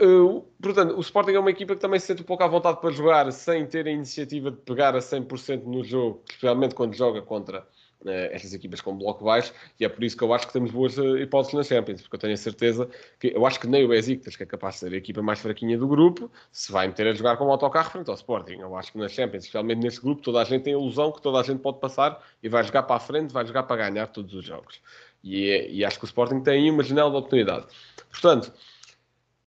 Uh, 0.00 0.42
portanto, 0.62 0.96
o 0.96 1.00
Sporting 1.00 1.32
é 1.32 1.38
uma 1.38 1.50
equipa 1.50 1.74
que 1.74 1.80
também 1.80 2.00
se 2.00 2.06
sente 2.06 2.22
um 2.22 2.24
pouco 2.24 2.42
à 2.42 2.48
vontade 2.48 2.80
para 2.80 2.90
jogar 2.90 3.30
sem 3.30 3.66
ter 3.66 3.86
a 3.86 3.90
iniciativa 3.90 4.50
de 4.50 4.56
pegar 4.58 4.96
a 4.96 5.00
100% 5.00 5.64
no 5.64 5.84
jogo, 5.84 6.22
especialmente 6.28 6.74
quando 6.74 6.94
joga 6.94 7.20
contra 7.20 7.66
estas 8.06 8.54
equipas 8.54 8.80
com 8.80 8.96
bloco 8.96 9.24
baixo, 9.24 9.52
e 9.78 9.84
é 9.84 9.88
por 9.88 10.02
isso 10.04 10.16
que 10.16 10.22
eu 10.22 10.32
acho 10.32 10.46
que 10.46 10.52
temos 10.52 10.70
boas 10.70 10.96
uh, 10.98 11.18
hipóteses 11.18 11.54
na 11.54 11.62
Champions, 11.64 12.02
porque 12.02 12.16
eu 12.16 12.20
tenho 12.20 12.34
a 12.34 12.36
certeza 12.36 12.88
que 13.18 13.28
eu 13.28 13.44
acho 13.44 13.58
que 13.58 13.66
nem 13.66 13.84
o 13.84 13.88
Besiktas, 13.88 14.36
que 14.36 14.42
é 14.42 14.46
capaz 14.46 14.74
de 14.74 14.80
ser 14.80 14.92
a 14.92 14.96
equipa 14.96 15.20
mais 15.20 15.40
fraquinha 15.40 15.76
do 15.76 15.88
grupo, 15.88 16.30
se 16.52 16.70
vai 16.70 16.86
meter 16.86 17.08
a 17.08 17.12
jogar 17.12 17.36
com 17.36 17.46
o 17.46 17.50
autocarro 17.50 17.90
frente 17.90 18.08
ao 18.08 18.14
Sporting. 18.14 18.54
Eu 18.60 18.76
acho 18.76 18.92
que 18.92 18.98
na 18.98 19.08
Champions, 19.08 19.44
especialmente 19.44 19.80
neste 19.80 20.00
grupo, 20.00 20.22
toda 20.22 20.40
a 20.40 20.44
gente 20.44 20.62
tem 20.62 20.74
a 20.74 20.76
ilusão 20.78 21.10
que 21.10 21.20
toda 21.20 21.40
a 21.40 21.42
gente 21.42 21.60
pode 21.60 21.80
passar 21.80 22.24
e 22.42 22.48
vai 22.48 22.62
jogar 22.62 22.84
para 22.84 22.96
a 22.96 23.00
frente, 23.00 23.32
vai 23.32 23.44
jogar 23.44 23.64
para 23.64 23.90
ganhar 23.90 24.06
todos 24.06 24.32
os 24.34 24.44
jogos. 24.44 24.80
E, 25.22 25.50
é, 25.50 25.70
e 25.70 25.84
acho 25.84 25.98
que 25.98 26.04
o 26.04 26.06
Sporting 26.06 26.40
tem 26.40 26.64
aí 26.64 26.70
uma 26.70 26.82
janela 26.82 27.10
de 27.10 27.16
oportunidade. 27.16 27.66
Portanto, 28.10 28.52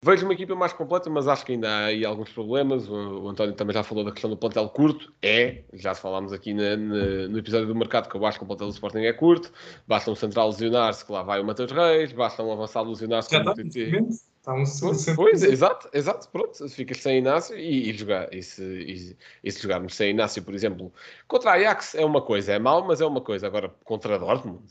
Vejo 0.02 0.24
uma 0.24 0.34
equipa 0.34 0.56
mais 0.56 0.72
completa, 0.72 1.10
mas 1.10 1.28
acho 1.28 1.46
que 1.46 1.52
ainda 1.52 1.70
há 1.70 1.86
aí 1.88 2.06
alguns 2.06 2.32
problemas. 2.32 2.88
O, 2.88 3.24
o 3.24 3.28
António 3.28 3.54
também 3.54 3.74
já 3.74 3.84
falou 3.84 4.06
da 4.06 4.12
questão 4.12 4.30
do 4.30 4.38
plantel 4.38 4.70
curto. 4.70 5.14
É, 5.22 5.64
já 5.74 5.94
falámos 5.94 6.32
aqui 6.32 6.54
na, 6.54 6.78
na, 6.78 7.28
no 7.28 7.38
episódio 7.38 7.68
do 7.68 7.76
mercado 7.76 8.08
que 8.08 8.16
eu 8.16 8.26
acho 8.26 8.38
que 8.38 8.44
o 8.46 8.48
plantel 8.48 8.68
do 8.68 8.74
Sporting 8.74 9.00
é 9.00 9.12
curto. 9.12 9.52
Basta 9.86 10.10
um 10.10 10.16
central 10.16 10.48
lesionar-se, 10.48 11.06
que 11.06 11.12
lá 11.12 11.22
vai 11.22 11.42
o 11.42 11.46
Matheus 11.46 11.74
Reis. 11.74 12.14
Basta 12.14 12.42
um 12.42 12.54
avançado 12.54 12.90
lesionar-se. 12.90 13.30
Já 13.30 13.40
está, 13.40 13.52
está 13.52 14.54
um 14.54 14.64
pois, 14.80 15.06
pois, 15.18 15.44
exato, 15.44 15.90
exato, 15.92 16.30
pronto. 16.30 16.70
Ficas 16.70 17.00
sem 17.00 17.18
Inácio 17.18 17.58
e, 17.58 17.90
e 17.90 17.94
jogar. 17.94 18.34
E 18.34 18.42
se, 18.42 18.64
e, 18.64 19.18
e 19.44 19.52
se 19.52 19.62
jogarmos 19.62 19.94
sem 19.96 20.12
Inácio, 20.12 20.42
por 20.42 20.54
exemplo, 20.54 20.94
contra 21.28 21.52
a 21.52 21.54
Ajax 21.56 21.96
é 21.96 22.06
uma 22.06 22.22
coisa, 22.22 22.54
é 22.54 22.60
mau, 22.60 22.88
mas 22.88 23.02
é 23.02 23.06
uma 23.06 23.20
coisa. 23.20 23.48
Agora, 23.48 23.68
contra 23.84 24.16
a 24.16 24.18
Dortmund 24.18 24.64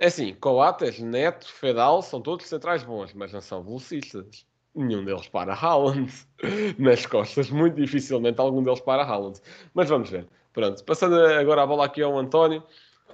é 0.00 0.06
assim, 0.06 0.34
Coates, 0.34 1.00
Neto, 1.00 1.50
Fedal 1.52 2.02
são 2.02 2.20
todos 2.20 2.46
centrais 2.46 2.82
bons, 2.82 3.12
mas 3.14 3.32
não 3.32 3.40
são 3.40 3.62
velocistas. 3.62 4.46
Nenhum 4.74 5.04
deles 5.04 5.28
para 5.28 5.54
Haaland. 5.54 6.12
Nas 6.78 7.04
costas, 7.06 7.50
muito 7.50 7.74
dificilmente 7.74 8.40
algum 8.40 8.62
deles 8.62 8.80
para 8.80 9.02
Haaland. 9.02 9.40
Mas 9.74 9.88
vamos 9.88 10.10
ver. 10.10 10.26
Pronto, 10.52 10.82
passando 10.84 11.16
agora 11.20 11.62
a 11.62 11.66
bola 11.66 11.84
aqui 11.86 12.02
ao 12.02 12.16
António. 12.18 12.62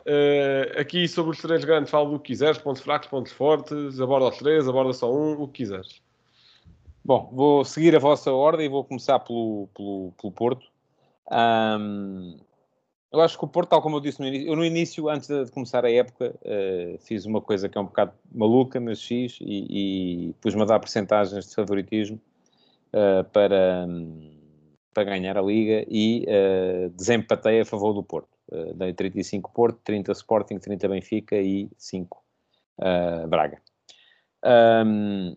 Uh, 0.07 0.79
aqui 0.79 1.09
sobre 1.09 1.31
os 1.31 1.41
três 1.41 1.65
grandes, 1.65 1.91
falo 1.91 2.11
do 2.11 2.21
que 2.21 2.27
quiseres, 2.27 2.59
pontos 2.59 2.83
fracos, 2.83 3.09
pontos 3.09 3.33
fortes, 3.33 3.99
aborda 3.99 4.29
os 4.29 4.37
três, 4.37 4.69
aborda 4.69 4.93
só 4.93 5.11
um, 5.11 5.41
o 5.41 5.49
que 5.49 5.63
quiseres. 5.63 6.03
Bom, 7.03 7.31
vou 7.33 7.65
seguir 7.65 7.97
a 7.97 7.99
vossa 7.99 8.31
ordem 8.31 8.67
e 8.67 8.69
vou 8.69 8.85
começar 8.85 9.19
pelo, 9.21 9.69
pelo, 9.75 10.13
pelo 10.21 10.33
Porto. 10.33 10.67
Um, 11.31 12.37
eu 13.15 13.21
acho 13.21 13.39
que 13.39 13.45
o 13.45 13.49
Porto, 13.49 13.69
tal 13.69 13.81
como 13.81 13.97
eu 13.97 14.01
disse 14.01 14.21
no 14.21 14.27
início, 14.27 14.49
eu 14.49 14.57
no 14.57 14.65
início, 14.65 15.09
antes 15.09 15.29
de 15.29 15.49
começar 15.53 15.85
a 15.85 15.91
época, 15.91 16.35
uh, 16.43 16.99
fiz 16.99 17.25
uma 17.25 17.41
coisa 17.41 17.69
que 17.69 17.79
é 17.79 17.81
um 17.81 17.85
bocado 17.85 18.13
maluca 18.35 18.81
mas 18.81 18.99
X 18.99 19.39
e, 19.41 20.31
e 20.31 20.33
pus-me 20.41 20.63
a 20.63 20.65
dar 20.65 20.81
porcentagens 20.81 21.49
de 21.49 21.55
favoritismo 21.55 22.21
uh, 22.89 23.23
para, 23.31 23.87
para 24.93 25.05
ganhar 25.05 25.39
a 25.39 25.43
Liga 25.43 25.87
e 25.89 26.27
uh, 26.27 26.91
desempatei 26.91 27.61
a 27.61 27.65
favor 27.65 27.93
do 27.93 28.03
Porto. 28.03 28.37
Uh, 28.51 28.75
dei 28.75 28.93
35 28.93 29.53
Porto, 29.53 29.79
30 29.85 30.11
Sporting, 30.11 30.59
30 30.59 30.89
Benfica 30.89 31.37
e 31.37 31.71
5 31.79 32.21
Braga. 33.29 33.63
Um, 34.45 35.37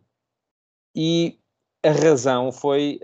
e 0.95 1.37
a 1.85 1.91
razão 1.91 2.51
foi 2.51 2.99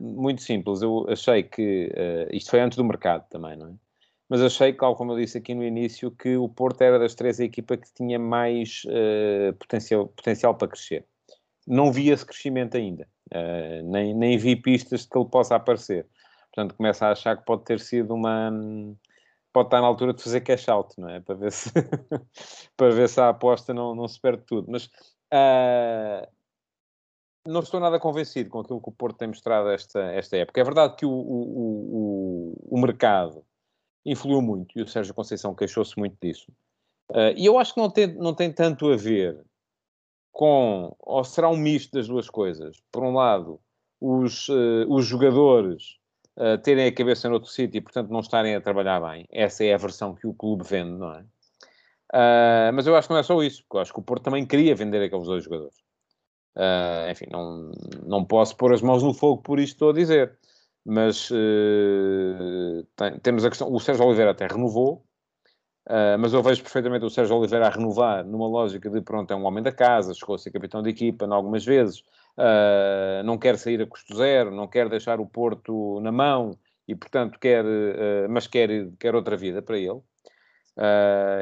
muito 0.00 0.40
simples. 0.40 0.80
Eu 0.80 1.04
achei 1.08 1.42
que 1.42 1.90
isto 2.30 2.52
foi 2.52 2.60
antes 2.60 2.78
do 2.78 2.84
mercado 2.84 3.28
também, 3.28 3.56
não 3.56 3.70
é? 3.70 3.85
Mas 4.28 4.42
achei, 4.42 4.72
como 4.72 5.12
eu 5.12 5.18
disse 5.18 5.38
aqui 5.38 5.54
no 5.54 5.62
início, 5.62 6.10
que 6.10 6.36
o 6.36 6.48
Porto 6.48 6.82
era 6.82 6.98
das 6.98 7.14
três 7.14 7.38
equipas 7.38 7.78
que 7.78 7.94
tinha 7.94 8.18
mais 8.18 8.82
uh, 8.86 9.52
potencial, 9.54 10.08
potencial 10.08 10.54
para 10.54 10.68
crescer. 10.68 11.06
Não 11.66 11.92
vi 11.92 12.10
esse 12.10 12.26
crescimento 12.26 12.76
ainda, 12.76 13.08
uh, 13.32 13.90
nem, 13.90 14.14
nem 14.14 14.36
vi 14.36 14.56
pistas 14.56 15.02
de 15.02 15.08
que 15.08 15.18
ele 15.18 15.28
possa 15.28 15.54
aparecer. 15.54 16.06
Portanto, 16.52 16.74
começo 16.74 17.04
a 17.04 17.12
achar 17.12 17.36
que 17.36 17.44
pode 17.44 17.64
ter 17.64 17.78
sido 17.78 18.14
uma. 18.14 18.50
Pode 19.52 19.68
estar 19.68 19.80
na 19.80 19.86
altura 19.86 20.12
de 20.12 20.22
fazer 20.22 20.40
cash 20.40 20.68
out, 20.68 20.98
não 20.98 21.08
é? 21.08 21.20
Para 21.20 21.34
ver 21.34 21.52
se, 21.52 21.70
para 22.76 22.90
ver 22.90 23.08
se 23.08 23.20
a 23.20 23.28
aposta 23.28 23.72
não, 23.72 23.94
não 23.94 24.08
se 24.08 24.20
perde 24.20 24.42
tudo. 24.44 24.70
Mas 24.70 24.86
uh, 24.86 26.26
não 27.46 27.60
estou 27.60 27.78
nada 27.78 28.00
convencido 28.00 28.50
com 28.50 28.60
aquilo 28.60 28.82
que 28.82 28.88
o 28.88 28.92
Porto 28.92 29.18
tem 29.18 29.28
mostrado 29.28 29.70
esta, 29.70 30.00
esta 30.12 30.36
época. 30.36 30.60
É 30.60 30.64
verdade 30.64 30.96
que 30.96 31.06
o, 31.06 31.10
o, 31.10 32.54
o, 32.70 32.76
o 32.76 32.80
mercado 32.80 33.44
influiu 34.06 34.40
muito 34.40 34.78
e 34.78 34.82
o 34.82 34.88
Sérgio 34.88 35.12
Conceição 35.12 35.54
queixou-se 35.54 35.98
muito 35.98 36.16
disso. 36.22 36.46
Uh, 37.10 37.34
e 37.36 37.44
eu 37.44 37.58
acho 37.58 37.74
que 37.74 37.80
não 37.80 37.90
tem, 37.90 38.06
não 38.14 38.34
tem 38.34 38.52
tanto 38.52 38.90
a 38.90 38.96
ver 38.96 39.44
com, 40.32 40.94
ou 41.00 41.24
será 41.24 41.48
um 41.48 41.56
misto 41.56 41.92
das 41.92 42.08
duas 42.08 42.28
coisas. 42.28 42.76
Por 42.92 43.02
um 43.02 43.14
lado, 43.14 43.60
os, 44.00 44.48
uh, 44.48 44.86
os 44.88 45.06
jogadores 45.06 45.96
uh, 46.36 46.58
terem 46.58 46.86
a 46.86 46.92
cabeça 46.94 47.28
noutro 47.28 47.50
sítio 47.50 47.78
e, 47.78 47.80
portanto, 47.80 48.10
não 48.10 48.20
estarem 48.20 48.54
a 48.54 48.60
trabalhar 48.60 49.00
bem. 49.00 49.26
Essa 49.30 49.64
é 49.64 49.74
a 49.74 49.78
versão 49.78 50.14
que 50.14 50.26
o 50.26 50.34
clube 50.34 50.64
vende, 50.64 50.98
não 50.98 51.12
é? 51.12 51.20
Uh, 52.14 52.72
mas 52.74 52.86
eu 52.86 52.94
acho 52.94 53.08
que 53.08 53.14
não 53.14 53.20
é 53.20 53.22
só 53.22 53.42
isso, 53.42 53.62
porque 53.62 53.76
eu 53.76 53.80
acho 53.80 53.92
que 53.92 53.98
o 53.98 54.02
Porto 54.02 54.24
também 54.24 54.46
queria 54.46 54.74
vender 54.74 55.02
aqueles 55.02 55.26
dois 55.26 55.44
jogadores. 55.44 55.76
Enfim, 57.10 57.26
não, 57.30 57.70
não 58.06 58.24
posso 58.24 58.56
pôr 58.56 58.72
as 58.72 58.80
mãos 58.80 59.02
no 59.02 59.12
fogo 59.12 59.42
por 59.42 59.60
isto 59.60 59.74
estou 59.74 59.90
a 59.90 59.92
dizer. 59.92 60.38
Mas 60.88 61.28
tem, 62.94 63.18
temos 63.20 63.44
a 63.44 63.48
questão. 63.48 63.72
O 63.72 63.80
Sérgio 63.80 64.04
Oliveira 64.06 64.30
até 64.30 64.46
renovou, 64.46 65.04
Uh, 65.86 66.18
mas 66.18 66.32
eu 66.32 66.42
vejo 66.42 66.62
perfeitamente 66.64 67.04
o 67.04 67.10
Sérgio 67.10 67.36
Oliveira 67.36 67.68
a 67.68 67.70
renovar 67.70 68.24
numa 68.24 68.48
lógica 68.48 68.90
de 68.90 69.00
pronto, 69.00 69.32
é 69.32 69.36
um 69.36 69.44
homem 69.44 69.62
da 69.62 69.70
casa, 69.70 70.12
chegou 70.12 70.34
a 70.34 70.38
ser 70.38 70.50
capitão 70.50 70.82
de 70.82 70.90
equipa 70.90 71.32
algumas 71.32 71.64
vezes, 71.64 72.00
uh, 72.36 73.22
não 73.24 73.38
quer 73.38 73.56
sair 73.56 73.80
a 73.80 73.86
custo 73.86 74.16
zero, 74.16 74.50
não 74.50 74.66
quer 74.66 74.88
deixar 74.88 75.20
o 75.20 75.26
Porto 75.26 76.00
na 76.00 76.10
mão 76.10 76.58
e, 76.88 76.94
portanto, 76.96 77.38
quer, 77.38 77.64
uh, 77.64 78.28
mas 78.28 78.48
quer, 78.48 78.68
quer 78.98 79.14
outra 79.14 79.36
vida 79.36 79.62
para 79.62 79.78
ele. 79.78 80.00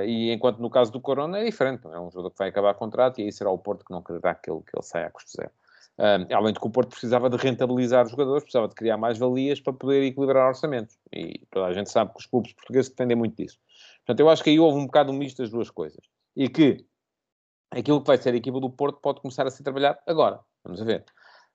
e 0.07 0.31
enquanto 0.31 0.59
no 0.59 0.69
caso 0.69 0.93
do 0.93 1.01
Corona 1.01 1.39
é 1.39 1.45
diferente, 1.45 1.87
é 1.87 1.99
um 1.99 2.11
jogador 2.11 2.31
que 2.31 2.39
vai 2.39 2.51
acabar 2.51 2.75
contrato 2.75 3.21
e 3.21 3.25
aí 3.25 3.33
será 3.33 3.51
o 3.51 3.59
Porto 3.59 3.83
que 3.83 3.93
não 3.93 4.03
quererá 4.03 4.35
que 4.35 4.51
ele, 4.51 4.61
que 4.61 4.77
ele 4.77 4.83
saia 4.83 5.07
a 5.07 5.11
custo 5.11 5.31
zero. 5.39 5.51
Além 5.99 6.53
de 6.53 6.61
que 6.61 6.67
o 6.67 6.71
Porto 6.71 6.91
precisava 6.91 7.31
de 7.31 7.37
rentabilizar 7.37 8.05
os 8.05 8.11
jogadores, 8.11 8.43
precisava 8.43 8.69
de 8.69 8.75
criar 8.75 8.97
mais 8.97 9.19
valias 9.19 9.61
para 9.61 9.73
poder 9.73 10.03
equilibrar 10.03 10.49
orçamentos. 10.49 10.99
E 11.13 11.41
toda 11.51 11.67
a 11.67 11.73
gente 11.73 11.91
sabe 11.91 12.13
que 12.13 12.21
os 12.21 12.27
clubes 12.27 12.53
portugueses 12.53 12.91
dependem 12.91 13.17
muito 13.17 13.37
disso. 13.37 13.59
Portanto, 13.99 14.21
eu 14.21 14.29
acho 14.29 14.43
que 14.43 14.51
aí 14.51 14.59
houve 14.59 14.79
um 14.79 14.87
bocado 14.87 15.13
um 15.13 15.17
misto 15.17 15.43
das 15.43 15.51
duas 15.51 15.71
coisas. 15.71 16.05
E 16.37 16.49
que 16.49 16.85
aquilo 17.71 18.01
que 18.01 18.07
vai 18.07 18.17
ser 18.17 18.35
a 18.35 18.37
equipa 18.37 18.61
do 18.61 18.71
Porto 18.71 19.01
pode 19.01 19.21
começar 19.21 19.47
a 19.47 19.51
ser 19.51 19.63
trabalhado 19.63 19.99
agora. 20.07 20.41
Vamos 20.65 20.83
ver. 20.83 21.05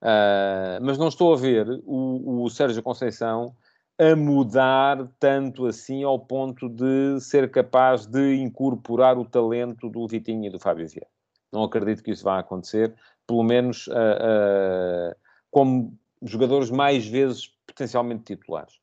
Uh, 0.02 0.80
mas 0.82 0.98
não 0.98 1.10
estou 1.10 1.34
a 1.34 1.38
ver 1.38 1.68
o, 1.86 2.44
o 2.44 2.50
Sérgio 2.50 2.82
Conceição 2.82 3.54
a 4.00 4.16
mudar 4.16 5.10
tanto 5.20 5.66
assim 5.66 6.04
ao 6.04 6.18
ponto 6.18 6.70
de 6.70 7.20
ser 7.20 7.52
capaz 7.52 8.06
de 8.06 8.36
incorporar 8.36 9.18
o 9.18 9.26
talento 9.26 9.90
do 9.90 10.08
Vitinho 10.08 10.46
e 10.46 10.50
do 10.50 10.58
Fábio 10.58 10.88
Vieira. 10.88 11.10
Não 11.52 11.64
acredito 11.64 12.02
que 12.02 12.12
isso 12.12 12.24
vá 12.24 12.40
acontecer, 12.40 12.96
pelo 13.30 13.43
menos 13.43 13.86
uh, 13.86 13.91
uh, 13.91 15.15
como 15.51 15.95
jogadores 16.23 16.71
mais 16.71 17.05
vezes 17.05 17.53
potencialmente 17.67 18.23
titulares. 18.23 18.73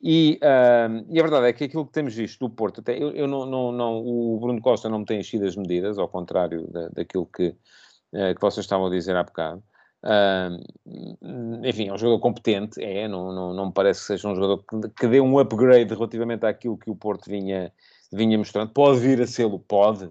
E, 0.00 0.38
uh, 0.44 1.04
e, 1.10 1.18
a 1.18 1.22
verdade 1.22 1.48
é 1.48 1.52
que 1.52 1.64
aquilo 1.64 1.84
que 1.84 1.92
temos 1.92 2.14
visto 2.14 2.38
do 2.38 2.54
Porto, 2.54 2.80
até 2.80 2.96
eu, 2.96 3.10
eu 3.10 3.26
não, 3.26 3.44
não, 3.44 3.72
não, 3.72 3.98
o 3.98 4.38
Bruno 4.40 4.60
Costa 4.60 4.88
não 4.88 5.00
me 5.00 5.04
tem 5.04 5.18
enchido 5.18 5.44
as 5.44 5.56
medidas, 5.56 5.98
ao 5.98 6.08
contrário 6.08 6.68
da, 6.68 6.88
daquilo 6.90 7.26
que, 7.26 7.48
uh, 7.48 8.34
que 8.34 8.40
vocês 8.40 8.64
estavam 8.64 8.86
a 8.86 8.90
dizer 8.90 9.16
há 9.16 9.24
bocado. 9.24 9.60
Uh, 10.04 11.66
enfim, 11.66 11.88
é 11.88 11.92
um 11.92 11.98
jogador 11.98 12.20
competente, 12.20 12.80
é, 12.80 13.08
não, 13.08 13.32
não, 13.32 13.52
não 13.52 13.66
me 13.66 13.72
parece 13.72 14.00
que 14.02 14.06
seja 14.06 14.28
um 14.28 14.36
jogador 14.36 14.64
que, 14.64 14.88
que 15.00 15.08
dê 15.08 15.20
um 15.20 15.36
upgrade 15.36 15.92
relativamente 15.92 16.46
àquilo 16.46 16.78
que 16.78 16.90
o 16.90 16.96
Porto 16.96 17.28
vinha, 17.28 17.72
vinha 18.12 18.38
mostrando. 18.38 18.70
Pode 18.70 19.00
vir 19.00 19.20
a 19.20 19.26
sê-lo, 19.26 19.58
pode, 19.58 20.08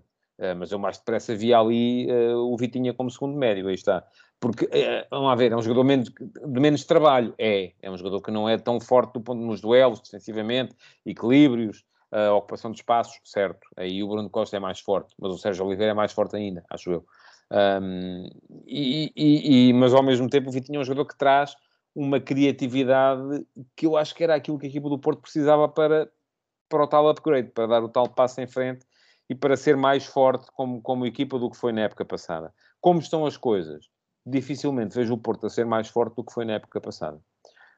mas 0.58 0.72
eu 0.72 0.80
mais 0.80 0.98
depressa 0.98 1.36
vi 1.36 1.54
ali 1.54 2.08
ah, 2.10 2.38
o 2.38 2.56
Vitinha 2.58 2.94
como 2.94 3.10
segundo 3.10 3.38
médio, 3.38 3.68
aí 3.68 3.76
está. 3.76 4.06
Porque, 4.40 4.70
é, 4.72 5.06
vamos 5.12 5.28
lá 5.28 5.36
ver, 5.36 5.52
é 5.52 5.56
um 5.56 5.62
jogador 5.62 5.84
menos, 5.84 6.10
de 6.10 6.60
menos 6.60 6.86
trabalho. 6.86 7.34
É, 7.38 7.74
é 7.82 7.92
um 7.92 7.98
jogador 7.98 8.22
que 8.22 8.32
não 8.32 8.48
é 8.48 8.58
tão 8.58 8.80
forte 8.80 9.14
do 9.14 9.22
ponto 9.22 9.42
nos 9.42 9.60
duelos, 9.60 10.00
defensivamente, 10.00 10.74
equilíbrios, 11.06 11.84
ocupação 12.36 12.72
de 12.72 12.78
espaços, 12.78 13.20
certo. 13.24 13.68
Aí 13.76 14.04
o 14.04 14.08
Bruno 14.08 14.30
Costa 14.30 14.58
é 14.58 14.60
mais 14.60 14.80
forte, 14.80 15.14
mas 15.20 15.34
o 15.34 15.38
Sérgio 15.38 15.66
Oliveira 15.66 15.92
é 15.92 15.94
mais 15.94 16.12
forte 16.12 16.36
ainda, 16.36 16.64
acho 16.70 16.92
eu. 16.92 17.06
Um, 17.52 18.30
e, 18.66 19.12
e, 19.16 19.70
e, 19.70 19.74
mas 19.74 19.94
ao 19.94 20.04
mesmo 20.04 20.30
tempo 20.30 20.50
o 20.50 20.52
Vitinho 20.52 20.78
é 20.78 20.82
um 20.82 20.86
jogador 20.86 21.06
que 21.06 21.18
traz 21.18 21.56
uma 21.96 22.20
criatividade 22.20 23.46
que 23.76 23.88
eu 23.88 23.98
acho 23.98 24.14
que 24.14 24.24
era 24.24 24.36
aquilo 24.36 24.60
que 24.60 24.68
a 24.68 24.70
equipa 24.70 24.88
do 24.88 25.00
Porto 25.00 25.22
precisava 25.22 25.68
para, 25.68 26.10
para 26.68 26.84
o 26.84 26.88
tal 26.88 27.10
upgrade, 27.10 27.50
para 27.50 27.68
dar 27.68 27.84
o 27.84 27.90
tal 27.90 28.08
passo 28.08 28.40
em 28.40 28.48
frente 28.48 28.86
e 29.30 29.36
para 29.36 29.56
ser 29.56 29.78
mais 29.78 30.06
forte 30.06 30.48
como, 30.54 30.82
como 30.82 31.06
equipa 31.06 31.38
do 31.38 31.50
que 31.50 31.58
foi 31.58 31.72
na 31.72 31.82
época 31.82 32.04
passada. 32.04 32.54
Como 32.82 33.00
estão 33.00 33.26
as 33.26 33.38
coisas? 33.38 33.90
dificilmente 34.26 34.96
vejo 34.96 35.14
o 35.14 35.18
Porto 35.18 35.46
a 35.46 35.50
ser 35.50 35.66
mais 35.66 35.88
forte 35.88 36.16
do 36.16 36.24
que 36.24 36.34
foi 36.34 36.46
na 36.46 36.54
época 36.54 36.80
passada. 36.80 37.20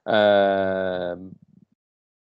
Uh, 0.07 1.31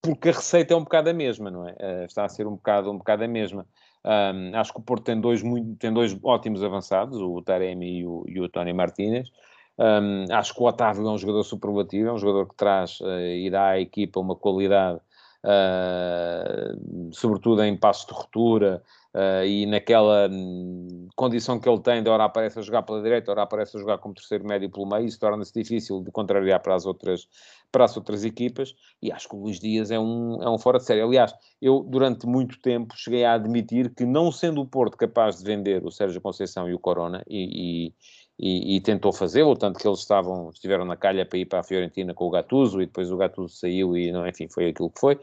porque 0.01 0.29
a 0.29 0.33
receita 0.33 0.73
é 0.73 0.77
um 0.77 0.83
bocado 0.83 1.09
a 1.09 1.13
mesma, 1.13 1.49
não 1.51 1.67
é? 1.67 1.71
Uh, 1.73 2.05
está 2.05 2.25
a 2.25 2.29
ser 2.29 2.47
um 2.47 2.55
bocado, 2.55 2.91
um 2.91 2.97
bocado 2.97 3.23
a 3.23 3.27
mesma. 3.27 3.65
Um, 4.05 4.55
acho 4.55 4.71
que 4.73 4.79
o 4.79 4.83
Porto 4.83 5.03
tem 5.03 5.19
dois, 5.19 5.41
muito, 5.41 5.75
tem 5.77 5.91
dois 5.91 6.17
ótimos 6.23 6.63
avançados, 6.63 7.19
o 7.19 7.41
Taremi 7.41 7.99
e 7.99 8.05
o, 8.05 8.23
e 8.27 8.39
o 8.39 8.47
Tony 8.47 8.73
Martínez. 8.73 9.29
Um, 9.77 10.25
acho 10.31 10.53
que 10.53 10.61
o 10.61 10.65
Otávio 10.65 11.05
é 11.07 11.11
um 11.11 11.17
jogador 11.17 11.43
superlativo, 11.43 12.09
é 12.09 12.13
um 12.13 12.17
jogador 12.17 12.47
que 12.47 12.55
traz 12.55 12.99
uh, 13.01 13.19
e 13.19 13.49
dá 13.49 13.69
à 13.69 13.79
equipa 13.79 14.19
uma 14.19 14.35
qualidade, 14.35 14.99
uh, 15.43 17.11
sobretudo 17.11 17.63
em 17.63 17.77
passos 17.77 18.07
de 18.07 18.13
ruptura, 18.13 18.81
Uh, 19.17 19.43
e 19.43 19.65
naquela 19.65 20.29
hum, 20.29 21.07
condição 21.15 21.59
que 21.59 21.67
ele 21.67 21.79
tem 21.79 22.03
de 22.03 22.09
ora 22.09 22.25
aparece 22.25 22.59
a 22.59 22.61
jogar 22.61 22.83
pela 22.83 23.01
direita, 23.01 23.31
ora 23.31 23.41
aparece 23.41 23.75
a 23.75 23.79
jogar 23.79 23.97
como 23.97 24.13
terceiro 24.13 24.45
médio 24.45 24.69
pelo 24.69 24.85
meio, 24.85 25.07
isso 25.07 25.19
torna-se 25.19 25.51
difícil 25.51 26.03
de 26.03 26.11
contrariar 26.11 26.61
para 26.61 26.75
as 26.75 26.85
outras 26.85 27.27
para 27.71 27.83
as 27.85 27.97
outras 27.97 28.23
equipas, 28.23 28.75
e 29.01 29.11
acho 29.11 29.27
que 29.27 29.35
o 29.35 29.39
Luís 29.39 29.59
Dias 29.59 29.89
é 29.89 29.99
um, 29.99 30.41
é 30.41 30.47
um 30.47 30.59
fora 30.59 30.77
de 30.77 30.85
série. 30.85 31.01
Aliás, 31.01 31.33
eu 31.59 31.81
durante 31.81 32.27
muito 32.27 32.61
tempo 32.61 32.93
cheguei 32.95 33.25
a 33.25 33.33
admitir 33.33 33.93
que 33.93 34.05
não 34.05 34.31
sendo 34.31 34.61
o 34.61 34.67
Porto 34.67 34.95
capaz 34.95 35.39
de 35.39 35.43
vender 35.43 35.83
o 35.83 35.91
Sérgio 35.91 36.21
Conceição 36.21 36.69
e 36.69 36.73
o 36.75 36.79
Corona, 36.79 37.23
e, 37.27 37.91
e, 38.39 38.75
e 38.77 38.81
tentou 38.81 39.11
fazê-lo, 39.11 39.55
tanto 39.55 39.79
que 39.79 39.87
eles 39.87 39.99
estavam, 39.99 40.49
estiveram 40.51 40.85
na 40.85 40.95
calha 40.95 41.25
para 41.25 41.39
ir 41.39 41.45
para 41.45 41.59
a 41.59 41.63
Fiorentina 41.63 42.13
com 42.13 42.25
o 42.25 42.29
Gattuso, 42.29 42.81
e 42.81 42.85
depois 42.85 43.11
o 43.11 43.17
Gattuso 43.17 43.55
saiu 43.55 43.97
e, 43.97 44.11
não, 44.11 44.27
enfim, 44.27 44.47
foi 44.47 44.69
aquilo 44.69 44.91
que 44.91 44.99
foi. 44.99 45.19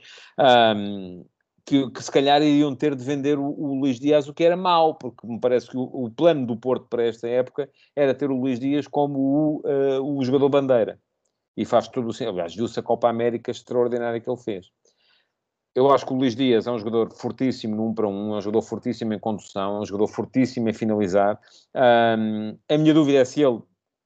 Um, 0.77 1.25
que, 1.65 1.91
que, 1.91 2.03
se 2.03 2.11
calhar 2.11 2.43
iriam 2.43 2.75
ter 2.75 2.95
de 2.95 3.03
vender 3.03 3.39
o, 3.39 3.47
o, 3.47 3.81
Luís 3.81 3.99
Dias, 3.99 4.29
o 4.29 4.35
que 4.35 4.45
era 4.45 4.57
mau, 4.57 4.95
porque 4.95 5.27
me 5.27 5.41
parece 5.41 5.69
que 5.69 5.77
o, 5.77 5.83
o, 5.83 6.11
plano 6.11 6.47
do 6.47 6.57
Porto 6.57 6.87
para 6.89 7.05
esta 7.05 7.27
época 7.27 7.69
era 7.97 8.15
ter 8.15 8.31
o 8.31 8.37
Luís 8.37 8.61
Dias 8.61 8.87
como 8.87 9.19
o, 9.19 9.63
uh, 9.65 10.19
o 10.19 10.23
jogador 10.25 10.49
bandeira. 10.51 11.01
E 11.57 11.65
faz 11.65 11.89
tudo 11.89 12.11
assim. 12.11 12.27
Aliás, 12.27 12.55
viu-se 12.55 12.79
a 12.79 12.83
Copa 12.83 13.09
América 13.09 13.51
extraordinária 13.51 14.21
que 14.21 14.29
ele 14.29 14.37
fez. 14.37 14.71
Eu 15.75 15.91
acho 15.93 16.07
que 16.07 16.13
o 16.13 16.17
Luís 16.17 16.37
Dias 16.37 16.67
é 16.67 16.71
um 16.71 16.79
jogador 16.79 17.11
fortíssimo 17.13 17.89
1 17.89 17.95
para 17.95 18.09
1, 18.09 18.35
é 18.35 18.37
um 18.37 18.41
jogador 18.41 18.63
fortíssimo 18.63 19.13
em 19.13 19.19
condução, 19.19 19.77
é 19.77 19.81
um 19.81 19.87
jogador 19.87 20.09
fortíssimo 20.09 20.69
em 20.69 20.73
finalizar. 20.73 21.41
Um, 21.75 22.57
a 22.69 22.79
minha 22.79 22.95
dúvida 22.95 23.19
é 23.19 23.25
se 23.25 23.43
ele, 23.43 23.61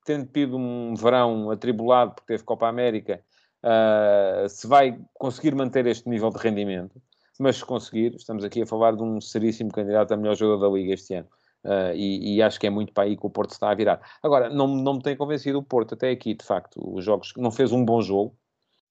tendo 0.05 0.27
tido 0.27 0.57
um 0.57 0.95
verão 0.95 1.51
atribulado 1.51 2.15
porque 2.15 2.33
teve 2.33 2.45
Copa 2.45 2.69
América, 2.69 3.23
uh, 3.65 4.49
se 4.49 4.67
vai 4.67 4.99
conseguir 5.15 5.55
manter 5.55 5.87
este 5.87 6.09
nível 6.09 6.31
de 6.31 6.39
rendimento 6.39 7.03
mas 7.39 7.57
se 7.59 7.65
conseguir, 7.65 8.15
estamos 8.17 8.45
aqui 8.45 8.63
a 8.63 8.67
falar 8.67 8.97
de 8.97 9.03
um 9.03 9.21
seríssimo 9.21 9.71
candidato 9.71 10.13
a 10.13 10.17
melhor 10.17 10.35
jogador 10.35 10.69
da 10.69 10.77
Liga 10.77 10.95
este 10.95 11.15
ano. 11.15 11.29
Uh, 11.65 11.93
e, 11.95 12.37
e, 12.37 12.43
acho 12.43 12.59
que 12.59 12.67
é 12.67 12.71
muito 12.71 12.93
para 12.93 13.05
aí 13.05 13.17
que 13.17 13.27
o 13.27 13.31
Porto 13.31 13.51
está 13.51 13.71
a 13.71 13.75
virar. 13.75 14.01
Agora, 14.23 14.49
não, 14.49 14.67
não 14.67 14.95
me 14.95 15.03
tem 15.03 15.17
convencido 15.17 15.59
o 15.59 15.63
Porto 15.63 15.95
até 15.95 16.11
aqui, 16.11 16.35
de 16.35 16.45
facto. 16.45 16.81
Os 16.83 17.05
jogos 17.05 17.33
não 17.37 17.51
fez 17.51 17.73
um 17.73 17.85
bom 17.85 18.01
jogo 18.01 18.37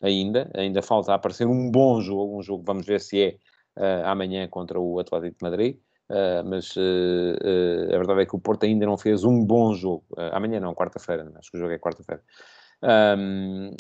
ainda, 0.02 0.50
ainda 0.54 0.82
falta 0.82 1.14
aparecer 1.14 1.48
um 1.48 1.72
bom 1.72 2.02
jogo, 2.02 2.38
um 2.38 2.42
jogo, 2.42 2.64
vamos 2.66 2.86
ver 2.86 3.00
se 3.00 3.22
é 3.22 3.38
uh, 3.78 4.06
amanhã 4.06 4.48
contra 4.48 4.80
o 4.80 5.00
Atlético 5.00 5.38
de 5.40 5.44
Madrid. 5.44 5.78
Uh, 6.10 6.44
mas 6.46 6.74
a 6.78 7.98
verdade 7.98 8.22
é 8.22 8.26
que 8.26 8.36
o 8.36 8.40
Porto 8.40 8.64
ainda 8.64 8.86
não 8.86 8.98
fez 8.98 9.26
um 9.26 9.44
bom 9.44 9.74
jogo. 9.74 10.06
amanhã 10.32 10.60
não, 10.60 10.74
quarta-feira, 10.74 11.30
acho 11.38 11.52
que 11.52 11.58
o 11.58 11.60
jogo 11.60 11.74
é 11.74 11.80
quarta-feira. 11.80 12.22
Um, 12.84 13.72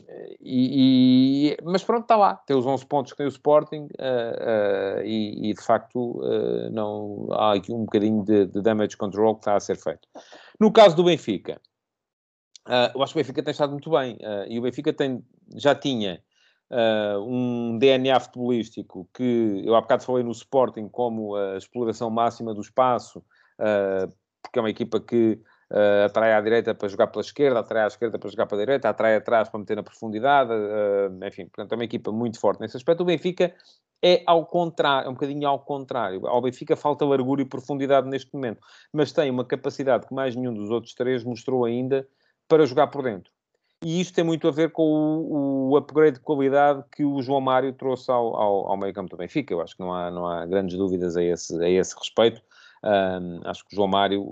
e, 0.41 1.51
e, 1.51 1.57
mas 1.63 1.83
pronto, 1.83 2.03
está 2.03 2.15
lá. 2.15 2.35
Tem 2.35 2.55
os 2.55 2.65
11 2.65 2.85
pontos 2.87 3.11
que 3.11 3.17
tem 3.17 3.27
o 3.27 3.29
Sporting 3.29 3.87
uh, 3.99 4.99
uh, 4.99 5.03
e, 5.03 5.49
e, 5.49 5.53
de 5.53 5.61
facto 5.61 6.19
uh, 6.23 6.69
não, 6.71 7.27
há 7.31 7.53
aqui 7.53 7.71
um 7.71 7.81
bocadinho 7.81 8.23
de, 8.23 8.47
de, 8.47 8.61
damage 8.61 8.97
control 8.97 9.35
que 9.35 9.41
está 9.41 9.55
a 9.55 9.59
ser 9.59 9.77
feito. 9.77 10.07
No 10.59 10.71
caso 10.71 10.95
do 10.95 11.03
Benfica, 11.03 11.61
eu 12.93 13.01
acho 13.01 13.13
que 13.13 13.19
o 13.19 13.23
Benfica 13.23 13.43
tem 13.43 13.51
estado 13.51 13.71
muito 13.71 13.89
bem 13.89 14.17
e 14.49 14.59
o 14.59 14.61
Benfica 14.61 14.91
tem, 14.91 15.23
já 15.55 15.73
tinha 15.73 16.21
um 17.25 17.77
DNA 17.77 18.19
futebolístico 18.19 19.07
que 19.13 19.61
eu 19.63 19.73
há 19.73 19.79
bocado 19.79 20.03
falei 20.03 20.21
no 20.21 20.31
Sporting 20.31 20.89
como 20.89 21.33
a 21.37 21.55
exploração 21.55 22.09
máxima 22.09 22.53
do 22.53 22.59
espaço, 22.59 23.23
porque 24.43 24.59
é 24.59 24.61
uma 24.61 24.69
equipa 24.69 24.99
que 24.99 25.39
uh, 25.71 26.05
atrai 26.05 26.33
à 26.33 26.41
direita 26.41 26.73
para 26.73 26.87
jogar 26.87 27.07
pela 27.07 27.21
esquerda, 27.21 27.59
atrai 27.59 27.83
à 27.83 27.87
esquerda 27.87 28.17
para 28.19 28.29
jogar 28.29 28.45
pela 28.45 28.61
direita, 28.61 28.89
atrai 28.89 29.15
atrás 29.15 29.49
para 29.49 29.59
meter 29.59 29.75
na 29.75 29.83
profundidade, 29.83 30.51
uh, 30.51 31.25
enfim, 31.25 31.45
portanto 31.45 31.71
é 31.71 31.75
uma 31.75 31.83
equipa 31.83 32.11
muito 32.11 32.39
forte 32.39 32.59
nesse 32.59 32.77
aspecto. 32.77 33.01
O 33.01 33.05
Benfica 33.05 33.53
é 34.01 34.23
ao 34.25 34.45
contrário, 34.45 35.07
é 35.07 35.09
um 35.09 35.13
bocadinho 35.13 35.47
ao 35.47 35.59
contrário. 35.59 36.27
Ao 36.27 36.41
Benfica 36.41 36.75
falta 36.75 37.05
largura 37.05 37.41
e 37.41 37.45
profundidade 37.45 38.07
neste 38.07 38.33
momento, 38.33 38.59
mas 38.93 39.11
tem 39.11 39.29
uma 39.29 39.45
capacidade 39.45 40.07
que 40.07 40.13
mais 40.13 40.35
nenhum 40.35 40.53
dos 40.53 40.69
outros 40.69 40.93
três 40.93 41.23
mostrou 41.23 41.65
ainda 41.65 42.07
para 42.47 42.65
jogar 42.65 42.87
por 42.87 43.03
dentro. 43.03 43.31
E 43.83 44.01
isto 44.01 44.15
tem 44.15 44.23
muito 44.23 44.47
a 44.47 44.51
ver 44.51 44.71
com 44.71 44.83
o, 44.83 45.69
o 45.69 45.77
upgrade 45.77 46.17
de 46.17 46.23
qualidade 46.23 46.83
que 46.95 47.03
o 47.03 47.21
João 47.21 47.39
Mário 47.39 47.71
trouxe 47.73 48.09
ao, 48.09 48.35
ao, 48.35 48.71
ao 48.71 48.77
meio 48.77 48.93
campo 48.93 49.09
do 49.09 49.17
Benfica. 49.17 49.53
Eu 49.53 49.61
acho 49.61 49.75
que 49.75 49.81
não 49.81 49.93
há, 49.93 50.09
não 50.09 50.25
há 50.25 50.45
grandes 50.47 50.75
dúvidas 50.75 51.15
a 51.15 51.23
esse, 51.23 51.63
a 51.63 51.69
esse 51.69 51.95
respeito. 51.95 52.41
Um, 52.83 53.41
acho 53.45 53.65
que 53.65 53.73
o 53.73 53.75
João 53.75 53.87
Mário, 53.87 54.23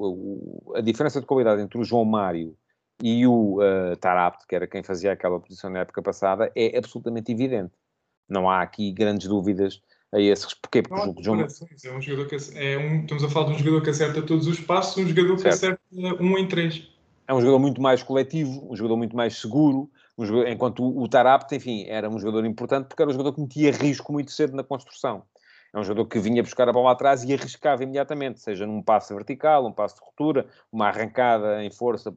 a 0.75 0.81
diferença 0.81 1.19
de 1.19 1.25
qualidade 1.25 1.61
entre 1.61 1.77
o 1.79 1.83
João 1.83 2.05
Mário 2.05 2.55
e 3.01 3.25
o 3.25 3.59
uh, 3.59 3.95
Tarapte, 3.97 4.45
que 4.47 4.55
era 4.55 4.67
quem 4.67 4.83
fazia 4.83 5.11
aquela 5.11 5.39
posição 5.39 5.69
na 5.69 5.79
época 5.79 6.01
passada, 6.01 6.51
é 6.55 6.77
absolutamente 6.77 7.31
evidente. 7.31 7.73
Não 8.29 8.49
há 8.49 8.61
aqui 8.61 8.91
grandes 8.91 9.27
dúvidas 9.27 9.81
a 10.11 10.19
esses. 10.19 10.53
Porquê? 10.53 10.81
Porque 10.81 10.95
Não, 10.95 11.13
o 11.13 11.23
João... 11.23 11.41
é 11.41 11.91
um 11.91 12.01
jogador 12.01 12.27
que 12.29 12.35
é 12.55 12.77
um, 12.77 13.01
estamos 13.01 13.23
a 13.23 13.29
falar 13.29 13.47
de 13.47 13.53
um 13.53 13.57
jogador 13.57 13.81
que 13.81 13.89
acerta 13.89 14.21
todos 14.21 14.47
os 14.47 14.59
passos, 14.59 14.97
um 15.03 15.07
jogador 15.07 15.35
que 15.35 15.41
Certo. 15.41 15.53
acerta 15.55 16.23
um 16.23 16.37
em 16.37 16.47
três. 16.47 16.87
é 17.27 17.33
um 17.33 17.39
jogador 17.39 17.59
muito 17.59 17.81
mais 17.81 18.03
coletivo, 18.03 18.67
um 18.71 18.75
jogador 18.75 18.97
muito 18.97 19.15
mais 19.15 19.37
seguro, 19.37 19.89
um 20.17 20.25
jogador- 20.25 20.47
enquanto 20.49 20.83
o, 20.83 21.03
o 21.03 21.09
Tarapte, 21.09 21.55
enfim, 21.55 21.85
era 21.87 22.09
um 22.09 22.19
jogador 22.19 22.45
importante 22.45 22.87
porque 22.87 23.01
era 23.01 23.09
um 23.09 23.13
jogador 23.13 23.33
que 23.33 23.41
metia 23.41 23.71
risco 23.71 24.13
muito 24.13 24.31
cedo 24.31 24.55
na 24.55 24.63
construção. 24.63 25.23
É 25.75 25.79
um 25.79 25.83
jogador 25.83 26.05
que 26.05 26.19
vinha 26.19 26.41
buscar 26.41 26.69
a 26.69 26.71
bola 26.71 26.93
atrás 26.93 27.25
e 27.25 27.33
arriscava 27.33 27.83
imediatamente, 27.83 28.39
seja 28.39 28.65
num 28.65 28.81
passe 28.81 29.13
vertical, 29.13 29.67
um 29.67 29.73
passe 29.73 29.95
de 29.95 30.01
ruptura, 30.01 30.47
uma 30.71 30.87
arrancada 30.87 31.61
em 31.65 31.69
força 31.69 32.15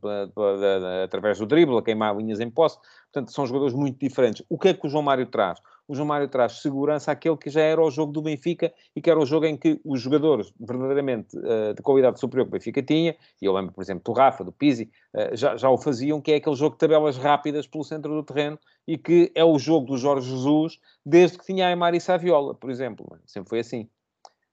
através 1.02 1.40
do 1.40 1.46
drible, 1.46 1.76
a 1.76 1.82
queimar 1.82 2.16
linhas 2.16 2.38
em 2.38 2.48
posse. 2.48 2.78
Portanto, 3.12 3.32
são 3.32 3.44
jogadores 3.44 3.74
muito 3.74 3.98
diferentes. 3.98 4.44
O 4.48 4.56
que 4.56 4.68
é 4.68 4.74
que 4.74 4.86
o 4.86 4.88
João 4.88 5.02
Mário 5.02 5.26
traz? 5.26 5.60
O 5.88 5.94
João 5.94 6.06
Mário 6.06 6.28
traz 6.28 6.60
segurança 6.60 7.10
àquele 7.10 7.36
que 7.38 7.48
já 7.48 7.62
era 7.62 7.82
o 7.82 7.90
jogo 7.90 8.12
do 8.12 8.20
Benfica 8.20 8.72
e 8.94 9.00
que 9.00 9.08
era 9.10 9.18
o 9.18 9.24
jogo 9.24 9.46
em 9.46 9.56
que 9.56 9.80
os 9.82 10.02
jogadores 10.02 10.52
verdadeiramente 10.60 11.34
eh, 11.42 11.72
de 11.72 11.82
qualidade 11.82 12.20
superior 12.20 12.44
que 12.44 12.50
o 12.50 12.52
Benfica 12.52 12.82
tinha, 12.82 13.16
e 13.40 13.46
eu 13.46 13.54
lembro, 13.54 13.72
por 13.72 13.82
exemplo, 13.82 14.04
do 14.04 14.12
Rafa, 14.12 14.44
do 14.44 14.52
Pizzi, 14.52 14.90
eh, 15.14 15.34
já, 15.34 15.56
já 15.56 15.70
o 15.70 15.78
faziam, 15.78 16.20
que 16.20 16.32
é 16.32 16.36
aquele 16.36 16.56
jogo 16.56 16.74
de 16.74 16.80
tabelas 16.80 17.16
rápidas 17.16 17.66
pelo 17.66 17.82
centro 17.84 18.14
do 18.14 18.22
terreno 18.22 18.58
e 18.86 18.98
que 18.98 19.32
é 19.34 19.42
o 19.42 19.58
jogo 19.58 19.86
do 19.86 19.96
Jorge 19.96 20.28
Jesus 20.30 20.78
desde 21.04 21.38
que 21.38 21.46
tinha 21.46 21.64
a 21.64 21.68
Aymar 21.70 21.94
e 21.94 22.00
Saviola, 22.00 22.54
por 22.54 22.70
exemplo. 22.70 23.06
é? 23.14 23.18
Sempre 23.24 23.48
foi 23.48 23.60
assim. 23.60 23.88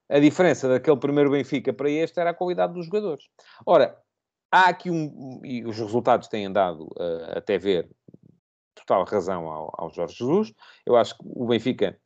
A 0.08 0.20
diferença 0.20 0.70
daquele 0.70 0.98
primeiro 0.98 1.32
Benfica 1.32 1.74
para 1.74 1.90
este 1.90 2.18
era 2.20 2.30
a 2.30 2.34
qualidade 2.34 2.74
dos 2.74 2.86
jogadores. 2.86 3.28
Ora, 3.66 3.98
há 4.52 4.70
aqui 4.70 4.90
um... 4.90 5.42
E 5.44 5.66
os 5.66 5.78
resultados 5.78 6.28
têm 6.28 6.52
dado 6.52 6.88
eh, 6.98 7.34
até 7.38 7.58
ver 7.58 7.90
total 8.86 9.06
razão 9.06 9.48
ao, 9.48 9.74
ao 9.78 9.90
Jorge 9.90 10.16
Jesus. 10.16 10.54
Eu 10.86 10.96
acho 10.96 11.18
que 11.18 11.24
o 11.26 11.46
Benfica 11.48 11.98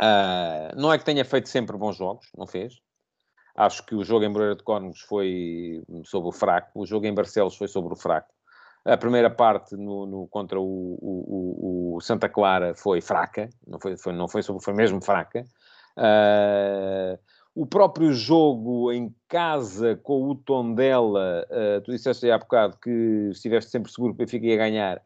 ah, 0.00 0.72
não 0.76 0.92
é 0.92 0.98
que 0.98 1.04
tenha 1.04 1.24
feito 1.24 1.48
sempre 1.48 1.76
bons 1.76 1.96
jogos, 1.96 2.26
não 2.36 2.46
fez. 2.46 2.74
Acho 3.56 3.84
que 3.86 3.94
o 3.94 4.02
jogo 4.04 4.24
em 4.24 4.28
Moreira 4.28 4.56
de 4.56 4.64
Cónegos 4.64 5.00
foi 5.02 5.80
sobre 6.04 6.28
o 6.28 6.32
fraco, 6.32 6.70
o 6.80 6.86
jogo 6.86 7.06
em 7.06 7.14
Barcelos 7.14 7.56
foi 7.56 7.68
sobre 7.68 7.92
o 7.92 7.96
fraco. 7.96 8.32
A 8.84 8.96
primeira 8.96 9.30
parte 9.30 9.76
no, 9.76 10.04
no- 10.04 10.26
contra 10.28 10.60
o, 10.60 10.98
o- 11.00 11.94
o- 11.96 12.00
Santa 12.00 12.28
Clara 12.28 12.74
foi 12.74 13.00
fraca, 13.00 13.48
não 13.66 13.78
foi, 13.80 13.96
foi- 13.96 14.12
não 14.12 14.28
foi, 14.28 14.42
sobre, 14.42 14.62
foi 14.62 14.74
mesmo 14.74 15.00
fraca. 15.02 15.44
Ah, 15.96 17.16
o 17.54 17.64
próprio 17.64 18.12
jogo 18.12 18.90
em 18.92 19.14
casa 19.28 19.94
com 20.02 20.28
o 20.28 20.34
Tondela, 20.34 21.46
ah, 21.48 21.80
tu 21.82 21.92
disseste 21.92 22.26
aí 22.26 22.32
há 22.32 22.38
bocado 22.38 22.76
que 22.78 22.90
estiveste 23.30 23.70
sempre 23.70 23.90
seguro 23.92 24.12
que 24.14 24.22
o 24.22 24.26
Benfica 24.26 24.46
ia 24.46 24.56
ganhar. 24.56 25.00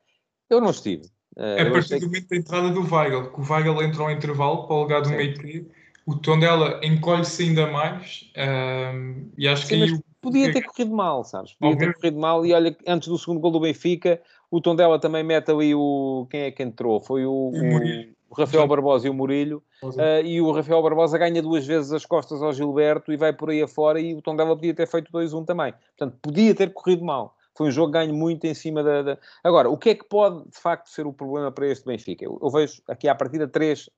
Eu 0.49 0.61
não 0.61 0.71
estive. 0.71 1.09
É 1.37 1.63
a 1.63 1.71
partir 1.71 1.95
do 1.95 2.01
que- 2.01 2.07
momento 2.07 2.29
da 2.29 2.37
entrada 2.37 2.71
do 2.71 2.81
Weigl, 2.95 3.31
que 3.31 3.41
o 3.41 3.53
Weigl 3.53 3.83
entra 3.83 4.03
ao 4.03 4.11
intervalo 4.11 4.67
para 4.67 4.77
o 4.77 4.81
lugar 4.81 5.03
do 5.03 5.11
que 5.11 5.67
o 6.07 6.17
Tondela 6.17 6.81
encolhe-se 6.83 7.43
ainda 7.43 7.67
mais 7.67 8.31
ahm, 8.37 9.27
e 9.37 9.47
acho 9.47 9.67
Sim, 9.67 9.69
que 9.69 9.83
aí 9.85 10.01
podia 10.21 10.53
ter 10.53 10.63
corrido 10.63 10.95
mal, 10.95 11.23
sabes? 11.23 11.53
Podia 11.55 11.77
ter 11.79 11.95
corrido 11.95 12.19
mal 12.19 12.45
e 12.45 12.53
olha, 12.53 12.77
antes 12.87 13.09
do 13.09 13.19
segundo 13.19 13.41
gol 13.41 13.51
do 13.51 13.61
Benfica, 13.61 14.21
o 14.51 14.61
Tondela 14.61 14.99
também 14.99 15.23
mete 15.23 15.51
ali 15.51 15.75
o... 15.75 16.27
Quem 16.31 16.41
é 16.43 16.51
que 16.51 16.63
entrou? 16.63 17.01
Foi 17.01 17.27
o, 17.27 17.51
O 17.53 18.09
o 18.31 18.35
Rafael 18.35 18.67
Barbosa 18.67 19.07
e 19.07 19.11
o 19.11 19.15
Murilho. 19.15 19.63
ah, 19.99 20.21
e 20.21 20.41
o 20.41 20.51
Rafael 20.53 20.83
Barbosa 20.83 21.17
ganha 21.17 21.41
duas 21.41 21.67
vezes 21.67 21.93
as 21.93 22.05
costas 22.05 22.43
ao 22.43 22.53
Gilberto 22.53 23.13
e 23.13 23.17
vai 23.17 23.33
por 23.33 23.51
aí 23.51 23.63
afora 23.63 24.01
e 24.01 24.15
o 24.15 24.21
Tondela 24.21 24.55
podia 24.55 24.75
ter 24.75 24.87
feito 24.87 25.11
2-1 25.11 25.45
também. 25.45 25.73
Portanto, 25.97 26.19
podia 26.21 26.55
ter 26.55 26.73
corrido 26.73 27.05
mal. 27.05 27.35
Foi 27.59 27.69
um 27.69 27.71
jogo 27.73 27.93
ganho 27.93 28.15
muito 28.15 28.47
em 28.47 28.55
cima 28.55 28.83
da, 28.85 29.03
da- 29.03 29.19
Agora, 29.45 29.69
o 29.69 29.77
que 29.77 29.91
é 29.91 29.95
que 29.97 30.05
pode, 30.09 30.49
de 30.49 30.59
facto, 30.59 30.89
ser 30.89 31.07
o 31.07 31.13
problema 31.13 31.51
para 31.53 31.67
este 31.67 31.85
Benfica? 31.85 32.25
Eu, 32.25 32.39
eu 32.41 32.51
vejo 32.51 32.81
aqui 32.89 33.09
à 33.09 33.15
partida 33.15 33.49
três 33.49 33.91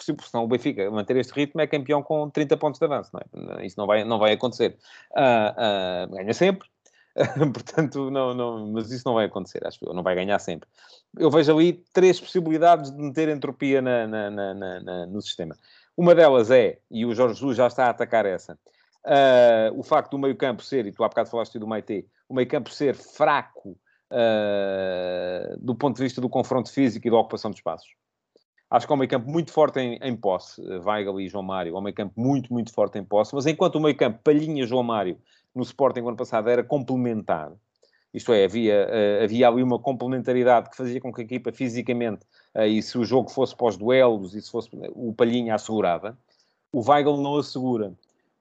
se 0.00 0.14
senão 0.30 0.44
o 0.44 0.48
Benfica 0.48 0.90
manter 0.90 1.16
este 1.16 1.32
ritmo 1.32 1.60
é 1.60 1.66
campeão 1.66 2.02
com 2.02 2.28
30 2.30 2.56
pontos 2.56 2.78
de 2.78 2.84
avanço, 2.84 3.10
não 3.12 3.56
é? 3.58 3.66
Isso 3.66 3.76
não 3.78 3.86
vai, 3.86 4.04
não 4.04 4.18
vai 4.18 4.32
acontecer. 4.32 4.76
Ah, 5.14 5.54
ah, 6.04 6.06
ganha 6.10 6.34
sempre, 6.34 6.68
portanto, 7.52 8.10
não, 8.10 8.34
não, 8.34 8.72
mas 8.72 8.90
isso 8.90 9.04
não 9.06 9.14
vai 9.14 9.26
acontecer, 9.26 9.66
acho 9.66 9.78
que 9.78 9.86
não 9.86 10.02
vai 10.02 10.14
ganhar 10.14 10.38
sempre. 10.38 10.68
Eu 11.18 11.30
vejo 11.30 11.52
ali 11.52 11.82
três 11.92 12.20
possibilidades 12.20 12.90
de 12.90 12.98
meter 12.98 13.28
entropia 13.28 13.80
na- 13.80 14.06
na- 14.06 14.30
na- 14.30 15.06
no 15.06 15.22
sistema. 15.22 15.56
Uma 15.96 16.14
delas 16.14 16.50
é, 16.50 16.78
e 16.90 17.06
o 17.06 17.14
Jorge 17.14 17.34
Jesus 17.36 17.56
já 17.56 17.66
está 17.66 17.86
a 17.86 17.90
atacar 17.90 18.26
essa, 18.26 18.58
ah, 19.06 19.70
o 19.74 19.82
facto 19.82 20.10
do 20.12 20.18
meio-campo 20.18 20.62
ser, 20.62 20.86
e 20.86 20.92
tu 20.92 21.04
há 21.04 21.08
bocado 21.08 21.30
falaste 21.30 21.58
do 21.58 21.66
Maite, 21.66 22.06
o 22.28 22.34
meio-campo 22.34 22.70
ser 22.70 22.94
fraco 22.94 23.78
ah, 24.10 25.56
do 25.58 25.74
ponto 25.74 25.96
de 25.96 26.02
vista 26.02 26.20
do 26.20 26.28
confronto 26.28 26.70
físico 26.70 27.06
e 27.06 27.10
da 27.10 27.16
ocupação 27.16 27.50
de 27.50 27.56
espaços. 27.58 27.88
Acho 28.68 28.86
que 28.86 28.92
é 28.92 28.94
um 28.94 28.98
meio 28.98 29.08
campo 29.08 29.30
muito 29.30 29.52
forte 29.52 29.78
em, 29.78 29.98
em 30.02 30.16
posse, 30.16 30.60
eh, 30.60 30.80
Weigl 30.84 31.20
e 31.20 31.28
João 31.28 31.44
Mário. 31.44 31.76
É 31.76 31.78
um 31.78 31.82
meio 31.82 31.94
campo 31.94 32.20
muito, 32.20 32.52
muito 32.52 32.72
forte 32.72 32.98
em 32.98 33.04
posse. 33.04 33.32
Mas 33.34 33.46
enquanto 33.46 33.76
o 33.76 33.80
meio 33.80 33.96
campo 33.96 34.18
Palhinha 34.24 34.66
João 34.66 34.82
Mário 34.82 35.18
no 35.54 35.62
Sporting 35.62 36.00
no 36.00 36.08
ano 36.08 36.16
passado 36.16 36.50
era 36.50 36.64
complementar, 36.64 37.52
isto 38.12 38.32
é, 38.32 38.44
havia, 38.44 38.74
eh, 38.90 39.24
havia 39.24 39.48
ali 39.48 39.62
uma 39.62 39.78
complementaridade 39.78 40.70
que 40.70 40.76
fazia 40.76 41.00
com 41.00 41.12
que 41.12 41.20
a 41.20 41.24
equipa 41.24 41.52
fisicamente, 41.52 42.26
eh, 42.54 42.66
e 42.66 42.82
se 42.82 42.98
o 42.98 43.04
jogo 43.04 43.30
fosse 43.30 43.54
pós 43.54 43.76
duelos, 43.76 44.34
e 44.34 44.42
se 44.42 44.50
fosse 44.50 44.68
o 44.94 45.12
Palhinha 45.12 45.54
assegurava, 45.54 46.18
o 46.72 46.82
Weigl 46.90 47.16
não 47.18 47.36
assegura. 47.36 47.92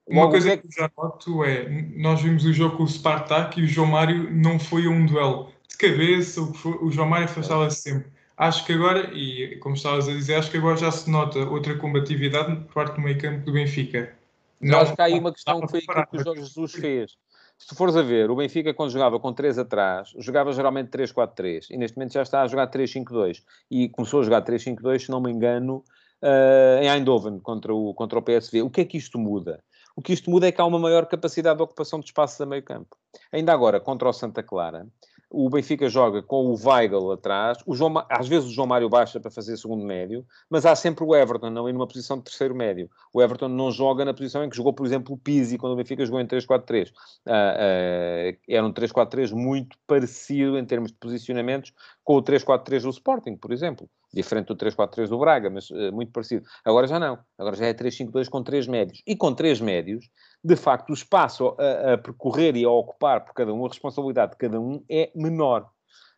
Uma 0.08 0.30
coisa 0.30 0.49
que 0.49 0.53
é 0.53 0.58
que 0.58 0.68
eu 0.68 0.72
já 0.72 0.91
noto 0.95 1.43
é, 1.43 1.68
nós 1.95 2.22
vimos 2.22 2.45
o 2.45 2.53
jogo 2.53 2.78
com 2.78 2.84
o 2.84 2.88
Spartak 2.88 3.60
e 3.60 3.64
o 3.64 3.68
João 3.68 3.88
Mário 3.88 4.32
não 4.32 4.60
foi 4.60 4.88
um 4.88 5.06
duelo 5.06 5.51
de 5.68 5.78
cabeça, 5.78 6.41
o, 6.41 6.91
João 6.91 7.10
Mário 7.10 7.26
afastava-se 7.26 7.82
sempre. 7.82 8.12
Acho 8.38 8.66
que 8.66 8.74
agora, 8.74 9.12
e 9.14 9.58
como 9.58 9.76
estavas 9.76 10.08
a 10.08 10.12
dizer, 10.12 10.36
acho 10.36 10.51
que 10.51 10.58
agora 10.58 10.78
já 10.78 10.91
se 10.91 11.10
nota 11.10 11.39
outra 11.39 11.76
combatividade 11.78 12.56
por 12.56 12.74
parte 12.74 12.95
do 12.95 13.01
meio 13.01 13.20
campo 13.20 13.45
do 13.45 13.53
Benfica. 13.53 14.14
Eu 14.62 14.78
acho 14.78 14.95
que 14.95 15.01
há 15.01 15.06
aí 15.06 15.18
uma 15.18 15.32
questão 15.32 15.62
que 15.62 15.68
foi 15.68 15.80
aquilo 15.80 16.08
que 16.08 16.18
o. 16.18 16.24
Jorge 16.24 16.41
Jesus 16.41 16.74
fez. 16.74 17.18
Se 17.58 17.68
tu 17.68 17.76
fores 17.76 17.95
a 17.95 18.01
ver, 18.01 18.30
o 18.30 18.36
Benfica, 18.36 18.74
quando 18.74 18.91
jogava 18.91 19.20
com 19.20 19.32
3 19.32 19.58
atrás, 19.58 20.14
jogava 20.18 20.51
geralmente 20.51 20.89
3-4-3. 20.89 21.68
E 21.72 21.78
neste 21.78 21.97
momento 21.97 22.14
já 22.14 22.22
está 22.22 22.41
a 22.41 22.47
jogar 22.47 22.70
3-5-2. 22.70 23.41
E 23.72 23.88
começou 23.89 24.20
a 24.20 24.24
jogar 24.24 24.43
3-5-2, 24.43 25.06
se 25.06 25.10
não 25.10 25.22
me 25.22 25.32
engano, 25.32 25.84
eh, 26.22 26.82
em 26.84 26.89
Eindhoven, 26.89 27.39
contra 27.39 27.74
o, 27.74 27.93
contra 27.93 28.20
o 28.20 28.22
PSV. 28.22 28.62
O 28.62 28.70
que 28.70 28.82
é 28.82 28.86
que 28.86 28.97
isto 28.97 29.18
muda? 29.18 29.64
O 29.95 30.01
que 30.01 30.13
isto 30.13 30.29
muda 30.29 30.47
é 30.47 30.51
que 30.51 30.59
há 30.59 30.65
uma 30.65 30.79
maior 30.79 31.05
capacidade 31.05 31.57
de 31.57 31.63
ocupação 31.63 31.99
de 31.99 32.07
espaço 32.07 32.43
a 32.43 32.45
meio 32.45 32.61
campo. 32.63 32.97
Ainda 33.31 33.53
agora, 33.53 33.79
contra 33.79 34.09
o 34.09 34.13
Santa 34.13 34.43
Clara, 34.43 34.85
o 35.29 35.49
Benfica 35.49 35.89
joga 35.89 36.21
com 36.21 36.45
o 36.45 36.55
Weigl 36.55 37.11
atrás, 37.11 37.57
o 37.65 37.75
João, 37.75 37.93
às 38.09 38.27
vezes 38.27 38.49
o 38.49 38.53
João 38.53 38.67
Mário 38.67 38.89
baixa 38.89 39.19
para 39.19 39.31
fazer 39.31 39.57
segundo 39.57 39.83
médio, 39.83 40.25
mas 40.49 40.65
há 40.65 40.75
sempre 40.75 41.03
o 41.03 41.15
Everton 41.15 41.47
ali 41.47 41.73
numa 41.73 41.87
posição 41.87 42.17
de 42.17 42.23
terceiro 42.23 42.55
médio. 42.55 42.89
O 43.13 43.21
Everton 43.21 43.47
não 43.47 43.71
joga 43.71 44.05
na 44.05 44.13
posição 44.13 44.43
em 44.43 44.49
que 44.49 44.55
jogou, 44.55 44.73
por 44.73 44.85
exemplo, 44.85 45.13
o 45.13 45.17
Pizzi, 45.17 45.57
quando 45.57 45.73
o 45.73 45.75
Benfica 45.75 46.05
jogou 46.05 46.21
em 46.21 46.27
3-4-3. 46.27 46.91
Ah, 47.25 47.57
ah, 47.57 48.37
era 48.47 48.65
um 48.65 48.71
3-4-3 48.71 49.31
muito 49.31 49.77
parecido 49.87 50.57
em 50.57 50.65
termos 50.65 50.91
de 50.91 50.97
posicionamentos 50.97 51.73
com 52.03 52.15
o 52.15 52.23
3-4-3 52.23 52.83
do 52.83 52.89
Sporting, 52.89 53.35
por 53.35 53.51
exemplo. 53.51 53.89
Diferente 54.16 54.47
do 54.47 54.55
3-4-3 54.55 55.09
do 55.09 55.20
Braga, 55.20 55.49
mas 55.49 55.70
ah, 55.72 55.91
muito 55.91 56.11
parecido. 56.11 56.45
Agora 56.63 56.88
já 56.88 56.97
não. 56.97 57.20
Agora 57.38 57.55
já 57.57 57.66
é 57.66 57.74
3-5-2 57.74 58.30
com 58.30 58.41
três 58.41 58.66
médios. 58.66 59.03
E 59.05 59.16
com 59.16 59.34
três 59.34 59.59
médios, 59.59 60.09
de 60.41 60.55
facto, 60.55 60.91
o 60.91 60.93
espaço 60.93 61.55
a, 61.59 61.93
a 61.93 61.97
percorrer 61.97 62.55
e 62.55 62.63
a 62.63 62.70
ocupar 62.70 63.26
por 63.26 63.34
cada 63.34 63.53
um, 63.53 63.66
a 63.66 63.68
responsabilidade 63.68 64.32
de 64.32 64.38
cada 64.38 64.59
um 64.59 64.82
é 64.89 65.11
menor. 65.13 65.70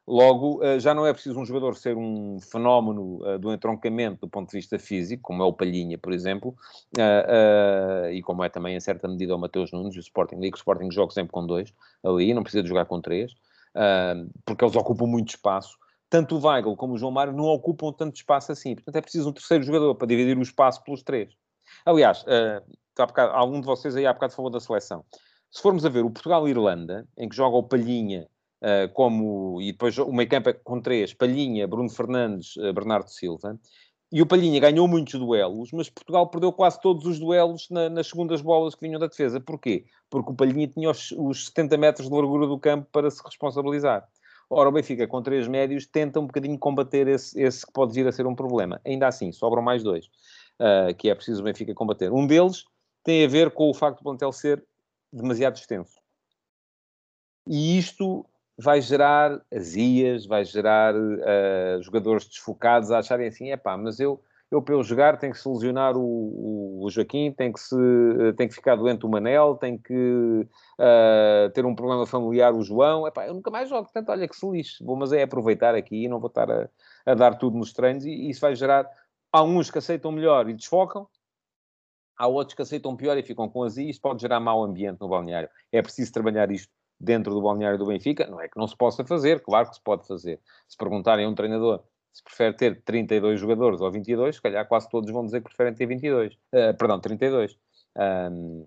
Logo, 0.08 0.64
eh, 0.64 0.80
já 0.80 0.94
não 0.94 1.06
é 1.06 1.12
preciso 1.12 1.38
um 1.38 1.46
jogador 1.46 1.76
ser 1.76 1.98
um 1.98 2.40
fenómeno 2.40 3.20
eh, 3.26 3.38
do 3.38 3.52
entroncamento 3.52 4.22
do 4.22 4.30
ponto 4.30 4.50
de 4.50 4.56
vista 4.56 4.80
físico, 4.80 5.22
como 5.22 5.44
é 5.44 5.46
o 5.46 5.52
Palhinha, 5.52 5.98
por 5.98 6.14
exemplo, 6.14 6.56
e 8.10 8.22
como 8.22 8.42
é 8.42 8.48
também, 8.48 8.78
em 8.78 8.80
certa 8.80 9.06
medida, 9.06 9.36
o 9.36 9.40
Mateus 9.40 9.74
Nunes, 9.74 9.98
o 9.98 10.00
Sporting 10.00 10.36
League. 10.36 10.56
O 10.56 10.56
Sporting 10.56 10.90
joga 10.92 11.12
sempre 11.12 11.34
com 11.34 11.46
dois 11.46 11.74
ali, 12.06 12.34
não 12.34 12.42
precisa 12.42 12.64
de 12.64 12.70
jogar 12.70 12.86
com 12.86 13.02
três, 13.02 13.34
porque 14.46 14.64
eles 14.64 14.78
ocupam 14.78 15.08
muito 15.08 15.30
espaço. 15.30 15.78
Tanto 16.10 16.36
o 16.38 16.46
Weigl 16.48 16.76
como 16.76 16.94
o 16.94 16.98
João 16.98 17.12
Mário 17.12 17.34
não 17.34 17.46
ocupam 17.46 17.92
tanto 17.92 18.16
espaço 18.16 18.52
assim. 18.52 18.76
Portanto, 18.76 18.96
é 18.96 19.02
preciso 19.02 19.30
um 19.30 19.34
terceiro 19.34 19.64
jogador 19.64 19.96
para 19.96 20.08
dividir 20.08 20.38
o 20.38 20.42
espaço 20.42 20.84
pelos 20.84 21.04
três. 21.04 21.34
Aliás, 21.86 22.24
há 22.98 23.06
bocado- 23.06 23.34
algum 23.34 23.60
de 23.60 23.66
vocês 23.66 23.96
aí 23.96 24.06
há 24.06 24.14
bocado 24.14 24.34
falou 24.34 24.50
da 24.50 24.60
seleção. 24.60 25.04
Se 25.52 25.62
formos 25.62 25.86
a 25.86 25.90
ver 25.90 26.04
o 26.06 26.10
Portugal-Irlanda, 26.10 27.08
em 27.18 27.28
que 27.28 27.36
joga 27.36 27.58
o 27.58 27.64
Palhinha 27.64 28.28
Uh, 28.60 28.92
como, 28.92 29.62
e 29.62 29.72
depois 29.72 29.96
o 30.00 30.12
meio 30.12 30.28
campo 30.28 30.50
é 30.50 30.54
com 30.54 30.82
três, 30.82 31.14
Palhinha, 31.14 31.68
Bruno 31.68 31.92
Fernandes, 31.92 32.56
uh, 32.56 32.74
Bernardo 32.74 33.08
Silva, 33.08 33.56
e 34.12 34.20
o 34.20 34.26
Palhinha 34.26 34.60
ganhou 34.60 34.88
muitos 34.88 35.14
duelos, 35.20 35.72
mas 35.72 35.92
Portugal 35.92 36.28
perdeu 36.28 36.52
quase 36.52 36.82
todos 36.82 37.06
os 37.06 37.20
duelos 37.20 37.68
na- 37.70 37.88
nas 37.88 38.08
segundas 38.08 38.42
bolas 38.42 38.74
que 38.74 38.82
vinham 38.82 39.00
da 39.00 39.06
defesa. 39.06 39.40
Porquê? 39.40 39.86
Porque 40.10 40.32
o 40.32 40.36
Palhinha 40.36 40.68
tinha 40.68 40.90
os, 40.90 41.12
os 41.12 41.46
70 41.46 41.78
metros 41.78 42.10
de 42.10 42.16
largura 42.16 42.48
do 42.48 42.58
campo 42.58 42.88
para 42.92 43.12
se 43.12 43.22
responsabilizar. 43.24 44.08
Ora, 44.50 44.70
o 44.70 44.72
Benfica, 44.72 45.06
com 45.08 45.22
três 45.22 45.48
médios, 45.48 45.86
tenta 45.86 46.20
um 46.20 46.26
bocadinho 46.26 46.58
combater 46.58 47.08
esse, 47.08 47.40
esse 47.42 47.66
que 47.66 47.72
pode 47.72 47.94
vir 47.94 48.08
a 48.08 48.12
ser 48.12 48.26
um 48.26 48.36
problema. 48.36 48.80
Ainda 48.86 49.08
assim, 49.08 49.32
sobram 49.32 49.62
mais 49.62 49.84
dois, 49.84 50.06
uh, 50.60 50.96
que 50.98 51.10
é 51.10 51.16
preciso 51.16 51.42
o 51.42 51.44
Benfica 51.44 51.74
combater. 51.74 52.12
Um 52.12 52.26
deles 52.26 52.64
tem 53.04 53.26
a 53.26 53.28
ver 53.28 53.52
com 53.52 53.70
o 53.70 53.74
facto 53.74 53.98
do 54.00 54.04
plantel 54.04 54.32
ser 54.32 54.64
demasiado 55.12 55.56
extenso. 55.56 56.00
E 57.46 57.78
isto 57.78 58.26
vai 58.58 58.82
gerar 58.82 59.42
azias, 59.54 60.26
vai 60.26 60.44
gerar 60.44 60.96
uh, 60.96 61.82
jogadores 61.82 62.26
desfocados 62.26 62.90
a 62.92 63.00
acharem 63.00 63.28
assim, 63.28 63.52
é 63.52 63.58
pá, 63.58 63.78
mas 63.78 64.00
eu, 64.00 64.22
eu 64.50 64.62
para 64.62 64.76
eu 64.76 64.84
jogar 64.84 65.18
tenho 65.18 65.34
que 65.34 65.40
se 65.40 65.48
lesionar 65.48 65.98
o, 65.98 66.84
o, 66.84 66.90
Joaquim, 66.90 67.32
tem 67.32 67.52
que, 67.52 67.60
se, 67.60 67.76
tem 68.38 68.48
que 68.48 68.54
ficar 68.54 68.76
doente 68.76 69.06
o 69.06 69.10
Manel, 69.10 69.56
tem 69.56 69.78
que 69.78 69.94
uh, 69.94 71.50
ter 71.54 71.66
um 71.66 71.76
problema 71.76 72.06
familiar 72.06 72.54
o 72.54 72.64
João, 72.64 73.06
é 73.06 73.12
pá, 73.12 73.28
eu 73.28 73.34
nunca 73.34 73.52
mais 73.52 73.68
jogo, 73.68 73.84
portanto, 73.84 74.10
olha 74.10 74.28
que 74.28 74.36
se 74.36 74.50
lixe, 74.50 74.84
mas 74.84 75.12
é 75.12 75.24
aproveitar 75.24 75.76
aqui 75.76 76.06
e 76.06 76.08
não 76.08 76.20
vou 76.20 76.30
estar 76.30 76.50
a, 76.50 76.70
a 77.06 77.14
dar 77.14 77.36
tudo 77.38 77.58
nos 77.58 77.74
treinos 77.74 78.06
e, 78.06 78.10
e 78.10 78.30
isso 78.30 78.40
vai 78.40 78.56
gerar, 78.56 78.90
há 79.32 79.44
uns 79.44 79.70
que 79.70 79.80
aceitam 79.80 80.12
melhor 80.12 80.50
e 80.50 80.54
desfocam, 80.54 81.08
há 82.18 82.26
outros 82.26 82.56
que 82.56 82.62
aceitam 82.62 82.96
pior 82.96 83.18
e 83.18 83.24
ficam 83.24 83.50
com 83.50 83.64
azias, 83.64 83.92
isto 83.92 84.02
pode 84.02 84.22
gerar 84.22 84.40
mau 84.40 84.64
ambiente 84.64 85.00
no 85.02 85.10
balneário. 85.10 85.50
É 85.72 85.82
preciso 85.82 86.12
trabalhar 86.12 86.50
isto 86.52 86.72
dentro 87.00 87.34
do 87.34 87.42
balneário 87.42 87.78
do 87.78 87.86
Benfica, 87.86 88.26
não 88.28 88.42
é 88.42 88.48
que 88.48 88.58
não 88.58 88.66
se 88.66 88.76
possa 88.76 89.06
fazer, 89.06 89.42
claro 89.42 89.70
que 89.70 89.76
se 89.76 89.82
pode 89.82 90.08
fazer. 90.08 90.40
Se 90.68 90.78
perguntarem 90.78 91.26
a 91.26 91.30
um 91.30 91.36
treinador 91.36 91.84
se 92.18 92.24
prefere 92.24 92.54
ter 92.54 92.82
32 92.82 93.40
jogadores 93.40 93.80
ou 93.80 93.92
22, 93.92 94.36
se 94.36 94.42
calhar 94.42 94.68
quase 94.68 94.90
todos 94.90 95.12
vão 95.12 95.24
dizer 95.24 95.40
que 95.40 95.50
preferem 95.50 95.74
ter 95.74 95.86
22. 95.86 96.34
Uh, 96.34 96.38
eh, 96.52 96.74
perdão, 96.74 97.00
32. 97.00 97.56
Um, 97.96 98.66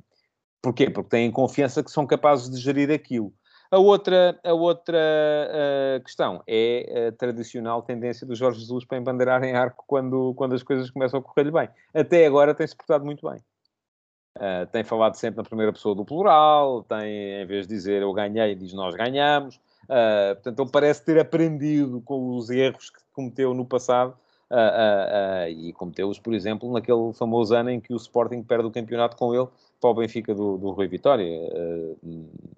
porquê? 0.62 0.88
Porque 0.88 1.11
têm 1.11 1.32
confiança 1.32 1.82
que 1.82 1.90
são 1.90 2.07
capazes 2.07 2.48
de 2.48 2.59
gerir 2.59 2.92
aquilo. 2.92 3.32
A 3.68 3.78
outra, 3.78 4.38
a 4.44 4.53
outra 4.53 4.98
uh, 4.98 6.05
questão 6.05 6.42
é 6.46 7.09
a 7.09 7.12
tradicional 7.12 7.82
tendência 7.82 8.24
do 8.24 8.36
Jorge 8.36 8.61
Jesus 8.61 8.84
para 8.84 8.98
embandeirar 8.98 9.42
em 9.42 9.55
arco 9.55 9.84
quando, 9.84 10.32
quando 10.34 10.55
as 10.55 10.62
coisas 10.62 10.88
começam 10.88 11.18
a 11.18 11.22
correr-lhe 11.22 11.51
bem. 11.51 11.68
Até 11.92 12.26
agora 12.26 12.55
tem-se 12.55 12.76
portado 12.76 13.05
muito 13.05 13.28
bem. 13.28 13.40
Uh, 14.38 14.64
tem 14.70 14.84
falado 14.84 15.16
sempre 15.16 15.38
na 15.38 15.42
primeira 15.42 15.72
pessoa 15.72 15.92
do 15.92 16.05
plural, 16.05 16.84
tem, 16.84 17.42
em 17.42 17.46
vez 17.46 17.66
de 17.66 17.74
dizer 17.74 18.03
eu 18.03 18.12
ganhei, 18.12 18.55
diz 18.55 18.72
nós 18.72 18.94
ganhamos. 18.94 19.57
Uh, 19.90 20.34
portanto, 20.34 20.62
ele 20.62 20.70
parece 20.70 21.05
ter 21.05 21.18
aprendido 21.18 22.01
com 22.03 22.36
os 22.36 22.48
erros 22.48 22.90
que 22.90 23.01
cometeu 23.21 23.55
no 23.55 23.64
passado 23.64 24.14
uh, 24.51 25.49
e 25.49 25.73
cometeu-os, 25.73 26.18
por 26.18 26.35
exemplo, 26.35 26.73
naquele 26.73 27.12
famoso 27.12 27.55
ano 27.55 27.71
em 27.71 27.81
que 27.81 27.93
o 27.93 27.97
Sporting 27.97 28.43
perde 28.43 28.66
o 28.66 28.71
campeonato 28.71 29.16
com 29.16 29.35
ele 29.35 29.49
para 29.81 29.91
o 29.91 29.95
Benfica 29.95 30.35
do, 30.35 30.59
do 30.59 30.71
Rui 30.73 30.89
Vitória, 30.89 31.27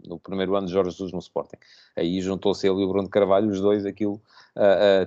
no 0.04 0.18
primeiro 0.18 0.56
ano 0.56 0.66
de 0.66 0.72
Jorge 0.72 0.90
Jesus 0.90 1.12
no 1.12 1.20
Sporting. 1.20 1.56
Aí 1.96 2.20
juntou-se 2.20 2.66
ele 2.66 2.80
e 2.80 2.84
o 2.84 2.88
Bruno 2.88 3.08
Carvalho, 3.08 3.48
os 3.48 3.60
dois, 3.60 3.86
aquilo 3.86 4.20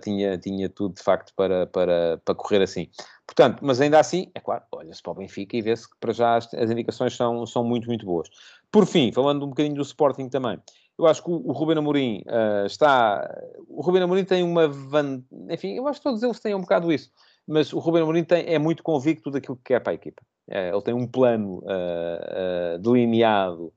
tinha, 0.01 0.37
tinha 0.37 0.69
tudo 0.69 0.95
de 0.95 1.03
facto 1.03 1.33
para, 1.35 1.67
para, 1.67 2.21
para 2.23 2.35
correr 2.35 2.61
assim. 2.61 2.87
Portanto, 3.25 3.59
mas 3.61 3.81
ainda 3.81 3.99
assim, 3.99 4.31
é 4.33 4.39
claro, 4.39 4.63
olha-se 4.71 5.01
para 5.01 5.11
o 5.11 5.15
Benfica 5.15 5.57
e 5.57 5.61
vê-se 5.61 5.89
que 5.89 5.95
para 5.99 6.13
já 6.13 6.37
as, 6.37 6.53
as, 6.53 6.71
indicações 6.71 7.15
são, 7.15 7.45
são 7.45 7.65
muito, 7.65 7.87
muito 7.87 8.05
boas. 8.05 8.29
Por 8.71 8.85
fim, 8.85 9.11
falando 9.11 9.43
um 9.45 9.49
bocadinho 9.49 9.75
do 9.75 9.81
Sporting 9.81 10.29
também, 10.29 10.59
eu 10.97 11.05
acho 11.07 11.23
que 11.23 11.29
o, 11.29 11.51
Ruben 11.51 11.77
Amorim 11.77 12.23
uh, 12.25 12.65
está... 12.65 13.29
O 13.67 13.81
Ruben 13.81 14.03
Amorim 14.03 14.23
tem 14.23 14.43
uma... 14.43 14.67
Van... 14.67 15.21
Enfim, 15.49 15.73
eu 15.75 15.87
acho 15.87 15.99
que 15.99 16.03
todos 16.03 16.23
eles 16.23 16.39
têm 16.39 16.55
um 16.55 16.61
bocado 16.61 16.91
isso. 16.91 17.11
Mas 17.47 17.73
o 17.73 17.79
Ruben 17.79 18.03
Amorim 18.03 18.23
tem, 18.23 18.45
é 18.47 18.57
muito 18.57 18.81
convicto 18.81 19.29
daquilo 19.29 19.57
que 19.57 19.63
quer 19.65 19.81
para 19.81 19.91
a 19.91 19.95
equipa. 19.95 20.23
É, 20.49 20.69
ele 20.69 20.81
tem 20.81 20.93
um 20.93 21.07
plano 21.07 21.59
uh, 21.59 22.75
uh, 22.75 22.79
delineado. 22.79 23.73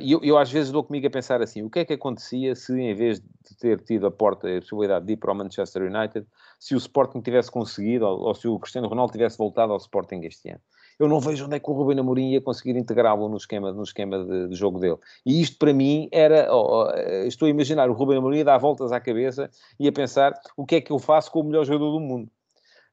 E 0.00 0.12
eu, 0.12 0.20
eu, 0.22 0.38
às 0.38 0.48
vezes 0.48 0.70
dou 0.70 0.84
comigo 0.84 1.08
a 1.08 1.10
pensar 1.10 1.42
assim, 1.42 1.64
o 1.64 1.68
que 1.68 1.80
é 1.80 1.84
que 1.84 1.92
acontecia 1.92 2.54
se 2.54 2.72
em 2.72 2.94
vez 2.94 3.18
de 3.18 3.56
ter 3.58 3.80
tido 3.80 4.06
a 4.06 4.12
porta, 4.12 4.46
a 4.46 4.60
possibilidade 4.60 5.04
de 5.04 5.14
ir 5.14 5.16
para 5.16 5.32
o 5.32 5.34
Manchester 5.34 5.82
United, 5.82 6.24
se 6.56 6.76
o 6.76 6.78
Sporting 6.78 7.20
tivesse 7.20 7.50
conseguido, 7.50 8.06
ou, 8.06 8.20
ou 8.20 8.32
se 8.32 8.46
o 8.46 8.60
Cristiano 8.60 8.86
Ronaldo 8.86 9.10
tivesse 9.10 9.36
voltado 9.36 9.72
ao 9.72 9.78
Sporting 9.78 10.20
este 10.20 10.50
ano? 10.50 10.60
Eu 11.02 11.08
não 11.08 11.18
vejo 11.18 11.46
onde 11.46 11.56
é 11.56 11.60
que 11.60 11.68
o 11.68 11.72
Ruben 11.72 11.98
Amorim 11.98 12.30
ia 12.30 12.40
conseguir 12.40 12.76
integrá-lo 12.76 13.28
no 13.28 13.36
esquema, 13.36 13.72
no 13.72 13.82
esquema 13.82 14.24
de, 14.24 14.48
de, 14.48 14.54
jogo 14.54 14.78
dele. 14.78 14.98
E 15.26 15.40
isto 15.40 15.58
para 15.58 15.72
mim 15.72 16.08
era, 16.12 16.48
oh, 16.54 16.88
estou 17.26 17.46
a 17.46 17.50
imaginar 17.50 17.90
o 17.90 17.92
Ruben 17.92 18.18
Amorim 18.18 18.42
a 18.42 18.44
dar 18.44 18.58
voltas 18.58 18.92
à 18.92 19.00
cabeça 19.00 19.50
e 19.80 19.88
a 19.88 19.92
pensar 19.92 20.32
o 20.56 20.64
que 20.64 20.76
é 20.76 20.80
que 20.80 20.92
eu 20.92 20.98
faço 20.98 21.30
com 21.32 21.40
o 21.40 21.44
melhor 21.44 21.64
jogador 21.64 21.90
do 21.90 22.00
mundo. 22.00 22.30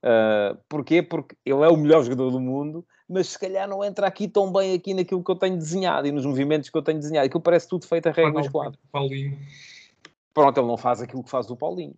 Uh, 0.04 0.58
porquê? 0.68 1.02
Porque 1.04 1.36
ele 1.46 1.62
é 1.62 1.68
o 1.68 1.78
melhor 1.78 2.04
jogador 2.04 2.32
do 2.32 2.40
mundo, 2.40 2.86
mas 3.08 3.28
se 3.28 3.40
calhar 3.40 3.68
não 3.68 3.84
entra 3.84 4.08
aqui 4.08 4.28
tão 4.28 4.52
bem 4.52 4.74
aqui 4.74 4.94
naquilo 4.94 5.24
que 5.24 5.30
eu 5.30 5.36
tenho 5.36 5.58
desenhado 5.58 6.08
e 6.08 6.12
nos 6.12 6.26
movimentos 6.26 6.70
que 6.70 6.78
eu 6.78 6.82
tenho 6.82 7.00
desenhado. 7.00 7.28
Aquilo 7.28 7.42
parece 7.42 7.68
tudo 7.68 7.86
feito 7.86 8.08
a 8.08 8.12
regra 8.12 8.42
esquadro. 8.42 8.80
Paulinho. 8.92 9.38
Pronto, 10.34 10.58
ele 10.60 10.68
não 10.68 10.78
faz 10.78 11.02
aquilo 11.02 11.24
que 11.24 11.30
faz 11.30 11.50
o 11.52 11.56
Paulinho. 11.56 11.96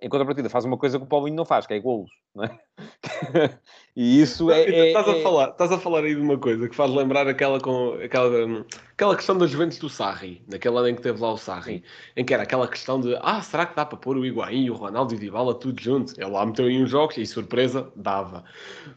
Em 0.00 0.08
contrapartida, 0.08 0.48
faz 0.48 0.64
uma 0.64 0.78
coisa 0.78 0.98
que 0.98 1.04
o 1.04 1.08
Paulinho 1.08 1.36
não 1.36 1.44
faz, 1.44 1.66
que 1.66 1.74
é 1.74 1.80
golos. 1.80 2.10
É? 2.38 2.48
e 3.96 4.22
isso 4.22 4.50
é, 4.50 4.62
é, 4.62 4.86
estás, 4.88 5.08
a 5.08 5.16
é... 5.16 5.22
falar, 5.22 5.48
estás 5.50 5.72
a 5.72 5.78
falar 5.78 6.04
aí 6.04 6.14
de 6.14 6.20
uma 6.20 6.38
coisa 6.38 6.68
que 6.68 6.76
faz 6.76 6.90
lembrar 6.92 7.26
aquela, 7.26 7.60
com, 7.60 7.94
aquela, 7.94 8.64
aquela 8.92 9.16
questão 9.16 9.36
das 9.36 9.50
Juventus 9.50 9.78
do 9.78 9.88
Sarri, 9.88 10.42
naquele 10.46 10.78
ano 10.78 10.88
em 10.88 10.94
que 10.94 11.02
teve 11.02 11.20
lá 11.20 11.32
o 11.32 11.36
Sarri, 11.36 11.82
em 12.16 12.24
que 12.24 12.32
era 12.32 12.44
aquela 12.44 12.68
questão 12.68 13.00
de 13.00 13.18
ah, 13.20 13.42
será 13.42 13.66
que 13.66 13.74
dá 13.74 13.84
para 13.84 13.98
pôr 13.98 14.16
o 14.16 14.24
Higuaín, 14.24 14.70
o 14.70 14.74
Ronaldo 14.74 15.12
e 15.14 15.16
o 15.16 15.20
Dybala 15.20 15.54
tudo 15.54 15.80
junto? 15.80 16.14
Ele 16.16 16.30
lá 16.30 16.46
meteu 16.46 16.70
em 16.70 16.82
uns 16.82 16.90
jogos 16.90 17.16
e 17.16 17.26
surpresa, 17.26 17.90
dava. 17.96 18.44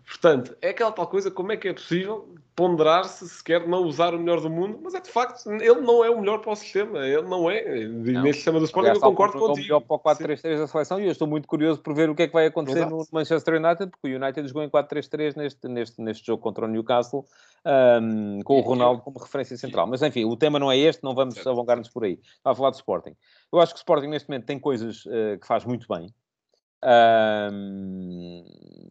Portanto, 0.05 0.55
é 0.61 0.69
aquela 0.69 0.91
tal 0.91 1.07
coisa, 1.07 1.31
como 1.31 1.51
é 1.51 1.57
que 1.57 1.67
é 1.67 1.73
possível 1.73 2.29
ponderar-se 2.55 3.27
se 3.27 3.43
quer 3.43 3.67
não 3.67 3.83
usar 3.83 4.13
o 4.13 4.19
melhor 4.19 4.39
do 4.39 4.49
mundo, 4.49 4.79
mas 4.81 4.93
é 4.93 4.99
de 4.99 5.09
facto, 5.09 5.49
ele 5.49 5.81
não 5.81 6.03
é 6.03 6.09
o 6.09 6.19
melhor 6.19 6.39
para 6.39 6.51
o 6.51 6.55
sistema, 6.55 6.99
ele 6.99 7.23
não 7.23 7.49
é. 7.49 7.87
Não. 7.87 8.21
Neste 8.21 8.37
sistema 8.37 8.59
do 8.59 8.65
Sporting 8.65 8.91
eu 8.91 8.99
concordo 8.99 9.39
contigo. 9.39 9.57
melhor 9.57 9.79
para 9.79 9.95
o 9.95 9.99
4-3-3 9.99 10.57
da 10.59 10.67
seleção 10.67 10.99
e 10.99 11.05
eu 11.05 11.11
estou 11.11 11.27
muito 11.27 11.47
curioso 11.47 11.81
por 11.81 11.93
ver 11.93 12.09
o 12.09 12.15
que 12.15 12.23
é 12.23 12.27
que 12.27 12.33
vai 12.33 12.45
acontecer 12.45 12.79
Exato. 12.79 12.95
no 12.95 13.05
Manchester 13.23 13.55
United, 13.55 13.89
porque 13.89 14.13
o 14.13 14.21
United 14.21 14.47
jogou 14.47 14.63
em 14.63 14.69
4-3-3 14.69 15.37
neste, 15.37 15.67
neste, 15.67 16.01
neste 16.01 16.27
jogo 16.27 16.43
contra 16.43 16.65
o 16.65 16.67
Newcastle, 16.67 17.25
um, 18.01 18.41
com 18.43 18.59
o 18.59 18.61
Ronaldo 18.61 19.01
como 19.01 19.17
referência 19.17 19.57
central. 19.57 19.87
Mas 19.87 20.01
enfim, 20.01 20.25
o 20.25 20.35
tema 20.35 20.59
não 20.59 20.71
é 20.71 20.77
este, 20.77 21.03
não 21.03 21.15
vamos 21.15 21.45
alongar-nos 21.47 21.89
por 21.89 22.03
aí. 22.03 22.19
Estava 22.21 22.51
a 22.51 22.55
falar 22.55 22.69
do 22.71 22.75
Sporting. 22.75 23.15
Eu 23.51 23.59
acho 23.59 23.73
que 23.73 23.77
o 23.77 23.81
Sporting 23.81 24.07
neste 24.07 24.29
momento 24.29 24.45
tem 24.45 24.59
coisas 24.59 25.05
uh, 25.05 25.39
que 25.39 25.47
faz 25.47 25.65
muito 25.65 25.87
bem. 25.87 26.13
Um, 26.85 28.43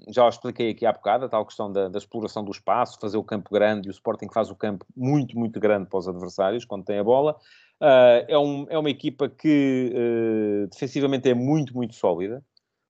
já 0.08 0.26
expliquei 0.26 0.70
aqui 0.70 0.86
há 0.86 0.92
bocado 0.92 1.26
a 1.26 1.28
tal 1.28 1.44
questão 1.44 1.70
da, 1.70 1.88
da, 1.88 1.98
exploração 1.98 2.42
do 2.42 2.50
espaço, 2.50 2.98
fazer 2.98 3.18
o 3.18 3.22
campo 3.22 3.50
grande, 3.52 3.88
e 3.88 3.90
o 3.90 3.92
Sporting 3.92 4.28
faz 4.32 4.50
o 4.50 4.56
campo 4.56 4.86
muito, 4.96 5.38
muito 5.38 5.60
grande 5.60 5.90
para 5.90 5.98
os 5.98 6.08
adversários 6.08 6.64
quando 6.64 6.84
tem 6.84 6.98
a 6.98 7.04
bola. 7.04 7.36
Uh, 7.82 8.24
é, 8.28 8.38
um, 8.38 8.66
é, 8.70 8.78
uma 8.78 8.88
equipa 8.88 9.28
que 9.28 9.92
uh, 9.92 10.68
defensivamente 10.68 11.28
é 11.28 11.34
muito, 11.34 11.74
muito 11.74 11.94
sólida, 11.94 12.42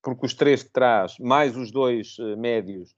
porque 0.03 0.27
os 0.27 0.35
três 0.35 0.61
de 0.61 0.71
trás, 0.71 1.17
mais 1.19 1.57
os 1.57 1.71
dois 1.71 2.19
uh, 2.19 2.37
médios, 2.37 2.95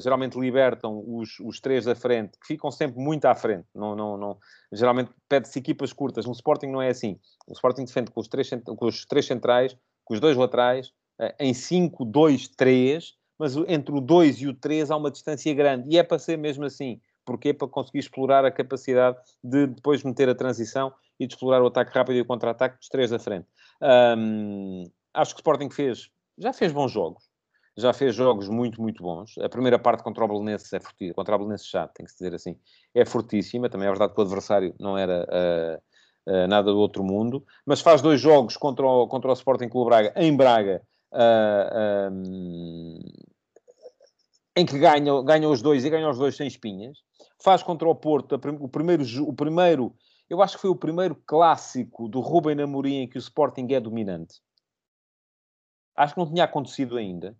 geralmente 0.00 0.40
libertam 0.40 1.04
os, 1.06 1.38
os, 1.40 1.60
três 1.60 1.84
da 1.84 1.94
frente, 1.94 2.38
que 2.40 2.46
ficam 2.46 2.70
sempre 2.70 2.98
muito 2.98 3.26
à 3.26 3.34
frente. 3.34 3.66
Não, 3.74 3.94
não, 3.94 4.16
não, 4.16 4.38
geralmente 4.72 5.10
pede-se 5.28 5.58
equipas 5.58 5.92
curtas. 5.92 6.24
No 6.24 6.32
Sporting 6.32 6.68
não 6.68 6.80
é 6.80 6.88
assim. 6.88 7.20
O 7.46 7.52
Sporting 7.52 7.84
defende 7.84 8.10
com 8.10 8.20
os 8.22 8.26
três, 8.26 8.48
com 8.48 8.86
os 8.86 9.04
três 9.04 9.26
centrais 9.26 9.76
com 10.08 10.14
os 10.14 10.20
dois 10.20 10.36
laterais, 10.36 10.90
eh, 11.20 11.34
em 11.38 11.52
5, 11.52 12.02
2, 12.06 12.48
3, 12.48 13.14
mas 13.38 13.54
entre 13.68 13.94
o 13.94 14.00
2 14.00 14.40
e 14.40 14.48
o 14.48 14.54
3 14.54 14.90
há 14.90 14.96
uma 14.96 15.10
distância 15.10 15.52
grande. 15.52 15.86
E 15.90 15.98
é 15.98 16.02
para 16.02 16.18
ser 16.18 16.38
mesmo 16.38 16.64
assim. 16.64 16.98
Porquê? 17.26 17.52
Para 17.52 17.68
conseguir 17.68 17.98
explorar 17.98 18.42
a 18.46 18.50
capacidade 18.50 19.18
de 19.44 19.66
depois 19.66 20.02
meter 20.02 20.30
a 20.30 20.34
transição 20.34 20.92
e 21.20 21.26
de 21.26 21.34
explorar 21.34 21.62
o 21.62 21.66
ataque 21.66 21.92
rápido 21.92 22.16
e 22.16 22.20
o 22.22 22.24
contra-ataque 22.24 22.78
dos 22.78 22.88
três 22.88 23.10
da 23.10 23.18
frente. 23.18 23.46
Um, 23.82 24.90
acho 25.14 25.34
que 25.34 25.38
o 25.38 25.42
Sporting 25.42 25.70
fez, 25.70 26.10
já 26.38 26.52
fez 26.52 26.72
bons 26.72 26.92
jogos. 26.92 27.24
Já 27.76 27.92
fez 27.92 28.14
jogos 28.14 28.48
muito, 28.48 28.82
muito 28.82 29.02
bons. 29.02 29.38
A 29.38 29.48
primeira 29.48 29.78
parte 29.78 30.02
contra 30.02 30.24
o 30.24 30.28
Belenenses 30.28 30.72
é 30.72 30.80
fortíssima. 30.80 31.14
Contra 31.14 31.36
o 31.36 31.38
Belenenses 31.38 31.70
já, 31.70 31.86
tem 31.86 32.04
que 32.04 32.10
se 32.10 32.18
dizer 32.18 32.34
assim. 32.34 32.58
É 32.92 33.04
fortíssima. 33.04 33.68
Também 33.68 33.86
é 33.86 33.90
verdade 33.90 34.12
que 34.12 34.20
o 34.20 34.24
adversário 34.24 34.74
não 34.80 34.98
era 34.98 35.24
uh, 35.24 36.32
uh, 36.32 36.46
nada 36.48 36.72
do 36.72 36.78
outro 36.78 37.04
mundo, 37.04 37.44
mas 37.64 37.80
faz 37.80 38.02
dois 38.02 38.20
jogos 38.20 38.56
contra 38.56 38.84
o, 38.84 39.06
contra 39.06 39.30
o 39.30 39.32
Sporting 39.32 39.68
Clube 39.68 39.90
Braga, 39.90 40.12
em 40.16 40.36
Braga, 40.36 40.82
uh, 41.12 42.12
um, 42.12 42.98
em 44.56 44.66
que 44.66 44.78
ganha, 44.78 45.22
ganha 45.22 45.48
os 45.48 45.62
dois 45.62 45.84
e 45.84 45.90
ganha 45.90 46.10
os 46.10 46.18
dois 46.18 46.36
sem 46.36 46.46
espinhas. 46.46 46.98
Faz 47.40 47.62
contra 47.62 47.88
o 47.88 47.94
Porto 47.94 48.34
o 48.34 48.68
primeiro, 48.68 49.04
o 49.22 49.32
primeiro, 49.32 49.94
eu 50.28 50.42
acho 50.42 50.56
que 50.56 50.62
foi 50.62 50.70
o 50.70 50.76
primeiro 50.76 51.14
clássico 51.26 52.08
do 52.08 52.20
Rubem 52.20 52.60
Amorim 52.60 53.02
em 53.02 53.08
que 53.08 53.16
o 53.16 53.20
Sporting 53.20 53.68
é 53.70 53.78
dominante. 53.78 54.40
Acho 55.98 56.14
que 56.14 56.20
não 56.20 56.28
tinha 56.28 56.44
acontecido 56.44 56.96
ainda. 56.96 57.36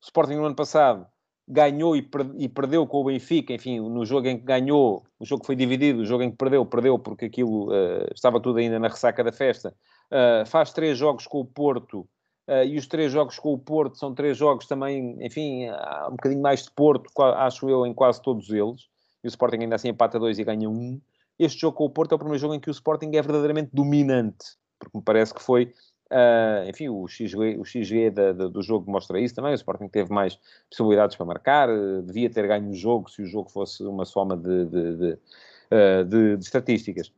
O 0.00 0.04
Sporting 0.04 0.34
no 0.34 0.44
ano 0.44 0.54
passado 0.54 1.06
ganhou 1.48 1.96
e, 1.96 2.02
per 2.02 2.26
e, 2.36 2.48
perdeu 2.48 2.86
com 2.86 3.00
o 3.00 3.04
Benfica, 3.04 3.54
enfim, 3.54 3.78
no 3.78 4.04
jogo 4.04 4.26
em 4.26 4.36
que 4.36 4.44
ganhou, 4.44 5.04
o 5.18 5.24
jogo 5.24 5.46
foi 5.46 5.54
dividido, 5.54 6.00
o 6.00 6.04
jogo 6.04 6.22
em 6.22 6.30
que 6.30 6.36
perdeu, 6.36 6.66
perdeu 6.66 6.98
porque 6.98 7.26
aquilo 7.26 7.68
uh, 7.68 8.06
estava 8.14 8.40
tudo 8.40 8.58
ainda 8.58 8.78
na 8.78 8.88
ressaca 8.88 9.22
da 9.24 9.32
festa. 9.32 9.74
Uh, 10.10 10.44
faz 10.46 10.72
três 10.72 10.98
jogos 10.98 11.26
com 11.26 11.40
o 11.40 11.44
Porto 11.44 12.00
uh, 12.48 12.64
e 12.66 12.76
os 12.76 12.86
três 12.86 13.12
jogos 13.12 13.38
com 13.38 13.52
o 13.52 13.58
Porto 13.58 13.96
são 13.96 14.14
três 14.14 14.36
jogos 14.36 14.66
também, 14.66 15.16
enfim, 15.24 15.70
um 16.08 16.12
bocadinho 16.12 16.42
mais 16.42 16.64
de 16.64 16.70
Porto, 16.72 17.10
acho 17.22 17.70
eu, 17.70 17.86
em 17.86 17.94
quase 17.94 18.20
todos 18.20 18.50
eles. 18.50 18.82
E 19.24 19.26
o 19.26 19.30
Sporting 19.30 19.62
ainda 19.62 19.76
assim 19.76 19.88
empata 19.88 20.18
dois 20.18 20.38
e 20.38 20.44
ganha 20.44 20.68
um. 20.68 21.00
Este 21.38 21.60
jogo 21.60 21.76
com 21.76 21.84
o 21.84 21.90
Porto 21.90 22.12
é 22.12 22.16
o 22.16 22.18
primeiro 22.18 22.40
jogo 22.40 22.54
em 22.54 22.60
que 22.60 22.68
o 22.68 22.72
Sporting 22.72 23.08
é 23.14 23.22
verdadeiramente 23.22 23.70
dominante, 23.72 24.44
porque 24.78 24.98
me 24.98 25.04
parece 25.04 25.32
que 25.32 25.42
foi 25.42 25.72
Uh, 26.10 26.68
enfim, 26.68 26.88
o 26.88 27.08
XG, 27.08 27.58
o 27.58 27.64
XG 27.64 28.10
da, 28.10 28.32
da, 28.32 28.46
do 28.46 28.62
jogo 28.62 28.90
mostra 28.90 29.20
isso 29.20 29.34
também. 29.34 29.52
O 29.52 29.54
Sporting 29.54 29.88
teve 29.88 30.12
mais 30.12 30.38
possibilidades 30.70 31.16
para 31.16 31.26
marcar, 31.26 31.68
uh, 31.68 32.02
devia 32.02 32.30
ter 32.30 32.46
ganho 32.46 32.70
o 32.70 32.74
jogo 32.74 33.10
se 33.10 33.22
o 33.22 33.26
jogo 33.26 33.50
fosse 33.50 33.82
uma 33.82 34.04
soma 34.04 34.36
de, 34.36 34.66
de, 34.66 34.96
de, 34.96 35.12
uh, 35.12 36.04
de 36.04 36.44
estatísticas. 36.44 37.12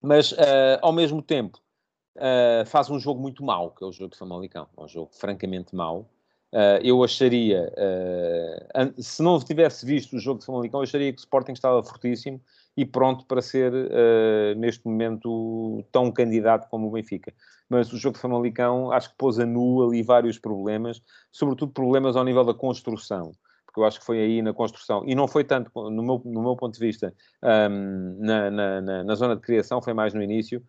Mas, 0.00 0.32
ao 0.80 0.92
mesmo 0.92 1.20
tempo, 1.20 1.58
faz 2.66 2.88
um 2.88 3.00
jogo 3.00 3.20
muito 3.20 3.42
mau, 3.42 3.72
que 3.72 3.82
é 3.82 3.86
o 3.86 3.90
jogo 3.90 4.12
de 4.12 4.16
Famalicão. 4.16 4.68
É 4.76 4.80
um 4.80 4.86
jogo 4.86 5.10
francamente 5.12 5.74
mau. 5.74 6.08
Eu 6.84 7.02
acharia, 7.02 7.68
se 8.96 9.20
não 9.20 9.40
tivesse 9.40 9.84
visto 9.84 10.14
o 10.14 10.20
jogo 10.20 10.38
de 10.38 10.46
Famalicão, 10.46 10.78
eu 10.78 10.84
acharia 10.84 11.12
que 11.12 11.18
o 11.18 11.24
Sporting 11.24 11.50
estava 11.50 11.82
fortíssimo 11.82 12.40
e 12.78 12.86
pronto 12.86 13.26
para 13.26 13.42
ser, 13.42 13.72
neste 14.56 14.86
momento, 14.86 15.84
tão 15.90 16.12
candidato 16.12 16.68
como 16.70 16.86
o 16.86 16.92
Benfica. 16.92 17.32
Mas 17.68 17.92
o 17.92 17.96
jogo 17.96 18.14
de 18.14 18.22
Famalicão, 18.22 18.92
acho 18.92 19.10
que 19.10 19.16
pôs 19.18 19.38
a 19.40 19.44
nu 19.44 19.84
ali 19.84 20.00
vários 20.00 20.38
problemas, 20.38 21.02
sobretudo 21.32 21.72
problemas 21.72 22.14
ao 22.14 22.24
nível 22.24 22.44
da 22.44 22.54
construção 22.54 23.32
porque 23.66 23.80
eu 23.80 23.84
acho 23.84 24.00
que 24.00 24.06
foi 24.06 24.18
aí 24.18 24.40
na 24.40 24.54
construção, 24.54 25.02
e 25.06 25.14
não 25.14 25.28
foi 25.28 25.44
tanto, 25.44 25.70
no 25.74 26.02
meu, 26.02 26.22
no 26.24 26.42
meu 26.42 26.56
ponto 26.56 26.72
de 26.72 26.80
vista, 26.80 27.12
um, 27.42 28.16
na, 28.18 28.50
na, 28.50 29.04
na, 29.04 29.14
zona 29.14 29.36
de 29.36 29.42
criação, 29.42 29.82
foi 29.82 29.92
mais 29.92 30.14
no 30.14 30.22
início, 30.22 30.62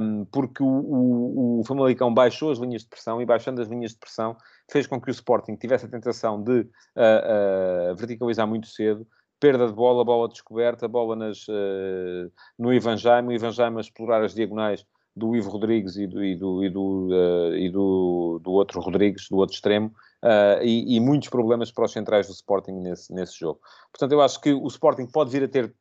um, 0.00 0.26
porque 0.26 0.62
o, 0.62 0.66
o, 0.66 1.60
o 1.60 1.64
Famalicão 1.64 2.12
baixou 2.12 2.50
as 2.50 2.58
linhas 2.58 2.82
de 2.82 2.88
pressão, 2.88 3.22
e 3.22 3.24
baixando 3.24 3.62
as 3.62 3.68
linhas 3.68 3.92
de 3.92 3.98
pressão, 3.98 4.36
fez 4.70 4.86
com 4.86 5.00
que 5.00 5.08
o 5.08 5.12
Sporting 5.12 5.56
tivesse 5.56 5.86
a 5.86 5.88
tentação 5.88 6.42
de 6.42 6.60
uh, 6.60 7.92
uh, 7.92 7.96
verticalizar 7.96 8.46
muito 8.46 8.66
cedo, 8.66 9.06
perda 9.38 9.66
de 9.66 9.72
bola, 9.72 10.04
bola 10.04 10.28
descoberta, 10.28 10.88
bola 10.88 11.14
nas, 11.14 11.46
uh, 11.48 12.30
no 12.58 12.72
Ivan 12.72 12.96
Jaime, 12.96 13.28
o 13.28 13.32
Ivan 13.32 13.52
Jaime 13.52 13.78
a 13.78 13.80
explorar 13.80 14.22
as 14.22 14.34
diagonais 14.34 14.84
do 15.16 15.34
Ivo 15.34 15.48
Rodrigues 15.48 15.96
e 15.96 16.06
do, 16.06 16.22
e 16.22 16.36
do, 16.36 16.62
e 16.62 16.68
do, 16.68 17.08
uh, 17.08 17.56
e 17.56 17.70
do, 17.70 18.38
do 18.42 18.52
outro 18.52 18.80
Rodrigues, 18.80 19.28
do 19.30 19.36
outro 19.36 19.54
extremo, 19.54 19.88
uh, 20.22 20.62
e, 20.62 20.94
e, 20.94 21.00
muitos 21.00 21.30
problemas 21.30 21.72
para 21.72 21.86
os 21.86 21.92
centrais 21.92 22.26
do 22.26 22.34
Sporting 22.34 22.72
nesse, 22.72 23.12
nesse 23.12 23.38
jogo. 23.38 23.60
Portanto, 23.90 24.12
eu 24.12 24.20
acho 24.20 24.38
que 24.40 24.52
o 24.52 24.66
Sporting 24.66 25.06
pode 25.06 25.30
vir 25.30 25.42
a 25.42 25.48
ter. 25.48 25.74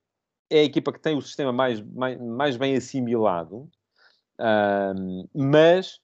É 0.50 0.60
a 0.60 0.64
equipa 0.64 0.94
que 0.94 1.02
tem 1.02 1.18
o 1.18 1.22
sistema 1.22 1.52
mais, 1.52 1.82
mais, 1.82 2.20
mais 2.22 2.56
bem 2.56 2.76
assimilado, 2.76 3.68
uh, 4.40 5.28
mas 5.34 6.00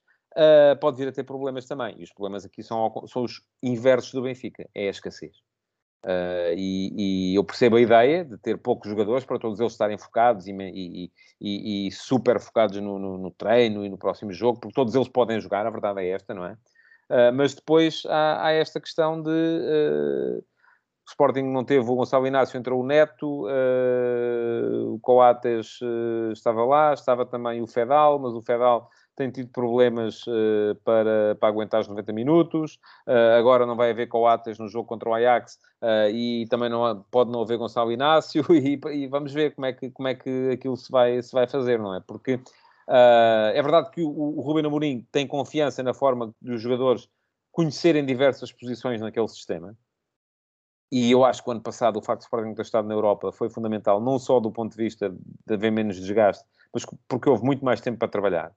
pode 0.80 0.96
vir 0.96 1.08
a 1.08 1.12
ter 1.12 1.22
problemas 1.22 1.64
também. 1.66 1.94
E 1.98 2.02
os 2.02 2.12
problemas 2.12 2.44
aqui 2.44 2.62
são, 2.62 2.92
são 3.06 3.22
os 3.22 3.40
inversos 3.62 4.12
do 4.12 4.22
Benfica: 4.22 4.68
é 4.74 4.88
a 4.88 4.90
escassez. 4.90 5.36
Uh, 6.04 6.50
e, 6.56 7.30
e, 7.30 7.34
eu 7.36 7.44
percebo 7.44 7.76
a 7.76 7.80
ideia 7.80 8.24
de 8.24 8.36
ter 8.36 8.58
poucos 8.58 8.90
jogadores 8.90 9.24
para 9.24 9.38
todos 9.38 9.60
eles 9.60 9.72
estarem 9.72 9.96
focados 9.96 10.48
e, 10.48 11.10
e, 11.40 11.86
e 11.86 11.92
super 11.92 12.40
focados 12.40 12.76
no, 12.80 12.98
no, 12.98 13.18
no, 13.18 13.30
treino 13.30 13.84
e 13.84 13.88
no 13.88 13.96
próximo 13.96 14.32
jogo, 14.32 14.58
porque 14.58 14.74
todos 14.74 14.96
eles 14.96 15.06
podem 15.06 15.40
jogar, 15.40 15.64
a 15.64 15.70
verdade 15.70 16.00
é 16.00 16.08
esta, 16.08 16.34
não 16.34 16.44
é? 16.44 16.54
Uh, 17.08 17.32
mas 17.32 17.54
depois 17.54 18.02
há, 18.06 18.46
há, 18.46 18.52
esta 18.52 18.80
questão 18.80 19.22
de 19.22 19.30
uh, 19.30 20.38
o 20.38 21.08
Sporting 21.08 21.42
não 21.42 21.64
teve 21.64 21.88
o 21.88 21.94
Gonçalo 21.94 22.26
Inácio, 22.26 22.58
entrou 22.58 22.80
o 22.80 22.86
Neto, 22.86 23.46
o 24.88 24.98
Coates 25.00 25.78
estava 26.32 26.64
lá, 26.64 26.94
estava 26.94 27.26
também 27.26 27.60
o 27.60 27.66
Fedal, 27.66 28.20
mas 28.20 28.32
o 28.34 28.40
Fedal 28.40 28.88
tem 29.16 29.30
tido 29.30 29.50
problemas 29.50 30.26
uh, 30.26 30.74
para, 30.84 31.36
para 31.38 31.48
aguentar 31.48 31.80
os 31.80 31.88
90 31.88 32.12
minutos. 32.12 32.78
Uh, 33.06 33.38
agora 33.38 33.66
não 33.66 33.76
vai 33.76 33.90
haver 33.90 34.08
Coates 34.08 34.58
no 34.58 34.68
jogo 34.68 34.88
contra 34.88 35.08
o 35.08 35.14
Ajax 35.14 35.58
uh, 35.82 36.10
e 36.10 36.46
também 36.48 36.68
não, 36.68 37.04
pode 37.10 37.30
não 37.30 37.42
haver 37.42 37.58
Gonçalo 37.58 37.92
Inácio 37.92 38.44
e, 38.50 38.80
e, 38.92 39.06
vamos 39.06 39.32
ver 39.32 39.54
como 39.54 39.66
é, 39.66 39.72
que, 39.72 39.90
como 39.90 40.08
é 40.08 40.14
que 40.14 40.50
aquilo 40.50 40.76
se 40.76 40.90
vai, 40.90 41.22
se 41.22 41.32
vai 41.32 41.46
fazer, 41.46 41.78
não 41.78 41.94
é? 41.94 42.00
Porque 42.00 42.40
é 42.88 43.62
verdade 43.62 43.90
que 43.90 44.02
o, 44.02 44.10
o 44.10 44.40
Ruben 44.40 44.66
Amorim 44.66 45.06
tem 45.10 45.26
confiança 45.26 45.82
na 45.82 45.94
forma 45.94 46.34
dos 46.42 46.60
jogadores 46.60 47.08
conhecerem 47.50 48.04
diversas 48.04 48.52
posições 48.52 49.00
naquele 49.00 49.28
sistema. 49.28 49.76
E 50.90 51.10
eu 51.10 51.24
acho 51.24 51.42
que 51.42 51.48
o 51.48 51.52
ano 51.52 51.62
passado 51.62 51.98
o 51.98 52.02
facto 52.02 52.20
de 52.20 52.24
Sporting 52.24 52.54
ter 52.54 52.62
estado 52.62 52.86
na 52.86 52.92
Europa 52.92 53.32
foi 53.32 53.48
fundamental, 53.48 53.98
não 53.98 54.18
só 54.18 54.38
do 54.38 54.52
ponto 54.52 54.76
de 54.76 54.82
vista 54.82 55.08
de 55.46 55.54
haver 55.54 55.72
menos 55.72 55.96
desgaste, 55.98 56.44
mas 56.74 56.84
porque 57.08 57.30
houve 57.30 57.42
muito 57.44 57.64
mais 57.64 57.80
tempo 57.80 57.98
para 57.98 58.08
trabalhar 58.08 58.52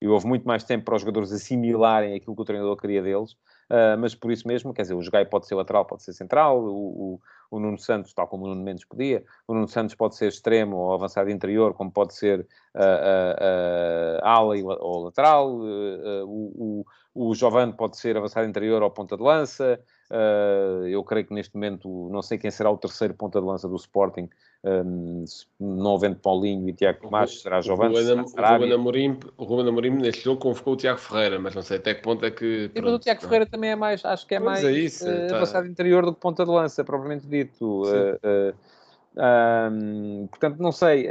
e 0.00 0.06
houve 0.06 0.26
muito 0.26 0.46
mais 0.46 0.62
tempo 0.62 0.84
para 0.84 0.94
os 0.94 1.02
jogadores 1.02 1.32
assimilarem 1.32 2.14
aquilo 2.14 2.34
que 2.36 2.42
o 2.42 2.44
treinador 2.44 2.76
queria 2.76 3.02
deles, 3.02 3.32
uh, 3.32 3.98
mas 3.98 4.14
por 4.14 4.30
isso 4.30 4.46
mesmo, 4.46 4.72
quer 4.72 4.82
dizer, 4.82 4.94
o 4.94 5.02
Jogai 5.02 5.24
pode 5.24 5.46
ser 5.46 5.56
lateral, 5.56 5.84
pode 5.84 6.04
ser 6.04 6.12
central, 6.12 6.62
o, 6.62 7.14
o, 7.14 7.20
o, 7.50 7.60
Nuno 7.60 7.78
Santos, 7.78 8.14
tal 8.14 8.28
como 8.28 8.44
o 8.44 8.48
Nuno 8.48 8.62
Mendes 8.62 8.84
podia, 8.84 9.24
o 9.46 9.54
Nuno 9.54 9.66
Santos 9.66 9.94
pode 9.94 10.14
ser 10.14 10.28
extremo 10.28 10.76
ou 10.76 10.92
avançado 10.92 11.30
interior, 11.30 11.74
como 11.74 11.90
pode 11.90 12.14
ser 12.14 12.40
uh, 12.74 12.78
uh, 12.78 14.24
ala 14.24 14.54
ou 14.80 15.04
lateral, 15.04 15.50
o, 15.50 16.84
o, 17.14 17.30
o 17.30 17.34
Giovanni 17.34 17.72
pode 17.72 17.96
ser 17.96 18.16
avançado 18.16 18.46
interior 18.46 18.82
ou 18.82 18.90
ponta 18.90 19.16
de 19.16 19.22
lança, 19.22 19.80
eu 20.88 21.04
creio 21.04 21.26
que 21.26 21.34
neste 21.34 21.54
momento, 21.54 22.08
não 22.10 22.22
sei 22.22 22.38
quem 22.38 22.50
será 22.50 22.70
o 22.70 22.78
terceiro 22.78 23.12
ponta 23.12 23.40
de 23.40 23.46
lança 23.46 23.68
do 23.68 23.76
Sporting, 23.76 24.30
um, 24.64 25.24
não 25.60 25.94
havendo 25.94 26.16
Paulinho 26.16 26.68
e 26.68 26.72
Tiago 26.72 27.02
Tomás, 27.02 27.42
será 27.42 27.60
Giovanni. 27.60 27.94
O 29.36 29.44
Ruben, 29.44 29.68
Amorim, 29.68 29.90
neste 29.90 30.24
jogo 30.24 30.40
convocou 30.40 30.74
o 30.74 30.76
Tiago 30.76 30.98
Ferreira, 30.98 31.38
mas 31.38 31.54
não 31.54 31.62
sei 31.62 31.76
até 31.76 31.94
que 31.94 32.02
ponto 32.02 32.24
é 32.24 32.30
que. 32.30 32.70
O 32.74 32.98
Tiago 32.98 33.20
Ferreira 33.20 33.46
também 33.46 33.70
é 33.70 33.76
mais, 33.76 34.04
acho 34.04 34.26
que 34.26 34.34
é 34.34 34.40
mais 34.40 34.64
é 34.64 34.72
isso, 34.72 35.08
uh, 35.08 35.28
tá. 35.28 35.36
avançado 35.36 35.66
interior 35.68 36.04
do 36.04 36.12
que 36.12 36.20
ponta 36.20 36.44
de 36.44 36.50
lança, 36.50 36.82
propriamente 36.84 37.26
dito. 37.26 37.84
Uh, 37.84 38.18
uh, 38.24 39.72
um, 39.72 40.26
portanto, 40.26 40.58
não 40.58 40.72
sei, 40.72 41.08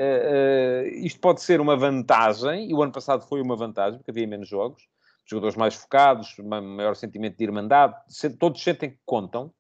isto 1.04 1.20
pode 1.20 1.42
ser 1.42 1.60
uma 1.62 1.76
vantagem, 1.76 2.70
e 2.70 2.74
o 2.74 2.82
ano 2.82 2.92
passado 2.92 3.26
foi 3.28 3.42
uma 3.42 3.56
vantagem, 3.56 3.98
porque 3.98 4.12
havia 4.12 4.28
menos 4.28 4.48
jogos, 4.48 4.88
jogadores 5.26 5.58
mais 5.58 5.74
focados, 5.76 6.36
maior 6.40 6.96
sentimento 6.96 7.38
de 7.38 7.44
irmandade, 7.44 7.96
todos 8.40 8.62
sentem 8.62 8.92
que 8.92 9.00
contam, 9.06 9.52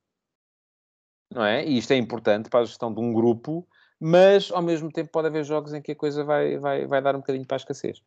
não 1.33 1.43
é? 1.43 1.65
E 1.65 1.77
isto 1.77 1.91
é 1.91 1.97
importante 1.97 2.49
para 2.49 2.61
a 2.61 2.65
gestão 2.65 2.93
de 2.93 3.01
um 3.01 3.11
grupo 3.11 3.67
mas 3.99 4.51
ao 4.51 4.61
mesmo 4.61 4.91
tempo 4.91 5.11
pode 5.11 5.27
haver 5.27 5.43
jogos 5.43 5.73
em 5.73 5.81
que 5.81 5.91
a 5.91 5.95
coisa 5.95 6.23
vai, 6.23 6.57
vai, 6.57 6.85
vai 6.85 7.01
dar 7.01 7.15
um 7.15 7.19
bocadinho 7.19 7.45
para 7.45 7.55
a 7.55 7.59
escassez. 7.59 8.01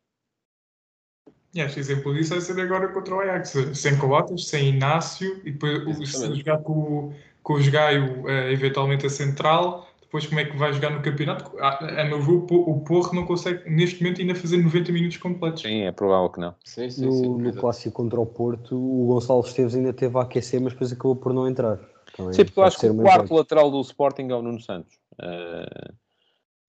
E 1.53 1.61
acho 1.61 1.79
exemplo 1.79 2.13
disso 2.13 2.29
vai 2.31 2.41
ser 2.41 2.59
agora 2.61 2.87
contra 2.87 3.13
o 3.13 3.19
Ajax, 3.19 3.57
sem 3.73 3.97
Coates, 3.97 4.47
sem 4.47 4.69
Inácio, 4.69 5.41
e 5.43 5.51
depois 5.51 6.09
se 6.09 6.35
jogar 6.35 6.59
com, 6.59 7.13
com 7.43 7.53
o 7.53 7.61
Jogaio 7.61 8.23
uh, 8.23 8.29
eventualmente 8.49 9.05
a 9.05 9.09
central, 9.09 9.85
depois 10.11 10.25
como 10.25 10.39
é 10.39 10.45
que 10.45 10.55
vai 10.57 10.71
jogar 10.71 10.91
no 10.91 11.01
campeonato? 11.01 11.57
A, 11.59 12.01
a 12.01 12.05
meu 12.05 12.21
ver, 12.21 12.31
o 12.31 12.79
Porro 12.79 13.13
não 13.13 13.25
consegue 13.25 13.69
neste 13.69 14.01
momento 14.01 14.21
ainda 14.21 14.33
fazer 14.33 14.57
90 14.57 14.91
minutos 14.93 15.17
completos. 15.17 15.61
Sim, 15.61 15.81
é 15.81 15.91
provável 15.91 16.29
que 16.29 16.39
não. 16.39 16.55
Sim, 16.63 16.89
sim, 16.89 17.05
no, 17.05 17.11
sim, 17.11 17.27
no 17.29 17.53
clássico 17.53 17.95
contra 17.95 18.19
o 18.19 18.25
Porto, 18.25 18.75
o 18.75 19.07
Gonçalo 19.07 19.41
Esteves 19.41 19.75
ainda 19.75 19.91
teve 19.91 20.17
a 20.17 20.21
aquecer, 20.21 20.61
mas 20.61 20.71
depois 20.71 20.91
acabou 20.93 21.17
por 21.17 21.33
não 21.33 21.47
entrar. 21.47 21.79
Também 22.15 22.33
sim, 22.33 22.45
porque 22.45 22.59
eu 22.59 22.63
acho 22.63 22.79
que 22.79 22.87
o 22.87 22.95
quarto 22.95 23.33
lateral 23.33 23.69
do 23.69 23.81
Sporting 23.81 24.27
é 24.29 24.35
o 24.35 24.41
Nuno 24.41 24.59
Santos. 24.61 25.00
Uh, 25.19 25.93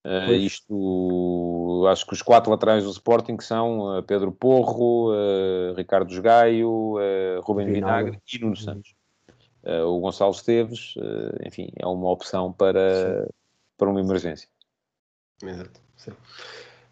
uh, 0.05 0.33
isto, 0.33 1.85
acho 1.89 2.05
que 2.05 2.13
os 2.13 2.21
quatro 2.21 2.51
laterais 2.51 2.83
do 2.83 2.91
Sporting 2.91 3.39
são 3.39 3.97
uh, 3.97 4.03
Pedro 4.03 4.31
Porro, 4.31 5.11
Ricardo 5.75 6.21
Gaio, 6.21 6.95
Rubem 7.41 7.67
Vinagre. 7.67 8.11
Vinagre 8.11 8.21
e 8.33 8.39
Nuno. 8.39 8.55
Santos. 8.55 8.95
o 9.85 9.99
Gonçalo 9.99 10.31
Esteves, 10.31 10.95
enfim, 11.45 11.69
é 11.77 11.85
uma 11.85 12.09
opção 12.09 12.51
para, 12.51 13.27
para 13.77 13.89
uma 13.89 13.99
emergência. 13.99 14.47
Exato, 15.41 15.81
sim. 15.97 16.11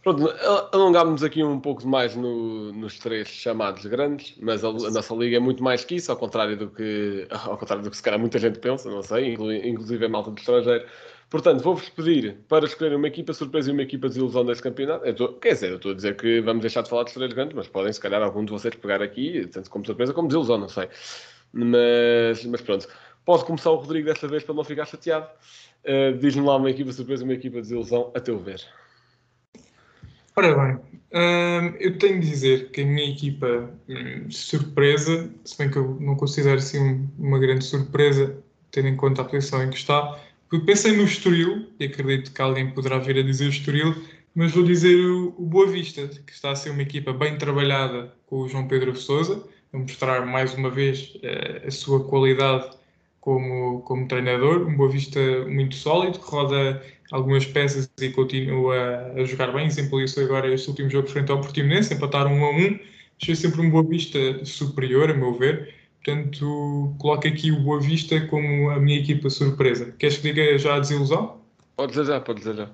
Pronto, 0.03 0.33
alongámos 0.73 1.21
aqui 1.21 1.43
um 1.43 1.59
pouco 1.59 1.87
mais 1.87 2.15
no, 2.15 2.73
nos 2.73 2.97
três 2.97 3.27
chamados 3.27 3.85
grandes, 3.85 4.35
mas 4.41 4.63
a, 4.63 4.69
a, 4.69 4.89
nossa 4.89 5.13
liga 5.13 5.37
é 5.37 5.39
muito 5.39 5.63
mais 5.63 5.85
que 5.85 5.95
isso, 5.95 6.11
ao 6.11 6.17
contrário 6.17 6.57
do 6.57 6.71
que, 6.71 7.27
ao 7.29 7.55
contrário 7.55 7.83
do 7.83 7.91
que 7.91 7.97
se 7.97 8.01
calhar 8.01 8.19
muita 8.19 8.39
gente 8.39 8.57
pensa, 8.57 8.89
não 8.89 9.03
sei, 9.03 9.33
inclusive 9.33 10.03
a 10.03 10.09
malta 10.09 10.31
do 10.31 10.39
estrangeiro. 10.39 10.87
Portanto, 11.31 11.63
vou-vos 11.63 11.87
pedir 11.87 12.35
para 12.49 12.65
escolher 12.65 12.93
uma 12.93 13.07
equipa 13.07 13.31
surpresa 13.31 13.69
e 13.69 13.73
uma 13.73 13.83
equipa 13.83 14.09
de 14.09 14.19
ilusão 14.19 14.43
deste 14.43 14.61
campeonato. 14.61 15.13
Tô, 15.13 15.29
quer 15.29 15.53
dizer, 15.53 15.69
eu 15.69 15.77
estou 15.77 15.93
a 15.93 15.95
dizer 15.95 16.17
que 16.17 16.41
vamos 16.41 16.61
deixar 16.61 16.81
de 16.81 16.89
falar 16.89 17.03
dos 17.03 17.13
três 17.13 17.31
grandes, 17.31 17.55
mas 17.55 17.69
podem, 17.69 17.93
se 17.93 18.01
calhar, 18.01 18.21
algum 18.21 18.43
de 18.43 18.51
vocês 18.51 18.75
pegar 18.75 19.01
aqui, 19.01 19.47
tanto 19.47 19.69
como 19.69 19.85
surpresa 19.85 20.13
como 20.13 20.27
desilusão, 20.27 20.57
não 20.57 20.67
sei. 20.67 20.89
Mas, 21.53 22.43
mas 22.45 22.59
pronto. 22.59 22.85
Pode 23.23 23.45
começar 23.45 23.71
o 23.71 23.75
Rodrigo 23.77 24.07
desta 24.07 24.27
vez 24.27 24.43
para 24.43 24.53
não 24.53 24.65
ficar 24.65 24.85
chateado. 24.85 25.25
Uh, 25.85 26.17
Diz-me 26.17 26.45
lá 26.45 26.57
uma 26.57 26.69
equipa 26.69 26.91
surpresa 26.91 27.23
e 27.23 27.25
uma 27.25 27.33
equipa 27.33 27.55
de 27.55 27.61
desilusão, 27.61 28.11
a 28.13 28.19
teu 28.19 28.37
ver. 28.37 28.61
Ora 30.35 30.53
bem, 30.53 30.79
hum, 31.13 31.75
eu 31.79 31.97
tenho 31.97 32.19
de 32.19 32.29
dizer 32.29 32.71
que 32.71 32.81
a 32.81 32.85
minha 32.85 33.09
equipa, 33.09 33.69
hum, 33.87 34.29
surpresa, 34.29 35.29
se 35.45 35.57
bem 35.57 35.71
que 35.71 35.77
eu 35.77 35.97
não 36.01 36.15
considero 36.17 36.57
assim 36.57 37.09
uma 37.17 37.39
grande 37.39 37.63
surpresa, 37.63 38.35
tendo 38.69 38.89
em 38.89 38.97
conta 38.97 39.21
a 39.21 39.25
posição 39.25 39.63
em 39.63 39.69
que 39.69 39.77
está, 39.77 40.19
pensei 40.59 40.91
no 40.91 41.03
Estoril, 41.03 41.67
e 41.79 41.85
acredito 41.85 42.33
que 42.33 42.41
alguém 42.41 42.71
poderá 42.71 42.99
vir 42.99 43.17
a 43.17 43.23
dizer 43.23 43.47
Estoril, 43.47 43.95
mas 44.35 44.51
vou 44.51 44.63
dizer 44.63 44.95
o, 44.97 45.33
o 45.37 45.45
Boa 45.45 45.67
Vista, 45.67 46.07
que 46.07 46.33
está 46.33 46.51
a 46.51 46.55
ser 46.55 46.71
uma 46.71 46.81
equipa 46.81 47.13
bem 47.13 47.37
trabalhada 47.37 48.13
com 48.25 48.39
o 48.41 48.49
João 48.49 48.67
Pedro 48.67 48.95
Sousa, 48.95 49.43
a 49.71 49.77
mostrar 49.77 50.25
mais 50.25 50.53
uma 50.53 50.69
vez 50.69 51.15
uh, 51.15 51.67
a 51.67 51.71
sua 51.71 52.03
qualidade 52.03 52.69
como, 53.21 53.81
como 53.81 54.07
treinador, 54.07 54.67
um 54.67 54.75
Boa 54.75 54.89
Vista 54.89 55.19
muito 55.47 55.75
sólido, 55.75 56.19
que 56.19 56.29
roda 56.29 56.83
algumas 57.11 57.45
peças 57.45 57.89
e 58.01 58.09
continua 58.09 59.13
a, 59.15 59.23
jogar 59.23 59.53
bem. 59.53 59.67
Exemplo 59.67 60.01
isso 60.01 60.19
agora 60.19 60.53
este 60.53 60.69
último 60.69 60.89
jogo 60.89 61.07
frente 61.07 61.31
ao 61.31 61.39
Portimonense, 61.39 61.93
empataram 61.93 62.33
1 62.33 62.45
a 62.45 62.49
1. 62.49 62.79
Achei 63.21 63.35
sempre 63.35 63.61
um 63.61 63.69
Boa 63.69 63.83
Vista 63.83 64.43
superior, 64.43 65.11
a 65.11 65.13
meu 65.13 65.33
ver. 65.33 65.80
Portanto, 66.03 66.95
coloco 66.97 67.27
aqui 67.27 67.51
o 67.51 67.61
Boa 67.61 67.79
Vista 67.79 68.19
como 68.27 68.71
a 68.71 68.79
minha 68.79 68.99
equipa 68.99 69.29
surpresa. 69.29 69.93
Queres 69.99 70.17
que 70.17 70.33
diga 70.33 70.57
já 70.57 70.75
a 70.75 70.79
desilusão? 70.79 71.39
Pode 71.75 71.91
dizer 71.91 72.05
já, 72.05 72.19
pode 72.19 72.39
dizer 72.39 72.55
já. 72.55 72.69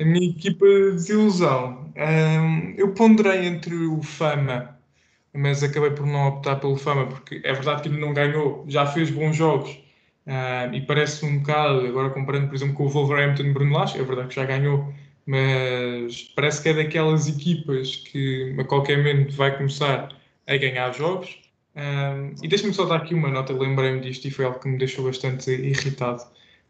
A 0.00 0.04
minha 0.04 0.28
equipa 0.28 0.66
de 0.66 0.92
desilusão. 0.92 1.92
Hum, 1.96 2.74
eu 2.76 2.92
ponderei 2.94 3.46
entre 3.46 3.74
o 3.74 4.02
Fama, 4.02 4.76
mas 5.32 5.62
acabei 5.62 5.90
por 5.90 6.04
não 6.04 6.28
optar 6.28 6.56
pelo 6.56 6.76
Fama, 6.76 7.06
porque 7.06 7.40
é 7.44 7.52
verdade 7.52 7.82
que 7.82 7.88
ele 7.88 8.00
não 8.00 8.12
ganhou, 8.12 8.64
já 8.68 8.86
fez 8.86 9.08
bons 9.10 9.36
jogos 9.36 9.70
hum, 10.26 10.74
e 10.74 10.80
parece 10.80 11.24
um 11.24 11.38
bocado, 11.38 11.86
agora 11.86 12.10
comparando, 12.10 12.48
por 12.48 12.56
exemplo, 12.56 12.74
com 12.74 12.86
o 12.86 12.88
Wolverhampton 12.88 13.52
Bruno 13.52 13.72
Lage, 13.72 13.98
é 13.98 14.02
verdade 14.02 14.28
que 14.28 14.34
já 14.34 14.44
ganhou, 14.44 14.92
mas 15.24 16.24
parece 16.34 16.62
que 16.62 16.70
é 16.70 16.74
daquelas 16.74 17.28
equipas 17.28 17.96
que 17.96 18.54
a 18.58 18.64
qualquer 18.64 18.98
momento 18.98 19.32
vai 19.34 19.56
começar 19.56 20.08
a 20.46 20.56
ganhar 20.56 20.92
jogos. 20.92 21.45
Hum, 21.76 22.34
e 22.42 22.48
deixa-me 22.48 22.72
só 22.72 22.86
dar 22.86 22.96
aqui 22.96 23.14
uma 23.14 23.30
nota, 23.30 23.52
lembrei-me 23.52 24.00
disto 24.00 24.26
e 24.26 24.30
foi 24.30 24.44
algo 24.46 24.58
que 24.58 24.68
me 24.68 24.78
deixou 24.78 25.04
bastante 25.04 25.50
irritado, 25.50 26.22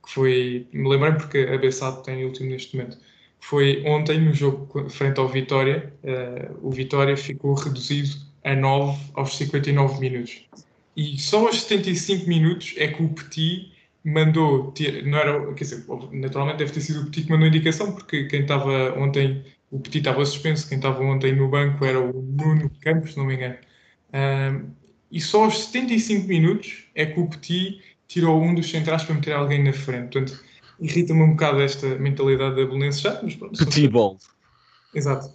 que 0.05 0.13
foi, 0.13 0.67
me 0.73 0.89
lembrei 0.89 1.13
porque 1.13 1.39
a 1.39 1.59
Bessado 1.59 2.03
tem 2.03 2.25
último 2.25 2.51
neste 2.51 2.77
momento 2.77 2.99
foi 3.41 3.83
ontem 3.87 4.21
no 4.21 4.35
jogo 4.35 4.89
frente 4.91 5.21
ao 5.21 5.29
Vitória. 5.29 5.93
Uh, 6.03 6.67
o 6.67 6.71
Vitória 6.71 7.17
ficou 7.17 7.55
reduzido 7.55 8.17
a 8.45 8.55
9 8.57 8.99
aos 9.15 9.37
59 9.37 10.01
minutos. 10.01 10.49
E 10.97 11.17
só 11.19 11.47
aos 11.47 11.63
75 11.63 12.29
minutos 12.29 12.75
é 12.77 12.89
que 12.89 13.03
o 13.03 13.09
Petit 13.09 13.73
mandou. 14.05 14.75
Não 15.05 15.19
era, 15.19 15.55
quer 15.55 15.65
dizer, 15.65 15.85
naturalmente 16.13 16.59
deve 16.59 16.73
ter 16.73 16.81
sido 16.81 17.03
o 17.03 17.05
Petit 17.07 17.27
que 17.27 17.31
mandou 17.31 17.45
a 17.45 17.49
indicação, 17.49 17.93
porque 17.93 18.25
quem 18.25 18.43
estava 18.43 18.99
ontem. 18.99 19.45
O 19.71 19.81
Petit 19.81 19.99
estava 19.99 20.25
suspenso, 20.25 20.69
quem 20.69 20.79
estava 20.79 21.03
ontem 21.03 21.35
no 21.35 21.49
banco 21.49 21.85
era 21.85 22.01
o 22.01 22.23
Nuno 22.23 22.71
Campos, 22.81 23.13
se 23.13 23.19
não 23.19 23.27
me 23.27 23.35
engano. 23.35 23.57
Uh, 24.11 24.71
e 25.11 25.21
só 25.21 25.45
aos 25.45 25.67
75 25.67 26.27
minutos 26.27 26.85
é 26.95 27.07
que 27.07 27.21
o 27.21 27.29
Petit 27.29 27.81
tirou 28.09 28.43
um 28.43 28.55
dos 28.55 28.69
centrais 28.69 29.05
para 29.05 29.15
meter 29.15 29.33
alguém 29.33 29.63
na 29.63 29.73
frente. 29.73 30.13
Portanto, 30.13 30.43
irrita-me 30.81 31.23
um 31.23 31.31
bocado 31.31 31.61
esta 31.61 31.87
mentalidade 31.97 32.57
da 32.57 32.65
Belenenses 32.65 33.01
já, 33.01 33.21
mas 33.23 33.35
pronto. 33.35 33.65
Petit 33.65 33.89
ball. 33.89 34.19
Exato. 34.95 35.27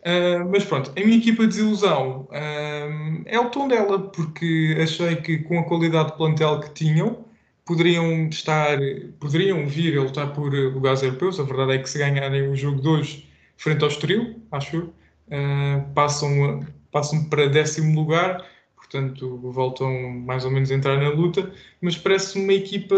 Uh, 0.00 0.50
mas 0.50 0.64
pronto, 0.64 0.90
a 0.96 1.00
minha 1.00 1.16
equipa 1.16 1.42
de 1.42 1.50
desilusão 1.50 2.28
uh, 2.30 3.22
é 3.24 3.38
o 3.38 3.50
tom 3.50 3.68
dela, 3.68 4.00
porque 4.00 4.76
achei 4.82 5.14
que 5.16 5.38
com 5.38 5.60
a 5.60 5.64
qualidade 5.64 6.10
de 6.10 6.16
plantel 6.16 6.58
que 6.58 6.70
tinham, 6.70 7.24
poderiam 7.64 8.28
estar, 8.28 8.78
poderiam 9.20 9.64
vir 9.68 9.96
a 9.96 10.02
lutar 10.02 10.32
por 10.32 10.52
lugares 10.52 11.02
europeus. 11.02 11.38
A 11.38 11.44
verdade 11.44 11.72
é 11.74 11.78
que 11.78 11.88
se 11.88 11.98
ganharem 11.98 12.48
o 12.48 12.56
jogo 12.56 12.80
de 12.80 12.88
hoje 12.88 13.28
frente 13.56 13.84
ao 13.84 13.88
Estoril, 13.88 14.42
acho 14.50 14.76
eu, 14.76 14.82
uh, 14.82 15.92
passam, 15.94 16.66
passam 16.90 17.24
para 17.28 17.48
décimo 17.48 18.00
lugar 18.00 18.44
portanto 18.92 19.38
voltam 19.52 19.90
mais 20.10 20.44
ou 20.44 20.50
menos 20.50 20.70
a 20.70 20.74
entrar 20.74 21.00
na 21.00 21.08
luta, 21.08 21.50
mas 21.80 21.96
parece 21.96 22.38
uma 22.38 22.52
equipa 22.52 22.96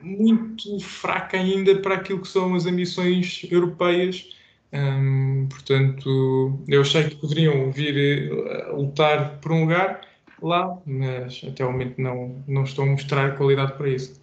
muito 0.00 0.78
fraca 0.80 1.36
ainda 1.36 1.76
para 1.80 1.96
aquilo 1.96 2.20
que 2.20 2.28
são 2.28 2.54
as 2.54 2.64
ambições 2.64 3.44
europeias. 3.50 4.30
Um, 4.72 5.48
portanto, 5.50 6.58
eu 6.68 6.80
achei 6.80 7.08
que 7.08 7.16
poderiam 7.16 7.70
vir 7.72 8.30
a 8.68 8.72
lutar 8.72 9.40
por 9.40 9.52
um 9.52 9.62
lugar 9.62 10.00
lá, 10.40 10.78
mas 10.86 11.42
até 11.46 11.64
o 11.64 11.72
momento 11.72 12.00
não, 12.00 12.42
não 12.46 12.62
estão 12.62 12.84
a 12.84 12.88
mostrar 12.88 13.36
qualidade 13.36 13.74
para 13.74 13.88
isso. 13.88 14.20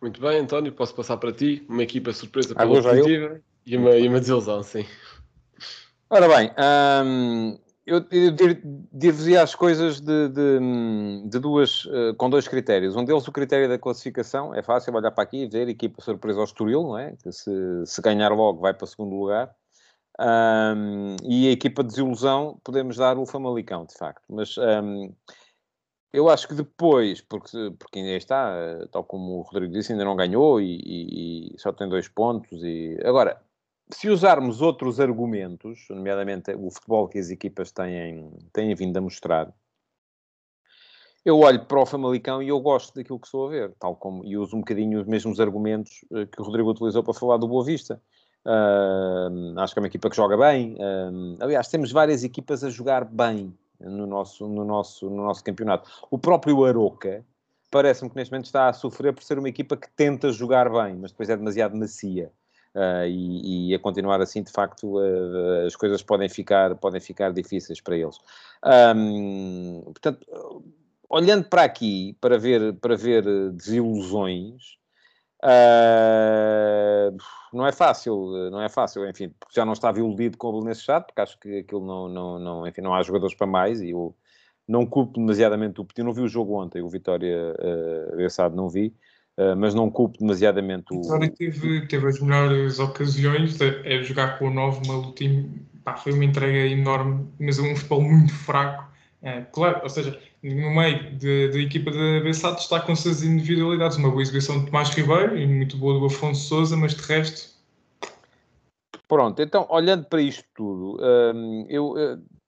Muito 0.00 0.20
bem, 0.20 0.40
António, 0.40 0.72
posso 0.72 0.94
passar 0.94 1.16
para 1.16 1.32
ti 1.32 1.64
uma 1.68 1.84
equipa 1.84 2.12
surpresa 2.12 2.54
pela 2.54 2.82
positiva 2.82 3.40
e 3.64 3.76
uma, 3.76 3.96
e 3.96 4.08
uma 4.08 4.18
desilusão, 4.18 4.60
sim. 4.62 4.84
Ora 6.10 6.28
bem, 6.28 6.50
hum, 7.06 7.58
eu, 7.84 8.04
eu 8.10 8.32
dir-vos 8.92 9.28
as 9.28 9.54
coisas 9.54 10.00
de, 10.00 10.28
de, 10.28 11.28
de, 11.28 11.38
duas, 11.38 11.84
uh, 11.86 12.14
com 12.16 12.30
dois 12.30 12.46
critérios. 12.46 12.94
Um 12.94 13.04
deles, 13.04 13.26
o 13.26 13.32
critério 13.32 13.68
da 13.68 13.78
classificação. 13.78 14.54
É 14.54 14.62
fácil 14.62 14.94
olhar 14.94 15.10
para 15.10 15.24
aqui 15.24 15.44
e 15.44 15.48
ver 15.48 15.68
equipa 15.68 16.00
surpresa 16.02 16.38
ao 16.38 16.44
Estoril, 16.44 16.82
não 16.82 16.98
é? 16.98 17.16
Que 17.22 17.32
se, 17.32 17.50
se 17.84 18.02
ganhar 18.02 18.30
logo 18.30 18.60
vai 18.60 18.72
para 18.72 18.84
o 18.84 18.88
segundo 18.88 19.16
lugar. 19.16 19.54
Um, 20.20 21.16
e 21.24 21.48
a 21.48 21.52
equipa 21.52 21.82
de 21.82 21.88
desilusão, 21.88 22.60
podemos 22.62 22.96
dar 22.96 23.18
o 23.18 23.26
Famalicão, 23.26 23.84
de 23.84 23.94
facto. 23.96 24.22
Mas 24.28 24.56
um, 24.58 25.12
eu 26.12 26.28
acho 26.28 26.46
que 26.46 26.54
depois, 26.54 27.20
porque, 27.22 27.72
porque 27.78 27.98
ainda 27.98 28.12
está, 28.12 28.52
eh, 28.54 28.86
tal 28.92 29.02
como 29.02 29.38
o 29.38 29.42
Rodrigo 29.42 29.72
disse, 29.72 29.92
ainda 29.92 30.04
não 30.04 30.14
ganhou 30.14 30.60
e, 30.60 30.78
e, 30.84 31.54
e 31.54 31.58
só 31.58 31.72
tem 31.72 31.88
dois 31.88 32.06
pontos. 32.06 32.62
E... 32.62 32.98
Agora, 33.02 33.40
se 33.94 34.08
usarmos 34.08 34.60
outros 34.60 35.00
argumentos, 35.00 35.86
nomeadamente 35.90 36.52
o 36.54 36.70
futebol 36.70 37.08
que 37.08 37.18
as 37.18 37.30
equipas 37.30 37.70
têm, 37.72 38.30
têm 38.52 38.74
vindo 38.74 38.96
a 38.96 39.00
mostrar, 39.00 39.52
eu 41.24 41.38
olho 41.38 41.64
para 41.66 41.80
o 41.80 41.86
Famalicão 41.86 42.42
e 42.42 42.48
eu 42.48 42.58
gosto 42.60 42.94
daquilo 42.94 43.18
que 43.18 43.26
estou 43.26 43.46
a 43.46 43.50
ver, 43.50 43.72
tal 43.78 43.94
como, 43.94 44.24
e 44.24 44.36
uso 44.36 44.56
um 44.56 44.60
bocadinho 44.60 45.00
os 45.00 45.06
mesmos 45.06 45.38
argumentos 45.38 46.04
eh, 46.12 46.26
que 46.26 46.40
o 46.40 46.44
Rodrigo 46.44 46.70
utilizou 46.70 47.02
para 47.04 47.14
falar 47.14 47.36
do 47.36 47.46
Boa 47.46 47.64
Vista. 47.64 48.02
Uh, 48.44 49.56
acho 49.60 49.72
que 49.72 49.78
é 49.78 49.82
uma 49.82 49.86
equipa 49.86 50.10
que 50.10 50.16
joga 50.16 50.36
bem. 50.36 50.74
Uh, 50.74 51.36
aliás, 51.40 51.68
temos 51.68 51.92
várias 51.92 52.24
equipas 52.24 52.64
a 52.64 52.70
jogar 52.70 53.04
bem 53.04 53.56
no 53.78 54.04
nosso, 54.04 54.48
no 54.48 54.64
nosso, 54.64 55.08
no 55.08 55.22
nosso 55.22 55.44
campeonato. 55.44 55.88
O 56.10 56.18
próprio 56.18 56.64
Aroca 56.64 57.24
parece-me 57.70 58.10
que 58.10 58.16
neste 58.16 58.32
momento 58.32 58.46
está 58.46 58.68
a 58.68 58.72
sofrer 58.72 59.14
por 59.14 59.22
ser 59.22 59.38
uma 59.38 59.48
equipa 59.48 59.76
que 59.76 59.88
tenta 59.92 60.32
jogar 60.32 60.68
bem, 60.68 60.96
mas 60.96 61.12
depois 61.12 61.30
é 61.30 61.36
demasiado 61.36 61.76
macia. 61.76 62.32
Uh, 62.74 63.04
e, 63.06 63.70
e, 63.70 63.74
a 63.74 63.78
continuar 63.78 64.22
assim, 64.22 64.42
de 64.42 64.50
facto, 64.50 64.98
uh, 64.98 65.66
as 65.66 65.76
coisas 65.76 66.02
podem 66.02 66.28
ficar, 66.28 66.74
podem 66.76 67.00
ficar 67.00 67.30
difíceis 67.30 67.82
para 67.82 67.96
eles. 67.98 68.18
Um, 68.96 69.82
portanto, 69.84 70.26
olhando 71.08 71.44
para 71.44 71.64
aqui, 71.64 72.16
para 72.18 72.38
ver, 72.38 72.72
para 72.76 72.96
ver 72.96 73.24
desilusões, 73.52 74.78
uh, 75.44 77.14
não 77.52 77.66
é 77.66 77.72
fácil, 77.72 78.50
não 78.50 78.62
é 78.62 78.70
fácil, 78.70 79.06
enfim, 79.06 79.28
porque 79.38 79.54
já 79.54 79.66
não 79.66 79.74
estava 79.74 79.98
iludido 79.98 80.38
com 80.38 80.48
o 80.48 80.52
Belenenses 80.52 80.84
Chato, 80.84 81.08
porque 81.08 81.20
acho 81.20 81.38
que 81.38 81.58
aquilo 81.58 81.84
não, 81.84 82.08
não, 82.08 82.38
não, 82.38 82.66
enfim, 82.66 82.80
não 82.80 82.94
há 82.94 83.02
jogadores 83.02 83.34
para 83.34 83.46
mais 83.46 83.82
e 83.82 83.90
eu 83.90 84.16
não 84.66 84.86
culpo 84.86 85.18
demasiadamente 85.20 85.78
o 85.78 85.84
Petit, 85.84 86.02
não 86.02 86.14
vi 86.14 86.22
o 86.22 86.28
jogo 86.28 86.54
ontem, 86.54 86.80
o 86.80 86.88
Vitória 86.88 87.54
uh, 87.58 88.56
não 88.56 88.70
vi, 88.70 88.94
Uh, 89.38 89.56
mas 89.56 89.74
não 89.74 89.90
culpo 89.90 90.18
demasiadamente 90.18 90.92
o. 90.92 91.00
Vitória 91.02 91.30
teve, 91.30 91.86
teve 91.86 92.06
as 92.06 92.20
melhores 92.20 92.78
ocasiões, 92.78 93.58
é, 93.60 94.02
jogar 94.02 94.38
com 94.38 94.48
o 94.48 94.50
9, 94.52 94.82
uma 94.84 94.94
luta, 94.96 95.24
pá, 95.82 95.96
foi 95.96 96.12
uma 96.12 96.24
entrega 96.24 96.66
enorme, 96.68 97.26
mas 97.40 97.58
é 97.58 97.62
um 97.62 97.74
futebol 97.74 98.02
muito 98.02 98.32
fraco. 98.34 98.92
É, 99.22 99.40
claro, 99.52 99.80
ou 99.82 99.88
seja, 99.88 100.20
no 100.42 100.70
meio 100.74 101.16
da 101.18 101.58
equipa 101.58 101.90
da 101.90 102.20
Bessado 102.20 102.56
destacam-se 102.56 103.08
as 103.08 103.22
individualidades, 103.22 103.96
uma 103.96 104.10
boa 104.10 104.20
exibição 104.20 104.58
de 104.58 104.66
Tomás 104.66 104.90
Ribeiro 104.90 105.38
e 105.38 105.46
muito 105.46 105.78
boa 105.78 105.98
do 105.98 106.06
Afonso 106.06 106.48
Souza, 106.48 106.76
mas 106.76 106.94
de 106.94 107.02
resto. 107.02 107.52
Pronto, 109.08 109.40
então 109.40 109.66
olhando 109.70 110.06
para 110.06 110.20
isto 110.20 110.44
tudo, 110.54 110.98
hum, 111.34 111.66
eu 111.68 111.94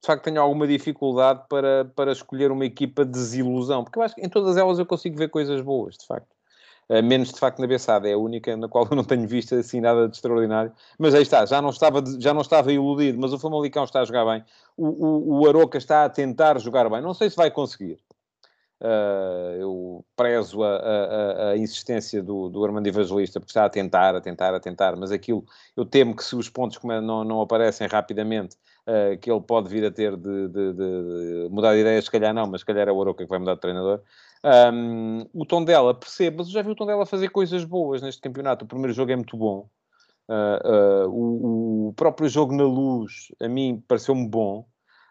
de 0.04 0.06
facto 0.06 0.24
tenho 0.24 0.40
alguma 0.40 0.66
dificuldade 0.66 1.44
para, 1.48 1.84
para 1.96 2.12
escolher 2.12 2.50
uma 2.50 2.66
equipa 2.66 3.04
de 3.04 3.12
desilusão, 3.12 3.84
porque 3.84 3.98
eu 3.98 4.02
acho 4.02 4.14
que 4.14 4.20
em 4.20 4.28
todas 4.28 4.56
elas 4.56 4.78
eu 4.78 4.84
consigo 4.84 5.16
ver 5.16 5.28
coisas 5.28 5.62
boas, 5.62 5.96
de 5.96 6.06
facto. 6.06 6.28
Uh, 6.88 7.02
menos 7.02 7.32
de 7.32 7.38
facto 7.38 7.60
na 7.60 7.66
Bessada, 7.66 8.08
é 8.08 8.12
a 8.12 8.18
única 8.18 8.56
na 8.56 8.68
qual 8.68 8.86
eu 8.90 8.96
não 8.96 9.04
tenho 9.04 9.26
visto 9.26 9.54
assim 9.54 9.80
nada 9.80 10.08
de 10.08 10.16
extraordinário. 10.16 10.72
Mas 10.98 11.14
aí 11.14 11.22
está, 11.22 11.46
já 11.46 11.62
não 11.62 11.70
estava, 11.70 12.02
já 12.18 12.34
não 12.34 12.42
estava 12.42 12.72
iludido, 12.72 13.18
mas 13.18 13.32
o 13.32 13.38
Famalicão 13.38 13.84
está 13.84 14.00
a 14.00 14.04
jogar 14.04 14.24
bem. 14.24 14.44
O, 14.76 14.86
o, 14.86 15.40
o 15.40 15.48
Aroca 15.48 15.78
está 15.78 16.04
a 16.04 16.10
tentar 16.10 16.58
jogar 16.58 16.88
bem. 16.90 17.00
Não 17.00 17.14
sei 17.14 17.30
se 17.30 17.36
vai 17.36 17.50
conseguir. 17.50 17.98
Uh, 18.80 19.56
eu 19.58 20.04
prezo 20.14 20.62
a, 20.62 20.76
a, 20.76 21.48
a 21.50 21.56
insistência 21.56 22.22
do, 22.22 22.50
do, 22.50 22.62
Armando 22.64 22.86
Evangelista, 22.86 23.40
porque 23.40 23.50
está 23.50 23.64
a 23.64 23.70
tentar, 23.70 24.14
a 24.14 24.20
tentar, 24.20 24.52
a 24.52 24.60
tentar, 24.60 24.94
mas 24.96 25.10
aquilo, 25.10 25.42
eu 25.74 25.86
temo 25.86 26.14
que 26.14 26.22
se 26.22 26.36
os 26.36 26.50
pontos 26.50 26.78
não, 26.82 27.24
não 27.24 27.40
aparecem 27.40 27.86
rapidamente, 27.86 28.56
uh, 28.86 29.16
que 29.18 29.30
ele 29.30 29.40
pode 29.40 29.70
vir 29.70 29.86
a 29.86 29.90
ter 29.90 30.16
de, 30.16 30.48
de, 30.48 30.72
de, 30.74 31.48
mudar 31.50 31.72
de 31.72 31.80
ideia, 31.80 32.02
se 32.02 32.10
calhar 32.10 32.34
não, 32.34 32.46
mas 32.46 32.60
se 32.60 32.66
calhar 32.66 32.86
é 32.88 32.92
o 32.92 33.00
Aroca 33.00 33.24
que 33.24 33.30
vai 33.30 33.38
mudar 33.38 33.54
de 33.54 33.60
treinador. 33.60 34.02
Um, 34.44 35.26
o 35.32 35.46
tom 35.46 35.64
dela, 35.64 35.94
percebo, 35.94 36.38
mas 36.38 36.48
eu 36.48 36.52
já 36.52 36.60
vi 36.60 36.70
o 36.70 36.74
tom 36.74 36.84
dela 36.84 37.06
fazer 37.06 37.30
coisas 37.30 37.64
boas 37.64 38.02
neste 38.02 38.20
campeonato. 38.20 38.66
O 38.66 38.68
primeiro 38.68 38.92
jogo 38.92 39.10
é 39.10 39.16
muito 39.16 39.36
bom. 39.38 39.70
Uh, 40.28 41.06
uh, 41.06 41.08
o, 41.08 41.88
o, 41.88 41.92
próprio 41.94 42.28
jogo 42.28 42.54
na 42.54 42.64
luz, 42.64 43.28
a 43.40 43.48
mim, 43.48 43.82
pareceu-me 43.88 44.28
bom. 44.28 44.66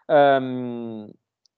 Um, 0.08 1.08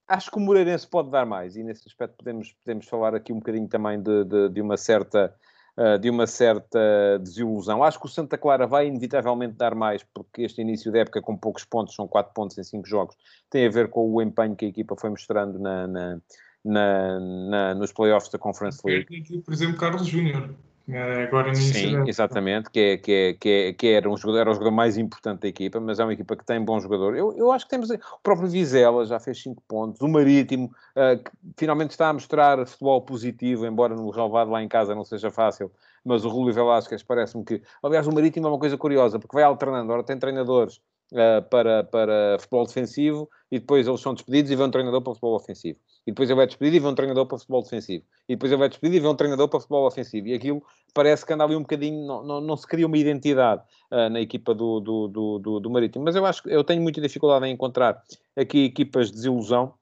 acho 0.08 0.30
que 0.30 0.38
o 0.38 0.40
Moreirense 0.40 0.86
pode 0.86 1.10
dar 1.10 1.26
mais 1.26 1.56
e 1.56 1.62
nesse 1.62 1.86
aspecto 1.86 2.16
podemos, 2.16 2.52
podemos 2.64 2.86
falar 2.86 3.14
aqui 3.14 3.32
um 3.32 3.38
bocadinho 3.38 3.68
também 3.68 4.00
de, 4.00 4.24
de, 4.24 4.48
de 4.50 4.62
uma 4.62 4.76
certa 4.76 5.34
uh, 5.76 5.98
de 5.98 6.08
uma 6.08 6.26
certa 6.26 7.18
desilusão. 7.20 7.82
Acho 7.84 8.00
que 8.00 8.06
o 8.06 8.10
Santa 8.10 8.38
Clara 8.38 8.66
vai 8.66 8.86
inevitavelmente 8.86 9.54
dar 9.54 9.74
mais, 9.74 10.02
porque 10.02 10.42
este 10.42 10.62
início 10.62 10.90
da 10.90 11.00
época 11.00 11.20
com 11.20 11.36
poucos 11.36 11.64
pontos, 11.64 11.94
são 11.94 12.08
4 12.08 12.32
pontos 12.32 12.56
em 12.56 12.64
5 12.64 12.86
jogos, 12.86 13.16
tem 13.50 13.66
a 13.66 13.70
ver 13.70 13.90
com 13.90 14.10
o 14.10 14.22
empenho 14.22 14.56
que 14.56 14.64
a 14.64 14.68
equipa 14.68 14.96
foi 14.96 15.10
mostrando 15.10 15.58
na, 15.58 15.86
na 15.86 16.20
na, 16.66 17.20
na, 17.20 17.74
nos 17.74 17.92
playoffs 17.92 18.30
da 18.30 18.38
Conference 18.38 18.80
League. 18.84 19.06
Aqui, 19.20 19.38
por 19.38 19.54
exemplo, 19.54 19.76
Carlos 19.76 20.06
Júnior. 20.06 20.50
eh, 20.88 21.24
agora 21.24 21.54
Sim, 21.54 22.08
exatamente, 22.08 22.68
que, 22.70 22.80
é, 22.80 22.96
que, 22.96 23.12
é, 23.12 23.34
que, 23.34 23.48
é, 23.48 23.72
que 23.72 23.86
era, 23.86 24.10
um 24.10 24.16
jogador, 24.16 24.40
era 24.40 24.50
o 24.50 24.54
jogador 24.54 24.72
mais 24.72 24.98
importante 24.98 25.42
da 25.42 25.48
equipa, 25.48 25.78
mas 25.80 25.98
é 26.00 26.04
uma 26.04 26.12
equipa 26.12 26.36
que 26.36 26.44
tem 26.44 26.60
bom 26.62 26.78
jogador. 26.80 27.16
Eu, 27.16 27.32
eu 27.36 27.52
acho 27.52 27.64
que 27.64 27.70
temos 27.70 27.88
o 27.90 27.98
próprio 28.22 28.48
Vizela, 28.48 29.04
já 29.06 29.20
fez 29.20 29.40
5 29.42 29.62
pontos, 29.68 30.00
o 30.00 30.08
Marítimo, 30.08 30.70
eh, 30.96 31.16
que 31.16 31.30
finalmente 31.56 31.90
está 31.90 32.08
a 32.08 32.12
mostrar 32.12 32.66
futebol 32.66 33.00
positivo, 33.02 33.64
embora 33.64 33.94
no 33.94 34.10
relevado 34.10 34.50
lá 34.50 34.62
em 34.62 34.68
casa 34.68 34.94
não 34.94 35.04
seja 35.04 35.30
fácil, 35.30 35.70
mas 36.04 36.24
o 36.24 36.28
Rúlio 36.28 36.52
Velasquez 36.52 37.02
parece-me 37.02 37.44
que... 37.44 37.62
Aliás, 37.82 38.06
o 38.06 38.12
Marítimo 38.12 38.46
é 38.46 38.50
uma 38.50 38.58
coisa 38.58 38.76
curiosa, 38.76 39.18
porque 39.18 39.36
vai 39.36 39.44
alternando, 39.44 39.92
ora 39.92 40.02
tem 40.02 40.18
treinadores 40.18 40.80
eh, 41.14 41.40
para, 41.42 41.84
para 41.84 42.36
futebol 42.40 42.66
defensivo 42.66 43.30
e 43.48 43.60
depois 43.60 43.86
eles 43.86 44.00
são 44.00 44.12
despedidos 44.12 44.50
e 44.50 44.56
vem 44.56 44.66
um 44.66 44.70
treinador 44.70 45.00
para 45.00 45.12
futebol 45.12 45.36
ofensivo. 45.36 45.78
E 46.04 46.10
depois 46.10 46.28
ele 46.28 46.40
é 46.40 46.46
despedido 46.46 46.76
e 46.76 46.80
vem 46.80 46.90
um 46.90 46.94
treinador 46.96 47.26
para 47.26 47.38
futebol 47.38 47.62
defensivo. 47.62 48.04
E 48.28 48.34
depois 48.34 48.50
ele 48.50 48.64
é 48.64 48.68
despedido 48.68 48.96
e 48.96 49.00
vem 49.00 49.10
um 49.10 49.14
treinador 49.14 49.48
para 49.48 49.60
futebol 49.60 49.86
ofensivo. 49.86 50.26
E 50.26 50.34
aquilo 50.34 50.62
parece 50.92 51.24
que 51.24 51.32
anda 51.32 51.44
ali 51.44 51.54
um 51.54 51.60
bocadinho, 51.60 52.04
não, 52.04 52.24
não, 52.24 52.40
não 52.40 52.56
se 52.56 52.66
cria 52.66 52.86
uma 52.86 52.98
identidade 52.98 53.62
ah, 53.90 54.10
na 54.10 54.20
equipa 54.20 54.52
do, 54.52 54.80
do, 54.80 55.08
do, 55.08 55.38
do, 55.38 55.60
do 55.60 55.70
Marítimo. 55.70 56.04
Mas 56.04 56.16
eu 56.16 56.26
acho 56.26 56.42
que 56.42 56.50
eu 56.50 56.64
tenho 56.64 56.82
muita 56.82 57.00
dificuldade 57.00 57.46
em 57.46 57.52
encontrar 57.52 58.02
aqui 58.36 58.64
equipas 58.64 59.08
de 59.08 59.14
desilusão, 59.14 59.74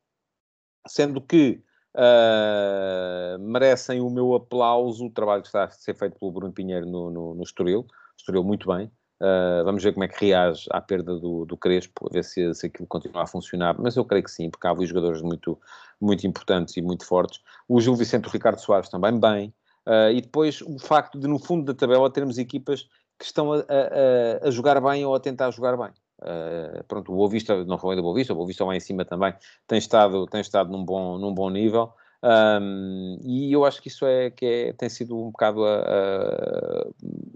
sendo 0.86 1.22
que 1.22 1.62
ah, 1.96 3.38
merecem 3.40 4.00
o 4.02 4.10
meu 4.10 4.34
aplauso 4.34 5.06
o 5.06 5.10
trabalho 5.10 5.40
que 5.40 5.48
está 5.48 5.64
a 5.64 5.70
ser 5.70 5.94
feito 5.94 6.18
pelo 6.18 6.32
Bruno 6.32 6.52
Pinheiro 6.52 6.84
no, 6.84 7.10
no, 7.10 7.34
no 7.34 7.42
Estoril. 7.42 7.86
Estoril 8.18 8.44
muito 8.44 8.68
bem. 8.68 8.90
Uh, 9.20 9.64
vamos 9.64 9.82
ver 9.82 9.92
como 9.92 10.04
é 10.04 10.08
que 10.08 10.24
reage 10.24 10.66
à 10.70 10.80
perda 10.80 11.18
do, 11.18 11.44
do 11.44 11.56
Crespo, 11.56 12.08
a 12.08 12.12
ver 12.12 12.24
se, 12.24 12.52
se 12.54 12.66
aquilo 12.66 12.86
continua 12.86 13.22
a 13.22 13.26
funcionar. 13.26 13.76
Mas 13.78 13.96
eu 13.96 14.04
creio 14.04 14.24
que 14.24 14.30
sim, 14.30 14.50
porque 14.50 14.66
há 14.66 14.70
ali 14.70 14.86
jogadores 14.86 15.22
muito, 15.22 15.58
muito 16.00 16.26
importantes 16.26 16.76
e 16.76 16.82
muito 16.82 17.06
fortes. 17.06 17.40
O 17.68 17.80
Gil 17.80 17.94
Vicente 17.94 18.24
e 18.24 18.28
o 18.28 18.30
Ricardo 18.30 18.58
Soares 18.58 18.88
também 18.88 19.18
bem. 19.18 19.54
Uh, 19.86 20.10
e 20.12 20.20
depois 20.20 20.62
o 20.62 20.78
facto 20.78 21.18
de, 21.18 21.28
no 21.28 21.38
fundo 21.38 21.64
da 21.64 21.74
tabela, 21.74 22.10
termos 22.10 22.38
equipas 22.38 22.88
que 23.18 23.24
estão 23.24 23.52
a, 23.52 23.58
a, 23.58 24.48
a 24.48 24.50
jogar 24.50 24.80
bem 24.80 25.04
ou 25.04 25.14
a 25.14 25.20
tentar 25.20 25.50
jogar 25.50 25.76
bem. 25.76 25.90
Uh, 26.20 26.82
pronto, 26.84 27.12
o 27.12 27.16
Boa 27.16 27.28
Vista, 27.28 27.64
não 27.64 27.78
falei 27.78 27.96
do 27.96 28.02
Boa 28.02 28.14
Vista, 28.14 28.32
o 28.32 28.36
Boa 28.36 28.46
Vista 28.46 28.64
lá 28.64 28.74
em 28.74 28.80
cima 28.80 29.04
também 29.04 29.34
tem 29.66 29.78
estado, 29.78 30.26
tem 30.26 30.40
estado 30.40 30.70
num, 30.70 30.84
bom, 30.84 31.18
num 31.18 31.34
bom 31.34 31.50
nível. 31.50 31.92
Um, 32.26 33.18
e 33.22 33.52
eu 33.52 33.66
acho 33.66 33.82
que 33.82 33.88
isso 33.88 34.06
é 34.06 34.30
que 34.30 34.46
é, 34.46 34.72
tem 34.72 34.88
sido 34.88 35.14
um 35.14 35.30
bocado 35.30 35.62
a, 35.66 35.76
a, 35.76 36.86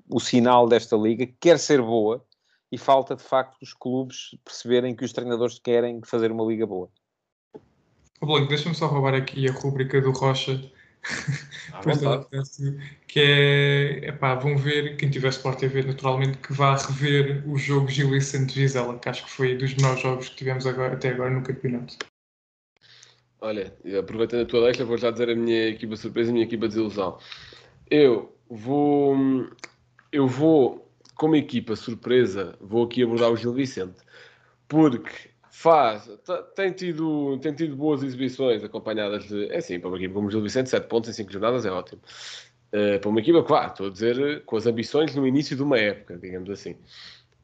o 0.08 0.18
sinal 0.18 0.66
desta 0.66 0.96
liga, 0.96 1.26
que 1.26 1.34
quer 1.38 1.58
ser 1.58 1.82
boa 1.82 2.24
e 2.72 2.78
falta 2.78 3.14
de 3.14 3.22
facto 3.22 3.60
os 3.60 3.74
clubes 3.74 4.34
perceberem 4.42 4.96
que 4.96 5.04
os 5.04 5.12
treinadores 5.12 5.58
querem 5.58 6.00
fazer 6.02 6.32
uma 6.32 6.42
liga 6.42 6.66
boa. 6.66 6.88
Blanco, 8.18 8.48
deixa-me 8.48 8.74
só 8.74 8.86
roubar 8.86 9.14
aqui 9.14 9.46
a 9.46 9.52
rúbrica 9.52 10.00
do 10.00 10.10
Rocha. 10.10 10.58
Vontade. 11.84 12.26
que 13.06 13.20
é, 13.20 14.08
epá, 14.08 14.34
vão 14.34 14.56
ver, 14.56 14.96
quem 14.96 15.10
tiver 15.10 15.28
Sport 15.28 15.58
TV 15.58 15.82
naturalmente, 15.82 16.38
que 16.38 16.52
vá 16.52 16.76
rever 16.76 17.44
o 17.46 17.56
jogo 17.56 17.88
Gil 17.88 18.10
Vicente 18.10 18.58
Vizela, 18.58 18.98
que 18.98 19.08
acho 19.08 19.24
que 19.24 19.30
foi 19.30 19.54
dos 19.54 19.74
melhores 19.74 20.00
jogos 20.00 20.30
que 20.30 20.36
tivemos 20.36 20.66
agora, 20.66 20.94
até 20.94 21.10
agora 21.10 21.30
no 21.30 21.42
campeonato. 21.42 21.96
Olha, 23.40 23.72
aproveitando 23.98 24.42
a 24.42 24.46
tua 24.46 24.64
deixa, 24.64 24.84
vou 24.84 24.98
já 24.98 25.10
dizer 25.10 25.30
a 25.30 25.34
minha 25.34 25.68
equipa 25.68 25.96
surpresa 25.96 26.28
e 26.28 26.30
a 26.30 26.34
minha 26.34 26.44
equipa 26.44 26.66
de 26.66 26.74
desilusão. 26.74 27.18
Eu 27.90 28.34
vou, 28.50 29.16
eu 30.10 30.26
vou, 30.26 30.90
como 31.14 31.36
equipa 31.36 31.76
surpresa, 31.76 32.56
vou 32.60 32.84
aqui 32.84 33.02
abordar 33.02 33.30
o 33.30 33.36
Gil 33.36 33.52
Vicente, 33.52 34.00
porque 34.66 35.30
faz, 35.50 36.10
tem 36.56 36.72
tido, 36.72 37.38
tem 37.38 37.54
tido 37.54 37.76
boas 37.76 38.02
exibições 38.02 38.64
acompanhadas 38.64 39.28
de, 39.28 39.46
é 39.52 39.58
assim, 39.58 39.78
para 39.78 39.88
uma 39.88 39.96
equipa 39.96 40.14
como 40.14 40.26
o 40.26 40.30
Gil 40.30 40.42
Vicente, 40.42 40.68
7 40.68 40.88
pontos 40.88 41.10
em 41.10 41.12
5 41.12 41.32
jornadas 41.32 41.64
é 41.64 41.70
ótimo. 41.70 42.00
Eh, 42.72 42.98
para 42.98 43.08
uma 43.08 43.20
equipa 43.20 43.40
vá, 43.42 43.66
estou 43.66 43.86
a 43.86 43.90
dizer, 43.90 44.44
com 44.44 44.56
as 44.56 44.66
ambições 44.66 45.14
no 45.14 45.26
início 45.26 45.56
de 45.56 45.62
uma 45.62 45.78
época, 45.78 46.18
digamos 46.18 46.50
assim. 46.50 46.76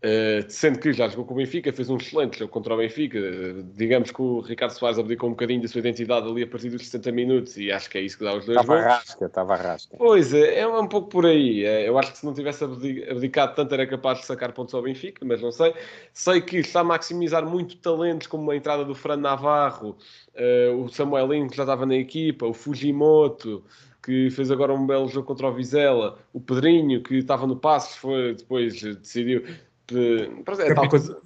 Uh, 0.05 0.45
sendo 0.49 0.79
que 0.79 0.93
já 0.93 1.09
jogou 1.09 1.25
com 1.25 1.33
o 1.33 1.37
Benfica, 1.39 1.73
fez 1.73 1.89
um 1.89 1.97
excelente 1.97 2.39
jogo 2.39 2.53
contra 2.53 2.75
o 2.75 2.77
Benfica. 2.77 3.19
Uh, 3.19 3.63
digamos 3.75 4.11
que 4.11 4.21
o 4.21 4.41
Ricardo 4.41 4.73
Soares 4.73 4.99
abdicou 4.99 5.31
um 5.31 5.33
bocadinho 5.33 5.63
da 5.63 5.69
sua 5.69 5.79
identidade 5.79 6.29
ali 6.29 6.43
a 6.43 6.47
partir 6.47 6.69
dos 6.69 6.83
60 6.83 7.11
minutos 7.11 7.57
e 7.57 7.73
acho 7.73 7.89
que 7.89 7.97
é 7.97 8.03
isso 8.03 8.19
que 8.19 8.25
dá 8.25 8.37
os 8.37 8.45
dois 8.45 8.59
Estava 8.61 8.75
gols. 8.83 8.85
rasca, 8.85 9.25
estava 9.25 9.57
rasca. 9.57 9.97
Pois 9.97 10.35
é, 10.35 10.61
é 10.61 10.69
um 10.69 10.87
pouco 10.87 11.09
por 11.09 11.25
aí. 11.25 11.65
É, 11.65 11.89
Eu 11.89 11.97
acho 11.99 12.13
que 12.13 12.19
se 12.19 12.27
não 12.27 12.35
tivesse 12.35 12.63
abdi- 12.65 13.03
abdicado 13.09 13.55
tanto 13.55 13.73
era 13.73 13.87
capaz 13.87 14.19
de 14.19 14.27
sacar 14.27 14.53
pontos 14.53 14.75
ao 14.75 14.83
Benfica, 14.83 15.25
mas 15.25 15.41
não 15.41 15.51
sei. 15.51 15.73
Sei 16.13 16.43
que 16.43 16.59
está 16.59 16.81
a 16.81 16.85
maximizar 16.85 17.47
muito 17.47 17.77
talentos, 17.79 18.27
como 18.27 18.51
a 18.51 18.57
entrada 18.57 18.85
do 18.85 18.95
Fran 18.95 19.17
Navarro, 19.17 19.97
uh, 20.35 20.83
o 20.83 20.89
Samuelinho 20.91 21.49
que 21.49 21.57
já 21.57 21.63
estava 21.63 21.87
na 21.87 21.97
equipa, 21.97 22.45
o 22.47 22.53
Fujimoto 22.53 23.65
que 24.05 24.29
fez 24.29 24.51
agora 24.51 24.75
um 24.75 24.87
belo 24.87 25.09
jogo 25.09 25.27
contra 25.27 25.49
o 25.49 25.55
Vizela, 25.55 26.19
o 26.31 26.39
Pedrinho 26.39 27.03
que 27.03 27.15
estava 27.17 27.47
no 27.47 27.57
Passos, 27.57 27.97
foi 27.97 28.35
depois 28.35 28.79
decidiu 28.83 29.43
é 29.91 30.73
tal 30.75 30.89
Capitão. 30.89 30.89
coisa. 30.89 31.23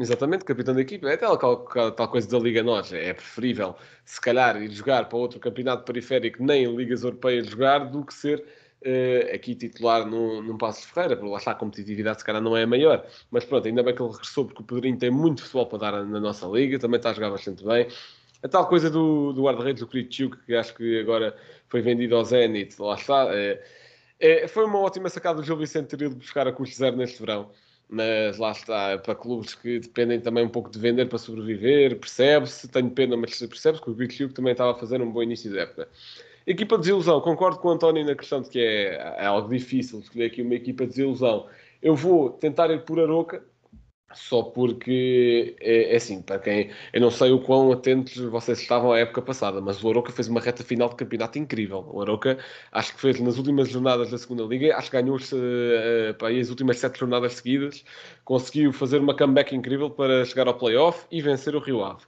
Exatamente, 0.00 0.44
capitão 0.44 0.74
da 0.74 0.80
equipa. 0.80 1.08
É 1.08 1.16
tal, 1.16 1.36
tal, 1.36 1.92
tal 1.92 2.08
coisa 2.08 2.28
da 2.28 2.38
Liga 2.38 2.62
Nós. 2.62 2.92
É 2.92 3.12
preferível, 3.12 3.74
se 4.04 4.20
calhar, 4.20 4.60
ir 4.62 4.70
jogar 4.70 5.08
para 5.08 5.18
outro 5.18 5.40
campeonato 5.40 5.84
periférico, 5.84 6.42
nem 6.42 6.64
em 6.64 6.76
Ligas 6.76 7.02
Europeias 7.02 7.48
jogar, 7.48 7.80
do 7.90 8.04
que 8.04 8.14
ser 8.14 8.44
eh, 8.82 9.32
aqui 9.34 9.56
titular 9.56 10.06
num, 10.06 10.40
num 10.40 10.56
Passo 10.56 10.82
de 10.82 10.86
Ferreira. 10.86 11.16
Porque 11.16 11.30
lá 11.32 11.38
está, 11.38 11.50
a 11.50 11.54
competitividade 11.56 12.20
se 12.20 12.24
calhar 12.24 12.40
não 12.40 12.56
é 12.56 12.62
a 12.62 12.66
maior. 12.66 13.04
Mas 13.28 13.44
pronto, 13.44 13.66
ainda 13.66 13.82
bem 13.82 13.92
que 13.92 14.00
ele 14.00 14.12
regressou, 14.12 14.44
porque 14.44 14.62
o 14.62 14.64
Pedrinho 14.64 14.96
tem 14.98 15.10
muito 15.10 15.42
futebol 15.42 15.66
para 15.66 15.78
dar 15.78 16.04
na 16.04 16.20
nossa 16.20 16.46
Liga, 16.46 16.78
também 16.78 16.98
está 16.98 17.10
a 17.10 17.14
jogar 17.14 17.30
bastante 17.30 17.64
bem. 17.64 17.88
A 18.40 18.46
tal 18.48 18.68
coisa 18.68 18.88
do, 18.88 19.32
do 19.32 19.42
guarda-redes, 19.42 19.80
do 19.80 19.88
Kritchuk, 19.88 20.36
que 20.46 20.54
acho 20.54 20.74
que 20.76 21.00
agora 21.00 21.36
foi 21.66 21.80
vendido 21.82 22.14
ao 22.14 22.24
Zenit, 22.24 22.80
lá 22.80 22.94
está. 22.94 23.34
É, 23.34 23.60
é, 24.20 24.46
foi 24.46 24.64
uma 24.64 24.78
ótima 24.78 25.08
sacada 25.08 25.40
do 25.40 25.44
Gil 25.44 25.56
Vicente 25.56 25.88
ter 25.88 26.04
ido 26.04 26.14
buscar 26.14 26.46
a 26.46 26.52
custo 26.52 26.76
zero 26.76 26.96
neste 26.96 27.18
verão. 27.18 27.50
Mas 27.88 28.36
lá 28.36 28.52
está, 28.52 28.98
para 28.98 29.14
clubes 29.14 29.54
que 29.54 29.78
dependem 29.78 30.20
também 30.20 30.44
um 30.44 30.48
pouco 30.48 30.70
de 30.70 30.78
vender 30.78 31.06
para 31.08 31.16
sobreviver, 31.16 31.98
percebe-se, 31.98 32.68
tenho 32.68 32.90
pena, 32.90 33.16
mas 33.16 33.38
percebe-se 33.38 33.82
que 33.82 33.90
o 33.90 33.94
Kritchuk 33.94 34.34
também 34.34 34.52
estava 34.52 34.72
a 34.72 34.74
fazer 34.74 35.00
um 35.00 35.10
bom 35.10 35.22
início 35.22 35.50
de 35.50 35.58
época. 35.58 35.88
Equipa 36.46 36.76
de 36.76 36.82
desilusão, 36.82 37.20
concordo 37.20 37.58
com 37.58 37.68
o 37.68 37.70
António 37.70 38.04
na 38.04 38.14
questão 38.14 38.42
de 38.42 38.50
que 38.50 38.60
é, 38.60 38.94
é 39.18 39.26
algo 39.26 39.48
difícil 39.48 40.00
escolher 40.00 40.26
aqui 40.26 40.42
uma 40.42 40.54
equipa 40.54 40.84
de 40.84 40.90
desilusão. 40.90 41.46
Eu 41.82 41.94
vou 41.94 42.30
tentar 42.30 42.70
ir 42.70 42.84
por 42.84 43.00
Aroca, 43.00 43.42
só 44.14 44.42
porque 44.42 45.56
é, 45.60 45.92
é 45.92 45.96
assim, 45.96 46.22
para 46.22 46.38
quem 46.38 46.70
eu 46.92 47.00
não 47.00 47.10
sei 47.10 47.30
o 47.30 47.40
quão 47.40 47.72
atentos 47.72 48.16
vocês 48.16 48.60
estavam 48.60 48.92
à 48.92 48.98
época 48.98 49.20
passada, 49.22 49.60
mas 49.60 49.82
o 49.82 49.90
Aroca 49.90 50.12
fez 50.12 50.28
uma 50.28 50.40
reta 50.40 50.64
final 50.64 50.88
de 50.88 50.96
campeonato 50.96 51.38
incrível. 51.38 51.86
O 51.92 52.00
Aroca 52.00 52.38
acho 52.72 52.94
que 52.94 53.00
fez 53.00 53.20
nas 53.20 53.36
últimas 53.36 53.68
jornadas 53.68 54.10
da 54.10 54.18
segunda 54.18 54.44
liga, 54.44 54.76
acho 54.76 54.90
que 54.90 55.00
ganhou 55.00 55.16
uh, 55.16 56.14
para 56.14 56.28
as 56.28 56.48
últimas 56.48 56.78
sete 56.78 56.98
jornadas 56.98 57.34
seguidas, 57.34 57.84
conseguiu 58.24 58.72
fazer 58.72 58.98
uma 59.00 59.16
comeback 59.16 59.54
incrível 59.54 59.90
para 59.90 60.24
chegar 60.24 60.48
ao 60.48 60.54
playoff 60.54 61.04
e 61.10 61.20
vencer 61.20 61.54
o 61.54 61.58
Rio 61.58 61.84
Ave. 61.84 62.02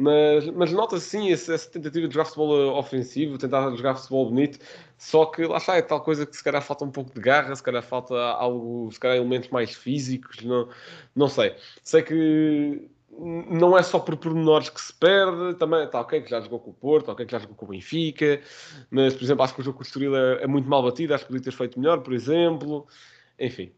Mas, 0.00 0.46
mas 0.50 0.72
nota-se 0.72 1.08
sim 1.08 1.32
essa, 1.32 1.54
essa 1.54 1.68
tentativa 1.68 2.06
de 2.06 2.14
jogar 2.14 2.26
futebol 2.26 2.78
ofensivo, 2.78 3.36
tentar 3.36 3.68
jogar 3.74 3.96
futebol 3.96 4.30
bonito, 4.30 4.60
só 4.96 5.26
que 5.26 5.44
lá 5.44 5.56
está, 5.56 5.76
é 5.76 5.82
tal 5.82 6.00
coisa 6.00 6.24
que 6.24 6.36
se 6.36 6.44
calhar 6.44 6.62
falta 6.62 6.84
um 6.84 6.90
pouco 6.92 7.12
de 7.12 7.20
garra, 7.20 7.52
se 7.56 7.62
calhar 7.64 7.82
falta 7.82 8.14
algo, 8.14 8.88
se 8.92 9.00
calhar 9.00 9.16
elementos 9.16 9.48
mais 9.48 9.74
físicos, 9.74 10.44
não, 10.44 10.68
não 11.16 11.28
sei. 11.28 11.56
Sei 11.82 12.02
que 12.02 12.88
não 13.10 13.76
é 13.76 13.82
só 13.82 13.98
por 13.98 14.16
pormenores 14.16 14.68
que 14.70 14.80
se 14.80 14.92
perde, 14.92 15.54
também 15.58 15.82
está 15.82 16.00
ok 16.00 16.20
que 16.22 16.30
já 16.30 16.40
jogou 16.40 16.60
com 16.60 16.70
o 16.70 16.74
Porto, 16.74 17.10
ok 17.10 17.26
que 17.26 17.32
já 17.32 17.40
jogou 17.40 17.56
com 17.56 17.66
o 17.66 17.68
Benfica, 17.70 18.40
mas 18.92 19.14
por 19.14 19.24
exemplo 19.24 19.42
acho 19.42 19.54
que 19.56 19.60
o 19.62 19.64
jogo 19.64 19.78
com 19.78 19.82
o 19.82 19.86
Estoril 19.86 20.16
é, 20.16 20.44
é 20.44 20.46
muito 20.46 20.68
mal 20.68 20.80
batido, 20.80 21.12
acho 21.12 21.24
que 21.24 21.32
podia 21.32 21.42
ter 21.42 21.52
feito 21.52 21.76
melhor, 21.80 22.02
por 22.02 22.12
exemplo. 22.12 22.86
Enfim. 23.36 23.72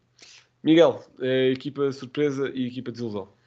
Miguel, 0.63 1.03
é 1.19 1.49
equipa 1.49 1.91
surpresa 1.91 2.51
e 2.53 2.67
equipa 2.67 2.91
de 2.91 2.97
desilusão. 2.97 3.40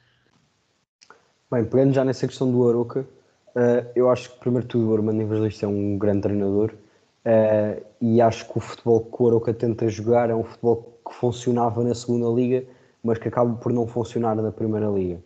Bem, 1.51 1.63
pegando 1.63 1.93
já 1.93 2.03
nessa 2.03 2.27
questão 2.27 2.51
do 2.51 2.67
Aroca, 2.67 3.01
uh, 3.01 3.87
eu 3.95 4.09
acho 4.09 4.31
que, 4.31 4.39
primeiro 4.39 4.65
de 4.65 4.71
tudo, 4.71 4.89
o 4.89 4.95
Armando 4.95 5.21
Evangelista 5.21 5.67
é 5.67 5.69
um 5.69 5.95
grande 5.95 6.21
treinador 6.21 6.73
uh, 6.73 7.85
e 8.01 8.19
acho 8.19 8.51
que 8.51 8.57
o 8.57 8.59
futebol 8.59 9.01
que 9.01 9.21
o 9.21 9.27
Aroca 9.27 9.53
tenta 9.53 9.87
jogar 9.87 10.31
é 10.31 10.35
um 10.35 10.43
futebol 10.43 10.97
que 11.07 11.13
funcionava 11.13 11.83
na 11.83 11.93
segunda 11.93 12.27
liga, 12.29 12.65
mas 13.03 13.19
que 13.19 13.27
acaba 13.27 13.53
por 13.57 13.71
não 13.71 13.85
funcionar 13.85 14.35
na 14.35 14.51
primeira 14.51 14.87
liga. 14.87 15.21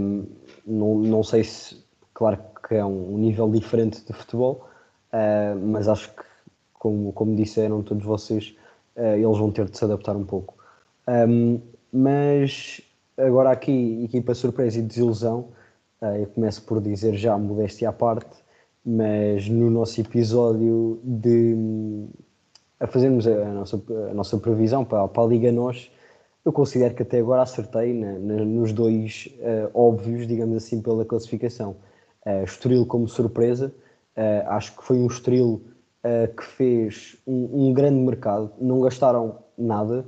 Um, 0.00 0.26
não, 0.66 0.94
não 0.96 1.22
sei 1.22 1.44
se, 1.44 1.84
claro 2.12 2.40
que 2.66 2.74
é 2.74 2.84
um, 2.84 3.14
um 3.14 3.18
nível 3.18 3.48
diferente 3.48 4.04
de 4.04 4.12
futebol, 4.12 4.68
uh, 5.12 5.56
mas 5.56 5.86
acho 5.86 6.12
que, 6.16 6.22
como, 6.72 7.12
como 7.12 7.36
disseram 7.36 7.80
todos 7.84 8.04
vocês, 8.04 8.56
eles 8.96 9.38
vão 9.38 9.52
ter 9.52 9.66
de 9.66 9.78
se 9.78 9.84
adaptar 9.84 10.16
um 10.16 10.24
pouco. 10.24 10.56
Um, 11.06 11.60
mas 11.92 12.82
agora 13.18 13.50
aqui, 13.50 14.04
equipa 14.04 14.34
surpresa 14.34 14.78
e 14.78 14.82
desilusão, 14.82 15.48
eu 16.20 16.26
começo 16.28 16.62
por 16.62 16.80
dizer 16.80 17.16
já 17.16 17.36
modéstia 17.36 17.88
à 17.88 17.92
parte, 17.92 18.36
mas 18.84 19.48
no 19.48 19.68
nosso 19.70 20.00
episódio 20.00 21.00
de 21.02 22.08
a 22.80 22.86
fazermos 22.86 23.26
a 23.26 23.52
nossa, 23.52 23.82
a 24.10 24.14
nossa 24.14 24.38
previsão 24.38 24.84
para, 24.84 25.06
para 25.08 25.22
a 25.22 25.26
Liga 25.26 25.50
Nós, 25.50 25.90
eu 26.44 26.52
considero 26.52 26.94
que 26.94 27.02
até 27.02 27.18
agora 27.18 27.42
acertei 27.42 27.92
na, 27.92 28.12
na, 28.18 28.44
nos 28.44 28.72
dois 28.72 29.28
uh, 29.40 29.70
óbvios, 29.74 30.26
digamos 30.26 30.56
assim, 30.56 30.80
pela 30.80 31.04
classificação. 31.04 31.76
Uh, 32.24 32.44
Estoril 32.44 32.86
como 32.86 33.08
surpresa, 33.08 33.74
uh, 34.16 34.48
acho 34.48 34.76
que 34.76 34.84
foi 34.84 34.98
um 34.98 35.06
Estoril 35.06 35.62
uh, 36.04 36.34
que 36.34 36.44
fez 36.44 37.16
um, 37.26 37.68
um, 37.68 37.72
grande 37.72 38.00
mercado, 38.00 38.52
não 38.60 38.80
gastaram 38.80 39.38
nada 39.56 40.06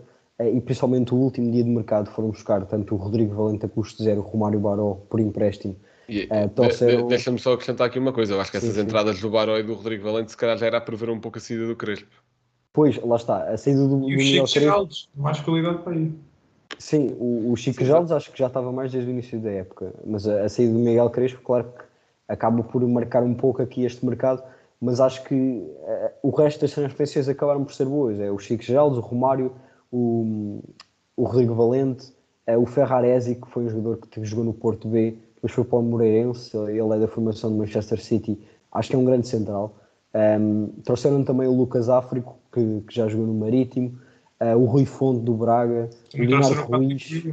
e 0.49 0.61
principalmente 0.61 1.15
o 1.15 1.17
último 1.19 1.51
dia 1.51 1.63
de 1.63 1.71
mercado 1.71 2.11
foram 2.11 2.31
buscar 2.31 2.65
tanto 2.67 2.95
o 2.95 2.99
Rodrigo 2.99 3.35
Valente 3.35 3.67
a 3.67 3.69
custo 3.69 4.03
zero, 4.03 4.21
o 4.21 4.23
Romário 4.23 4.61
Baró 4.61 4.99
por 5.09 5.21
empréstimo. 5.21 5.77
Uh, 6.09 6.49
trouxeram... 6.49 7.07
Deixa-me 7.07 7.39
só 7.39 7.53
acrescentar 7.53 7.87
aqui 7.87 7.99
uma 7.99 8.13
coisa, 8.13 8.35
eu 8.35 8.41
acho 8.41 8.51
que 8.51 8.57
essas 8.57 8.75
sim, 8.75 8.81
entradas 8.81 9.17
sim. 9.17 9.23
do 9.23 9.31
Baró 9.31 9.57
e 9.59 9.63
do 9.63 9.75
Rodrigo 9.75 10.05
Valente 10.05 10.31
se 10.31 10.37
calhar 10.37 10.57
já 10.57 10.67
era 10.67 10.79
a 10.79 10.81
prever 10.81 11.09
um 11.11 11.21
pouco 11.21 11.39
a 11.39 11.41
saída 11.41 11.67
do 11.67 11.77
Crespo. 11.77 12.09
Pois, 12.73 13.01
lá 13.03 13.17
está, 13.17 13.45
a 13.45 13.57
saída 13.57 13.87
do, 13.87 14.09
e 14.09 14.17
do 14.17 14.19
o 14.19 14.21
Chico 14.21 14.47
Geraldes, 14.47 15.09
mais 15.15 15.41
qualidade 15.41 15.79
para 15.83 15.97
ir. 15.97 16.13
Sim, 16.79 17.17
o, 17.19 17.53
o 17.53 17.57
Chico 17.57 17.85
Geraldes 17.85 18.13
acho 18.13 18.33
que 18.33 18.39
já 18.39 18.47
estava 18.47 18.73
mais 18.73 18.91
desde 18.91 19.11
o 19.11 19.13
início 19.13 19.39
da 19.41 19.51
época, 19.51 19.93
mas 20.05 20.27
a, 20.27 20.45
a 20.45 20.49
saída 20.49 20.73
do 20.73 20.79
Miguel 20.79 21.11
Crespo, 21.11 21.41
claro 21.43 21.65
que 21.65 21.85
acaba 22.29 22.63
por 22.63 22.81
marcar 22.89 23.23
um 23.23 23.35
pouco 23.35 23.61
aqui 23.61 23.85
este 23.85 24.05
mercado, 24.07 24.43
mas 24.81 25.01
acho 25.01 25.23
que 25.25 25.35
uh, 25.35 26.11
o 26.23 26.31
resto 26.31 26.61
das 26.61 26.73
transferências 26.73 27.29
acabaram 27.29 27.65
por 27.65 27.75
ser 27.75 27.87
boas. 27.87 28.19
É 28.19 28.31
o 28.31 28.39
Chico 28.39 28.63
Geraldes, 28.63 28.99
o 28.99 29.01
Romário, 29.01 29.53
o, 29.91 30.63
o 31.17 31.25
Rodrigo 31.25 31.55
Valente, 31.55 32.13
uh, 32.49 32.59
o 32.59 32.67
Ferraresi, 32.67 33.35
que 33.35 33.49
foi 33.49 33.65
um 33.65 33.69
jogador 33.69 33.99
que 33.99 34.25
jogou 34.25 34.45
no 34.45 34.53
Porto 34.53 34.89
B, 34.89 35.17
depois 35.35 35.53
foi 35.53 35.65
para 35.65 35.79
o 35.79 35.83
Moreirense, 35.83 36.57
ele 36.57 36.95
é 36.95 36.99
da 36.99 37.09
formação 37.09 37.51
de 37.51 37.57
Manchester 37.57 38.01
City, 38.01 38.39
acho 38.73 38.91
que 38.91 38.97
é 38.97 38.99
um 38.99 39.05
grande 39.05 39.27
central. 39.27 39.75
Um, 40.15 40.67
trouxeram 40.85 41.25
também 41.25 41.49
o 41.49 41.53
Lucas 41.53 41.89
Áfrico, 41.89 42.37
que, 42.53 42.83
que 42.87 42.95
já 42.95 43.09
jogou 43.09 43.27
no 43.27 43.35
Marítimo, 43.35 43.99
uh, 44.41 44.57
o 44.57 44.67
Rui 44.67 44.85
Fonte 44.85 45.25
do 45.25 45.35
Braga, 45.35 45.89
o 46.15 46.19
Leonardo 46.19 46.63
Ruiz, 46.63 47.25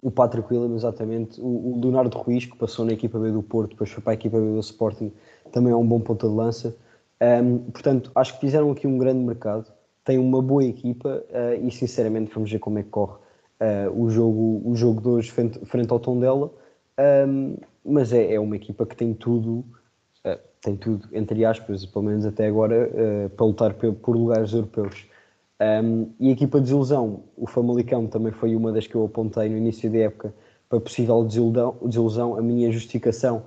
o 0.00 0.10
Patrick 0.10 0.52
William, 0.52 0.76
exatamente, 0.76 1.40
o, 1.40 1.44
o, 1.44 1.80
Leonardo 1.82 2.16
Ruiz, 2.16 2.44
que 2.44 2.56
passou 2.56 2.84
na 2.84 2.92
equipa 2.92 3.18
B 3.18 3.32
do 3.32 3.42
Porto, 3.42 3.70
depois 3.70 3.90
foi 3.90 4.02
para 4.02 4.12
a 4.12 4.14
equipa 4.14 4.38
B 4.38 4.46
do 4.46 4.60
Sporting, 4.60 5.12
também 5.50 5.72
é 5.72 5.76
um 5.76 5.86
bom 5.86 6.00
ponta 6.00 6.28
de 6.28 6.34
lança. 6.34 6.76
Um, 7.20 7.58
portanto, 7.72 8.12
acho 8.14 8.34
que 8.34 8.40
fizeram 8.40 8.70
aqui 8.70 8.86
um 8.86 8.96
grande 8.96 9.24
mercado, 9.24 9.66
tem 10.08 10.18
uma 10.18 10.40
boa 10.40 10.64
equipa 10.64 11.22
uh, 11.28 11.66
e 11.66 11.70
sinceramente 11.70 12.32
vamos 12.32 12.50
ver 12.50 12.58
como 12.58 12.78
é 12.78 12.82
que 12.82 12.88
corre 12.88 13.12
uh, 13.12 13.90
o, 13.94 14.08
jogo, 14.08 14.62
o 14.64 14.74
jogo 14.74 15.02
de 15.02 15.08
hoje 15.08 15.30
frente, 15.30 15.58
frente 15.66 15.92
ao 15.92 16.00
Tondela. 16.00 16.50
Um, 17.28 17.56
mas 17.84 18.10
é, 18.14 18.32
é, 18.32 18.40
uma 18.40 18.56
equipa 18.56 18.86
que 18.86 18.96
tem 18.96 19.12
tudo, 19.12 19.62
uh, 20.24 20.38
tem 20.62 20.76
tudo, 20.76 21.06
entre 21.12 21.44
aspas, 21.44 21.84
pelo 21.84 22.06
menos 22.06 22.24
até 22.24 22.46
agora, 22.46 22.90
para 23.36 23.46
lutar 23.46 23.74
por, 23.74 23.92
por 23.96 24.16
lugares 24.16 24.54
europeus. 24.54 25.06
Um, 25.60 26.10
e 26.18 26.30
a 26.30 26.32
equipa 26.32 26.56
de 26.56 26.64
desilusão, 26.64 27.24
o 27.36 27.46
Famalicão 27.46 28.06
também 28.06 28.32
foi 28.32 28.56
uma 28.56 28.72
das 28.72 28.86
que 28.86 28.94
eu 28.94 29.04
apontei 29.04 29.50
no 29.50 29.58
início 29.58 29.92
da 29.92 29.98
época 29.98 30.32
para 30.70 30.80
possível 30.80 31.22
desilusão. 31.22 31.76
desilusão. 31.84 32.34
A 32.38 32.40
minha 32.40 32.72
justificação 32.72 33.42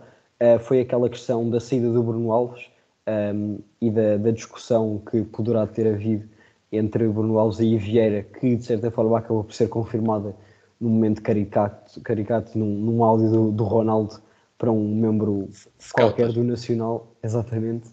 foi 0.61 0.81
aquela 0.81 1.09
questão 1.09 1.49
da 1.49 1.59
saída 1.59 1.91
do 1.91 2.03
Bruno 2.03 2.31
Alves 2.31 2.65
um, 3.07 3.59
e 3.79 3.89
da, 3.89 4.17
da, 4.17 4.31
discussão 4.31 5.01
que 5.09 5.23
poderá 5.23 5.65
ter 5.67 5.87
havido 5.87 6.27
entre 6.71 7.07
Bruno 7.07 7.37
Alves 7.37 7.59
e 7.59 7.77
Vieira, 7.77 8.23
que 8.23 8.55
de 8.55 8.63
certa 8.63 8.89
forma 8.89 9.17
acabou 9.17 9.43
por 9.43 9.53
ser 9.53 9.67
confirmada 9.67 10.35
no 10.79 10.89
momento 10.89 11.21
caricato, 11.21 12.01
caricato 12.01 12.57
num, 12.57 12.65
num 12.65 13.03
áudio 13.03 13.29
do, 13.29 13.51
do, 13.51 13.63
Ronaldo 13.63 14.19
para 14.57 14.71
um 14.71 14.95
membro 14.95 15.49
qualquer 15.93 16.31
do 16.31 16.43
Nacional, 16.43 17.13
exatamente. 17.21 17.89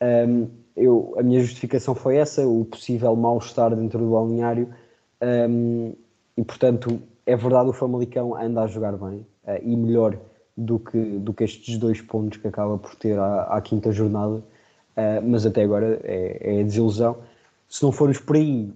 Um, 0.00 0.48
eu, 0.76 1.14
a 1.18 1.22
minha 1.22 1.40
justificação 1.40 1.94
foi 1.94 2.16
essa, 2.16 2.46
o 2.46 2.64
possível 2.64 3.14
mal-estar 3.14 3.74
dentro 3.76 3.98
do 3.98 4.10
balneário, 4.10 4.68
um, 5.22 5.94
e 6.36 6.42
portanto 6.42 7.02
é 7.26 7.36
verdade 7.36 7.68
o 7.68 7.72
Famalicão 7.72 8.34
anda 8.34 8.62
a 8.62 8.66
jogar 8.66 8.96
bem 8.96 9.26
uh, 9.44 9.58
e 9.62 9.76
melhor 9.76 10.18
do 10.56 10.78
que, 10.78 10.98
do 10.98 11.32
que 11.32 11.44
estes 11.44 11.78
dois 11.78 12.00
pontos 12.00 12.38
que 12.38 12.48
acaba 12.48 12.78
por 12.78 12.94
ter 12.96 13.18
à, 13.18 13.42
à 13.44 13.60
quinta 13.60 13.92
jornada, 13.92 14.36
uh, 14.36 15.22
mas 15.22 15.44
até 15.44 15.62
agora 15.62 16.00
é, 16.02 16.56
é 16.56 16.60
a 16.60 16.64
desilusão. 16.64 17.18
Se 17.72 17.82
não 17.82 17.90
formos 17.90 18.18
por 18.18 18.36
aí, 18.36 18.70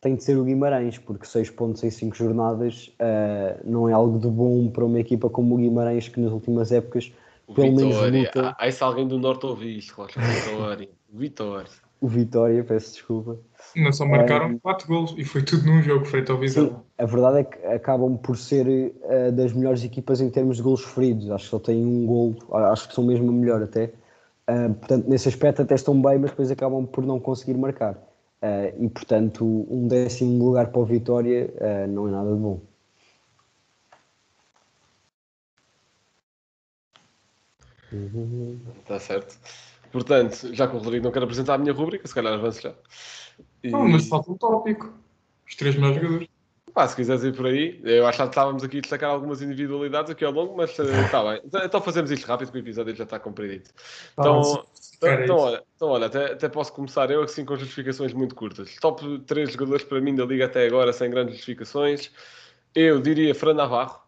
tem 0.00 0.16
de 0.16 0.24
ser 0.24 0.36
o 0.36 0.42
Guimarães, 0.42 0.98
porque 0.98 1.24
6 1.24 1.50
pontos 1.50 1.84
em 1.84 1.90
5 1.90 2.16
jornadas 2.16 2.92
uh, 2.98 3.60
não 3.64 3.88
é 3.88 3.92
algo 3.92 4.18
de 4.18 4.26
bom 4.26 4.68
para 4.68 4.84
uma 4.84 4.98
equipa 4.98 5.30
como 5.30 5.54
o 5.54 5.58
Guimarães, 5.58 6.08
que 6.08 6.18
nas 6.18 6.32
últimas 6.32 6.72
épocas, 6.72 7.12
pelo 7.54 7.76
Vitória. 7.76 8.10
menos 8.10 8.26
luta. 8.34 8.56
Aí 8.58 8.72
se 8.72 8.82
alguém 8.82 9.06
do 9.06 9.20
Norte 9.20 9.46
ouvir 9.46 9.78
isto, 9.78 9.94
claro, 9.94 10.10
Vitória. 10.16 10.88
Vitória. 11.12 11.70
O 12.00 12.08
Vitória, 12.08 12.64
peço 12.64 12.94
desculpa. 12.94 13.38
Não 13.76 13.92
só 13.92 14.04
marcaram 14.04 14.58
4 14.58 14.88
golos 14.88 15.14
e 15.16 15.24
foi 15.24 15.44
tudo 15.44 15.66
num 15.66 15.80
jogo 15.80 16.04
frente 16.04 16.32
ao 16.32 16.38
Vizela. 16.38 16.84
A 16.98 17.06
verdade 17.06 17.38
é 17.38 17.44
que 17.44 17.66
acabam 17.66 18.16
por 18.16 18.36
ser 18.36 18.66
uh, 18.66 19.30
das 19.30 19.52
melhores 19.52 19.84
equipas 19.84 20.20
em 20.20 20.28
termos 20.28 20.56
de 20.56 20.64
golos 20.64 20.82
feridos. 20.82 21.30
Acho 21.30 21.44
que 21.44 21.50
só 21.50 21.60
têm 21.60 21.86
um 21.86 22.04
golo, 22.04 22.36
acho 22.72 22.88
que 22.88 22.96
são 22.96 23.04
mesmo 23.04 23.30
a 23.30 23.32
melhor 23.32 23.62
até. 23.62 23.92
Uh, 24.50 24.74
portanto, 24.74 25.06
nesse 25.06 25.28
aspecto 25.28 25.62
até 25.62 25.76
estão 25.76 25.94
bem, 26.02 26.18
mas 26.18 26.30
depois 26.30 26.50
acabam 26.50 26.84
por 26.84 27.06
não 27.06 27.20
conseguir 27.20 27.56
marcar. 27.56 28.09
Uh, 28.42 28.84
e 28.84 28.88
portanto, 28.88 29.44
um 29.70 29.86
décimo 29.86 30.46
lugar 30.46 30.70
para 30.70 30.80
o 30.80 30.86
Vitória 30.86 31.52
não 31.88 32.08
é 32.08 32.10
nada 32.10 32.34
de 32.34 32.40
bom. 32.40 32.60
Está 38.80 38.98
certo. 38.98 39.36
Portanto, 39.90 40.54
já 40.54 40.68
que 40.68 40.76
o 40.76 40.78
Rodrigo 40.78 41.04
não 41.04 41.12
quer 41.12 41.22
apresentar 41.22 41.54
a 41.54 41.58
minha 41.58 41.72
rúbrica, 41.72 42.06
se 42.06 42.14
calhar 42.14 42.32
avanço 42.32 42.62
já. 42.62 42.74
E... 43.62 43.70
Não, 43.70 43.88
mas 43.88 44.06
falta 44.08 44.30
um 44.30 44.36
tópico. 44.36 44.94
Os 45.46 45.56
três 45.56 45.74
melhores 45.74 45.96
jogadores. 45.96 46.28
Pá, 46.74 46.86
se 46.86 46.96
quiseres 46.96 47.24
ir 47.24 47.34
por 47.34 47.46
aí, 47.46 47.80
eu 47.84 48.06
acho 48.06 48.18
que 48.18 48.24
estávamos 48.24 48.62
aqui 48.62 48.78
a 48.78 48.80
destacar 48.80 49.10
algumas 49.10 49.42
individualidades 49.42 50.10
aqui 50.10 50.24
ao 50.24 50.32
longo, 50.32 50.56
mas 50.56 50.70
está 50.78 51.22
uh, 51.22 51.30
bem. 51.30 51.40
Então, 51.44 51.64
então 51.64 51.80
fazemos 51.80 52.10
isto 52.10 52.26
rápido, 52.26 52.48
porque 52.48 52.58
o 52.58 52.62
episódio 52.62 52.94
já 52.94 53.04
está 53.04 53.18
comprido. 53.18 53.68
Então, 54.12 54.64
então, 54.96 55.22
então, 55.22 55.36
olha, 55.36 55.62
então, 55.74 55.88
olha 55.88 56.06
até, 56.06 56.32
até 56.32 56.48
posso 56.48 56.72
começar 56.72 57.10
eu 57.10 57.22
assim 57.22 57.44
com 57.44 57.56
justificações 57.56 58.12
muito 58.12 58.34
curtas. 58.34 58.76
Top 58.76 59.18
3 59.20 59.52
jogadores 59.52 59.82
para 59.82 60.00
mim 60.00 60.14
da 60.14 60.24
Liga 60.24 60.44
até 60.44 60.66
agora, 60.66 60.92
sem 60.92 61.10
grandes 61.10 61.36
justificações. 61.36 62.10
Eu 62.74 63.00
diria 63.00 63.34
Fran 63.34 63.54
Navarro, 63.54 64.00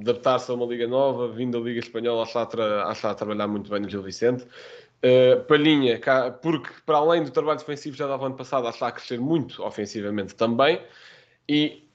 adaptar-se 0.00 0.50
a 0.50 0.54
uma 0.54 0.66
liga 0.66 0.86
nova, 0.86 1.28
vindo 1.28 1.58
da 1.58 1.64
Liga 1.64 1.80
Espanhola, 1.80 2.22
acho 2.22 2.32
que 2.32 2.60
está 2.92 3.10
a 3.10 3.14
trabalhar 3.14 3.46
muito 3.46 3.70
bem 3.70 3.80
no 3.80 3.88
Gil 3.88 4.02
Vicente. 4.02 4.44
Uh, 5.02 5.42
Palhinha, 5.44 5.98
porque 6.42 6.68
para 6.84 6.98
além 6.98 7.22
do 7.22 7.30
trabalho 7.30 7.58
defensivo 7.58 7.96
já 7.96 8.06
dava 8.06 8.26
ano 8.26 8.36
passado, 8.36 8.68
está 8.68 8.88
a 8.88 8.92
crescer 8.92 9.18
muito 9.18 9.62
ofensivamente 9.62 10.34
também. 10.34 10.82
E 11.48 11.89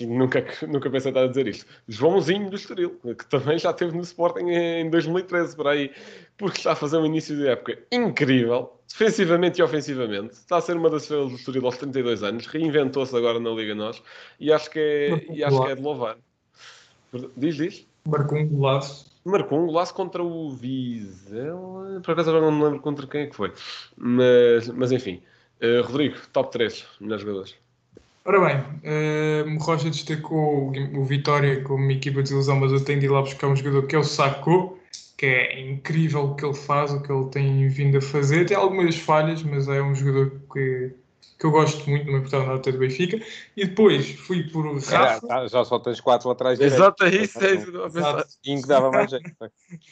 nunca, 0.00 0.44
nunca 0.66 0.90
pensei 0.90 1.10
estar 1.10 1.22
a 1.22 1.26
dizer 1.26 1.46
isto. 1.46 1.66
Joãozinho 1.88 2.50
do 2.50 2.56
Estoril, 2.56 2.98
que 3.00 3.26
também 3.26 3.58
já 3.58 3.70
esteve 3.70 3.94
no 3.96 4.02
Sporting 4.02 4.48
em 4.48 4.90
2013, 4.90 5.56
por 5.56 5.68
aí, 5.68 5.90
porque 6.36 6.58
está 6.58 6.72
a 6.72 6.76
fazer 6.76 6.96
um 6.96 7.06
início 7.06 7.36
de 7.36 7.46
época 7.46 7.78
incrível, 7.92 8.80
defensivamente 8.88 9.60
e 9.60 9.62
ofensivamente. 9.62 10.34
Está 10.34 10.56
a 10.56 10.60
ser 10.60 10.76
uma 10.76 10.90
das 10.90 11.02
estrelas 11.02 11.30
do 11.30 11.36
Estoril 11.36 11.66
aos 11.66 11.76
32 11.76 12.22
anos, 12.22 12.46
reinventou-se 12.46 13.14
agora 13.16 13.38
na 13.38 13.50
Liga 13.50 13.74
Nós 13.74 14.02
e 14.40 14.52
acho 14.52 14.70
que 14.70 14.78
é, 14.78 15.32
e 15.32 15.44
acho 15.44 15.62
que 15.62 15.70
é 15.70 15.74
de 15.74 15.82
louvar. 15.82 16.16
Diz, 17.36 17.56
diz. 17.56 17.86
Marcou 18.06 18.38
um 18.38 18.48
golaço. 18.48 19.14
Marcou 19.24 19.62
um 19.62 19.66
golaço 19.66 19.94
contra 19.94 20.22
o 20.22 20.50
Vizela. 20.50 22.00
Por 22.02 22.12
acaso 22.12 22.30
agora 22.30 22.44
não 22.44 22.52
me 22.52 22.64
lembro 22.64 22.80
contra 22.80 23.06
quem 23.06 23.22
é 23.22 23.26
que 23.26 23.36
foi. 23.36 23.52
Mas, 23.96 24.68
mas 24.68 24.92
enfim. 24.92 25.22
Uh, 25.62 25.86
Rodrigo, 25.86 26.16
top 26.32 26.50
3 26.50 26.84
melhores 27.00 27.22
jogadores. 27.22 27.63
Ora 28.26 28.40
bem, 28.40 28.56
uh, 28.56 29.58
Rocha 29.62 29.90
destacou 29.90 30.72
o 30.94 31.04
Vitória 31.04 31.62
como 31.62 31.84
uma 31.84 31.92
equipa 31.92 32.22
de 32.22 32.32
ilusão, 32.32 32.58
mas 32.58 32.72
eu 32.72 32.82
tenho 32.82 32.98
de 32.98 33.06
ir 33.06 33.10
lá 33.10 33.20
buscar 33.20 33.48
um 33.48 33.56
jogador 33.56 33.86
que 33.86 33.94
é 33.94 33.98
o 33.98 34.04
Sacco, 34.04 34.78
que 35.16 35.26
é 35.26 35.60
incrível 35.60 36.24
o 36.24 36.34
que 36.34 36.44
ele 36.44 36.54
faz, 36.54 36.90
o 36.90 37.02
que 37.02 37.12
ele 37.12 37.26
tem 37.26 37.68
vindo 37.68 37.98
a 37.98 38.00
fazer. 38.00 38.46
Tem 38.46 38.56
algumas 38.56 38.96
falhas, 38.96 39.42
mas 39.42 39.68
é 39.68 39.82
um 39.82 39.94
jogador 39.94 40.40
que 40.50 40.94
que 41.38 41.46
eu 41.46 41.50
gosto 41.50 41.88
muito, 41.88 42.06
não 42.06 42.12
me 42.12 42.18
importava 42.20 42.46
nada 42.46 42.72
do 42.72 42.78
Benfica, 42.78 43.20
e 43.56 43.66
depois 43.66 44.12
fui 44.12 44.44
por 44.44 44.64
Rafa. 44.78 45.26
Já, 45.26 45.46
já 45.46 45.64
só 45.64 45.78
tens 45.78 46.00
quatro 46.00 46.30
atrás 46.30 46.60
Exato, 46.60 47.04
é 47.04 47.08
isso, 47.08 47.38
é 47.44 47.54
isso. 47.54 47.72
Cinco 48.42 48.68
dava 48.68 48.90
mais 48.90 49.10
jeito. 49.10 49.30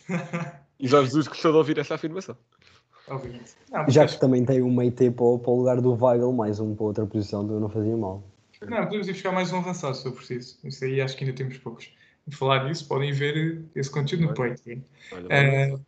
e 0.79 0.89
Jesus 0.89 1.27
gostou 1.27 1.53
de 1.53 1.59
ouvir 1.59 1.79
essa 1.79 1.97
afirmação. 1.97 2.37
Não, 3.09 3.89
já 3.89 4.07
que 4.07 4.19
também 4.19 4.45
tem 4.45 4.63
um 4.63 4.73
meio 4.73 4.93
tempo 4.93 5.39
para 5.39 5.51
o 5.51 5.59
lugar 5.59 5.81
do 5.81 5.93
Weigl, 5.93 6.33
mais 6.33 6.61
um 6.61 6.75
para 6.75 6.85
outra 6.85 7.07
posição, 7.07 7.49
eu 7.51 7.61
não 7.61 7.69
fazia 7.69 7.97
mal. 7.97 8.23
Não, 8.63 8.85
podemos 8.85 9.09
ir 9.09 9.13
buscar 9.13 9.33
mais 9.33 9.53
um 9.53 9.59
avançado 9.59 9.97
se 9.97 10.07
eu 10.07 10.13
preciso. 10.13 10.57
Isso 10.63 10.85
aí 10.85 11.01
acho 11.01 11.17
que 11.17 11.25
ainda 11.25 11.37
temos 11.37 11.59
poucos. 11.59 11.91
Falar 12.31 12.69
disso, 12.69 12.87
podem 12.87 13.13
ver 13.13 13.65
esse 13.75 13.91
conteúdo 13.91 14.27
no 14.27 14.35
Patreon. 14.35 14.79
Uh, 15.13 15.81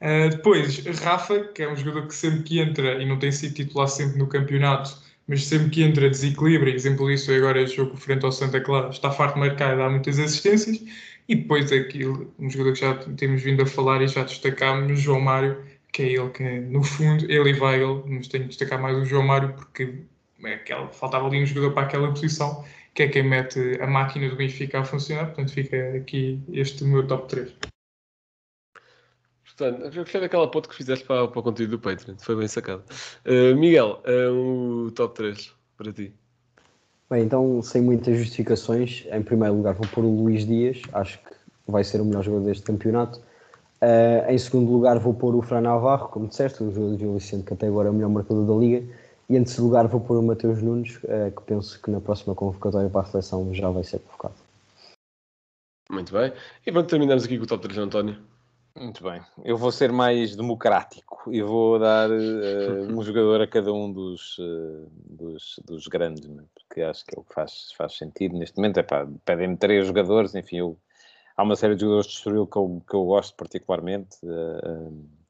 Uh, 0.00 0.28
depois, 0.30 0.78
Rafa, 1.00 1.44
que 1.54 1.62
é 1.62 1.70
um 1.70 1.76
jogador 1.76 2.06
que 2.06 2.14
sempre 2.14 2.42
que 2.42 2.60
entra, 2.60 3.02
e 3.02 3.06
não 3.06 3.18
tem 3.18 3.32
sido 3.32 3.54
titular 3.54 3.88
sempre 3.88 4.18
no 4.18 4.26
campeonato, 4.26 4.98
mas 5.26 5.46
sempre 5.46 5.70
que 5.70 5.82
entra 5.82 6.10
desequilibra, 6.10 6.70
exemplo 6.70 7.06
disso 7.06 7.30
é 7.32 7.36
agora 7.36 7.62
este 7.62 7.76
jogo 7.76 7.96
frente 7.96 8.24
ao 8.24 8.32
Santa 8.32 8.60
Clara, 8.60 8.90
está 8.90 9.10
farto 9.10 9.34
de 9.34 9.40
marcar 9.40 9.74
e 9.74 9.78
dá 9.78 9.88
muitas 9.88 10.18
assistências. 10.18 10.80
E 11.28 11.34
depois 11.34 11.70
aquilo, 11.72 12.34
um 12.38 12.50
jogador 12.50 12.72
que 12.72 12.80
já 12.80 12.94
temos 13.16 13.42
vindo 13.42 13.62
a 13.62 13.66
falar 13.66 14.02
e 14.02 14.08
já 14.08 14.24
destacámos, 14.24 14.98
João 15.00 15.20
Mário, 15.20 15.64
que 15.92 16.02
é 16.02 16.06
ele 16.12 16.30
que, 16.30 16.42
no 16.42 16.82
fundo, 16.82 17.24
ele 17.30 17.50
e 17.50 17.60
Weigl, 17.60 18.04
mas 18.06 18.28
tenho 18.28 18.44
de 18.44 18.50
destacar 18.50 18.80
mais 18.80 18.96
o 18.96 19.04
João 19.04 19.24
Mário 19.24 19.52
porque 19.54 20.04
é 20.44 20.54
aquela, 20.54 20.88
faltava 20.88 21.26
ali 21.26 21.42
um 21.42 21.46
jogador 21.46 21.72
para 21.72 21.82
aquela 21.84 22.08
posição, 22.10 22.64
que 22.94 23.04
é 23.04 23.08
quem 23.08 23.22
mete 23.22 23.78
a 23.80 23.86
máquina 23.86 24.28
do 24.28 24.36
Benfica 24.36 24.80
a 24.80 24.84
funcionar, 24.84 25.26
portanto 25.26 25.52
fica 25.52 25.96
aqui 25.96 26.40
este 26.52 26.84
meu 26.84 27.06
top 27.06 27.28
3. 27.28 27.54
Portanto, 29.44 29.82
eu 29.84 30.02
gostei 30.02 30.20
daquela 30.20 30.50
ponte 30.50 30.68
que 30.68 30.74
fizeste 30.74 31.04
para, 31.04 31.28
para 31.28 31.38
o 31.38 31.42
conteúdo 31.42 31.72
do 31.72 31.78
Patreon. 31.78 32.16
Foi 32.18 32.34
bem 32.34 32.48
sacado. 32.48 32.82
Uh, 33.26 33.54
Miguel, 33.56 34.02
uh, 34.06 34.86
o 34.86 34.90
top 34.92 35.14
3 35.14 35.54
para 35.76 35.92
ti. 35.92 36.14
Bem, 37.10 37.24
então, 37.24 37.60
sem 37.60 37.82
muitas 37.82 38.16
justificações, 38.16 39.04
em 39.10 39.22
primeiro 39.22 39.56
lugar 39.56 39.74
vou 39.74 39.86
pôr 39.88 40.04
o 40.04 40.22
Luís 40.22 40.46
Dias, 40.46 40.80
acho 40.92 41.18
que 41.18 41.34
vai 41.66 41.82
ser 41.82 42.00
o 42.00 42.04
melhor 42.04 42.22
jogador 42.22 42.44
deste 42.44 42.62
campeonato. 42.62 43.18
Uh, 43.82 44.30
em 44.30 44.38
segundo 44.38 44.70
lugar 44.70 44.98
vou 44.98 45.12
pôr 45.12 45.34
o 45.34 45.42
Fran 45.42 45.62
Navarro, 45.62 46.08
como 46.08 46.28
disseste, 46.28 46.62
o 46.62 46.70
jogador 46.70 46.94
de 46.94 47.00
Gil 47.00 47.14
Vicente, 47.14 47.44
que 47.44 47.54
até 47.54 47.66
agora 47.66 47.88
é 47.88 47.90
o 47.90 47.94
melhor 47.94 48.10
marcador 48.10 48.46
da 48.46 48.54
Liga. 48.54 48.86
E 49.28 49.36
em 49.36 49.42
terceiro 49.42 49.64
lugar 49.64 49.88
vou 49.88 50.00
pôr 50.00 50.18
o 50.18 50.22
Mateus 50.22 50.62
Nunes, 50.62 50.96
uh, 51.02 51.32
que 51.34 51.42
penso 51.46 51.82
que 51.82 51.90
na 51.90 52.00
próxima 52.00 52.34
convocatória 52.34 52.88
para 52.88 53.00
a 53.00 53.04
seleção 53.04 53.52
já 53.52 53.68
vai 53.70 53.82
ser 53.82 53.98
convocado. 53.98 54.34
Muito 55.90 56.12
bem. 56.12 56.32
E 56.64 56.70
pronto, 56.70 56.88
terminamos 56.88 57.24
aqui 57.24 57.36
com 57.36 57.44
o 57.44 57.46
top 57.48 57.62
3 57.64 57.74
de 57.74 57.80
António. 57.80 58.16
Muito 58.76 59.02
bem. 59.02 59.20
Eu 59.44 59.56
vou 59.56 59.72
ser 59.72 59.90
mais 59.90 60.36
democrático 60.36 61.24
e 61.32 61.42
vou 61.42 61.78
dar 61.78 62.08
uh, 62.08 62.82
um 62.88 63.02
jogador 63.02 63.40
a 63.40 63.46
cada 63.46 63.72
um 63.72 63.92
dos, 63.92 64.38
uh, 64.38 64.88
dos, 65.04 65.60
dos, 65.66 65.88
grandes, 65.88 66.28
né? 66.28 66.44
Porque 66.70 66.82
acho 66.82 67.04
que 67.04 67.16
é 67.16 67.20
o 67.20 67.24
que 67.24 67.34
faz, 67.34 67.72
faz 67.76 67.96
sentido 67.96 68.38
neste 68.38 68.56
momento. 68.56 68.78
É 68.78 68.86
pedem-me 69.24 69.56
três 69.56 69.86
jogadores, 69.88 70.34
enfim, 70.36 70.58
eu, 70.58 70.78
há 71.36 71.42
uma 71.42 71.56
série 71.56 71.74
de 71.74 71.80
jogadores 71.80 72.06
de 72.06 72.16
Estoril 72.16 72.46
que 72.46 72.56
eu, 72.56 72.82
que 72.88 72.94
eu 72.94 73.04
gosto 73.04 73.34
particularmente. 73.34 74.16
Uh, 74.22 75.20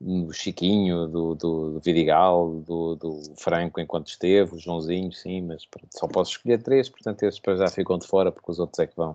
do 0.00 0.32
Chiquinho, 0.32 1.06
do, 1.06 1.36
do, 1.36 1.70
do 1.74 1.80
Vidigal, 1.80 2.60
do, 2.66 2.96
do, 2.96 3.22
Franco 3.36 3.80
enquanto 3.80 4.08
esteve, 4.08 4.56
o 4.56 4.58
Joãozinho, 4.58 5.12
sim, 5.12 5.42
mas 5.42 5.64
pronto, 5.64 5.96
só 5.96 6.08
posso 6.08 6.32
escolher 6.32 6.60
três, 6.60 6.88
portanto 6.88 7.22
esses 7.22 7.40
já 7.56 7.68
ficam 7.68 7.98
de 7.98 8.08
fora, 8.08 8.32
porque 8.32 8.50
os 8.50 8.58
outros 8.58 8.80
é 8.80 8.88
que 8.88 8.96
vão, 8.96 9.14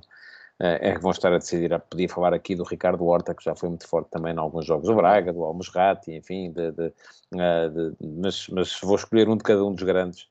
é 0.57 0.93
que 0.93 1.01
vão 1.01 1.11
estar 1.11 1.33
a 1.33 1.39
decidir. 1.39 1.77
Podia 1.89 2.07
falar 2.07 2.33
aqui 2.33 2.55
do 2.55 2.63
Ricardo 2.63 3.05
Horta, 3.05 3.35
que 3.35 3.43
já 3.43 3.53
foi 3.53 3.67
muito 3.67 3.85
forte 3.85 4.09
também 4.11 4.33
em 4.33 4.37
alguns 4.37 4.65
jogos 4.65 4.87
do 4.87 4.95
Braga, 4.95 5.33
do 5.33 5.43
Almusrati, 5.43 6.13
enfim, 6.13 6.51
de, 6.51 6.71
de, 6.71 6.89
de, 6.89 8.05
mas, 8.21 8.47
mas 8.47 8.79
vou 8.79 8.95
escolher 8.95 9.27
um 9.27 9.35
de 9.35 9.43
cada 9.43 9.65
um 9.65 9.73
dos 9.73 9.83
grandes. 9.83 10.29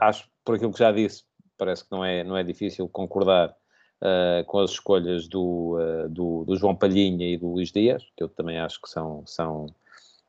acho, 0.00 0.30
por 0.50 0.56
aquilo 0.56 0.72
que 0.72 0.80
já 0.80 0.90
disse, 0.90 1.22
parece 1.56 1.84
que 1.84 1.92
não 1.92 2.04
é, 2.04 2.24
não 2.24 2.36
é 2.36 2.42
difícil 2.42 2.88
concordar 2.88 3.54
Uh, 4.02 4.42
com 4.46 4.60
as 4.60 4.70
escolhas 4.70 5.28
do, 5.28 5.76
uh, 5.76 6.08
do, 6.08 6.42
do, 6.46 6.56
João 6.56 6.74
Palhinha 6.74 7.34
e 7.34 7.36
do 7.36 7.52
Luís 7.52 7.70
Dias, 7.70 8.02
que 8.16 8.24
eu 8.24 8.30
também 8.30 8.58
acho 8.58 8.80
que 8.80 8.88
são, 8.88 9.22
são 9.26 9.66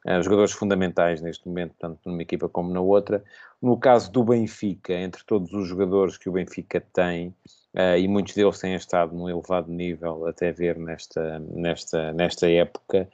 uh, 0.05 0.21
jogadores 0.21 0.51
fundamentais 0.51 1.21
neste 1.21 1.47
momento, 1.47 1.73
tanto 1.79 1.97
numa 2.03 2.21
equipa 2.21 2.49
como 2.49 2.73
na 2.73 2.81
outra. 2.81 3.23
No 3.61 3.79
caso 3.79 4.11
do 4.11 4.25
Benfica, 4.25 4.91
entre 4.93 5.23
todos 5.23 5.53
os 5.53 5.65
jogadores 5.69 6.17
que 6.17 6.27
o 6.27 6.33
Benfica 6.33 6.81
tem, 6.91 7.33
e 7.97 8.05
muitos 8.09 8.33
deles 8.33 8.59
têm 8.59 8.75
estado 8.75 9.15
num 9.15 9.29
elevado 9.29 9.71
nível 9.71 10.27
até 10.27 10.51
ver 10.51 10.77
nesta, 10.77 11.39
nesta, 11.39 12.11
nesta 12.11 12.49
época. 12.49 13.07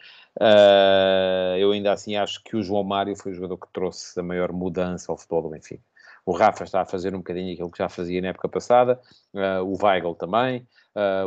Eu 1.59 1.71
ainda 1.71 1.91
assim 1.91 2.15
acho 2.15 2.43
que 2.43 2.57
o 2.57 2.63
João 2.63 2.83
Mário 2.83 3.15
foi 3.15 3.31
o 3.33 3.35
jogador 3.35 3.57
que 3.57 3.71
trouxe 3.71 4.19
a 4.19 4.23
maior 4.23 4.51
mudança 4.51 5.11
ao 5.11 5.17
futebol 5.19 5.43
do 5.43 5.49
Benfica. 5.49 5.83
O 6.27 6.33
Rafa 6.33 6.65
está 6.65 6.81
a 6.81 6.85
fazer 6.85 7.15
um 7.15 7.19
bocadinho 7.19 7.53
aquilo 7.53 7.71
que 7.71 7.77
já 7.77 7.87
fazia 7.87 8.21
na 8.21 8.27
época 8.27 8.49
passada, 8.49 8.99
uh, 9.33 9.63
o 9.63 9.81
Weigl 9.81 10.13
também, 10.13 10.67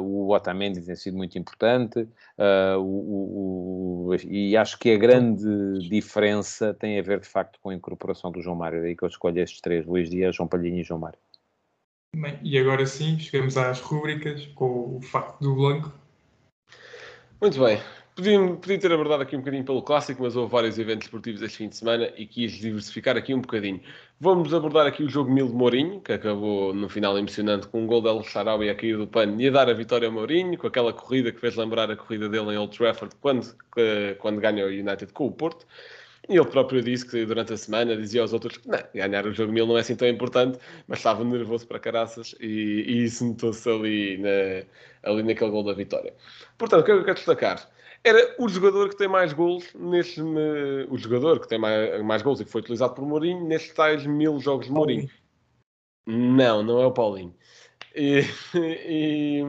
o 0.02 0.34
Otamendi 0.34 0.82
tem 0.82 0.96
sido 0.96 1.16
muito 1.16 1.38
importante, 1.38 2.06
o, 2.76 2.82
o, 2.82 4.08
o, 4.08 4.14
e 4.28 4.56
acho 4.56 4.76
que 4.78 4.92
a 4.92 4.98
grande 4.98 5.88
diferença 5.88 6.74
tem 6.74 6.98
a 6.98 7.02
ver 7.02 7.20
de 7.20 7.28
facto 7.28 7.58
com 7.62 7.70
a 7.70 7.74
incorporação 7.74 8.32
do 8.32 8.42
João 8.42 8.56
Mário, 8.56 8.82
daí 8.82 8.96
que 8.96 9.04
eu 9.04 9.08
escolho 9.08 9.40
estes 9.40 9.60
três, 9.60 9.86
Luís 9.86 10.10
Dias, 10.10 10.34
João 10.34 10.48
Palhinha 10.48 10.80
e 10.80 10.84
João 10.84 10.98
Mário. 10.98 11.20
Bem, 12.16 12.38
e 12.42 12.58
agora 12.58 12.84
sim, 12.84 13.16
chegamos 13.18 13.56
às 13.56 13.80
rúbricas 13.80 14.44
com 14.48 14.96
o 14.96 15.00
facto 15.00 15.40
do 15.40 15.54
Blanco. 15.54 15.94
Muito 17.40 17.58
bem. 17.58 17.80
Podia, 18.14 18.38
podia 18.56 18.78
ter 18.78 18.92
abordado 18.92 19.22
aqui 19.22 19.34
um 19.34 19.38
bocadinho 19.38 19.64
pelo 19.64 19.82
clássico, 19.82 20.22
mas 20.22 20.36
houve 20.36 20.50
vários 20.52 20.78
eventos 20.78 21.06
esportivos 21.06 21.40
este 21.42 21.58
fim 21.58 21.68
de 21.68 21.76
semana 21.76 22.12
e 22.16 22.26
quis 22.26 22.52
diversificar 22.52 23.16
aqui 23.16 23.32
um 23.32 23.40
bocadinho. 23.40 23.80
Vamos 24.18 24.52
abordar 24.52 24.86
aqui 24.86 25.02
o 25.04 25.08
jogo 25.08 25.30
mil 25.30 25.46
de 25.46 25.54
Mourinho, 25.54 26.00
que 26.00 26.12
acabou 26.12 26.74
no 26.74 26.88
final 26.88 27.16
emocionante 27.16 27.68
com 27.68 27.82
um 27.82 27.86
gol 27.86 28.02
de 28.02 28.08
El 28.08 28.22
Sharawi 28.22 28.68
a 28.68 28.74
cair 28.74 28.98
do 28.98 29.06
pano 29.06 29.40
e 29.40 29.48
a 29.48 29.50
dar 29.50 29.70
a 29.70 29.72
vitória 29.72 30.06
ao 30.08 30.12
Mourinho, 30.12 30.58
com 30.58 30.66
aquela 30.66 30.92
corrida 30.92 31.32
que 31.32 31.40
fez 31.40 31.56
lembrar 31.56 31.90
a 31.90 31.96
corrida 31.96 32.28
dele 32.28 32.52
em 32.52 32.58
Old 32.58 32.76
Trafford 32.76 33.14
quando, 33.20 33.56
quando 34.18 34.40
ganha 34.40 34.66
o 34.66 34.68
United 34.68 35.12
com 35.12 35.26
o 35.26 35.32
Porto. 35.32 35.64
E 36.28 36.36
ele 36.36 36.44
próprio 36.44 36.82
disse 36.82 37.08
que 37.08 37.24
durante 37.24 37.52
a 37.54 37.56
semana 37.56 37.96
dizia 37.96 38.20
aos 38.20 38.32
outros 38.32 38.60
não, 38.66 38.78
ganhar 38.94 39.26
o 39.26 39.32
jogo 39.32 39.52
mil 39.52 39.66
não 39.66 39.78
é 39.78 39.80
assim 39.80 39.96
tão 39.96 40.06
importante, 40.06 40.58
mas 40.86 40.98
estava 40.98 41.24
nervoso 41.24 41.66
para 41.66 41.78
caraças 41.78 42.34
e, 42.38 42.84
e 42.86 43.04
isso 43.04 43.24
notou-se 43.24 43.68
ali, 43.68 44.18
na, 44.18 45.10
ali 45.10 45.22
naquele 45.22 45.50
gol 45.50 45.64
da 45.64 45.72
vitória. 45.72 46.12
Portanto, 46.58 46.82
o 46.82 46.84
que 46.84 46.90
é 46.90 46.94
que 46.94 47.00
eu 47.00 47.04
quero 47.04 47.16
destacar? 47.16 47.70
Era 48.02 48.34
o 48.38 48.48
jogador 48.48 48.88
que 48.88 48.96
tem 48.96 49.08
mais 49.08 49.32
gols 49.32 49.74
neste. 49.74 50.22
O 50.88 50.96
jogador 50.96 51.38
que 51.38 51.48
tem 51.48 51.58
mais, 51.58 52.02
mais 52.02 52.22
gols 52.22 52.40
e 52.40 52.44
que 52.44 52.50
foi 52.50 52.62
utilizado 52.62 52.94
por 52.94 53.04
Mourinho 53.04 53.46
nestes 53.46 53.74
tais 53.74 54.06
mil 54.06 54.40
jogos 54.40 54.66
de 54.66 54.72
Mourinho. 54.72 55.10
Não, 56.06 56.62
não 56.62 56.80
é 56.80 56.86
o 56.86 56.92
Paulinho. 56.92 57.34
E, 57.94 58.22
e, 58.54 59.42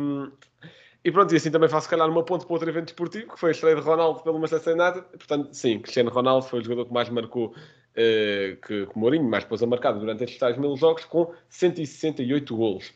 e 1.03 1.11
pronto, 1.11 1.33
e 1.33 1.37
assim 1.37 1.49
também 1.49 1.69
faço, 1.69 1.85
se 1.85 1.89
calhar, 1.89 2.09
uma 2.09 2.23
ponte 2.23 2.45
para 2.45 2.53
outro 2.53 2.69
evento 2.69 2.85
desportivo, 2.85 3.33
que 3.33 3.39
foi 3.39 3.49
a 3.49 3.53
estreia 3.53 3.75
de 3.75 3.81
Ronaldo 3.81 4.21
pelo 4.21 4.39
Manchester 4.39 4.73
United. 4.77 5.05
Portanto, 5.11 5.53
sim, 5.53 5.79
Cristiano 5.79 6.09
Ronaldo 6.09 6.45
foi 6.45 6.59
o 6.59 6.63
jogador 6.63 6.85
que 6.85 6.93
mais 6.93 7.09
marcou, 7.09 7.47
uh, 7.47 8.55
que, 8.67 8.85
que 8.85 8.97
Mourinho 8.97 9.23
mais 9.23 9.43
pôs 9.45 9.63
a 9.63 9.67
marcado 9.67 9.99
durante 9.99 10.23
estes 10.23 10.39
tais 10.39 10.57
mil 10.57 10.75
jogos, 10.75 11.05
com 11.05 11.33
168 11.49 12.55
golos. 12.55 12.93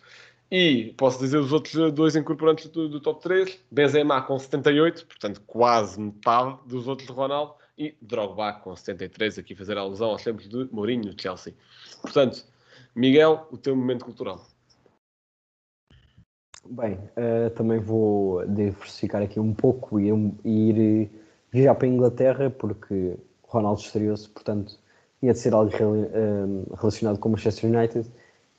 E 0.52 0.94
posso 0.98 1.20
dizer 1.20 1.38
os 1.38 1.52
outros 1.52 1.92
dois 1.92 2.16
incorporantes 2.16 2.68
do, 2.68 2.88
do, 2.88 3.00
top 3.00 3.22
3, 3.22 3.60
Benzema 3.72 4.22
com 4.22 4.38
78, 4.38 5.06
portanto 5.08 5.42
quase 5.46 6.00
metade 6.00 6.58
dos 6.68 6.88
outros 6.88 7.10
Ronaldo, 7.10 7.56
e 7.78 7.96
Drogba 8.02 8.54
com 8.54 8.76
73, 8.76 9.40
aqui 9.40 9.56
fazer 9.56 9.78
alusão 9.78 10.10
aos 10.10 10.24
tempos 10.24 10.48
de 10.48 10.68
Mourinho 10.72 11.14
Chelsea. 11.20 11.54
Portanto, 12.02 12.46
Miguel, 12.96 13.48
o 13.52 13.58
teu 13.58 13.76
momento 13.76 14.06
cultural. 14.06 14.46
Bem, 16.68 16.94
uh, 16.94 17.50
também 17.56 17.80
vou 17.80 18.46
diversificar 18.48 19.22
aqui 19.22 19.40
um 19.40 19.54
pouco 19.54 20.00
e 20.00 20.10
ir, 20.46 21.12
viajar 21.52 21.76
para 21.76 21.88
a 21.88 21.90
Inglaterra, 21.90 22.50
porque 22.50 23.18
Ronaldo 23.44 23.82
estreou-se, 23.82 24.30
portanto, 24.30 24.80
ia 25.22 25.34
de 25.34 25.40
ser 25.40 25.54
algo 25.54 25.72
uh, 25.76 26.76
relacionado 26.76 27.20
com 27.20 27.30
o 27.30 27.32
Manchester 27.34 27.70
United. 27.70 28.10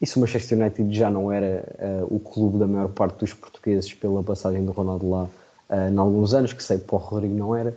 E 0.01 0.07
se 0.07 0.17
o 0.17 0.21
Manchester 0.21 0.59
United 0.59 0.95
já 0.95 1.11
não 1.11 1.33
era 1.33 1.65
uh, 1.79 2.15
o 2.15 2.21
clube 2.21 2.59
da 2.59 2.67
maior 2.67 2.89
parte 2.89 3.19
dos 3.19 3.33
portugueses 3.33 3.93
pela 3.95 4.23
passagem 4.23 4.65
do 4.65 4.73
Ronaldo 4.73 5.09
lá 5.09 5.25
uh, 5.25 5.91
em 5.91 5.97
alguns 5.97 6.35
anos, 6.35 6.53
que 6.53 6.63
sei 6.63 6.79
que 6.79 6.85
para 6.85 6.97
o 6.97 6.99
Rodrigo 6.99 7.35
não 7.35 7.57
era, 7.57 7.77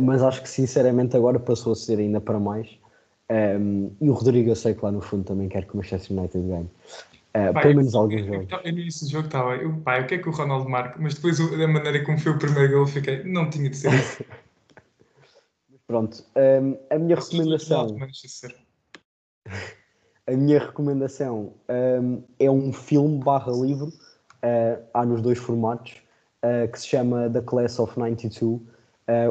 mas 0.00 0.22
acho 0.22 0.42
que 0.42 0.50
sinceramente 0.50 1.16
agora 1.16 1.40
passou 1.40 1.72
a 1.72 1.76
ser 1.76 1.98
ainda 1.98 2.20
para 2.20 2.38
mais. 2.38 2.68
Um, 3.32 3.90
e 3.98 4.10
o 4.10 4.12
Rodrigo, 4.12 4.50
eu 4.50 4.56
sei 4.56 4.74
que 4.74 4.84
lá 4.84 4.92
no 4.92 5.00
fundo 5.00 5.24
também 5.24 5.48
quer 5.48 5.64
que 5.64 5.72
o 5.72 5.78
Manchester 5.78 6.18
United 6.18 6.46
ganhe. 6.46 6.68
Uh, 7.34 7.60
pelo 7.62 7.76
menos 7.76 7.94
alguns 7.94 8.26
jogos. 8.26 8.48
Eu, 8.50 8.72
no 8.72 8.78
início 8.78 9.06
do 9.06 9.12
jogo 9.12 9.26
estava, 9.26 9.56
eu, 9.56 9.74
pá, 9.78 10.00
o 10.00 10.06
que 10.06 10.16
é 10.16 10.18
que 10.18 10.28
o 10.28 10.32
Ronaldo 10.32 10.68
marca? 10.68 10.98
Mas 11.00 11.14
depois, 11.14 11.38
da 11.38 11.66
maneira 11.66 12.04
como 12.04 12.18
foi 12.18 12.32
o 12.32 12.38
primeiro 12.38 12.74
gol, 12.74 12.86
fiquei, 12.86 13.24
não 13.24 13.48
tinha 13.48 13.70
de 13.70 13.76
ser 13.76 13.94
isso. 13.94 14.22
Pronto, 15.86 16.22
um, 16.36 16.76
a 16.90 16.98
minha 16.98 17.16
recomendação. 17.16 17.96
A 20.32 20.36
minha 20.36 20.58
recomendação 20.58 21.52
um, 21.68 22.22
é 22.38 22.50
um 22.50 22.72
filme 22.72 23.18
barra 23.18 23.52
livro, 23.52 23.88
uh, 23.88 24.82
há 24.94 25.04
nos 25.04 25.20
dois 25.20 25.38
formatos, 25.38 25.94
uh, 26.42 26.70
que 26.70 26.80
se 26.80 26.86
chama 26.86 27.28
The 27.28 27.42
Class 27.42 27.78
of 27.78 27.98
92, 27.98 28.60
uh, 28.60 28.62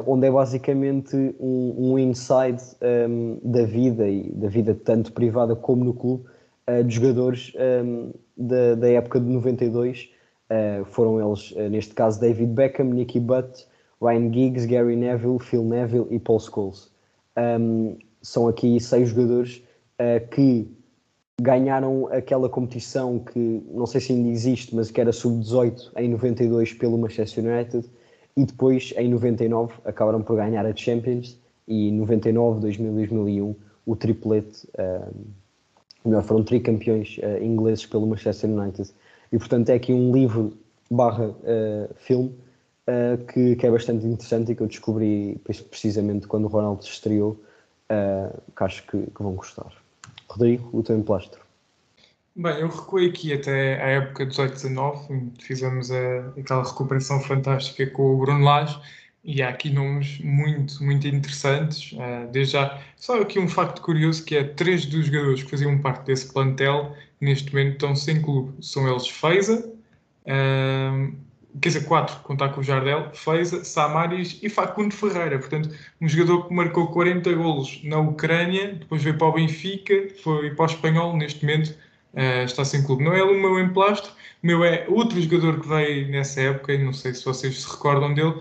onde 0.05 0.27
é 0.27 0.31
basicamente 0.31 1.15
um, 1.39 1.93
um 1.93 1.99
inside 1.99 2.61
um, 3.09 3.39
da 3.43 3.63
vida 3.63 4.07
e 4.07 4.31
da 4.31 4.47
vida 4.47 4.75
tanto 4.75 5.11
privada 5.11 5.55
como 5.55 5.83
no 5.83 5.93
clube 5.93 6.25
uh, 6.69 6.83
de 6.83 6.95
jogadores 6.95 7.51
um, 7.83 8.11
da, 8.37 8.75
da, 8.75 8.89
época 8.89 9.19
de 9.19 9.25
92. 9.25 10.09
Uh, 10.51 10.85
foram 10.85 11.19
eles, 11.19 11.51
uh, 11.51 11.69
neste 11.69 11.95
caso, 11.95 12.19
David 12.19 12.53
Beckham, 12.53 12.93
Nicky 12.93 13.19
Butt, 13.19 13.65
Ryan 13.99 14.31
Giggs, 14.31 14.67
Gary 14.67 14.95
Neville, 14.95 15.39
Phil 15.39 15.63
Neville 15.63 16.07
e 16.11 16.19
Paul 16.19 16.39
Scholes. 16.39 16.91
Um, 17.37 17.97
são 18.21 18.47
aqui 18.47 18.79
seis 18.79 19.09
jogadores 19.09 19.63
que 20.31 20.67
ganharam 21.41 22.07
aquela 22.11 22.47
competição 22.47 23.17
que 23.17 23.63
não 23.71 23.87
sei 23.87 23.99
se 23.99 24.13
ainda 24.13 24.29
existe, 24.29 24.75
mas 24.75 24.91
que 24.91 25.01
era 25.01 25.11
sub-18 25.11 25.91
em 25.97 26.09
92 26.09 26.73
pelo 26.73 26.97
Manchester 26.97 27.43
United 27.43 27.89
e 28.37 28.45
depois 28.45 28.93
em 28.95 29.09
99 29.09 29.73
acabaram 29.83 30.21
por 30.21 30.35
ganhar 30.35 30.65
a 30.65 30.75
Champions 30.75 31.37
e 31.67 31.91
99, 31.91 32.59
2000, 32.59 32.93
2001 32.93 33.55
o 33.85 33.95
triplete 33.95 34.67
melhor, 36.05 36.23
foram 36.23 36.43
tricampeões 36.43 37.17
uh, 37.17 37.43
ingleses 37.43 37.85
pelo 37.85 38.05
Manchester 38.05 38.49
United. 38.49 38.89
E 39.31 39.37
portanto 39.37 39.69
é 39.69 39.75
aqui 39.75 39.93
um 39.93 40.11
livro 40.11 40.53
barra 40.89 41.29
uh, 41.29 41.93
filme 41.95 42.35
que, 43.31 43.55
que, 43.55 43.65
é 43.65 43.71
bastante 43.71 44.05
interessante 44.05 44.51
e 44.51 44.55
que 44.55 44.61
eu 44.61 44.67
descobri 44.67 45.39
precisamente 45.69 46.27
quando 46.27 46.43
o 46.43 46.47
Ronaldo 46.47 46.83
se 46.83 46.89
estreou, 46.89 47.39
que 47.87 48.63
acho 48.63 48.85
que, 48.85 48.97
que, 48.97 49.23
vão 49.23 49.33
gostar. 49.33 49.71
Rodrigo, 50.29 50.69
o 50.71 50.83
teu 50.83 50.97
emplastro. 50.97 51.41
Bem, 52.35 52.59
eu 52.59 52.69
recuei 52.69 53.09
aqui 53.09 53.33
até 53.33 53.81
à 53.83 53.87
época 53.87 54.25
18-19, 54.25 55.33
fizemos 55.39 55.91
a, 55.91 56.19
aquela 56.39 56.63
recuperação 56.63 57.19
fantástica 57.19 57.85
com 57.87 58.15
o 58.15 58.17
Bruno 58.17 58.43
Lage, 58.43 58.79
e 59.23 59.41
há 59.41 59.49
aqui 59.49 59.69
nomes 59.69 60.19
muito, 60.19 60.83
muito 60.83 61.07
interessantes. 61.07 61.91
Uh, 61.91 62.31
desde 62.31 62.53
já, 62.53 62.81
só 62.95 63.21
aqui 63.21 63.39
um 63.39 63.47
facto 63.47 63.81
curioso 63.81 64.23
que 64.23 64.35
é 64.35 64.43
três 64.43 64.85
dos 64.85 65.05
jogadores 65.05 65.43
que 65.43 65.49
faziam 65.49 65.77
parte 65.79 66.05
desse 66.05 66.31
plantel 66.31 66.95
neste 67.19 67.53
momento 67.53 67.73
estão 67.73 67.95
sem 67.95 68.21
clube. 68.21 68.53
São 68.61 68.89
eles 68.89 69.07
Feiza, 69.07 69.69
uh, 70.25 71.15
quer 71.59 71.69
dizer, 71.69 71.85
quatro, 71.85 72.17
contar 72.23 72.49
com 72.49 72.61
o 72.61 72.63
Jardel, 72.63 73.09
Feiza, 73.13 73.63
Samaris 73.63 74.39
e 74.41 74.49
Facundo 74.49 74.93
Ferreira. 74.93 75.39
Portanto, 75.39 75.69
um 75.99 76.07
jogador 76.07 76.47
que 76.47 76.53
marcou 76.53 76.87
40 76.87 77.33
golos 77.33 77.81
na 77.83 77.99
Ucrânia, 77.99 78.75
depois 78.75 79.03
veio 79.03 79.17
para 79.17 79.27
o 79.27 79.33
Benfica, 79.33 79.93
foi 80.23 80.51
para 80.51 80.63
o 80.63 80.65
Espanhol, 80.65 81.17
neste 81.17 81.45
momento 81.45 81.75
uh, 82.13 82.45
está 82.45 82.63
sem 82.63 82.83
clube. 82.83 83.03
Não 83.03 83.13
é 83.13 83.23
o 83.23 83.33
meu 83.39 83.59
emplastro, 83.59 84.11
o 84.43 84.47
meu 84.47 84.63
é 84.63 84.85
outro 84.87 85.19
jogador 85.19 85.59
que 85.59 85.67
veio 85.67 86.09
nessa 86.09 86.41
época, 86.41 86.77
não 86.77 86.93
sei 86.93 87.13
se 87.13 87.25
vocês 87.25 87.61
se 87.61 87.69
recordam 87.69 88.13
dele, 88.13 88.35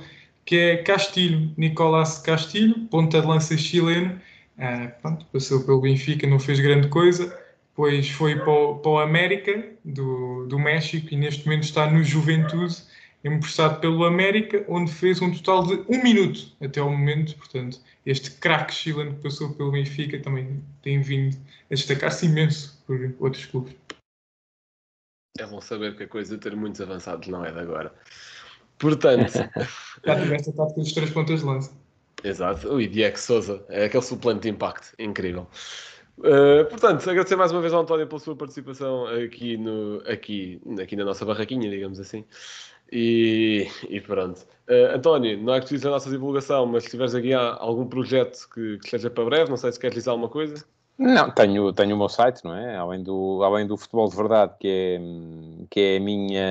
que 0.45 0.57
é 0.57 0.77
Castilho, 0.79 1.53
Nicolás 1.57 2.19
Castilho, 2.19 2.75
ponta 2.91 3.21
de 3.21 3.27
lança 3.27 3.57
chileno. 3.57 4.21
Uh, 4.59 5.01
pronto, 5.01 5.27
passou 5.33 5.65
pelo 5.65 5.81
Benfica, 5.81 6.27
não 6.27 6.39
fez 6.39 6.61
grande 6.61 6.89
coisa. 6.89 7.37
Depois 7.71 8.11
foi 8.11 8.37
para 8.37 8.51
o, 8.51 8.79
para 8.79 8.91
o 8.91 8.99
América, 8.99 9.65
do, 9.85 10.47
do 10.47 10.59
México, 10.59 11.09
e 11.13 11.17
neste 11.17 11.47
momento 11.47 11.63
está 11.65 11.91
no 11.91 12.05
Juventude, 12.05 12.77
emprestado 13.25 13.81
pelo 13.81 14.05
América, 14.05 14.65
onde 14.69 14.91
fez 14.91 15.21
um 15.21 15.33
total 15.33 15.67
de 15.67 15.85
um 15.89 16.03
minuto 16.03 16.53
até 16.61 16.81
ao 16.81 16.91
momento. 16.91 17.37
Portanto, 17.37 17.79
este 18.07 18.31
craque 18.33 18.73
chileno 18.73 19.15
que 19.17 19.23
passou 19.23 19.53
pelo 19.55 19.73
Benfica 19.73 20.19
também 20.21 20.63
tem 20.83 21.01
vindo 21.01 21.37
a 21.71 21.75
destacar-se 21.75 22.27
imenso 22.27 22.83
por 22.87 23.15
outros 23.19 23.47
clubes. 23.47 23.75
É 25.39 25.47
bom 25.47 25.61
saber 25.61 25.97
que 25.97 26.05
a 26.05 26.09
coisa 26.09 26.37
de 26.37 26.43
ter 26.43 26.57
muitos 26.57 26.81
avançados 26.81 27.29
não 27.29 27.45
é 27.45 27.53
de 27.53 27.59
agora. 27.59 27.95
Portanto. 28.79 29.33
Já 30.05 30.21
tiveste 30.21 30.51
a 30.51 30.53
tática 30.53 30.81
dos 30.81 30.93
três 30.93 31.11
pontas 31.11 31.41
de 31.41 31.47
lança. 31.47 31.73
Exato. 32.25 32.73
O 32.73 32.87
Diego 32.87 33.19
Souza, 33.19 33.65
é 33.69 33.85
aquele 33.85 34.03
suplente 34.03 34.41
de 34.41 34.49
impacto. 34.49 34.93
Incrível. 34.99 35.47
Uh, 36.19 36.67
portanto, 36.69 37.09
agradecer 37.09 37.37
mais 37.37 37.51
uma 37.51 37.63
vez 37.63 37.73
ao 37.73 37.81
António 37.81 38.07
pela 38.07 38.21
sua 38.21 38.37
participação 38.37 39.07
aqui, 39.07 39.57
no, 39.57 40.03
aqui, 40.07 40.61
aqui 40.83 40.95
na 40.95 41.05
nossa 41.05 41.25
barraquinha, 41.25 41.71
digamos 41.71 41.99
assim. 41.99 42.25
E, 42.93 43.69
e 43.89 44.01
pronto. 44.01 44.47
Uh, 44.69 44.95
António, 44.95 45.39
não 45.43 45.55
é 45.55 45.61
que 45.61 45.67
tu 45.67 45.71
dizes 45.71 45.87
a 45.87 45.91
nossa 45.91 46.11
divulgação, 46.11 46.67
mas 46.67 46.85
se 46.85 46.91
tiveres 46.91 47.15
aqui 47.15 47.33
algum 47.33 47.87
projeto 47.87 48.49
que, 48.53 48.79
que 48.79 48.91
seja 48.91 49.11
para 49.11 49.25
breve, 49.25 49.51
não 49.51 49.57
sei 49.57 49.73
se 49.73 49.79
queres 49.79 49.97
dizer 49.97 50.11
alguma 50.11 50.29
coisa. 50.29 50.65
Não, 50.99 51.31
tenho, 51.31 51.73
tenho 51.73 51.97
o 51.97 51.99
meu 51.99 52.11
site, 52.11 52.45
não 52.45 52.55
é? 52.55 52.77
Além 52.77 53.03
do, 53.03 53.43
além 53.43 53.67
do 53.67 53.75
futebol 53.77 54.07
de 54.09 54.17
verdade, 54.17 54.53
que 54.61 54.69
é, 54.69 55.01
que 55.71 55.81
é 55.81 55.97
a 55.97 56.01
minha. 56.01 56.45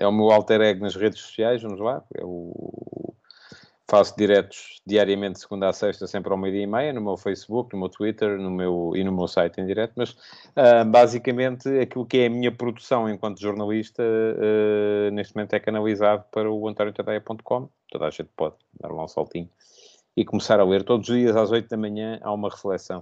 é 0.00 0.06
o 0.08 0.12
meu 0.12 0.30
alter 0.32 0.60
ego 0.60 0.82
nas 0.82 0.96
redes 0.96 1.20
sociais, 1.20 1.62
vamos 1.62 1.78
lá. 1.78 2.02
Eu 2.12 2.52
faço 3.90 4.16
diretos 4.16 4.80
diariamente, 4.86 5.40
segunda 5.40 5.68
a 5.68 5.72
sexta, 5.72 6.06
sempre 6.06 6.30
ao 6.30 6.38
meio-dia 6.38 6.62
e 6.62 6.66
meia, 6.66 6.92
no 6.92 7.00
meu 7.00 7.16
Facebook, 7.16 7.74
no 7.74 7.80
meu 7.80 7.88
Twitter 7.88 8.38
no 8.38 8.50
meu, 8.50 8.92
e 8.94 9.02
no 9.02 9.10
meu 9.10 9.26
site 9.26 9.60
em 9.60 9.66
direto. 9.66 9.94
Mas 9.96 10.12
uh, 10.12 10.84
basicamente 10.86 11.68
aquilo 11.80 12.06
que 12.06 12.18
é 12.18 12.26
a 12.26 12.30
minha 12.30 12.52
produção 12.52 13.10
enquanto 13.10 13.40
jornalista, 13.40 14.02
uh, 14.02 15.10
neste 15.10 15.34
momento 15.34 15.54
é 15.54 15.60
canalizado 15.60 16.24
para 16.30 16.48
o 16.48 16.68
antoniotadeia.com. 16.68 17.68
Toda 17.90 18.06
a 18.06 18.10
gente 18.10 18.30
pode 18.36 18.54
dar 18.80 18.92
lá 18.92 19.04
um 19.04 19.08
saltinho 19.08 19.50
e 20.16 20.24
começar 20.24 20.60
a 20.60 20.64
ler. 20.64 20.84
Todos 20.84 21.08
os 21.08 21.16
dias 21.16 21.34
às 21.34 21.50
8 21.50 21.68
da 21.68 21.76
manhã 21.76 22.20
há 22.22 22.32
uma 22.32 22.48
reflexão 22.48 23.00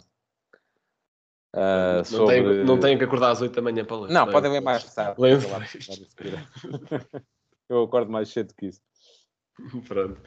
Uh, 1.55 1.97
não, 1.97 2.05
sobre... 2.05 2.35
tenho, 2.35 2.65
não 2.67 2.79
tenho 2.79 2.99
que 2.99 3.05
acordar 3.05 3.31
às 3.31 3.41
8 3.41 3.55
da 3.55 3.63
manhã 3.63 3.83
para 3.83 4.01
ler. 4.01 4.13
Não, 4.13 4.31
podem 4.31 4.53
ler 4.53 4.61
mais 4.61 4.85
tarde. 4.95 5.19
Eu 7.69 7.83
acordo 7.83 8.13
mais 8.13 8.29
cedo 8.29 8.53
que 8.55 8.67
isso. 8.67 8.83
Pronto. 9.89 10.21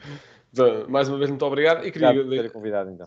Então, 0.52 0.88
mais 0.88 1.08
uma 1.08 1.18
vez, 1.18 1.30
muito 1.30 1.44
obrigado. 1.44 1.86
E 1.86 1.90
queria, 1.90 2.12
ter 2.12 2.52
convidado, 2.52 2.90
então. 2.90 3.06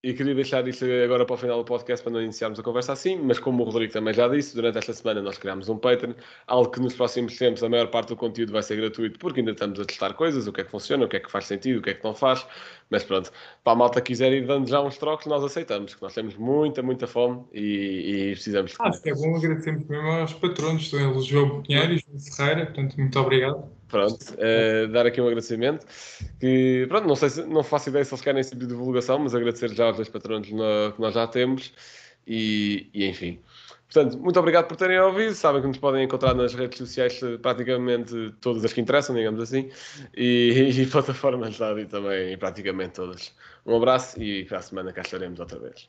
E 0.00 0.14
queria 0.14 0.32
deixar 0.32 0.66
isto 0.68 0.84
agora 0.84 1.26
para 1.26 1.34
o 1.34 1.36
final 1.36 1.58
do 1.58 1.64
podcast 1.64 2.04
para 2.04 2.12
não 2.12 2.22
iniciarmos 2.22 2.60
a 2.60 2.62
conversa 2.62 2.92
assim, 2.92 3.16
mas 3.16 3.40
como 3.40 3.64
o 3.64 3.66
Rodrigo 3.66 3.92
também 3.92 4.14
já 4.14 4.28
disse, 4.28 4.54
durante 4.54 4.78
esta 4.78 4.92
semana 4.92 5.20
nós 5.20 5.38
criámos 5.38 5.68
um 5.68 5.76
Patreon, 5.76 6.12
algo 6.46 6.70
que 6.70 6.78
nos 6.78 6.94
próximos 6.94 7.36
tempos 7.36 7.64
a 7.64 7.68
maior 7.68 7.88
parte 7.88 8.10
do 8.10 8.16
conteúdo 8.16 8.52
vai 8.52 8.62
ser 8.62 8.76
gratuito, 8.76 9.18
porque 9.18 9.40
ainda 9.40 9.50
estamos 9.50 9.80
a 9.80 9.84
testar 9.84 10.14
coisas, 10.14 10.46
o 10.46 10.52
que 10.52 10.60
é 10.60 10.64
que 10.64 10.70
funciona, 10.70 11.04
o 11.04 11.08
que 11.08 11.16
é 11.16 11.20
que 11.20 11.28
faz 11.28 11.46
sentido, 11.46 11.80
o 11.80 11.82
que 11.82 11.90
é 11.90 11.94
que 11.94 12.04
não 12.04 12.14
faz, 12.14 12.46
mas 12.88 13.02
pronto, 13.02 13.32
para 13.64 13.72
a 13.72 13.76
malta 13.76 14.00
quiser 14.00 14.32
ir 14.32 14.46
dando 14.46 14.68
já 14.68 14.80
uns 14.80 14.96
trocos, 14.96 15.26
nós 15.26 15.42
aceitamos, 15.42 15.96
que 15.96 16.02
nós 16.02 16.14
temos 16.14 16.36
muita, 16.36 16.80
muita 16.80 17.08
fome 17.08 17.44
e, 17.52 18.28
e 18.28 18.30
precisamos... 18.34 18.76
Ah, 18.78 18.90
acho 18.90 19.02
que 19.02 19.10
é 19.10 19.14
bom 19.14 19.34
agradecermos 19.34 19.84
mesmo 19.88 20.06
aos 20.06 20.32
patronos, 20.32 20.84
João 21.26 21.60
Pinheiro 21.60 21.94
e 21.94 21.98
João 21.98 22.20
Ferreira, 22.20 22.66
portanto, 22.66 22.96
muito 22.96 23.18
obrigado. 23.18 23.77
Pronto, 23.88 24.22
uh, 24.34 24.88
dar 24.88 25.06
aqui 25.06 25.20
um 25.20 25.26
agradecimento. 25.26 25.86
Que, 26.38 26.86
pronto, 26.88 27.08
não 27.08 27.16
sei 27.16 27.30
se 27.30 27.42
não 27.44 27.62
faço 27.62 27.88
ideia 27.88 28.04
se 28.04 28.12
eles 28.12 28.22
querem 28.22 28.40
esse 28.40 28.50
tipo 28.50 28.62
de 28.62 28.68
divulgação, 28.68 29.18
mas 29.18 29.34
agradecer 29.34 29.74
já 29.74 29.86
aos 29.86 29.96
dois 29.96 30.08
patronos 30.08 30.50
no, 30.50 30.92
que 30.94 31.00
nós 31.00 31.14
já 31.14 31.26
temos. 31.26 31.72
E, 32.26 32.90
e, 32.92 33.06
enfim. 33.06 33.40
Portanto, 33.90 34.18
muito 34.18 34.38
obrigado 34.38 34.68
por 34.68 34.76
terem 34.76 35.00
ouvido. 35.00 35.34
Sabem 35.34 35.62
que 35.62 35.68
nos 35.68 35.78
podem 35.78 36.04
encontrar 36.04 36.34
nas 36.34 36.54
redes 36.54 36.76
sociais 36.76 37.22
eh, 37.22 37.38
praticamente 37.38 38.34
todas 38.40 38.62
as 38.64 38.72
que 38.72 38.82
interessam, 38.82 39.16
digamos 39.16 39.40
assim, 39.40 39.70
e, 40.14 40.70
e 40.82 40.86
plataformas 40.86 41.56
já 41.56 41.72
e 41.80 41.86
também 41.86 42.36
praticamente 42.36 42.92
todas. 42.94 43.34
Um 43.64 43.76
abraço 43.76 44.22
e 44.22 44.44
para 44.44 44.58
a 44.58 44.62
semana 44.62 44.92
cá 44.92 45.00
estaremos 45.00 45.40
outra 45.40 45.58
vez. 45.58 45.88